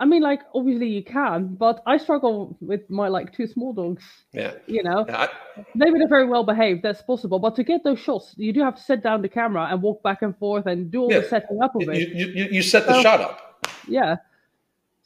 I 0.00 0.04
mean, 0.04 0.22
like 0.22 0.40
obviously 0.54 0.88
you 0.88 1.02
can, 1.04 1.54
but 1.54 1.82
I 1.86 1.96
struggle 1.96 2.56
with 2.60 2.88
my 2.90 3.08
like 3.08 3.32
two 3.32 3.46
small 3.46 3.72
dogs. 3.72 4.02
Yeah. 4.32 4.54
You 4.66 4.82
know, 4.82 5.04
Yeah, 5.08 5.22
I- 5.28 5.64
maybe 5.74 5.98
they're 5.98 6.08
very 6.08 6.26
well 6.26 6.44
behaved. 6.44 6.82
That's 6.82 7.02
possible, 7.02 7.38
but 7.38 7.54
to 7.56 7.64
get 7.64 7.84
those 7.84 7.98
shots, 8.00 8.34
you 8.36 8.52
do 8.52 8.60
have 8.62 8.76
to 8.76 8.82
set 8.82 9.02
down 9.02 9.22
the 9.22 9.28
camera 9.28 9.68
and 9.70 9.80
walk 9.80 10.02
back 10.02 10.22
and 10.22 10.36
forth 10.38 10.66
and 10.66 10.90
do 10.90 11.02
all 11.02 11.12
Yeah. 11.12 11.20
the 11.20 11.28
setting 11.28 11.62
up 11.62 11.74
of 11.76 11.82
you, 11.82 11.90
it. 11.92 12.08
you, 12.08 12.26
you, 12.26 12.44
you 12.52 12.62
set 12.62 12.86
the 12.86 12.94
So- 12.94 13.02
shot 13.02 13.20
up. 13.20 13.64
Yeah. 13.88 14.16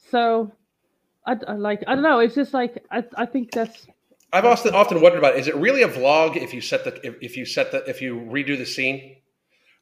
So, 0.09 0.51
I, 1.25 1.37
I 1.47 1.53
like 1.53 1.83
I 1.87 1.93
don't 1.93 2.03
know. 2.03 2.19
It's 2.19 2.35
just 2.35 2.53
like 2.53 2.83
I 2.89 3.03
I 3.15 3.25
think 3.27 3.51
that's 3.51 3.87
I've 4.33 4.45
often 4.45 4.73
often 4.73 4.99
wondered 5.01 5.19
about 5.19 5.35
is 5.37 5.47
it 5.47 5.55
really 5.55 5.83
a 5.83 5.87
vlog 5.87 6.35
if 6.35 6.53
you 6.53 6.61
set 6.61 6.83
the 6.83 6.99
if, 7.05 7.15
if 7.21 7.37
you 7.37 7.45
set 7.45 7.71
the 7.71 7.87
if 7.87 8.01
you 8.01 8.15
redo 8.15 8.57
the 8.57 8.65
scene? 8.65 9.17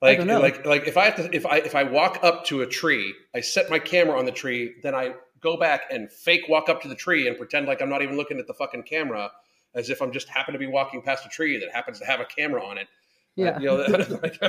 Like 0.02 0.20
like 0.24 0.66
like 0.66 0.88
if 0.88 0.96
I 0.96 1.06
have 1.06 1.16
to 1.18 1.36
if 1.36 1.46
I 1.46 1.58
if 1.58 1.76
I 1.76 1.84
walk 1.84 2.20
up 2.24 2.46
to 2.46 2.62
a 2.62 2.68
tree, 2.68 3.14
I 3.36 3.42
set 3.42 3.70
my 3.70 3.80
camera 3.80 4.18
on 4.18 4.26
the 4.26 4.32
tree, 4.32 4.76
then 4.82 4.96
I 4.96 5.14
go 5.42 5.58
back 5.58 5.84
and 5.92 6.10
fake 6.10 6.44
walk 6.48 6.70
up 6.70 6.82
to 6.84 6.88
the 6.88 6.96
tree 6.96 7.28
and 7.28 7.38
pretend 7.38 7.68
like 7.68 7.82
I'm 7.82 7.90
not 7.90 8.02
even 8.02 8.16
looking 8.16 8.40
at 8.40 8.48
the 8.48 8.54
fucking 8.54 8.84
camera 8.84 9.32
as 9.76 9.90
if 9.90 10.02
I'm 10.02 10.12
just 10.12 10.30
happen 10.30 10.54
to 10.54 10.60
be 10.60 10.68
walking 10.68 11.02
past 11.02 11.26
a 11.26 11.30
tree 11.30 11.60
that 11.60 11.70
happens 11.74 12.00
to 12.00 12.06
have 12.06 12.22
a 12.22 12.26
camera 12.26 12.66
on 12.66 12.78
it. 12.78 12.88
yeah. 13.36 13.60
You 13.60 13.68
know, 13.68 13.76
like, 14.24 14.42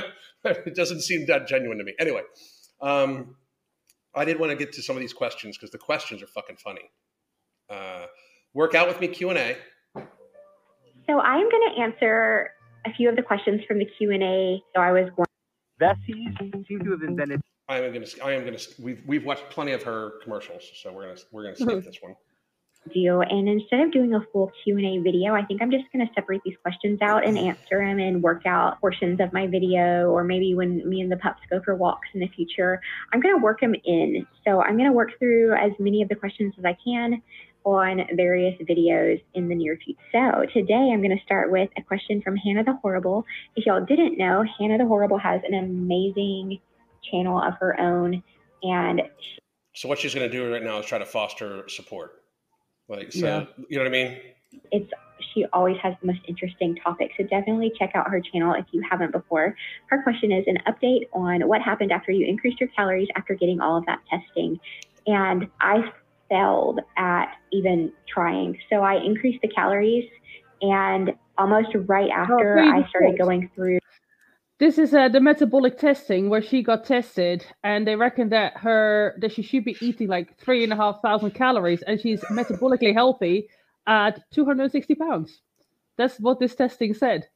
it 0.65 0.75
doesn't 0.75 1.01
seem 1.01 1.25
that 1.27 1.47
genuine 1.47 1.77
to 1.77 1.83
me. 1.83 1.93
Anyway, 1.99 2.21
um, 2.81 3.35
I 4.15 4.25
did 4.25 4.39
want 4.39 4.51
to 4.51 4.55
get 4.55 4.73
to 4.73 4.81
some 4.81 4.95
of 4.95 5.01
these 5.01 5.13
questions 5.13 5.57
because 5.57 5.71
the 5.71 5.77
questions 5.77 6.23
are 6.23 6.27
fucking 6.27 6.57
funny. 6.57 6.89
Uh, 7.69 8.05
work 8.53 8.73
out 8.73 8.87
with 8.87 8.99
me 8.99 9.07
Q 9.07 9.29
and 9.29 9.37
A. 9.37 9.57
So 11.07 11.19
I 11.19 11.35
am 11.35 11.49
going 11.49 11.73
to 11.75 11.81
answer 11.81 12.51
a 12.85 12.93
few 12.93 13.09
of 13.09 13.15
the 13.15 13.21
questions 13.21 13.61
from 13.67 13.79
the 13.79 13.85
Q&A. 13.97 14.61
So 14.73 14.81
I 14.81 14.91
was 14.91 15.09
going 15.15 15.27
Vessies 15.81 16.67
seem 16.67 16.79
to 16.79 16.91
have 16.91 17.01
invented 17.01 17.41
I 17.71 17.79
am 17.79 17.93
gonna. 17.93 18.05
I 18.23 18.33
am 18.33 18.43
gonna. 18.43 18.57
We've 18.79 19.01
we've 19.05 19.25
watched 19.25 19.49
plenty 19.49 19.71
of 19.71 19.81
her 19.83 20.19
commercials, 20.23 20.69
so 20.81 20.91
we're 20.91 21.07
gonna 21.07 21.19
we're 21.31 21.43
gonna 21.43 21.55
skip 21.55 21.67
mm-hmm. 21.69 21.85
this 21.85 21.99
one. 22.01 22.15
to 22.83 22.89
do, 22.93 23.21
and 23.21 23.47
instead 23.47 23.79
of 23.79 23.93
doing 23.93 24.13
a 24.13 24.19
full 24.33 24.51
Q&A 24.63 24.97
video, 24.97 25.33
I 25.35 25.45
think 25.45 25.61
I'm 25.61 25.71
just 25.71 25.85
going 25.93 26.05
to 26.05 26.13
separate 26.13 26.41
these 26.43 26.57
questions 26.61 26.99
out 27.01 27.25
and 27.25 27.37
answer 27.37 27.79
them 27.79 27.99
and 27.99 28.21
work 28.21 28.45
out 28.45 28.81
portions 28.81 29.21
of 29.21 29.31
my 29.31 29.47
video, 29.47 30.09
or 30.09 30.25
maybe 30.25 30.53
when 30.53 30.87
me 30.89 30.99
and 30.99 31.09
the 31.09 31.15
pups 31.17 31.39
go 31.49 31.61
for 31.63 31.75
walks 31.75 32.09
in 32.13 32.19
the 32.19 32.27
future, 32.27 32.81
I'm 33.13 33.21
going 33.21 33.35
to 33.35 33.41
work 33.41 33.61
them 33.61 33.75
in. 33.85 34.27
So 34.45 34.61
I'm 34.61 34.75
going 34.75 34.89
to 34.89 34.95
work 34.95 35.17
through 35.17 35.53
as 35.53 35.71
many 35.79 36.01
of 36.01 36.09
the 36.09 36.15
questions 36.15 36.53
as 36.57 36.65
I 36.65 36.75
can 36.83 37.21
on 37.63 38.01
various 38.15 38.59
videos 38.61 39.21
in 39.33 39.47
the 39.47 39.55
near 39.55 39.77
future. 39.77 39.99
So 40.11 40.45
today 40.53 40.89
I'm 40.91 41.01
going 41.01 41.15
to 41.15 41.23
start 41.23 41.51
with 41.51 41.69
a 41.77 41.81
question 41.81 42.21
from 42.21 42.35
Hannah 42.35 42.63
the 42.63 42.73
Horrible. 42.81 43.25
If 43.55 43.65
y'all 43.65 43.83
didn't 43.85 44.17
know, 44.17 44.43
Hannah 44.59 44.77
the 44.77 44.85
Horrible 44.85 45.17
has 45.19 45.41
an 45.47 45.53
amazing 45.53 46.59
channel 47.11 47.41
of 47.41 47.53
her 47.59 47.79
own, 47.79 48.23
and 48.63 49.01
So 49.73 49.87
what 49.89 49.99
she's 49.99 50.13
gonna 50.13 50.29
do 50.29 50.51
right 50.51 50.63
now 50.63 50.79
is 50.79 50.85
try 50.85 50.99
to 50.99 51.05
foster 51.05 51.67
support. 51.67 52.21
Like, 52.87 53.11
so 53.11 53.25
Yeah. 53.25 53.45
you 53.69 53.77
know 53.77 53.83
what 53.83 53.87
I 53.87 53.91
mean? 53.91 54.17
it's 54.71 54.91
she 55.33 55.45
always 55.53 55.77
has 55.81 55.93
the 56.01 56.07
most 56.07 56.19
interesting 56.27 56.75
topics. 56.75 57.13
So 57.17 57.23
definitely 57.23 57.71
check 57.77 57.91
out 57.95 58.09
her 58.09 58.19
channel 58.19 58.53
if 58.53 58.65
you 58.71 58.81
haven't 58.89 59.11
before. 59.11 59.55
Her 59.87 60.01
question 60.03 60.31
is 60.31 60.43
an 60.47 60.57
update 60.67 61.07
on 61.13 61.47
what 61.47 61.61
happened 61.61 61.91
after 61.91 62.11
you 62.11 62.25
increased 62.25 62.59
your 62.59 62.69
calories 62.69 63.07
after 63.15 63.35
getting 63.35 63.61
all 63.61 63.77
of 63.77 63.85
that 63.85 63.99
testing. 64.09 64.59
And 65.07 65.47
I 65.61 65.91
failed 66.31 66.79
at 66.97 67.27
even 67.51 67.91
trying. 68.07 68.57
So 68.69 68.77
I 68.77 68.95
increased 68.95 69.41
the 69.41 69.49
calories 69.49 70.09
and 70.61 71.11
almost 71.37 71.69
right 71.87 72.09
after 72.09 72.55
please, 72.57 72.85
I 72.85 72.89
started 72.89 73.17
going 73.17 73.49
through 73.53 73.79
This 74.59 74.77
is 74.77 74.93
uh, 74.93 75.09
the 75.09 75.19
metabolic 75.19 75.77
testing 75.77 76.29
where 76.29 76.41
she 76.49 76.61
got 76.61 76.85
tested, 76.85 77.45
and 77.63 77.85
they 77.85 77.95
reckon 77.95 78.29
that 78.29 78.57
her 78.57 79.15
that 79.21 79.31
she 79.33 79.41
should 79.41 79.65
be 79.65 79.75
eating 79.81 80.07
like 80.07 80.37
three 80.37 80.63
and 80.63 80.71
a 80.71 80.75
half 80.75 81.01
thousand 81.01 81.31
calories, 81.31 81.81
and 81.87 81.99
she's 81.99 82.21
metabolically 82.39 82.93
healthy 82.93 83.49
at 83.87 84.21
two 84.31 84.45
hundred 84.45 84.63
and 84.63 84.71
sixty 84.71 84.95
pounds. 84.95 85.41
That's 85.97 86.19
what 86.19 86.39
this 86.39 86.55
testing 86.55 86.93
said, 86.93 87.27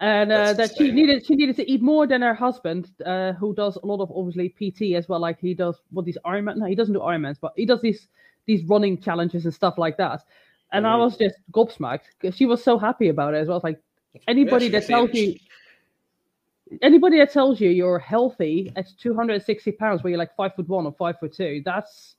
and 0.00 0.30
uh, 0.30 0.52
that 0.52 0.76
she 0.76 0.92
needed 0.92 1.26
she 1.26 1.34
needed 1.34 1.56
to 1.56 1.70
eat 1.70 1.82
more 1.82 2.06
than 2.06 2.22
her 2.22 2.34
husband, 2.34 2.90
uh, 3.04 3.32
who 3.32 3.54
does 3.54 3.76
a 3.82 3.86
lot 3.86 4.00
of 4.00 4.10
obviously 4.12 4.48
PT 4.50 4.94
as 4.94 5.08
well. 5.08 5.20
Like 5.20 5.40
he 5.40 5.54
does 5.54 5.80
what 5.90 6.04
these 6.04 6.18
Ironman. 6.24 6.56
No, 6.56 6.66
he 6.66 6.74
doesn't 6.74 6.94
do 6.94 7.00
Ironmans, 7.00 7.38
but 7.40 7.52
he 7.56 7.66
does 7.66 7.80
these 7.82 8.08
these 8.46 8.62
running 8.64 9.00
challenges 9.00 9.44
and 9.44 9.52
stuff 9.52 9.76
like 9.78 9.96
that. 9.96 10.24
And 10.72 10.86
I 10.86 10.94
Mhm. 10.94 10.98
was 11.00 11.16
just 11.16 11.36
gobsmacked 11.52 12.04
because 12.20 12.36
she 12.36 12.46
was 12.46 12.62
so 12.62 12.78
happy 12.78 13.08
about 13.08 13.34
it 13.34 13.38
as 13.38 13.48
well. 13.48 13.56
It's 13.56 13.64
like 13.64 13.80
anybody 14.28 14.66
she 14.66 14.72
that 14.72 14.86
tells 14.86 15.12
you 15.14 15.34
anybody 16.82 17.18
that 17.18 17.32
tells 17.32 17.60
you 17.60 17.70
you're 17.70 17.98
healthy 17.98 18.70
at 18.76 18.86
260 19.00 19.72
pounds 19.72 20.02
where 20.02 20.10
you're 20.10 20.18
like 20.18 20.34
five 20.36 20.54
foot 20.54 20.68
one 20.68 20.84
or 20.84 20.92
five 20.92 21.18
foot 21.18 21.32
two 21.32 21.62
that's 21.64 22.16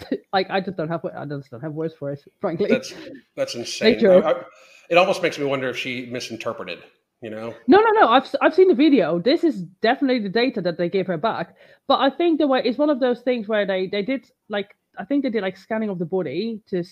like 0.32 0.48
i 0.50 0.60
just 0.60 0.76
don't 0.76 0.88
have 0.88 1.02
i 1.06 1.24
just 1.24 1.50
don't 1.50 1.60
have 1.62 1.72
words 1.72 1.94
for 1.94 2.12
it 2.12 2.22
frankly 2.40 2.68
That's 2.68 2.92
that's 3.34 3.54
insane. 3.62 4.06
I- 4.06 4.32
I- 4.32 4.44
it 4.90 4.96
almost 4.96 5.22
makes 5.22 5.38
me 5.38 5.44
wonder 5.44 5.68
if 5.68 5.76
she 5.76 6.06
misinterpreted. 6.06 6.78
You 7.20 7.30
know? 7.30 7.52
no 7.66 7.80
no 7.80 7.90
no 8.00 8.08
i've 8.08 8.32
i've 8.40 8.54
seen 8.54 8.68
the 8.68 8.74
video. 8.74 9.18
This 9.18 9.42
is 9.42 9.62
definitely 9.82 10.20
the 10.20 10.28
data 10.28 10.60
that 10.60 10.78
they 10.78 10.88
gave 10.88 11.08
her 11.08 11.18
back. 11.18 11.56
But 11.88 12.00
i 12.00 12.10
think 12.10 12.38
the 12.38 12.46
way 12.46 12.62
it's 12.64 12.78
one 12.78 12.90
of 12.90 13.00
those 13.00 13.22
things 13.22 13.48
where 13.48 13.66
they 13.66 13.88
they 13.88 14.02
did 14.02 14.30
like 14.48 14.76
i 14.98 15.04
think 15.04 15.24
they 15.24 15.30
did 15.30 15.42
like 15.42 15.56
scanning 15.56 15.90
of 15.90 15.98
the 15.98 16.04
body 16.04 16.60
to 16.68 16.84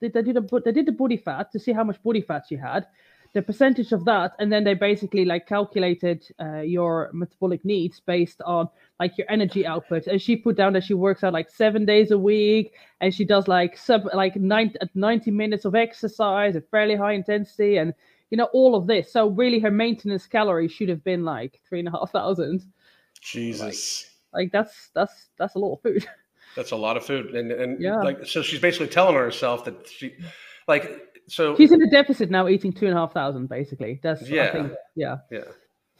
did 0.00 0.12
they 0.14 0.22
do 0.22 0.32
the 0.32 0.62
they 0.64 0.72
did 0.72 0.86
the 0.86 0.92
body 0.92 1.16
fat 1.16 1.52
to 1.52 1.58
see 1.58 1.72
how 1.72 1.84
much 1.84 2.02
body 2.02 2.22
fat 2.22 2.44
she 2.48 2.56
had 2.56 2.86
the 3.34 3.42
percentage 3.42 3.90
of 3.90 4.04
that 4.04 4.32
and 4.38 4.50
then 4.50 4.62
they 4.62 4.74
basically 4.74 5.24
like 5.24 5.46
calculated 5.46 6.24
uh, 6.40 6.60
your 6.60 7.10
metabolic 7.12 7.64
needs 7.64 8.00
based 8.00 8.40
on 8.42 8.68
like 9.00 9.18
your 9.18 9.28
energy 9.28 9.66
output. 9.66 10.06
And 10.06 10.22
she 10.22 10.36
put 10.36 10.56
down 10.56 10.72
that 10.74 10.84
she 10.84 10.94
works 10.94 11.24
out 11.24 11.32
like 11.32 11.50
seven 11.50 11.84
days 11.84 12.12
a 12.12 12.18
week 12.18 12.74
and 13.00 13.12
she 13.12 13.24
does 13.24 13.48
like 13.48 13.76
sub 13.76 14.08
like 14.14 14.36
nine, 14.36 14.72
90 14.94 15.32
minutes 15.32 15.64
of 15.64 15.74
exercise 15.74 16.54
at 16.54 16.70
fairly 16.70 16.94
high 16.94 17.12
intensity 17.12 17.76
and 17.76 17.92
you 18.34 18.36
know 18.36 18.48
all 18.52 18.74
of 18.74 18.88
this 18.88 19.12
so 19.12 19.28
really 19.28 19.60
her 19.60 19.70
maintenance 19.70 20.26
calories 20.26 20.72
should 20.72 20.88
have 20.88 21.04
been 21.04 21.24
like 21.24 21.60
three 21.68 21.78
and 21.78 21.86
a 21.86 21.92
half 21.92 22.10
thousand 22.10 22.64
Jesus. 23.20 24.10
like 24.32 24.50
that's 24.50 24.90
that's 24.92 25.28
that's 25.38 25.54
a 25.54 25.58
lot 25.60 25.74
of 25.74 25.82
food 25.82 26.04
That's 26.56 26.70
a 26.72 26.76
lot 26.76 26.96
of 26.96 27.04
food, 27.04 27.34
and 27.34 27.50
and 27.52 27.80
Yeah. 27.80 27.96
like 27.96 28.26
so 28.26 28.42
she's 28.42 28.60
basically 28.60 28.86
telling 28.88 29.14
herself 29.16 29.64
that 29.66 29.88
she, 29.88 30.14
like, 30.68 30.84
so 31.28 31.56
she's 31.56 31.72
in 31.72 31.80
a 31.82 31.90
deficit 31.90 32.28
now 32.30 32.46
eating 32.48 32.72
two 32.72 32.86
and 32.86 32.96
a 32.96 33.00
half 33.00 33.12
thousand 33.12 33.48
basically 33.48 34.00
that's 34.02 34.28
Yeah. 34.28 34.42
I 34.48 34.50
think, 34.52 34.72
yeah 34.94 35.16
yeah, 35.30 35.44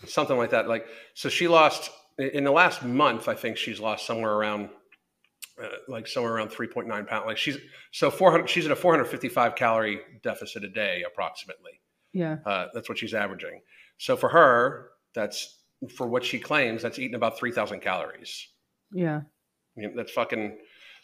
something 0.06 0.36
like 0.36 0.50
that. 0.50 0.68
Like, 0.68 0.86
so 1.14 1.28
she 1.28 1.46
lost 1.48 1.90
in 2.18 2.44
the 2.44 2.52
last 2.52 2.84
month. 2.84 3.28
I 3.28 3.34
think 3.34 3.56
she's 3.56 3.80
lost 3.80 4.06
somewhere 4.06 4.32
around, 4.32 4.70
uh, 5.62 5.66
like 5.88 6.06
somewhere 6.06 6.32
around 6.34 6.50
three 6.50 6.68
point 6.68 6.86
nine 6.88 7.04
pounds. 7.06 7.26
Like 7.26 7.36
she's 7.36 7.58
so 7.90 8.10
four 8.10 8.30
hundred. 8.30 8.48
She's 8.48 8.66
at 8.66 8.70
a 8.72 8.76
four 8.76 8.92
hundred 8.92 9.06
fifty 9.06 9.28
five 9.28 9.56
calorie 9.56 10.00
deficit 10.22 10.62
a 10.64 10.68
day, 10.68 11.02
approximately. 11.04 11.80
Yeah 12.14 12.36
Uh, 12.46 12.68
that's 12.72 12.88
what 12.88 12.96
she's 12.98 13.12
averaging. 13.12 13.60
So 13.98 14.16
for 14.16 14.30
her, 14.30 14.90
that's 15.14 15.58
for 15.96 16.06
what 16.06 16.24
she 16.24 16.38
claims. 16.38 16.80
That's 16.82 16.98
eating 16.98 17.14
about 17.16 17.38
three 17.38 17.52
thousand 17.52 17.80
calories. 17.80 18.48
yeah 18.92 19.20
I 19.76 19.80
mean, 19.80 19.94
that's 19.96 20.12
fucking. 20.12 20.56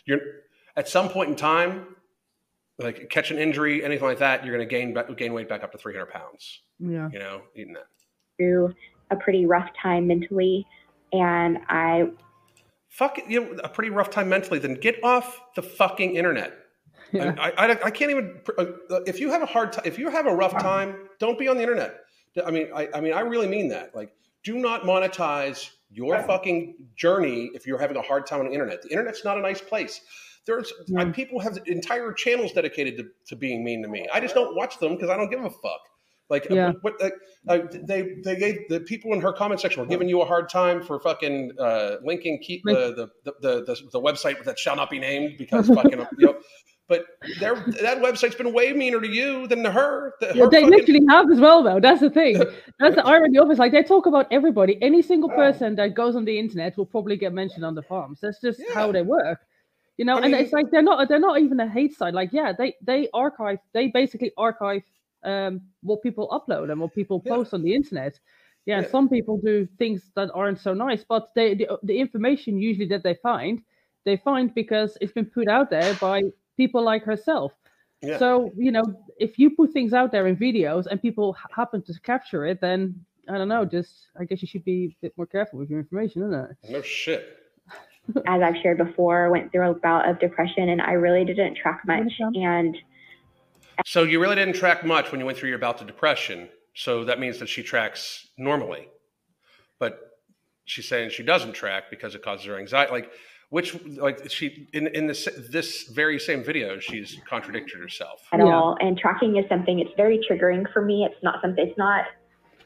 You're 0.06 0.20
at 0.76 0.88
some 0.88 1.08
point 1.10 1.28
in 1.30 1.36
time, 1.36 1.96
like 2.78 3.10
catch 3.10 3.30
an 3.30 3.38
injury, 3.38 3.84
anything 3.84 4.06
like 4.06 4.18
that, 4.20 4.44
you're 4.46 4.56
going 4.56 4.66
to 4.66 4.72
gain 4.74 4.96
gain 5.16 5.32
weight 5.34 5.48
back 5.48 5.62
up 5.64 5.72
to 5.72 5.78
300 5.78 6.06
pounds. 6.06 6.62
yeah 6.78 7.08
You 7.12 7.18
know, 7.18 7.42
eating 7.56 7.74
that. 7.74 7.88
through 8.38 8.72
a 9.10 9.16
pretty 9.16 9.44
rough 9.44 9.68
time 9.80 10.06
mentally. 10.06 10.66
And 11.12 11.58
I 11.68 12.10
Fuck, 12.88 13.18
you 13.28 13.40
know, 13.40 13.50
a 13.64 13.68
pretty 13.68 13.90
rough 13.90 14.10
time 14.10 14.28
mentally. 14.28 14.58
Then 14.60 14.74
get 14.74 15.02
off 15.04 15.40
the 15.56 15.62
fucking 15.62 16.14
internet. 16.16 16.52
yeah 17.12 17.34
I, 17.38 17.52
I, 17.56 17.70
I 17.86 17.90
can't 17.90 18.10
even. 18.10 18.40
uh, 18.58 18.66
If 19.06 19.20
you 19.20 19.30
have 19.30 19.42
a 19.42 19.46
hard 19.46 19.72
time, 19.72 19.84
if 19.86 19.98
you 19.98 20.10
have 20.10 20.26
a 20.26 20.34
rough 20.34 20.52
time, 20.60 21.08
don't 21.18 21.38
be 21.38 21.48
on 21.48 21.56
the 21.56 21.62
internet. 21.62 22.00
I 22.44 22.50
mean, 22.50 22.68
I, 22.74 22.88
I 22.94 23.00
mean, 23.00 23.12
I 23.12 23.20
really 23.20 23.48
mean 23.48 23.68
that. 23.68 23.94
Like, 23.94 24.12
do 24.44 24.56
not 24.58 24.82
monetize 24.82 25.70
your 25.90 26.22
fucking 26.22 26.76
journey 26.96 27.50
if 27.54 27.66
you're 27.66 27.78
having 27.78 27.96
a 27.96 28.02
hard 28.02 28.26
time 28.26 28.40
on 28.40 28.46
the 28.46 28.52
internet. 28.52 28.82
The 28.82 28.90
internet's 28.90 29.24
not 29.24 29.36
a 29.38 29.40
nice 29.40 29.60
place. 29.60 30.00
There's 30.46 30.72
I, 30.96 31.04
people 31.06 31.40
have 31.40 31.58
entire 31.66 32.12
channels 32.12 32.52
dedicated 32.52 32.96
to, 32.98 33.08
to 33.26 33.36
being 33.36 33.62
mean 33.64 33.82
to 33.82 33.88
me. 33.88 34.06
I 34.12 34.20
just 34.20 34.34
don't 34.34 34.56
watch 34.56 34.78
them 34.78 34.94
because 34.94 35.10
I 35.10 35.16
don't 35.16 35.30
give 35.30 35.44
a 35.44 35.50
fuck. 35.50 35.80
Like, 36.30 36.48
uh, 36.50 36.54
Yeah. 36.54 36.72
what, 36.82 36.94
like, 37.00 37.14
uh, 37.48 37.58
they 37.82 38.14
they 38.24 38.36
gave 38.36 38.68
the 38.68 38.80
people 38.80 39.12
in 39.12 39.20
her 39.20 39.32
comment 39.32 39.60
section 39.60 39.82
were 39.82 39.88
giving 39.88 40.08
you 40.08 40.22
a 40.22 40.24
hard 40.24 40.48
time 40.48 40.80
for 40.82 41.00
fucking 41.00 41.52
uh, 41.58 41.96
linking 42.04 42.38
keep 42.40 42.62
the, 42.64 42.94
the, 42.94 43.10
the, 43.24 43.32
the, 43.40 43.64
the 43.64 43.90
the 43.92 44.00
website 44.00 44.42
that 44.44 44.58
shall 44.58 44.76
not 44.76 44.88
be 44.90 45.00
named 45.00 45.36
because 45.36 45.66
fucking 45.74 45.98
you 46.18 46.26
know. 46.26 46.36
But 46.90 47.06
their 47.38 47.54
that 47.54 47.98
website's 48.02 48.34
been 48.34 48.52
way 48.52 48.72
meaner 48.72 49.00
to 49.00 49.06
you 49.06 49.46
than 49.46 49.62
to 49.62 49.70
her. 49.70 50.14
The- 50.20 50.32
Yeah, 50.34 50.44
her 50.44 50.50
they 50.50 50.62
fucking- 50.62 50.76
literally 50.76 51.06
have 51.08 51.30
as 51.30 51.38
well, 51.38 51.62
though. 51.62 51.78
That's 51.78 52.00
the 52.00 52.10
thing. 52.10 52.34
That's 52.80 52.96
the 52.96 53.06
irony 53.06 53.38
of 53.38 53.48
it. 53.48 53.58
Like 53.58 53.70
they 53.70 53.84
talk 53.84 54.06
about 54.06 54.26
everybody. 54.32 54.76
Any 54.82 55.00
single 55.00 55.30
person 55.30 55.76
that 55.76 55.94
goes 55.94 56.16
on 56.16 56.24
the 56.24 56.36
internet 56.36 56.76
will 56.76 56.90
probably 56.94 57.16
get 57.16 57.32
mentioned 57.32 57.64
on 57.64 57.76
the 57.76 57.82
farms. 57.82 58.18
That's 58.20 58.40
just 58.40 58.60
how 58.74 58.90
they 58.90 59.02
work. 59.02 59.38
You 59.98 60.04
know, 60.04 60.16
I 60.16 60.22
mean, 60.22 60.34
and 60.34 60.42
it's 60.42 60.52
like 60.52 60.70
they're 60.72 60.82
not 60.82 61.08
they're 61.08 61.20
not 61.20 61.40
even 61.40 61.60
a 61.60 61.68
hate 61.68 61.96
site. 61.96 62.12
Like, 62.12 62.30
yeah, 62.32 62.52
they 62.52 62.74
they 62.82 63.08
archive 63.14 63.58
they 63.72 63.86
basically 63.86 64.32
archive 64.36 64.82
um 65.22 65.60
what 65.82 66.02
people 66.02 66.26
upload 66.28 66.72
and 66.72 66.80
what 66.80 66.92
people 66.92 67.22
yeah. 67.24 67.34
post 67.34 67.54
on 67.54 67.62
the 67.62 67.72
internet. 67.72 68.18
Yeah, 68.66 68.80
yeah, 68.80 68.88
some 68.88 69.08
people 69.08 69.38
do 69.38 69.68
things 69.78 70.10
that 70.16 70.30
aren't 70.34 70.58
so 70.58 70.74
nice, 70.74 71.04
but 71.04 71.28
they 71.36 71.54
the, 71.54 71.78
the 71.84 72.00
information 72.00 72.60
usually 72.60 72.88
that 72.88 73.04
they 73.04 73.14
find, 73.14 73.62
they 74.04 74.16
find 74.16 74.52
because 74.54 74.98
it's 75.00 75.12
been 75.12 75.26
put 75.26 75.46
out 75.46 75.70
there 75.70 75.94
by 76.00 76.22
people 76.60 76.82
like 76.82 77.04
herself. 77.04 77.52
Yeah. 78.02 78.18
So, 78.18 78.52
you 78.54 78.70
know, 78.70 78.84
if 79.18 79.38
you 79.38 79.48
put 79.50 79.72
things 79.72 79.94
out 79.94 80.12
there 80.12 80.26
in 80.26 80.36
videos 80.36 80.84
and 80.86 81.00
people 81.00 81.34
happen 81.56 81.80
to 81.82 81.92
capture 82.02 82.44
it, 82.44 82.60
then 82.60 82.80
I 83.30 83.38
don't 83.38 83.48
know, 83.48 83.64
just 83.64 83.92
I 84.20 84.24
guess 84.24 84.42
you 84.42 84.48
should 84.48 84.64
be 84.64 84.78
a 84.84 85.06
bit 85.06 85.12
more 85.16 85.26
careful 85.26 85.58
with 85.58 85.70
your 85.70 85.78
information, 85.78 86.22
isn't 86.22 86.34
it? 86.34 86.50
No 86.68 86.82
shit. 86.82 87.38
As 88.26 88.42
I've 88.42 88.56
shared 88.62 88.76
before, 88.76 89.30
went 89.30 89.50
through 89.50 89.70
a 89.70 89.74
bout 89.74 90.06
of 90.06 90.20
depression 90.20 90.68
and 90.68 90.82
I 90.82 90.92
really 90.92 91.24
didn't 91.24 91.54
track 91.54 91.80
much. 91.86 92.12
And 92.34 92.76
so 93.86 94.02
you 94.02 94.20
really 94.20 94.36
didn't 94.36 94.56
track 94.56 94.84
much 94.84 95.10
when 95.10 95.18
you 95.20 95.24
went 95.24 95.38
through 95.38 95.48
your 95.48 95.58
bout 95.58 95.80
of 95.80 95.86
depression. 95.86 96.50
So 96.74 97.04
that 97.04 97.18
means 97.18 97.38
that 97.38 97.48
she 97.48 97.62
tracks 97.62 98.28
normally. 98.36 98.88
But 99.78 99.98
she's 100.66 100.88
saying 100.88 101.10
she 101.10 101.22
doesn't 101.22 101.54
track 101.54 101.84
because 101.90 102.14
it 102.14 102.22
causes 102.22 102.44
her 102.46 102.58
anxiety. 102.58 102.92
Like 102.92 103.10
which 103.50 103.76
like 103.98 104.30
she 104.30 104.68
in 104.72 104.86
in 104.88 105.06
this 105.06 105.28
this 105.50 105.88
very 105.88 106.18
same 106.18 106.42
video 106.42 106.78
she's 106.78 107.18
contradicted 107.28 107.78
herself 107.78 108.22
at 108.32 108.38
yeah. 108.38 108.46
all 108.46 108.76
and 108.80 108.96
tracking 108.96 109.36
is 109.36 109.44
something 109.48 109.80
it's 109.80 109.90
very 109.96 110.18
triggering 110.28 110.64
for 110.72 110.82
me 110.82 111.04
it's 111.04 111.22
not 111.22 111.40
something 111.42 111.66
it's 111.66 111.76
not 111.76 112.04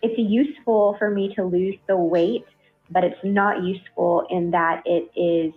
it's 0.03 0.19
useful 0.19 0.95
for 0.99 1.11
me 1.11 1.35
to 1.35 1.43
lose 1.43 1.75
the 1.89 1.97
weight 1.97 2.45
but 2.91 3.03
it's 3.03 3.21
not 3.25 3.63
useful 3.63 4.27
in 4.31 4.51
that 4.51 4.83
it 4.85 5.11
is 5.17 5.53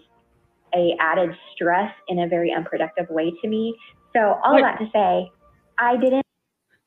a 0.74 0.95
added 0.99 1.32
stress 1.54 1.91
in 2.08 2.20
a 2.20 2.28
very 2.28 2.52
unproductive 2.52 3.10
way 3.10 3.32
to 3.41 3.48
me 3.48 3.76
so 4.14 4.40
all 4.44 4.56
Wait. 4.56 4.62
that 4.62 4.80
to 4.80 4.86
say 4.94 5.30
i 5.78 5.95
didn't 5.98 6.24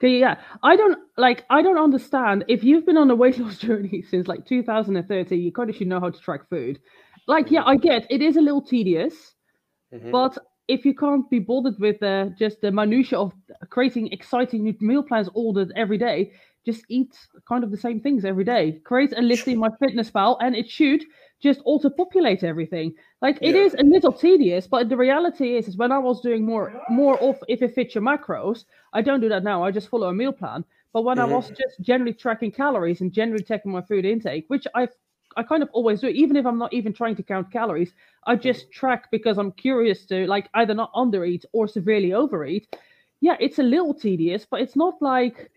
Okay, 0.02 0.18
yeah, 0.18 0.36
I 0.62 0.76
don't 0.76 0.98
like. 1.18 1.44
I 1.50 1.60
don't 1.60 1.76
understand. 1.76 2.46
If 2.48 2.64
you've 2.64 2.86
been 2.86 2.96
on 2.96 3.10
a 3.10 3.14
weight 3.14 3.38
loss 3.38 3.58
journey 3.66 4.02
since 4.08 4.26
like 4.26 4.46
2013, 4.46 5.38
you 5.38 5.52
kind 5.52 5.68
of 5.68 5.76
should 5.76 5.88
know 5.88 6.00
how 6.00 6.08
to 6.08 6.18
track 6.18 6.48
food 6.48 6.78
like 7.30 7.50
yeah 7.50 7.62
i 7.64 7.76
get 7.76 8.06
it 8.10 8.20
is 8.20 8.36
a 8.36 8.40
little 8.40 8.60
tedious 8.60 9.14
mm-hmm. 9.94 10.10
but 10.10 10.36
if 10.66 10.84
you 10.84 10.94
can't 10.94 11.28
be 11.30 11.40
bothered 11.40 11.78
with 11.80 12.00
uh, 12.02 12.26
just 12.38 12.60
the 12.60 12.70
minutia 12.70 13.18
of 13.18 13.32
creating 13.70 14.12
exciting 14.12 14.64
new 14.64 14.74
meal 14.80 15.02
plans 15.02 15.28
ordered 15.34 15.72
every 15.76 15.98
day 15.98 16.32
just 16.66 16.84
eat 16.88 17.16
kind 17.48 17.64
of 17.64 17.70
the 17.70 17.82
same 17.86 18.00
things 18.00 18.24
every 18.24 18.44
day 18.44 18.80
create 18.84 19.12
a 19.16 19.22
list 19.22 19.48
in 19.48 19.58
MyFitnessPal 19.58 20.36
and 20.40 20.54
it 20.54 20.68
should 20.68 21.02
just 21.40 21.60
auto 21.64 21.88
populate 21.88 22.42
everything 22.42 22.92
like 23.22 23.38
it 23.40 23.54
yeah. 23.54 23.62
is 23.62 23.74
a 23.74 23.84
little 23.84 24.12
tedious 24.12 24.66
but 24.66 24.88
the 24.88 24.96
reality 24.96 25.56
is 25.56 25.68
is 25.68 25.76
when 25.76 25.92
i 25.92 25.98
was 25.98 26.20
doing 26.20 26.44
more 26.44 26.66
more 26.90 27.16
of 27.22 27.36
if 27.48 27.62
it 27.62 27.74
fits 27.74 27.94
your 27.94 28.04
macros 28.04 28.64
i 28.92 29.00
don't 29.00 29.20
do 29.20 29.28
that 29.28 29.44
now 29.44 29.62
i 29.62 29.70
just 29.70 29.88
follow 29.88 30.08
a 30.08 30.18
meal 30.22 30.32
plan 30.32 30.64
but 30.92 31.02
when 31.02 31.16
mm-hmm. 31.16 31.32
i 31.32 31.36
was 31.36 31.48
just 31.48 31.80
generally 31.80 32.12
tracking 32.12 32.52
calories 32.52 33.00
and 33.00 33.12
generally 33.12 33.42
checking 33.42 33.72
my 33.72 33.82
food 33.82 34.04
intake 34.04 34.44
which 34.48 34.66
i 34.74 34.86
I 35.36 35.42
kind 35.42 35.62
of 35.62 35.68
always 35.72 36.00
do 36.00 36.08
it, 36.08 36.16
even 36.16 36.36
if 36.36 36.46
I'm 36.46 36.58
not 36.58 36.72
even 36.72 36.92
trying 36.92 37.16
to 37.16 37.22
count 37.22 37.52
calories. 37.52 37.92
I 38.26 38.36
mm. 38.36 38.42
just 38.42 38.70
track 38.70 39.10
because 39.10 39.38
I'm 39.38 39.52
curious 39.52 40.04
to 40.06 40.26
like 40.26 40.48
either 40.54 40.74
not 40.74 40.92
undereat 40.94 41.44
or 41.52 41.68
severely 41.68 42.12
overeat. 42.12 42.76
Yeah, 43.20 43.36
it's 43.38 43.58
a 43.58 43.62
little 43.62 43.94
tedious, 43.94 44.46
but 44.50 44.60
it's 44.60 44.76
not 44.76 45.00
like 45.00 45.50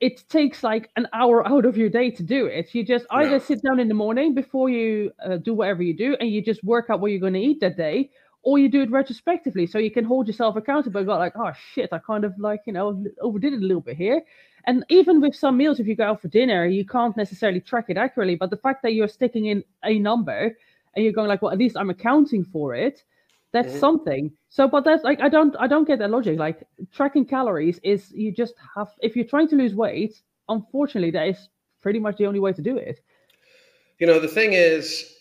it 0.00 0.28
takes 0.28 0.62
like 0.62 0.90
an 0.96 1.08
hour 1.12 1.46
out 1.48 1.64
of 1.64 1.76
your 1.76 1.88
day 1.88 2.10
to 2.10 2.22
do 2.22 2.46
it. 2.46 2.74
You 2.74 2.84
just 2.84 3.06
either 3.10 3.40
sit 3.40 3.62
down 3.62 3.80
in 3.80 3.88
the 3.88 3.94
morning 3.94 4.34
before 4.34 4.68
you 4.68 5.10
uh, 5.24 5.38
do 5.38 5.54
whatever 5.54 5.82
you 5.82 5.96
do, 5.96 6.16
and 6.20 6.30
you 6.30 6.42
just 6.42 6.62
work 6.64 6.86
out 6.90 7.00
what 7.00 7.10
you're 7.10 7.20
going 7.20 7.32
to 7.32 7.40
eat 7.40 7.60
that 7.60 7.76
day, 7.76 8.10
or 8.46 8.60
you 8.60 8.68
do 8.68 8.82
it 8.82 8.92
retrospectively, 8.92 9.66
so 9.66 9.76
you 9.76 9.90
can 9.90 10.04
hold 10.04 10.28
yourself 10.28 10.54
accountable. 10.54 11.02
Got 11.02 11.18
like, 11.18 11.32
oh 11.36 11.50
shit, 11.72 11.92
I 11.92 11.98
kind 11.98 12.24
of 12.24 12.32
like 12.38 12.60
you 12.64 12.72
know 12.72 13.04
overdid 13.20 13.52
it 13.54 13.60
a 13.60 13.66
little 13.66 13.80
bit 13.80 13.96
here. 13.96 14.22
And 14.66 14.84
even 14.88 15.20
with 15.20 15.34
some 15.34 15.56
meals, 15.56 15.80
if 15.80 15.88
you 15.88 15.96
go 15.96 16.04
out 16.04 16.22
for 16.22 16.28
dinner, 16.28 16.64
you 16.64 16.86
can't 16.86 17.16
necessarily 17.16 17.60
track 17.60 17.86
it 17.88 17.96
accurately. 17.96 18.36
But 18.36 18.50
the 18.50 18.56
fact 18.56 18.84
that 18.84 18.94
you're 18.94 19.08
sticking 19.08 19.46
in 19.46 19.64
a 19.84 19.98
number 19.98 20.56
and 20.94 21.04
you're 21.04 21.12
going 21.12 21.26
like, 21.26 21.42
well, 21.42 21.52
at 21.52 21.58
least 21.58 21.76
I'm 21.76 21.90
accounting 21.90 22.44
for 22.44 22.72
it, 22.72 23.02
that's 23.52 23.68
mm-hmm. 23.68 23.78
something. 23.80 24.32
So, 24.48 24.68
but 24.68 24.84
that's 24.84 25.02
like 25.02 25.20
I 25.20 25.28
don't 25.28 25.56
I 25.58 25.66
don't 25.66 25.88
get 25.88 25.98
that 25.98 26.10
logic. 26.10 26.38
Like 26.38 26.62
tracking 26.92 27.24
calories 27.24 27.80
is 27.82 28.12
you 28.12 28.30
just 28.30 28.54
have 28.76 28.90
if 29.00 29.16
you're 29.16 29.24
trying 29.34 29.48
to 29.48 29.56
lose 29.56 29.74
weight, 29.74 30.22
unfortunately, 30.48 31.10
that 31.10 31.26
is 31.30 31.48
pretty 31.82 31.98
much 31.98 32.18
the 32.18 32.26
only 32.26 32.38
way 32.38 32.52
to 32.52 32.62
do 32.62 32.76
it. 32.76 33.00
You 33.98 34.06
know, 34.06 34.20
the 34.20 34.28
thing 34.28 34.52
is 34.52 35.12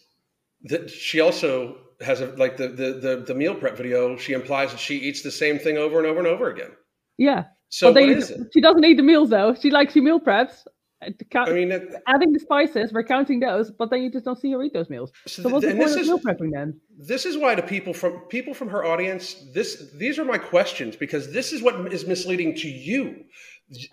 that 0.66 0.92
she 0.92 1.20
also 1.22 1.78
has 2.02 2.22
a 2.22 2.28
like 2.38 2.58
the 2.58 2.68
the 2.68 2.94
the, 2.94 3.24
the 3.28 3.36
meal 3.36 3.56
prep 3.56 3.78
video. 3.78 4.18
She 4.18 4.34
implies 4.34 4.72
that 4.72 4.80
she 4.80 4.98
eats 4.98 5.22
the 5.22 5.32
same 5.32 5.60
thing 5.60 5.78
over 5.78 5.98
and 5.98 6.08
over 6.08 6.20
and 6.20 6.28
over 6.28 6.50
again. 6.50 6.72
Yeah. 7.18 7.46
So 7.70 7.92
what 7.92 8.04
is 8.04 8.32
it? 8.32 8.40
She 8.54 8.62
doesn't 8.62 8.84
eat 8.86 8.98
the 8.98 9.04
meals 9.04 9.30
though. 9.30 9.56
She 9.56 9.72
likes 9.72 9.94
she 9.94 10.02
meal 10.02 10.20
preps. 10.20 10.66
Uh, 11.02 11.10
count, 11.30 11.50
I 11.50 11.54
mean, 11.54 11.72
adding 12.08 12.32
the 12.32 12.40
spices, 12.40 12.94
we're 12.94 13.04
counting 13.04 13.42
those, 13.42 13.70
but 13.70 13.90
then 13.90 14.02
you 14.02 14.10
just 14.10 14.24
don't 14.24 14.40
see 14.40 14.52
her 14.54 14.64
eat 14.64 14.72
those 14.74 14.90
meals. 14.90 15.12
So, 15.28 15.44
so 15.44 15.50
what's 15.50 15.66
the 15.66 15.76
point 15.76 15.92
of 15.92 15.98
is, 15.98 16.08
meal 16.08 16.20
prepping 16.20 16.52
then? 16.54 16.80
This 16.98 17.26
is 17.26 17.38
why 17.38 17.54
the 17.54 17.62
people 17.62 17.94
from 17.94 18.20
people 18.30 18.54
from 18.54 18.70
her 18.70 18.86
audience, 18.86 19.46
this 19.54 19.92
these 19.96 20.18
are 20.18 20.26
my 20.26 20.38
questions 20.38 20.96
because 20.96 21.34
this 21.34 21.52
is 21.52 21.62
what 21.62 21.92
is 21.94 22.08
misleading 22.08 22.56
to 22.58 22.70
you. 22.70 23.26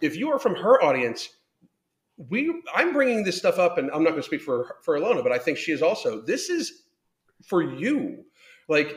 If 0.00 0.16
you 0.16 0.30
are 0.30 0.38
from 0.38 0.54
her 0.54 0.82
audience, 0.82 1.28
we 2.16 2.54
I'm 2.74 2.92
bringing 2.92 3.24
this 3.24 3.36
stuff 3.36 3.58
up, 3.58 3.78
and 3.78 3.90
I'm 3.90 4.04
not 4.04 4.10
going 4.10 4.22
to 4.22 4.26
speak 4.26 4.42
for 4.42 4.76
for 4.82 4.98
Ilona, 4.98 5.22
but 5.22 5.32
I 5.32 5.38
think 5.38 5.58
she 5.58 5.72
is 5.72 5.82
also. 5.82 6.20
This 6.20 6.50
is 6.50 6.84
for 7.46 7.62
you, 7.62 8.24
like. 8.68 8.96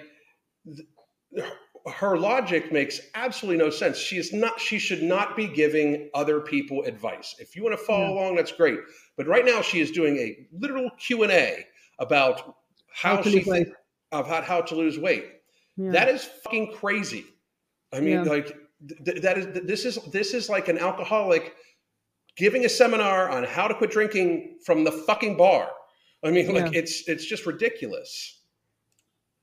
Th- 0.65 0.87
her 1.93 2.17
logic 2.17 2.71
makes 2.71 2.99
absolutely 3.13 3.63
no 3.63 3.69
sense. 3.69 3.97
She 3.97 4.17
is 4.17 4.33
not. 4.33 4.59
She 4.59 4.79
should 4.79 5.03
not 5.03 5.35
be 5.35 5.47
giving 5.47 6.09
other 6.15 6.39
people 6.39 6.83
advice. 6.83 7.35
If 7.37 7.55
you 7.55 7.63
want 7.63 7.77
to 7.77 7.85
follow 7.85 8.05
yeah. 8.05 8.11
along, 8.11 8.35
that's 8.37 8.51
great. 8.51 8.79
But 9.17 9.27
right 9.27 9.45
now, 9.45 9.61
she 9.61 9.81
is 9.81 9.91
doing 9.91 10.17
a 10.17 10.47
literal 10.51 10.89
Q 10.97 11.23
and 11.23 11.31
A 11.31 11.65
about 11.99 12.55
how, 12.91 13.17
how 13.17 13.21
she 13.21 13.43
th- 13.43 13.67
about 14.11 14.43
how 14.45 14.61
to 14.61 14.75
lose 14.75 14.97
weight. 14.97 15.25
Yeah. 15.77 15.91
That 15.91 16.09
is 16.09 16.25
fucking 16.43 16.73
crazy. 16.73 17.25
I 17.93 17.99
mean, 17.99 18.13
yeah. 18.13 18.21
like 18.23 18.57
th- 19.05 19.21
that 19.21 19.37
is 19.37 19.47
this 19.65 19.85
is 19.85 19.99
this 20.11 20.33
is 20.33 20.49
like 20.49 20.67
an 20.69 20.79
alcoholic 20.79 21.53
giving 22.35 22.65
a 22.65 22.69
seminar 22.69 23.29
on 23.29 23.43
how 23.43 23.67
to 23.67 23.75
quit 23.75 23.91
drinking 23.91 24.57
from 24.65 24.85
the 24.85 24.91
fucking 24.91 25.37
bar. 25.37 25.69
I 26.23 26.31
mean, 26.31 26.53
like 26.53 26.73
it's 26.73 27.07
it's 27.07 27.25
just 27.25 27.45
ridiculous. 27.45 28.39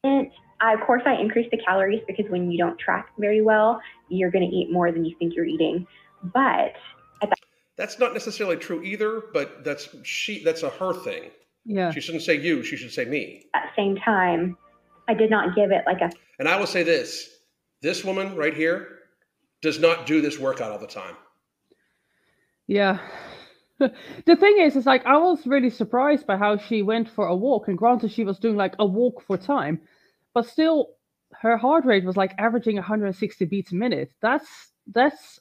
It's 0.05 0.35
of 0.61 0.81
course, 0.87 1.03
I 1.07 1.15
increase 1.15 1.49
the 1.51 1.59
calories 1.59 2.03
because 2.07 2.27
when 2.31 2.51
you 2.51 2.57
don't 2.59 2.79
track 2.79 3.09
very 3.19 3.43
well, 3.43 3.81
you're 4.09 4.31
going 4.31 4.49
to 4.49 4.57
eat 4.57 4.71
more 4.71 4.93
than 4.93 5.05
you 5.05 5.15
think 5.19 5.35
you're 5.35 5.45
eating. 5.45 5.87
But 6.23 6.75
that- 7.21 7.33
that's 7.77 7.99
not 7.99 8.13
necessarily 8.13 8.57
true 8.57 8.83
either. 8.83 9.23
But 9.33 9.65
that's 9.65 9.89
she. 10.05 10.45
That's 10.45 10.63
a 10.63 10.71
her 10.71 10.93
thing. 10.93 11.31
Yeah. 11.65 11.91
She 11.93 12.01
shouldn't 12.01 12.23
say 12.23 12.39
you. 12.39 12.63
She 12.63 12.77
should 12.77 12.93
say 12.93 13.05
me. 13.05 13.47
At 13.55 13.63
the 13.63 13.81
same 13.83 13.97
time, 13.97 14.57
I 15.09 15.15
did 15.15 15.31
not 15.31 15.57
give 15.57 15.71
it 15.71 15.83
like 15.87 16.01
a. 16.01 16.11
And 16.39 16.49
I 16.49 16.59
will 16.59 16.67
say 16.67 16.83
this: 16.83 17.29
this 17.81 18.05
woman 18.05 18.37
right 18.37 18.55
here 18.55 18.99
does 19.63 19.79
not 19.81 20.07
do 20.07 20.21
this 20.21 20.39
workout 20.39 20.71
all 20.71 20.79
the 20.79 20.87
time. 20.87 21.17
Yeah. 22.67 22.99
the 24.27 24.37
thing 24.37 24.59
is, 24.59 24.77
it's 24.77 24.87
like 24.87 25.05
I 25.07 25.17
was 25.17 25.47
really 25.47 25.71
surprised 25.71 26.27
by 26.27 26.37
how 26.37 26.57
she 26.57 26.83
went 26.83 27.09
for 27.09 27.27
a 27.27 27.37
walk, 27.37 27.69
and 27.69 27.79
granted, 27.79 28.13
she 28.13 28.25
was 28.25 28.39
doing 28.39 28.57
like 28.57 28.75
a 28.79 28.87
walk 28.87 29.23
for 29.23 29.37
time, 29.37 29.81
but 30.35 30.47
still 30.47 30.91
her 31.41 31.57
heart 31.57 31.85
rate 31.85 32.05
was 32.05 32.17
like 32.17 32.35
averaging 32.39 32.77
160 32.77 33.45
beats 33.47 33.73
a 33.73 33.75
minute. 33.75 34.13
That's 34.21 34.73
that's 34.87 35.41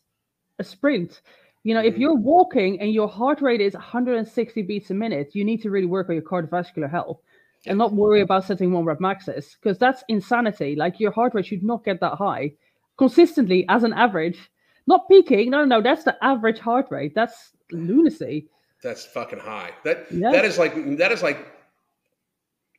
a 0.59 0.63
sprint. 0.63 1.21
You 1.63 1.75
know, 1.75 1.81
if 1.81 1.93
mm-hmm. 1.93 2.01
you're 2.01 2.15
walking 2.15 2.79
and 2.79 2.91
your 2.91 3.07
heart 3.07 3.41
rate 3.41 3.61
is 3.61 3.73
160 3.73 4.61
beats 4.63 4.89
a 4.89 4.95
minute, 4.95 5.31
you 5.33 5.45
need 5.45 5.61
to 5.61 5.69
really 5.69 5.85
work 5.85 6.09
on 6.09 6.15
your 6.15 6.23
cardiovascular 6.23 6.89
health 6.89 7.19
and 7.67 7.77
not 7.77 7.93
worry 7.93 8.21
about 8.21 8.45
setting 8.45 8.71
one 8.71 8.85
rep 8.85 8.99
maxes 8.99 9.57
because 9.61 9.77
that's 9.77 10.03
insanity. 10.07 10.75
Like 10.75 10.99
your 10.99 11.11
heart 11.11 11.35
rate 11.35 11.45
should 11.45 11.63
not 11.63 11.85
get 11.85 11.99
that 11.99 12.15
high 12.15 12.53
consistently 12.97 13.65
as 13.69 13.83
an 13.83 13.93
average, 13.93 14.51
not 14.87 15.07
peaking. 15.07 15.51
No, 15.51 15.65
no, 15.65 15.81
that's 15.81 16.03
the 16.03 16.17
average 16.23 16.59
heart 16.59 16.87
rate. 16.89 17.13
That's 17.15 17.51
lunacy. 17.71 18.47
That's 18.83 19.05
fucking 19.05 19.39
high. 19.39 19.71
That 19.83 20.07
yeah. 20.11 20.31
that 20.31 20.45
is 20.45 20.57
like 20.57 20.97
that 20.97 21.11
is 21.11 21.21
like 21.21 21.45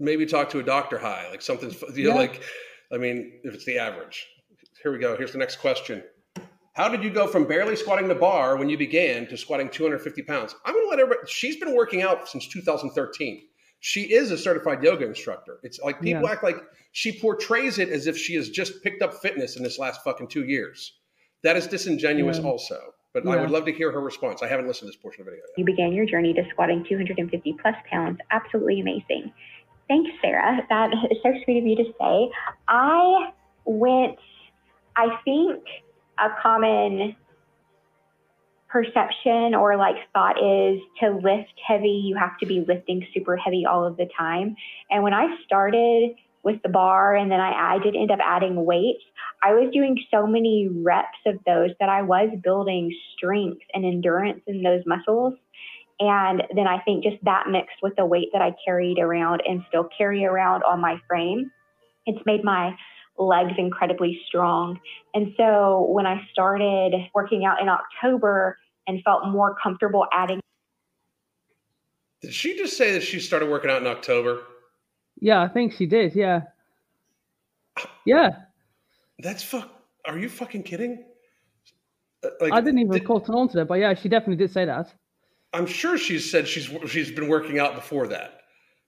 maybe 0.03 0.27
talk 0.27 0.51
to 0.51 0.59
a 0.59 0.63
doctor 0.63 0.99
high, 0.99 1.29
like 1.31 1.41
something's, 1.41 1.81
you 1.95 2.09
know, 2.09 2.11
yeah. 2.11 2.15
like, 2.15 2.43
I 2.93 2.99
mean, 2.99 3.33
if 3.45 3.55
it's 3.55 3.65
the 3.65 3.79
average. 3.79 4.27
Here 4.83 4.93
we 4.93 4.99
go. 4.99 5.17
Here's 5.17 5.33
the 5.33 5.39
next 5.39 5.57
question. 5.57 6.03
How 6.75 6.89
did 6.89 7.05
you 7.05 7.11
go 7.11 7.27
from 7.27 7.47
barely 7.47 7.77
squatting 7.77 8.09
the 8.09 8.15
bar 8.15 8.57
when 8.57 8.69
you 8.69 8.77
began 8.77 9.27
to 9.29 9.37
squatting 9.37 9.69
250 9.69 10.23
pounds? 10.23 10.55
I'm 10.65 10.75
going 10.75 10.87
to 10.87 10.91
let 10.91 10.99
everybody, 10.99 11.31
she's 11.31 11.57
been 11.57 11.75
working 11.75 12.03
out 12.03 12.29
since 12.29 12.49
2013. 12.49 13.43
She 13.81 14.13
is 14.13 14.31
a 14.31 14.39
certified 14.39 14.83
yoga 14.83 15.07
instructor. 15.07 15.61
It's 15.63 15.79
like 15.81 16.01
people 16.01 16.23
yeah. 16.25 16.33
act 16.33 16.43
like 16.43 16.57
she 16.93 17.19
portrays 17.21 17.79
it 17.79 17.91
as 17.91 18.07
if 18.07 18.17
she 18.17 18.35
has 18.35 18.49
just 18.49 18.83
picked 18.83 19.03
up 19.03 19.15
fitness 19.15 19.57
in 19.57 19.63
this 19.63 19.79
last 19.79 20.03
fucking 20.03 20.29
two 20.29 20.45
years. 20.45 20.95
That 21.43 21.57
is 21.57 21.67
disingenuous, 21.67 22.39
also. 22.39 22.95
But 23.15 23.25
yeah. 23.25 23.33
I 23.33 23.41
would 23.41 23.51
love 23.51 23.67
to 23.67 23.73
hear 23.73 23.93
her 23.93 24.01
response. 24.01 24.43
I 24.43 24.49
haven't 24.49 24.67
listened 24.67 24.91
to 24.91 24.97
this 24.97 25.03
portion 25.03 25.21
of 25.23 25.27
the 25.27 25.33
video. 25.33 25.45
Yet. 25.49 25.59
You 25.59 25.65
began 25.65 25.93
your 25.93 26.07
journey 26.07 26.33
to 26.35 26.43
squatting 26.51 26.85
250 26.89 27.57
plus 27.61 27.75
pounds. 27.91 28.19
Absolutely 28.31 28.81
amazing. 28.81 29.33
Thanks, 29.89 30.11
Sarah. 30.23 30.61
That 30.69 30.93
is 31.11 31.19
so 31.23 31.33
sweet 31.45 31.59
of 31.59 31.67
you 31.67 31.77
to 31.77 31.85
say. 32.01 32.31
I 32.69 33.33
went, 33.65 34.19
I 34.97 35.19
think 35.25 35.63
a 36.19 36.29
common 36.43 37.17
perception 38.69 39.55
or 39.55 39.77
like 39.77 39.97
thought 40.15 40.37
is 40.39 40.81
to 41.01 41.11
lift 41.11 41.53
heavy, 41.67 41.91
you 41.91 42.17
have 42.17 42.39
to 42.39 42.47
be 42.47 42.65
lifting 42.67 43.07
super 43.13 43.37
heavy 43.37 43.67
all 43.71 43.87
of 43.87 43.99
the 43.99 44.09
time. 44.19 44.57
And 44.91 45.03
when 45.03 45.13
I 45.13 45.27
started 45.45 46.13
with 46.45 46.61
the 46.63 46.69
bar 46.69 47.15
and 47.15 47.31
then 47.31 47.41
I, 47.41 47.77
I 47.77 47.79
did 47.79 47.95
end 47.95 48.11
up 48.11 48.19
adding 48.23 48.65
weights, 48.65 49.03
I 49.43 49.53
was 49.53 49.71
doing 49.73 49.97
so 50.11 50.27
many 50.27 50.69
reps 50.71 51.19
of 51.27 51.37
those 51.47 51.71
that 51.81 51.89
I 51.89 52.03
was 52.03 52.31
building 52.43 52.95
strength 53.17 53.63
and 53.75 53.85
endurance 53.85 54.43
in 54.47 54.63
those 54.63 54.83
muscles. 54.87 55.35
And 56.01 56.43
then 56.55 56.67
I 56.67 56.81
think 56.81 57.05
just 57.05 57.23
that 57.25 57.49
mixed 57.49 57.77
with 57.83 57.95
the 57.97 58.07
weight 58.07 58.29
that 58.33 58.43
I 58.43 58.55
carried 58.65 58.99
around 58.99 59.43
and 59.47 59.63
still 59.69 59.89
carry 59.97 60.25
around 60.25 60.63
on 60.65 60.81
my 60.81 61.01
frame, 61.09 61.51
it's 62.07 62.25
made 62.27 62.43
my 62.43 62.77
legs 63.19 63.53
incredibly 63.59 64.21
strong. 64.27 64.81
And 65.15 65.33
so 65.37 65.87
when 65.91 66.07
I 66.07 66.27
started 66.33 66.93
working 67.15 67.45
out 67.45 67.61
in 67.61 67.69
October 67.69 68.59
and 68.87 69.03
felt 69.05 69.27
more 69.29 69.57
comfortable 69.63 70.07
adding. 70.13 70.41
Did 72.21 72.33
she 72.33 72.57
just 72.57 72.77
say 72.77 72.93
that 72.93 73.03
she 73.03 73.21
started 73.21 73.49
working 73.49 73.71
out 73.71 73.81
in 73.81 73.87
October? 73.87 74.43
Yeah, 75.23 75.41
I 75.41 75.49
think 75.49 75.73
she 75.73 75.87
did. 75.87 76.17
Yeah. 76.17 76.43
Yeah. 78.05 78.31
That's 79.21 79.43
fuck. 79.43 79.71
Are 80.05 80.19
you 80.19 80.29
fucking 80.29 80.65
kidding? 80.65 81.05
Uh, 82.25 82.31
like, 82.41 82.53
I 82.53 82.61
didn't 82.61 82.81
even 82.81 82.93
did, 82.93 83.07
call 83.07 83.25
on 83.29 83.49
to 83.51 83.59
that, 83.59 83.67
but 83.67 83.75
yeah, 83.75 83.95
she 83.95 84.09
definitely 84.09 84.37
did 84.37 84.53
say 84.53 84.65
that. 84.65 84.93
I'm 85.53 85.67
sure 85.67 85.97
she's 85.97 86.29
said 86.29 86.49
she's 86.49 86.69
she's 86.89 87.13
been 87.13 87.29
working 87.29 87.61
out 87.61 87.77
before 87.77 88.09
that. 88.09 88.41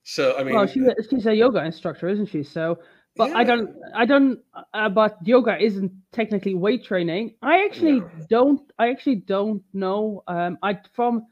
So 0.03 0.35
I 0.37 0.43
mean, 0.43 0.55
well, 0.55 0.67
she's 0.67 0.83
a, 0.85 0.95
she's 1.09 1.25
a 1.25 1.33
yoga 1.33 1.63
instructor, 1.63 2.09
isn't 2.09 2.25
she? 2.25 2.43
So 2.43 2.79
but 3.15 3.29
yeah. 3.29 3.37
I 3.37 3.43
don't, 3.45 3.69
I 3.95 4.05
don't. 4.05 4.39
Uh, 4.73 4.89
but 4.89 5.17
yoga 5.23 5.57
isn't 5.57 5.91
technically 6.11 6.53
weight 6.53 6.83
training. 6.83 7.35
I 7.41 7.63
actually 7.63 8.01
no. 8.01 8.09
don't. 8.29 8.71
I 8.77 8.89
actually 8.89 9.15
don't 9.15 9.63
know. 9.73 10.21
Um, 10.27 10.57
I 10.61 10.79
from 10.93 11.27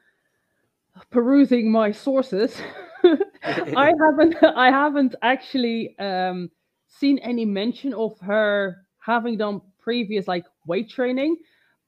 perusing 1.12 1.70
my 1.70 1.92
sources, 1.92 2.56
I 3.44 3.92
haven't. 4.02 4.36
I 4.44 4.70
haven't 4.72 5.16
actually 5.22 5.98
um 6.00 6.50
seen 6.88 7.18
any 7.20 7.46
mention 7.46 7.94
of 7.94 8.20
her 8.20 8.86
having 9.00 9.38
done 9.38 9.62
previous 9.80 10.28
like 10.28 10.46
weight 10.66 10.90
training. 10.90 11.38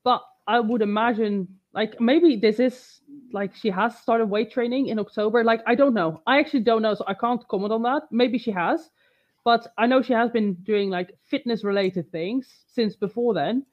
But 0.04 0.22
I 0.48 0.60
would 0.60 0.82
imagine 0.82 1.48
like 1.74 2.00
maybe 2.00 2.36
this 2.36 2.60
is 2.60 3.02
like 3.32 3.56
she 3.56 3.70
has 3.70 3.98
started 3.98 4.28
weight 4.28 4.52
training 4.52 4.88
in 4.88 5.00
October. 5.00 5.44
Like 5.44 5.62
I 5.66 5.76
don't 5.76 5.94
know. 5.94 6.22
I 6.28 6.40
actually 6.40 6.62
don't 6.62 6.82
know, 6.82 6.94
so 6.94 7.04
I 7.08 7.14
can't 7.14 7.46
comment 7.48 7.74
on 7.74 7.84
that. 7.84 8.04
Maybe 8.12 8.38
she 8.38 8.52
has 8.52 8.90
but 9.46 9.72
I 9.78 9.86
know 9.86 10.02
she 10.02 10.14
has 10.14 10.32
been 10.32 10.56
doing 10.56 10.90
like 10.90 11.16
fitness 11.24 11.64
related 11.64 12.12
things 12.12 12.64
since 12.68 12.96
before 12.96 13.34
then. 13.36 13.64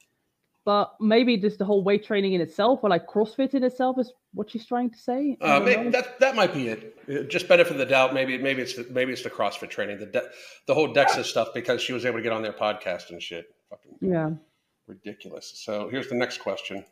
But 0.65 0.93
maybe 1.01 1.35
just 1.35 1.57
the 1.57 1.65
whole 1.65 1.83
weight 1.83 2.05
training 2.05 2.33
in 2.33 2.41
itself, 2.41 2.81
or 2.83 2.89
like 2.89 3.07
CrossFit 3.07 3.53
in 3.53 3.65
itself, 3.65 3.99
is 3.99 4.13
what 4.33 4.49
she's 4.49 4.65
trying 4.65 4.89
to 4.89 4.97
say. 4.97 5.37
Uh, 5.41 5.59
maybe, 5.59 5.89
that 5.89 6.19
that 6.19 6.35
might 6.35 6.53
be 6.53 6.67
it. 6.67 7.29
Just 7.29 7.47
benefit 7.47 7.73
of 7.73 7.77
the 7.77 7.85
doubt. 7.85 8.13
Maybe 8.13 8.37
maybe 8.37 8.61
it's 8.61 8.75
the, 8.75 8.87
maybe 8.89 9.13
it's 9.13 9.23
the 9.23 9.29
CrossFit 9.29 9.69
training, 9.69 9.99
the 9.99 10.05
de- 10.05 10.29
the 10.67 10.73
whole 10.73 10.93
DEXA 10.93 11.23
stuff, 11.23 11.49
because 11.53 11.81
she 11.81 11.93
was 11.93 12.05
able 12.05 12.17
to 12.17 12.23
get 12.23 12.31
on 12.31 12.41
their 12.41 12.53
podcast 12.53 13.09
and 13.09 13.21
shit. 13.21 13.53
Fucking 13.69 13.97
yeah, 14.01 14.31
ridiculous. 14.87 15.53
So 15.55 15.89
here's 15.89 16.09
the 16.09 16.15
next 16.15 16.39
question. 16.39 16.83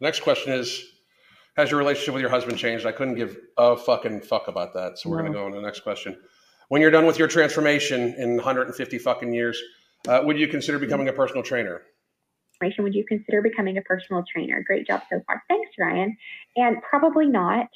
The 0.00 0.06
next 0.06 0.20
question 0.20 0.52
is: 0.52 0.84
Has 1.56 1.70
your 1.70 1.78
relationship 1.78 2.14
with 2.14 2.20
your 2.20 2.30
husband 2.30 2.58
changed? 2.58 2.86
I 2.86 2.92
couldn't 2.92 3.14
give 3.14 3.36
a 3.56 3.76
fucking 3.76 4.22
fuck 4.22 4.48
about 4.48 4.74
that. 4.74 4.98
So 4.98 5.10
we're 5.10 5.18
no. 5.18 5.24
gonna 5.24 5.34
go 5.34 5.44
on 5.46 5.52
to 5.52 5.56
the 5.56 5.62
next 5.62 5.80
question 5.80 6.16
when 6.72 6.80
you're 6.80 6.90
done 6.90 7.04
with 7.04 7.18
your 7.18 7.28
transformation 7.28 8.14
in 8.16 8.36
150 8.36 8.96
fucking 8.96 9.34
years, 9.34 9.62
uh, 10.08 10.22
would 10.24 10.38
you 10.38 10.48
consider 10.48 10.78
becoming 10.78 11.06
a 11.06 11.12
personal 11.12 11.42
trainer? 11.42 11.82
Would 12.78 12.94
you 12.94 13.04
consider 13.06 13.42
becoming 13.42 13.78
a 13.78 13.82
personal 13.82 14.24
trainer? 14.30 14.62
Great 14.66 14.86
job 14.86 15.02
so 15.10 15.20
far. 15.26 15.42
Thanks, 15.48 15.70
Ryan. 15.78 16.16
And 16.56 16.76
probably 16.82 17.26
not. 17.26 17.68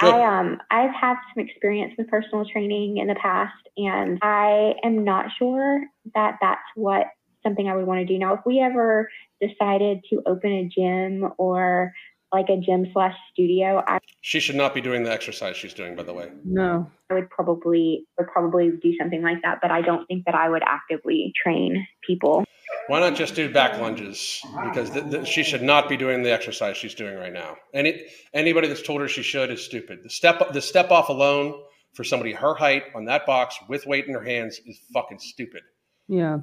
Sure. 0.00 0.12
I 0.12 0.38
um 0.40 0.60
I've 0.70 0.94
had 0.94 1.16
some 1.34 1.44
experience 1.44 1.94
with 1.98 2.08
personal 2.08 2.44
training 2.44 2.98
in 2.98 3.06
the 3.06 3.14
past, 3.14 3.54
and 3.76 4.18
I 4.22 4.74
am 4.84 5.04
not 5.04 5.26
sure 5.38 5.82
that 6.14 6.38
that's 6.40 6.60
what 6.74 7.06
something 7.42 7.68
I 7.68 7.76
would 7.76 7.86
want 7.86 8.00
to 8.00 8.06
do. 8.06 8.18
Now, 8.18 8.34
if 8.34 8.40
we 8.46 8.60
ever 8.60 9.08
decided 9.40 10.04
to 10.10 10.22
open 10.26 10.52
a 10.52 10.68
gym 10.68 11.32
or 11.38 11.92
like 12.32 12.48
a 12.48 12.56
gym 12.56 12.86
slash 12.92 13.14
studio. 13.32 13.82
I, 13.86 13.98
she 14.22 14.40
should 14.40 14.56
not 14.56 14.74
be 14.74 14.80
doing 14.80 15.02
the 15.02 15.12
exercise 15.12 15.56
she's 15.56 15.74
doing, 15.74 15.94
by 15.94 16.02
the 16.02 16.14
way. 16.14 16.30
No, 16.44 16.90
I 17.10 17.14
would 17.14 17.30
probably 17.30 18.06
would 18.18 18.28
probably 18.28 18.70
do 18.82 18.96
something 18.98 19.22
like 19.22 19.42
that, 19.42 19.58
but 19.60 19.70
I 19.70 19.82
don't 19.82 20.06
think 20.06 20.24
that 20.24 20.34
I 20.34 20.48
would 20.48 20.62
actively 20.66 21.32
train 21.40 21.86
people. 22.06 22.44
Why 22.88 23.00
not 23.00 23.14
just 23.14 23.34
do 23.34 23.52
back 23.52 23.78
lunges? 23.80 24.40
Because 24.64 24.90
th- 24.90 25.10
th- 25.10 25.28
she 25.28 25.42
should 25.42 25.62
not 25.62 25.88
be 25.88 25.96
doing 25.96 26.22
the 26.22 26.32
exercise 26.32 26.76
she's 26.76 26.94
doing 26.94 27.16
right 27.16 27.32
now. 27.32 27.56
Any 27.74 28.06
anybody 28.32 28.68
that's 28.68 28.82
told 28.82 29.00
her 29.00 29.08
she 29.08 29.22
should 29.22 29.50
is 29.50 29.62
stupid. 29.62 30.00
The 30.02 30.10
step 30.10 30.52
the 30.52 30.62
step 30.62 30.90
off 30.90 31.08
alone 31.08 31.54
for 31.94 32.04
somebody 32.04 32.32
her 32.32 32.54
height 32.54 32.84
on 32.94 33.04
that 33.04 33.26
box 33.26 33.56
with 33.68 33.86
weight 33.86 34.06
in 34.06 34.14
her 34.14 34.24
hands 34.24 34.60
is 34.66 34.80
fucking 34.92 35.18
stupid. 35.18 35.62
Yeah. 36.08 36.38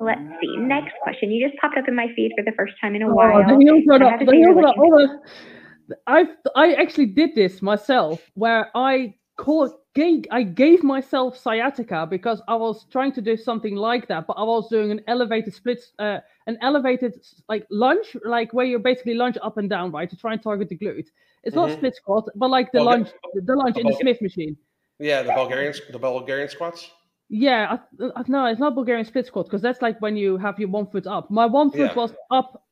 Let's 0.00 0.20
see. 0.40 0.56
Next 0.56 0.92
question. 1.02 1.30
You 1.30 1.48
just 1.48 1.60
popped 1.60 1.78
up 1.78 1.86
in 1.86 1.94
my 1.94 2.08
feed 2.16 2.32
for 2.36 2.44
the 2.44 2.52
first 2.56 2.74
time 2.80 2.94
in 2.94 3.02
a 3.02 3.14
while. 3.14 3.42
oh, 4.48 4.54
while. 4.54 5.22
I 6.06 6.24
I 6.56 6.74
actually 6.74 7.06
did 7.06 7.34
this 7.34 7.62
myself, 7.62 8.20
where 8.34 8.70
I 8.74 9.14
called 9.36 9.72
gave 9.94 10.24
I 10.30 10.42
gave 10.42 10.82
myself 10.82 11.36
sciatica 11.36 12.06
because 12.10 12.42
I 12.48 12.54
was 12.54 12.86
trying 12.90 13.12
to 13.12 13.22
do 13.22 13.36
something 13.36 13.76
like 13.76 14.08
that, 14.08 14.26
but 14.26 14.34
I 14.34 14.42
was 14.42 14.68
doing 14.68 14.90
an 14.90 15.00
elevated 15.06 15.54
split, 15.54 15.80
uh, 15.98 16.18
an 16.46 16.58
elevated 16.60 17.14
like 17.48 17.66
lunge, 17.70 18.16
like 18.24 18.52
where 18.52 18.66
you 18.66 18.78
basically 18.78 19.14
lunge 19.14 19.38
up 19.42 19.58
and 19.58 19.70
down, 19.70 19.92
right, 19.92 20.10
to 20.10 20.16
try 20.16 20.32
and 20.32 20.42
target 20.42 20.68
the 20.68 20.78
glute. 20.78 21.08
It's 21.44 21.54
mm-hmm. 21.54 21.68
not 21.68 21.72
split 21.72 21.94
squat, 21.96 22.24
but 22.34 22.50
like 22.50 22.72
the 22.72 22.82
lunge, 22.82 23.08
the 23.34 23.54
lunge 23.54 23.76
in 23.76 23.86
the 23.86 23.96
Smith 24.00 24.20
machine. 24.20 24.56
Yeah, 24.98 25.22
the 25.22 25.32
Bulgarian, 25.32 25.74
the 25.92 25.98
Bulgarian 25.98 26.48
squats. 26.48 26.90
Yeah, 27.36 27.78
I, 28.00 28.04
I, 28.14 28.22
no, 28.28 28.46
it's 28.46 28.60
not 28.60 28.76
Bulgarian 28.76 29.04
split 29.04 29.26
squat 29.26 29.46
because 29.46 29.60
that's 29.60 29.82
like 29.82 30.00
when 30.00 30.16
you 30.16 30.36
have 30.36 30.56
your 30.60 30.68
one 30.68 30.86
foot 30.86 31.08
up. 31.08 31.32
My 31.32 31.46
one 31.46 31.68
foot 31.72 31.90
yeah. 31.90 31.94
was 31.94 32.12
up, 32.30 32.62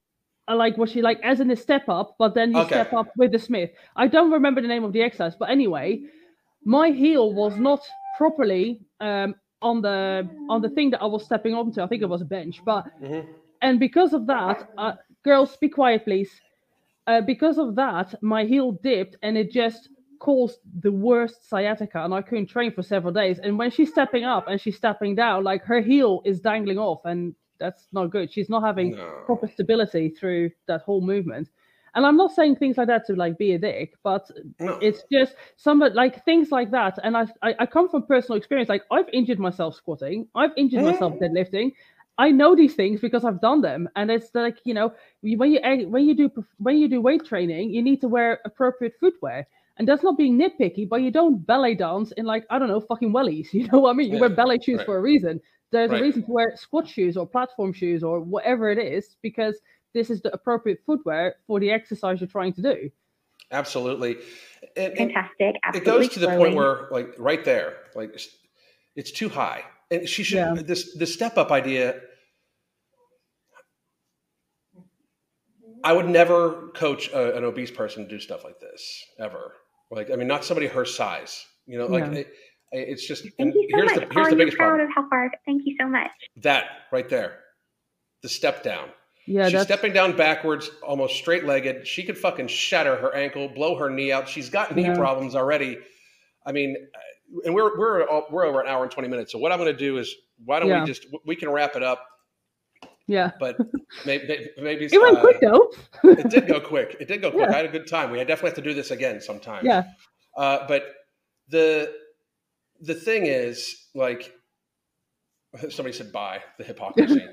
uh, 0.46 0.54
like 0.54 0.76
was 0.76 0.88
she 0.92 1.02
like 1.02 1.18
as 1.24 1.40
in 1.40 1.50
a 1.50 1.56
step 1.56 1.88
up, 1.88 2.14
but 2.16 2.34
then 2.34 2.52
you 2.52 2.58
okay. 2.58 2.76
step 2.76 2.92
up 2.92 3.08
with 3.16 3.32
the 3.32 3.40
Smith. 3.40 3.70
I 3.96 4.06
don't 4.06 4.30
remember 4.30 4.60
the 4.60 4.68
name 4.68 4.84
of 4.84 4.92
the 4.92 5.02
exercise, 5.02 5.34
but 5.34 5.50
anyway, 5.50 6.02
my 6.64 6.90
heel 6.90 7.32
was 7.32 7.56
not 7.56 7.80
properly 8.16 8.80
um, 9.00 9.34
on 9.62 9.82
the 9.82 10.28
on 10.48 10.62
the 10.62 10.68
thing 10.68 10.90
that 10.90 11.02
I 11.02 11.06
was 11.06 11.24
stepping 11.24 11.54
onto. 11.54 11.80
I 11.80 11.88
think 11.88 12.02
it 12.02 12.08
was 12.08 12.22
a 12.22 12.30
bench, 12.38 12.62
but 12.64 12.84
mm-hmm. 13.02 13.28
and 13.62 13.80
because 13.80 14.12
of 14.12 14.28
that, 14.28 14.70
uh, 14.78 14.92
girls, 15.24 15.56
be 15.56 15.68
quiet, 15.68 16.04
please. 16.04 16.30
Uh, 17.08 17.20
because 17.20 17.58
of 17.58 17.74
that, 17.74 18.14
my 18.22 18.44
heel 18.44 18.70
dipped 18.80 19.16
and 19.22 19.36
it 19.36 19.50
just 19.50 19.88
caused 20.22 20.60
the 20.82 20.92
worst 20.92 21.48
sciatica 21.48 22.04
and 22.04 22.14
I 22.14 22.22
couldn't 22.22 22.46
train 22.46 22.72
for 22.72 22.84
several 22.84 23.12
days. 23.12 23.40
And 23.40 23.58
when 23.58 23.72
she's 23.72 23.90
stepping 23.90 24.22
up 24.22 24.46
and 24.46 24.60
she's 24.60 24.76
stepping 24.76 25.16
down, 25.16 25.42
like 25.42 25.64
her 25.64 25.80
heel 25.80 26.22
is 26.24 26.38
dangling 26.38 26.78
off 26.78 27.00
and 27.04 27.34
that's 27.58 27.88
not 27.92 28.06
good. 28.10 28.32
She's 28.32 28.48
not 28.48 28.62
having 28.62 28.92
no. 28.92 29.22
proper 29.26 29.48
stability 29.48 30.10
through 30.10 30.50
that 30.68 30.82
whole 30.82 31.00
movement. 31.00 31.48
And 31.96 32.06
I'm 32.06 32.16
not 32.16 32.30
saying 32.30 32.54
things 32.54 32.78
like 32.78 32.86
that 32.86 33.04
to 33.06 33.16
like 33.16 33.36
be 33.36 33.54
a 33.54 33.58
dick, 33.58 33.94
but 34.04 34.30
no. 34.60 34.78
it's 34.80 35.02
just 35.10 35.34
some 35.56 35.80
like 35.80 36.24
things 36.24 36.52
like 36.52 36.70
that. 36.70 37.00
And 37.02 37.16
I, 37.16 37.26
I, 37.42 37.54
I 37.58 37.66
come 37.66 37.88
from 37.88 38.06
personal 38.06 38.38
experience. 38.38 38.68
Like 38.68 38.84
I've 38.92 39.08
injured 39.12 39.40
myself 39.40 39.74
squatting, 39.74 40.28
I've 40.36 40.52
injured 40.56 40.82
mm. 40.82 40.92
myself 40.92 41.14
deadlifting. 41.14 41.72
I 42.16 42.30
know 42.30 42.54
these 42.54 42.74
things 42.74 43.00
because 43.00 43.24
I've 43.24 43.40
done 43.40 43.62
them, 43.62 43.88
and 43.96 44.10
it's 44.10 44.30
like 44.34 44.58
you 44.64 44.74
know 44.74 44.92
when 45.22 45.50
you 45.50 45.60
when 45.88 46.06
you 46.06 46.14
do 46.14 46.30
when 46.58 46.76
you 46.76 46.86
do 46.86 47.00
weight 47.00 47.24
training, 47.24 47.70
you 47.70 47.82
need 47.82 48.00
to 48.02 48.08
wear 48.08 48.38
appropriate 48.44 48.94
footwear. 49.00 49.48
And 49.78 49.88
that's 49.88 50.02
not 50.02 50.18
being 50.18 50.38
nitpicky, 50.38 50.88
but 50.88 51.02
you 51.02 51.10
don't 51.10 51.46
ballet 51.46 51.74
dance 51.74 52.12
in 52.12 52.26
like, 52.26 52.44
I 52.50 52.58
don't 52.58 52.68
know, 52.68 52.80
fucking 52.80 53.12
wellies. 53.12 53.48
You 53.52 53.68
know 53.68 53.80
what 53.80 53.90
I 53.90 53.92
mean? 53.94 54.08
You 54.08 54.14
yeah, 54.14 54.20
wear 54.20 54.28
ballet 54.28 54.58
shoes 54.60 54.78
right. 54.78 54.86
for 54.86 54.98
a 54.98 55.00
reason. 55.00 55.40
There's 55.70 55.90
right. 55.90 56.00
a 56.00 56.02
reason 56.02 56.24
to 56.24 56.30
wear 56.30 56.54
squat 56.56 56.86
shoes 56.86 57.16
or 57.16 57.26
platform 57.26 57.72
shoes 57.72 58.02
or 58.02 58.20
whatever 58.20 58.70
it 58.70 58.78
is, 58.78 59.16
because 59.22 59.58
this 59.94 60.10
is 60.10 60.20
the 60.20 60.32
appropriate 60.34 60.80
footwear 60.84 61.36
for 61.46 61.58
the 61.60 61.70
exercise 61.70 62.20
you're 62.20 62.28
trying 62.28 62.52
to 62.54 62.62
do. 62.62 62.90
Absolutely. 63.50 64.18
And, 64.76 64.96
Fantastic. 64.96 65.56
Absolutely 65.64 65.80
it 65.80 65.84
goes 65.84 66.08
to 66.10 66.20
the 66.20 66.28
point 66.28 66.54
where, 66.54 66.88
like, 66.90 67.14
right 67.18 67.44
there, 67.44 67.76
like, 67.94 68.18
it's 68.94 69.10
too 69.10 69.28
high. 69.28 69.64
And 69.90 70.08
she 70.08 70.22
should, 70.22 70.36
yeah. 70.36 70.54
this, 70.54 70.94
the 70.94 71.06
step 71.06 71.36
up 71.38 71.50
idea, 71.50 72.00
I 75.84 75.92
would 75.92 76.08
never 76.08 76.68
coach 76.74 77.10
a, 77.12 77.36
an 77.36 77.44
obese 77.44 77.70
person 77.70 78.04
to 78.04 78.08
do 78.08 78.18
stuff 78.18 78.44
like 78.44 78.60
this 78.60 79.04
ever. 79.18 79.52
Like, 79.92 80.10
I 80.10 80.16
mean, 80.16 80.26
not 80.26 80.42
somebody 80.42 80.66
her 80.68 80.86
size. 80.86 81.44
You 81.66 81.78
know, 81.78 81.86
like 81.86 82.04
it, 82.12 82.32
it's 82.72 83.06
just. 83.06 83.26
Thank 83.38 83.54
you 83.54 83.68
so 83.70 83.76
here's 83.76 83.94
much. 83.94 84.08
The, 84.08 84.14
here's 84.14 84.26
Are 84.26 84.30
the 84.30 84.36
biggest 84.36 84.56
proud 84.56 84.68
problem. 84.68 84.88
of 84.88 84.94
how 84.94 85.08
far? 85.08 85.30
Thank 85.44 85.62
you 85.66 85.76
so 85.78 85.86
much. 85.86 86.10
That 86.38 86.64
right 86.90 87.08
there, 87.08 87.40
the 88.22 88.28
step 88.28 88.62
down. 88.62 88.88
Yeah, 89.26 89.44
she's 89.44 89.52
that's... 89.52 89.64
stepping 89.64 89.92
down 89.92 90.16
backwards, 90.16 90.70
almost 90.82 91.16
straight 91.16 91.44
legged. 91.44 91.86
She 91.86 92.02
could 92.04 92.16
fucking 92.16 92.48
shatter 92.48 92.96
her 92.96 93.14
ankle, 93.14 93.48
blow 93.48 93.76
her 93.76 93.90
knee 93.90 94.10
out. 94.10 94.28
She's 94.28 94.48
got 94.48 94.74
knee 94.74 94.82
yeah. 94.82 94.96
problems 94.96 95.36
already. 95.36 95.78
I 96.44 96.52
mean, 96.52 96.74
and 97.44 97.54
we're 97.54 97.78
we're 97.78 98.06
we're 98.30 98.46
over 98.46 98.62
an 98.62 98.68
hour 98.68 98.82
and 98.82 98.90
twenty 98.90 99.08
minutes. 99.08 99.30
So 99.30 99.38
what 99.38 99.52
I'm 99.52 99.58
going 99.58 99.70
to 99.70 99.78
do 99.78 99.98
is, 99.98 100.12
why 100.44 100.58
don't 100.58 100.70
Yeah. 100.70 100.80
we 100.80 100.86
just 100.86 101.06
we 101.26 101.36
can 101.36 101.50
wrap 101.50 101.76
it 101.76 101.82
up? 101.82 102.04
Yeah. 103.06 103.32
But 103.38 103.58
maybe 104.06 104.48
maybe 104.58 104.86
It 104.86 105.00
went 105.00 105.18
uh, 105.18 105.20
quick 105.20 105.40
though. 105.40 105.70
it 106.04 106.30
did 106.30 106.46
go 106.46 106.60
quick. 106.60 106.96
It 107.00 107.08
did 107.08 107.20
go 107.20 107.30
quick. 107.30 107.48
Yeah. 107.48 107.52
I 107.52 107.56
had 107.56 107.66
a 107.66 107.68
good 107.68 107.86
time. 107.88 108.10
We 108.10 108.18
definitely 108.18 108.50
have 108.50 108.56
to 108.56 108.62
do 108.62 108.74
this 108.74 108.90
again 108.90 109.20
sometime. 109.20 109.66
Yeah. 109.66 109.84
Uh, 110.36 110.66
but 110.68 110.84
the 111.48 111.92
the 112.80 112.94
thing 112.94 113.26
is, 113.26 113.86
like, 113.94 114.32
somebody 115.70 115.92
said, 115.92 116.12
"Bye." 116.12 116.42
The 116.58 116.64
hypocrisy. 116.64 117.26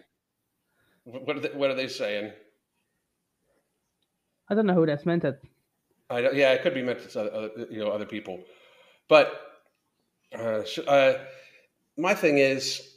what 1.03 1.37
are 1.37 1.39
they, 1.39 1.49
what 1.49 1.71
are 1.71 1.75
they 1.75 1.87
saying? 1.87 2.31
I 4.49 4.55
don't 4.55 4.65
know 4.65 4.73
who 4.73 4.85
that's 4.85 5.05
meant 5.05 5.25
at. 5.25 5.39
I 6.09 6.21
don't, 6.21 6.35
yeah, 6.35 6.53
it 6.53 6.63
could 6.63 6.73
be 6.73 6.81
meant 6.81 7.07
to 7.07 7.19
other, 7.19 7.49
you 7.69 7.79
know 7.79 7.91
other 7.91 8.05
people, 8.05 8.43
but 9.07 9.39
uh, 10.37 10.63
uh, 10.87 11.13
my 11.97 12.15
thing 12.15 12.39
is, 12.39 12.88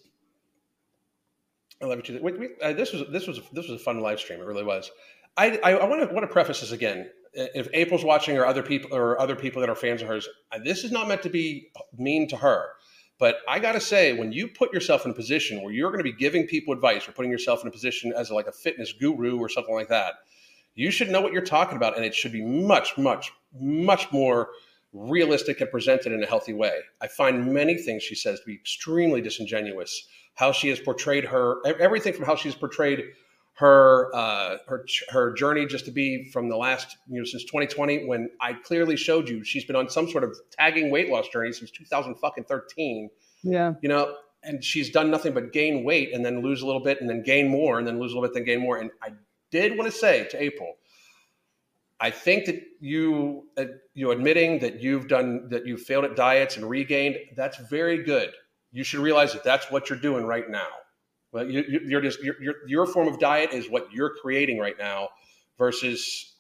I 1.83 1.87
love 1.87 2.09
you. 2.09 2.21
We, 2.23 2.33
we, 2.33 2.49
uh, 2.63 2.73
this 2.73 2.93
was 2.93 3.03
this 3.11 3.27
was 3.27 3.41
this 3.53 3.69
was 3.69 3.81
a 3.81 3.85
fun 3.85 4.01
live 4.01 4.21
stream. 4.21 4.41
It 4.41 4.47
really 4.47 4.65
was. 4.65 4.91
I 5.37 5.59
I, 5.65 5.85
want 5.85 6.09
to 6.09 6.15
want 6.15 6.27
to 6.27 6.33
preface 6.33 6.61
this 6.61 6.73
again. 6.73 7.11
If 7.35 7.69
April's 7.73 8.05
watching, 8.05 8.37
or 8.37 8.45
other 8.45 8.63
people, 8.63 8.95
or 8.95 9.21
other 9.21 9.35
people 9.35 9.61
that 9.61 9.71
are 9.71 9.75
fans 9.75 10.03
of 10.03 10.09
hers, 10.09 10.29
this 10.65 10.85
is 10.85 10.93
not 10.93 11.09
meant 11.09 11.23
to 11.23 11.31
be 11.31 11.71
mean 11.97 12.29
to 12.29 12.37
her. 12.37 12.69
But 13.19 13.39
I 13.49 13.59
got 13.59 13.73
to 13.73 13.81
say, 13.81 14.13
when 14.13 14.33
you 14.33 14.49
put 14.49 14.73
yourself 14.73 15.05
in 15.05 15.13
a 15.13 15.15
position 15.15 15.63
where 15.63 15.73
you're 15.73 15.91
going 15.91 16.05
to 16.05 16.11
be 16.11 16.17
giving 16.17 16.47
people 16.47 16.75
advice 16.75 17.09
or 17.09 17.13
putting 17.13 17.31
yourself 17.31 17.63
in 17.63 17.69
a 17.69 17.71
position 17.71 18.13
as 18.17 18.31
like 18.31 18.49
a 18.49 18.53
fitness 18.53 18.93
guru 18.93 19.39
or 19.39 19.49
something 19.49 19.75
like 19.75 19.89
that, 19.89 20.15
you 20.75 20.91
should 20.91 21.11
know 21.11 21.21
what 21.21 21.33
you're 21.33 21.43
talking 21.43 21.77
about, 21.77 21.97
and 21.97 22.05
it 22.05 22.15
should 22.15 22.33
be 22.33 22.45
much, 22.45 22.99
much, 22.99 23.33
much 23.59 24.11
more 24.13 24.51
realistic 24.93 25.61
and 25.61 25.71
presented 25.71 26.13
in 26.13 26.23
a 26.23 26.27
healthy 26.27 26.53
way. 26.53 26.75
I 27.01 27.07
find 27.07 27.53
many 27.53 27.77
things 27.77 28.03
she 28.03 28.15
says 28.15 28.41
to 28.41 28.47
be 28.47 28.55
extremely 28.55 29.21
disingenuous. 29.21 30.07
How 30.35 30.53
she 30.53 30.69
has 30.69 30.81
portrayed 30.81 31.25
her, 31.27 31.57
everything 31.79 32.13
from 32.15 32.25
how 32.25 32.37
she's 32.37 32.55
portrayed 32.55 33.05
her 33.55 34.11
uh, 34.15 34.57
her 34.67 34.87
her 35.11 35.33
journey 35.35 35.67
just 35.67 35.85
to 35.85 35.91
be 35.91 36.31
from 36.33 36.49
the 36.49 36.57
last 36.57 36.97
you 37.07 37.19
know 37.19 37.25
since 37.25 37.45
2020 37.45 38.07
when 38.07 38.31
I 38.41 38.55
clearly 38.55 38.97
showed 38.97 39.29
you 39.29 39.45
she's 39.45 39.65
been 39.65 39.77
on 39.77 39.91
some 39.91 40.09
sort 40.09 40.25
of 40.25 40.35
tagging 40.59 40.91
weight 40.91 41.11
loss 41.11 41.29
journey 41.29 41.53
since 41.53 41.71
2013 41.71 43.11
Yeah. 43.43 43.75
you 43.83 43.89
know, 43.91 44.17
and 44.43 44.65
she's 44.65 44.91
done 44.91 45.11
nothing 45.11 45.35
but 45.35 45.53
gain 45.53 45.85
weight 45.85 46.15
and 46.15 46.25
then 46.25 46.41
lose 46.43 46.63
a 46.63 46.67
little 46.67 46.81
bit 46.83 47.01
and 47.01 47.11
then 47.11 47.23
gain 47.23 47.49
more 47.49 47.79
and 47.79 47.87
then 47.87 48.01
lose 48.01 48.13
a 48.13 48.15
little 48.15 48.27
bit, 48.29 48.35
then 48.35 48.45
gain 48.45 48.61
more. 48.61 48.79
And 48.79 48.91
I 49.03 49.11
did 49.51 49.77
want 49.77 49.93
to 49.93 49.97
say 49.97 50.27
to 50.31 50.43
April, 50.43 50.77
I 52.01 52.11
think 52.11 52.47
that 52.47 52.61
you 52.81 53.47
uh, 53.57 53.67
you 53.95 54.11
admitting 54.11 54.59
that 54.61 54.81
you've 54.83 55.07
done 55.09 55.49
that 55.51 55.67
you've 55.67 55.83
failed 55.83 56.05
at 56.05 56.17
diets 56.17 56.57
and 56.57 56.69
regained 56.69 57.17
that's 57.37 57.59
very 57.59 58.03
good. 58.03 58.33
You 58.73 58.85
should 58.85 59.01
realize 59.01 59.33
that 59.35 59.45
that's 59.45 59.71
what 59.71 59.89
you're 59.89 59.99
doing 59.99 60.25
right 60.25 60.49
now. 60.49 60.69
Well, 61.33 61.49
you, 61.49 61.63
you're 61.85 62.01
just 62.01 62.21
your 62.23 62.41
your 62.43 62.55
your 62.67 62.87
form 62.87 63.09
of 63.09 63.19
diet 63.19 63.53
is 63.53 63.71
what 63.71 63.93
you're 63.93 64.15
creating 64.21 64.59
right 64.59 64.77
now, 64.79 65.11
versus, 65.59 66.35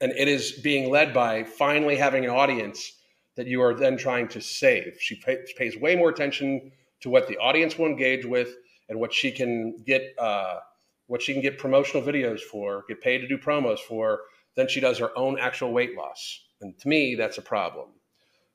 and 0.00 0.12
it 0.12 0.28
is 0.28 0.52
being 0.52 0.90
led 0.90 1.12
by 1.12 1.44
finally 1.44 1.96
having 1.96 2.24
an 2.24 2.30
audience 2.30 2.92
that 3.36 3.46
you 3.46 3.62
are 3.62 3.74
then 3.74 3.96
trying 3.96 4.28
to 4.28 4.40
save. 4.40 4.96
She 5.00 5.14
pay, 5.16 5.38
pays 5.56 5.76
way 5.76 5.96
more 5.96 6.10
attention 6.10 6.72
to 7.00 7.10
what 7.10 7.28
the 7.28 7.36
audience 7.38 7.78
will 7.78 7.86
engage 7.86 8.24
with 8.24 8.48
and 8.88 8.98
what 8.98 9.12
she 9.12 9.30
can 9.30 9.76
get, 9.86 10.14
uh, 10.18 10.58
what 11.06 11.22
she 11.22 11.32
can 11.32 11.42
get 11.42 11.58
promotional 11.58 12.02
videos 12.02 12.40
for, 12.40 12.84
get 12.88 13.00
paid 13.00 13.18
to 13.18 13.28
do 13.28 13.38
promos 13.38 13.78
for, 13.78 14.22
than 14.56 14.66
she 14.66 14.80
does 14.80 14.98
her 14.98 15.16
own 15.16 15.38
actual 15.38 15.72
weight 15.72 15.96
loss. 15.96 16.46
And 16.60 16.76
to 16.80 16.88
me, 16.88 17.14
that's 17.14 17.38
a 17.38 17.42
problem. 17.42 17.90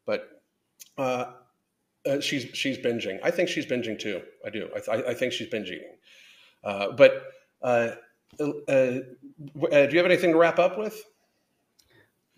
But 0.06 0.28
uh, 0.98 1.32
uh, 2.10 2.20
she's 2.20 2.46
she's 2.54 2.78
binging. 2.78 3.20
I 3.24 3.32
think 3.32 3.50
she's 3.50 3.66
binging 3.66 3.98
too. 4.00 4.22
I 4.46 4.50
do. 4.50 4.70
I, 4.76 4.80
th- 4.80 5.06
I 5.08 5.14
think 5.14 5.34
she's 5.34 5.50
binge 5.50 5.70
eating. 5.70 5.96
Uh, 6.64 6.92
but 6.92 7.24
uh, 7.62 7.92
uh, 8.40 8.44
uh, 8.44 9.00
do 9.58 9.90
you 9.92 9.98
have 9.98 10.06
anything 10.06 10.32
to 10.32 10.38
wrap 10.38 10.60
up 10.60 10.78
with? 10.78 11.02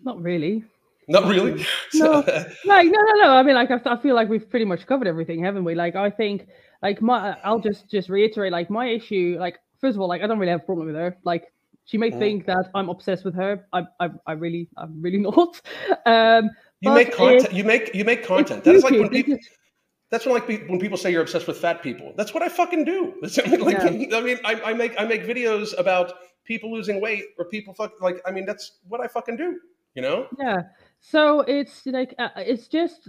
Not 0.02 0.20
really. 0.22 0.64
Not 1.08 1.24
really. 1.28 1.64
No. 1.94 2.22
Like 2.64 2.86
no, 2.88 3.00
no, 3.00 3.12
no. 3.22 3.32
I 3.36 3.42
mean, 3.42 3.54
like 3.54 3.70
I, 3.70 3.80
I 3.86 3.96
feel 3.96 4.14
like 4.14 4.28
we've 4.28 4.48
pretty 4.48 4.64
much 4.64 4.86
covered 4.86 5.06
everything, 5.06 5.42
haven't 5.42 5.64
we? 5.64 5.74
Like 5.74 5.94
I 5.94 6.10
think, 6.10 6.48
like 6.82 7.00
my, 7.00 7.36
I'll 7.44 7.60
just 7.60 7.88
just 7.88 8.08
reiterate, 8.08 8.52
like 8.52 8.68
my 8.70 8.86
issue, 8.88 9.36
like 9.38 9.58
first 9.80 9.94
of 9.94 10.00
all, 10.00 10.08
like 10.08 10.22
I 10.22 10.26
don't 10.26 10.38
really 10.38 10.50
have 10.52 10.62
a 10.62 10.64
problem 10.64 10.86
with 10.88 10.96
her. 10.96 11.16
Like 11.24 11.52
she 11.84 11.96
may 11.96 12.10
Mhm. 12.10 12.18
think 12.18 12.46
that 12.46 12.70
I'm 12.74 12.88
obsessed 12.88 13.24
with 13.24 13.34
her. 13.36 13.64
I, 13.72 13.84
I, 14.00 14.08
I 14.26 14.32
really, 14.32 14.68
I'm 14.76 15.00
really 15.00 15.18
not. 15.28 15.60
Um, 16.04 16.50
You 16.80 16.92
make 16.92 17.12
content. 17.14 17.52
you 17.52 17.64
make 17.64 17.94
you 17.94 18.04
make 18.04 18.24
content. 18.24 18.64
That 18.64 18.74
is 18.74 18.84
like 18.84 18.92
when 18.92 19.08
people. 19.08 19.38
That's 20.10 20.24
when 20.24 20.34
like 20.34 20.46
when 20.46 20.78
people 20.78 20.96
say 20.96 21.10
you're 21.10 21.22
obsessed 21.22 21.46
with 21.46 21.58
fat 21.58 21.82
people. 21.82 22.12
That's 22.16 22.32
what 22.32 22.42
I 22.42 22.48
fucking 22.48 22.84
do. 22.84 23.14
That's, 23.22 23.38
I 23.38 23.42
mean, 23.46 23.60
like, 23.60 23.80
I 24.12 24.20
mean, 24.20 24.38
I, 24.44 24.60
I 24.66 24.72
make 24.74 24.94
I 24.98 25.04
make 25.04 25.24
videos 25.24 25.78
about 25.78 26.12
people 26.44 26.72
losing 26.72 27.00
weight 27.00 27.24
or 27.38 27.46
people 27.46 27.74
fuck 27.74 28.00
like. 28.00 28.20
I 28.26 28.30
mean, 28.30 28.46
that's 28.46 28.78
what 28.86 29.00
I 29.00 29.08
fucking 29.08 29.36
do. 29.36 29.58
You 29.94 30.02
know. 30.02 30.26
Yeah. 30.38 30.62
So 31.00 31.40
it's 31.40 31.84
like 31.86 32.14
uh, 32.18 32.28
it's 32.36 32.68
just 32.68 33.08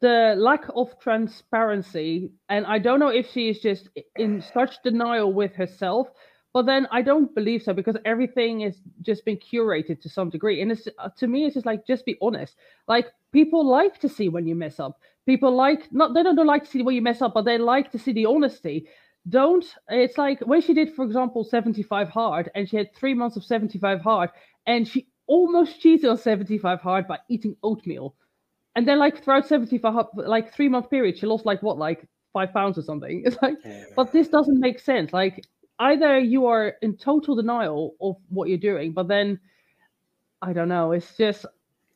the 0.00 0.34
lack 0.36 0.64
of 0.74 0.98
transparency, 1.00 2.32
and 2.48 2.66
I 2.66 2.78
don't 2.78 3.00
know 3.00 3.08
if 3.08 3.30
she 3.30 3.48
is 3.48 3.60
just 3.60 3.88
in 4.16 4.42
such 4.52 4.82
denial 4.82 5.32
with 5.32 5.54
herself. 5.54 6.08
But 6.52 6.66
then 6.66 6.88
I 6.90 7.02
don't 7.02 7.32
believe 7.34 7.62
so 7.62 7.72
because 7.72 7.96
everything 8.04 8.62
is 8.62 8.80
just 9.02 9.24
been 9.24 9.36
curated 9.36 10.00
to 10.02 10.08
some 10.08 10.30
degree, 10.30 10.60
and 10.60 10.72
it's 10.72 10.88
uh, 10.98 11.08
to 11.18 11.28
me 11.28 11.44
it's 11.44 11.54
just 11.54 11.66
like 11.66 11.86
just 11.86 12.04
be 12.04 12.16
honest. 12.20 12.56
Like 12.88 13.12
people 13.32 13.64
like 13.64 14.00
to 14.00 14.08
see 14.08 14.28
when 14.28 14.46
you 14.46 14.56
mess 14.56 14.80
up. 14.80 15.00
People 15.26 15.54
like 15.54 15.92
not 15.92 16.12
they 16.14 16.22
don't 16.24 16.46
like 16.46 16.64
to 16.64 16.70
see 16.70 16.82
when 16.82 16.96
you 16.96 17.02
mess 17.02 17.22
up, 17.22 17.34
but 17.34 17.44
they 17.44 17.58
like 17.58 17.92
to 17.92 17.98
see 17.98 18.12
the 18.12 18.26
honesty. 18.26 18.88
Don't 19.28 19.64
it's 19.88 20.18
like 20.18 20.40
when 20.40 20.60
she 20.60 20.74
did, 20.74 20.94
for 20.94 21.04
example, 21.04 21.44
75 21.44 22.08
hard, 22.08 22.50
and 22.54 22.68
she 22.68 22.76
had 22.76 22.94
three 22.96 23.14
months 23.14 23.36
of 23.36 23.44
75 23.44 24.00
hard, 24.00 24.30
and 24.66 24.88
she 24.88 25.06
almost 25.28 25.80
cheated 25.80 26.10
on 26.10 26.18
75 26.18 26.80
hard 26.80 27.06
by 27.06 27.18
eating 27.28 27.54
oatmeal. 27.62 28.16
And 28.74 28.88
then 28.88 28.98
like 28.98 29.22
throughout 29.22 29.46
75 29.46 29.92
hard, 29.92 30.06
like 30.14 30.52
three 30.52 30.68
month 30.68 30.90
period, 30.90 31.16
she 31.16 31.26
lost 31.26 31.46
like 31.46 31.62
what, 31.62 31.78
like 31.78 32.08
five 32.32 32.52
pounds 32.52 32.76
or 32.76 32.82
something. 32.82 33.22
It's 33.26 33.36
like, 33.40 33.54
but 33.94 34.10
this 34.10 34.28
doesn't 34.28 34.58
make 34.58 34.80
sense. 34.80 35.12
Like 35.12 35.44
either 35.80 36.18
you 36.18 36.46
are 36.46 36.74
in 36.82 36.96
total 36.96 37.34
denial 37.34 37.94
of 38.00 38.16
what 38.28 38.48
you're 38.48 38.58
doing, 38.58 38.92
but 38.92 39.08
then 39.08 39.40
I 40.42 40.52
don't 40.52 40.68
know. 40.68 40.92
It's 40.92 41.16
just 41.16 41.44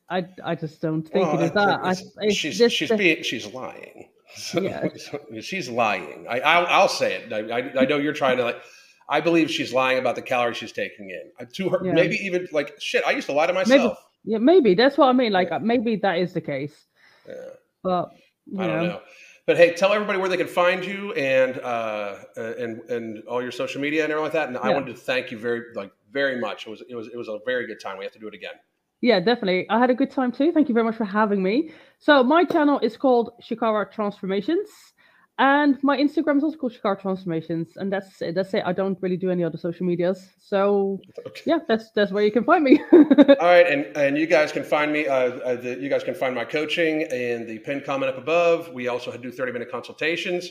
I 0.09 0.25
I 0.43 0.55
just 0.55 0.81
don't 0.81 1.03
think 1.03 1.25
Well, 1.25 1.39
it 1.39 1.45
is 1.45 1.51
that. 1.51 1.79
I, 2.21 2.29
she's 2.29 2.57
just 2.57 2.75
she's 2.75 2.91
being 2.91 3.23
she's 3.23 3.47
lying. 3.53 4.09
So- 4.35 4.61
Yeah. 4.61 4.87
she's 5.41 5.69
lying. 5.69 6.25
I 6.29 6.39
I'll, 6.41 6.65
I'll 6.67 6.87
say 6.89 7.13
it. 7.15 7.31
I, 7.33 7.57
I 7.57 7.81
I 7.81 7.85
know 7.85 7.97
you're 7.97 8.13
trying 8.13 8.37
to 8.37 8.43
like. 8.43 8.61
I 9.07 9.21
believe 9.21 9.51
she's 9.51 9.71
lying 9.71 9.99
about 9.99 10.15
the 10.15 10.23
calories 10.23 10.57
she's 10.57 10.71
taking 10.71 11.11
in. 11.11 11.47
To 11.47 11.69
her, 11.69 11.79
Yeah. 11.85 11.93
maybe 11.93 12.15
even 12.25 12.47
like 12.51 12.73
shit. 12.79 13.03
I 13.05 13.11
used 13.11 13.27
to 13.27 13.33
lie 13.33 13.45
to 13.47 13.53
myself. 13.53 13.97
yeah, 14.23 14.39
maybe 14.39 14.73
that's 14.73 14.97
what 14.97 15.07
I 15.09 15.13
mean. 15.13 15.31
Like 15.31 15.51
uh, 15.51 15.59
maybe 15.59 15.95
that 15.97 16.17
is 16.17 16.33
the 16.33 16.41
case, 16.41 16.85
Yeah. 17.27 17.35
but 17.83 18.09
you 18.47 18.59
I 18.61 18.67
don't 18.67 18.77
know, 18.77 18.87
know. 18.93 18.99
But 19.45 19.57
hey, 19.57 19.73
tell 19.73 19.93
everybody 19.93 20.17
where 20.17 20.29
they 20.29 20.37
can 20.37 20.47
find 20.47 20.83
you 20.83 21.13
and 21.13 21.59
uh, 21.59 22.17
uh, 22.35 22.53
and 22.57 22.81
and 22.89 23.23
all 23.25 23.41
your 23.41 23.51
social 23.51 23.79
media 23.79 24.03
and 24.03 24.11
everything 24.11 24.23
like 24.23 24.33
that. 24.33 24.47
And 24.47 24.57
I 24.57 24.73
wanted 24.73 24.95
to 24.95 25.01
thank 25.01 25.31
you 25.31 25.37
very 25.37 25.65
like 25.75 25.91
very 26.11 26.39
much. 26.39 26.65
It 26.65 26.71
was 26.71 26.81
it 26.89 26.95
was 26.95 27.07
it 27.07 27.17
was 27.17 27.27
a 27.27 27.39
very 27.45 27.67
good 27.67 27.79
time. 27.79 27.97
We 27.97 28.05
have 28.05 28.13
to 28.13 28.19
do 28.19 28.27
it 28.27 28.33
again. 28.33 28.55
Yeah, 29.01 29.19
definitely. 29.19 29.67
I 29.69 29.77
had 29.77 29.91
a 29.91 29.93
good 29.93 30.09
time 30.09 30.31
too. 30.31 30.51
Thank 30.51 30.67
you 30.67 30.73
very 30.73 30.85
much 30.85 30.95
for 30.95 31.05
having 31.05 31.43
me. 31.43 31.71
So 31.99 32.23
my 32.23 32.43
channel 32.43 32.79
is 32.79 32.97
called 32.97 33.31
Chikara 33.43 33.91
Transformations, 33.91 34.69
and 35.37 35.77
my 35.83 35.97
Instagram 35.97 36.37
is 36.37 36.43
also 36.43 36.57
called 36.57 36.73
Chikara 36.73 36.99
Transformations, 37.01 37.75
and 37.77 37.91
that's 37.91 38.21
it. 38.21 38.35
That's 38.35 38.53
it. 38.53 38.63
I 38.65 38.73
don't 38.73 38.97
really 39.01 39.17
do 39.17 39.29
any 39.31 39.43
other 39.43 39.57
social 39.57 39.85
medias. 39.85 40.29
So 40.39 40.99
Okay. 41.27 41.41
yeah, 41.45 41.59
that's 41.67 41.91
that's 41.91 42.11
where 42.11 42.23
you 42.23 42.31
can 42.31 42.43
find 42.43 42.63
me. 42.63 42.81
All 42.93 42.99
right, 43.41 43.67
and 43.67 43.85
and 43.97 44.17
you 44.17 44.27
guys 44.27 44.51
can 44.51 44.63
find 44.63 44.91
me. 44.93 45.07
Uh, 45.07 45.15
uh, 45.15 45.55
the, 45.55 45.77
you 45.79 45.89
guys 45.89 46.03
can 46.03 46.15
find 46.15 46.33
my 46.35 46.45
coaching 46.45 47.01
in 47.01 47.45
the 47.47 47.59
pinned 47.59 47.83
comment 47.83 48.09
up 48.11 48.17
above. 48.17 48.69
We 48.73 48.87
also 48.87 49.15
do 49.17 49.31
thirty 49.31 49.51
minute 49.51 49.69
consultations. 49.69 50.49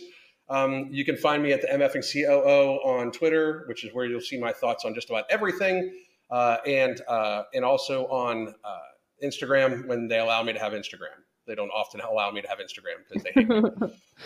Um, 0.51 0.89
you 0.91 1.07
can 1.07 1.17
find 1.17 1.43
me 1.43 1.53
at 1.53 1.63
the 1.63 1.69
MFing 1.69 2.05
COO 2.13 2.79
on 2.85 3.11
Twitter, 3.13 3.65
which 3.67 3.83
is 3.85 3.95
where 3.95 4.05
you'll 4.05 4.21
see 4.21 4.39
my 4.39 4.53
thoughts 4.53 4.85
on 4.85 4.95
just 4.95 5.09
about 5.09 5.25
everything, 5.31 5.91
uh, 6.31 6.59
and 6.67 7.01
uh, 7.09 7.45
and 7.55 7.65
also 7.65 8.07
on 8.09 8.55
uh, 8.63 8.79
Instagram 9.25 9.87
when 9.87 10.09
they 10.09 10.19
allow 10.19 10.43
me 10.43 10.53
to 10.53 10.59
have 10.59 10.75
Instagram. 10.75 11.17
They 11.47 11.55
don't 11.55 11.71
often 11.71 12.01
allow 12.01 12.31
me 12.31 12.41
to 12.41 12.49
have 12.49 12.59
Instagram 12.59 13.03
because 13.07 13.23
they 13.23 13.33
hate 13.33 13.49
me. 13.49 13.63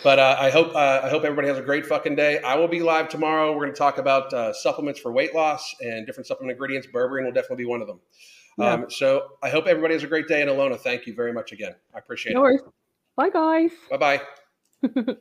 But 0.03 0.19
uh, 0.19 0.37
I 0.39 0.49
hope 0.49 0.73
uh, 0.75 1.01
I 1.03 1.09
hope 1.09 1.23
everybody 1.23 1.47
has 1.47 1.57
a 1.57 1.61
great 1.61 1.85
fucking 1.85 2.15
day. 2.15 2.39
I 2.41 2.55
will 2.55 2.67
be 2.67 2.81
live 2.81 3.09
tomorrow. 3.09 3.51
We're 3.51 3.65
going 3.65 3.73
to 3.73 3.77
talk 3.77 3.97
about 3.97 4.33
uh, 4.33 4.53
supplements 4.53 4.99
for 4.99 5.11
weight 5.11 5.35
loss 5.35 5.75
and 5.81 6.05
different 6.05 6.27
supplement 6.27 6.51
ingredients. 6.51 6.87
Berberine 6.93 7.25
will 7.25 7.31
definitely 7.31 7.63
be 7.63 7.69
one 7.69 7.81
of 7.81 7.87
them. 7.87 7.99
Yeah. 8.57 8.73
Um, 8.73 8.85
so 8.89 9.29
I 9.41 9.49
hope 9.49 9.67
everybody 9.67 9.95
has 9.95 10.03
a 10.03 10.07
great 10.07 10.27
day. 10.27 10.41
And 10.41 10.49
Alona, 10.49 10.79
thank 10.79 11.07
you 11.07 11.13
very 11.13 11.33
much 11.33 11.51
again. 11.51 11.73
I 11.93 11.99
appreciate 11.99 12.33
no 12.33 12.41
it. 12.41 12.43
worries. 12.43 12.61
Bye 13.15 13.29
guys. 13.29 13.71
Bye 13.89 13.97
bye. 13.97 14.21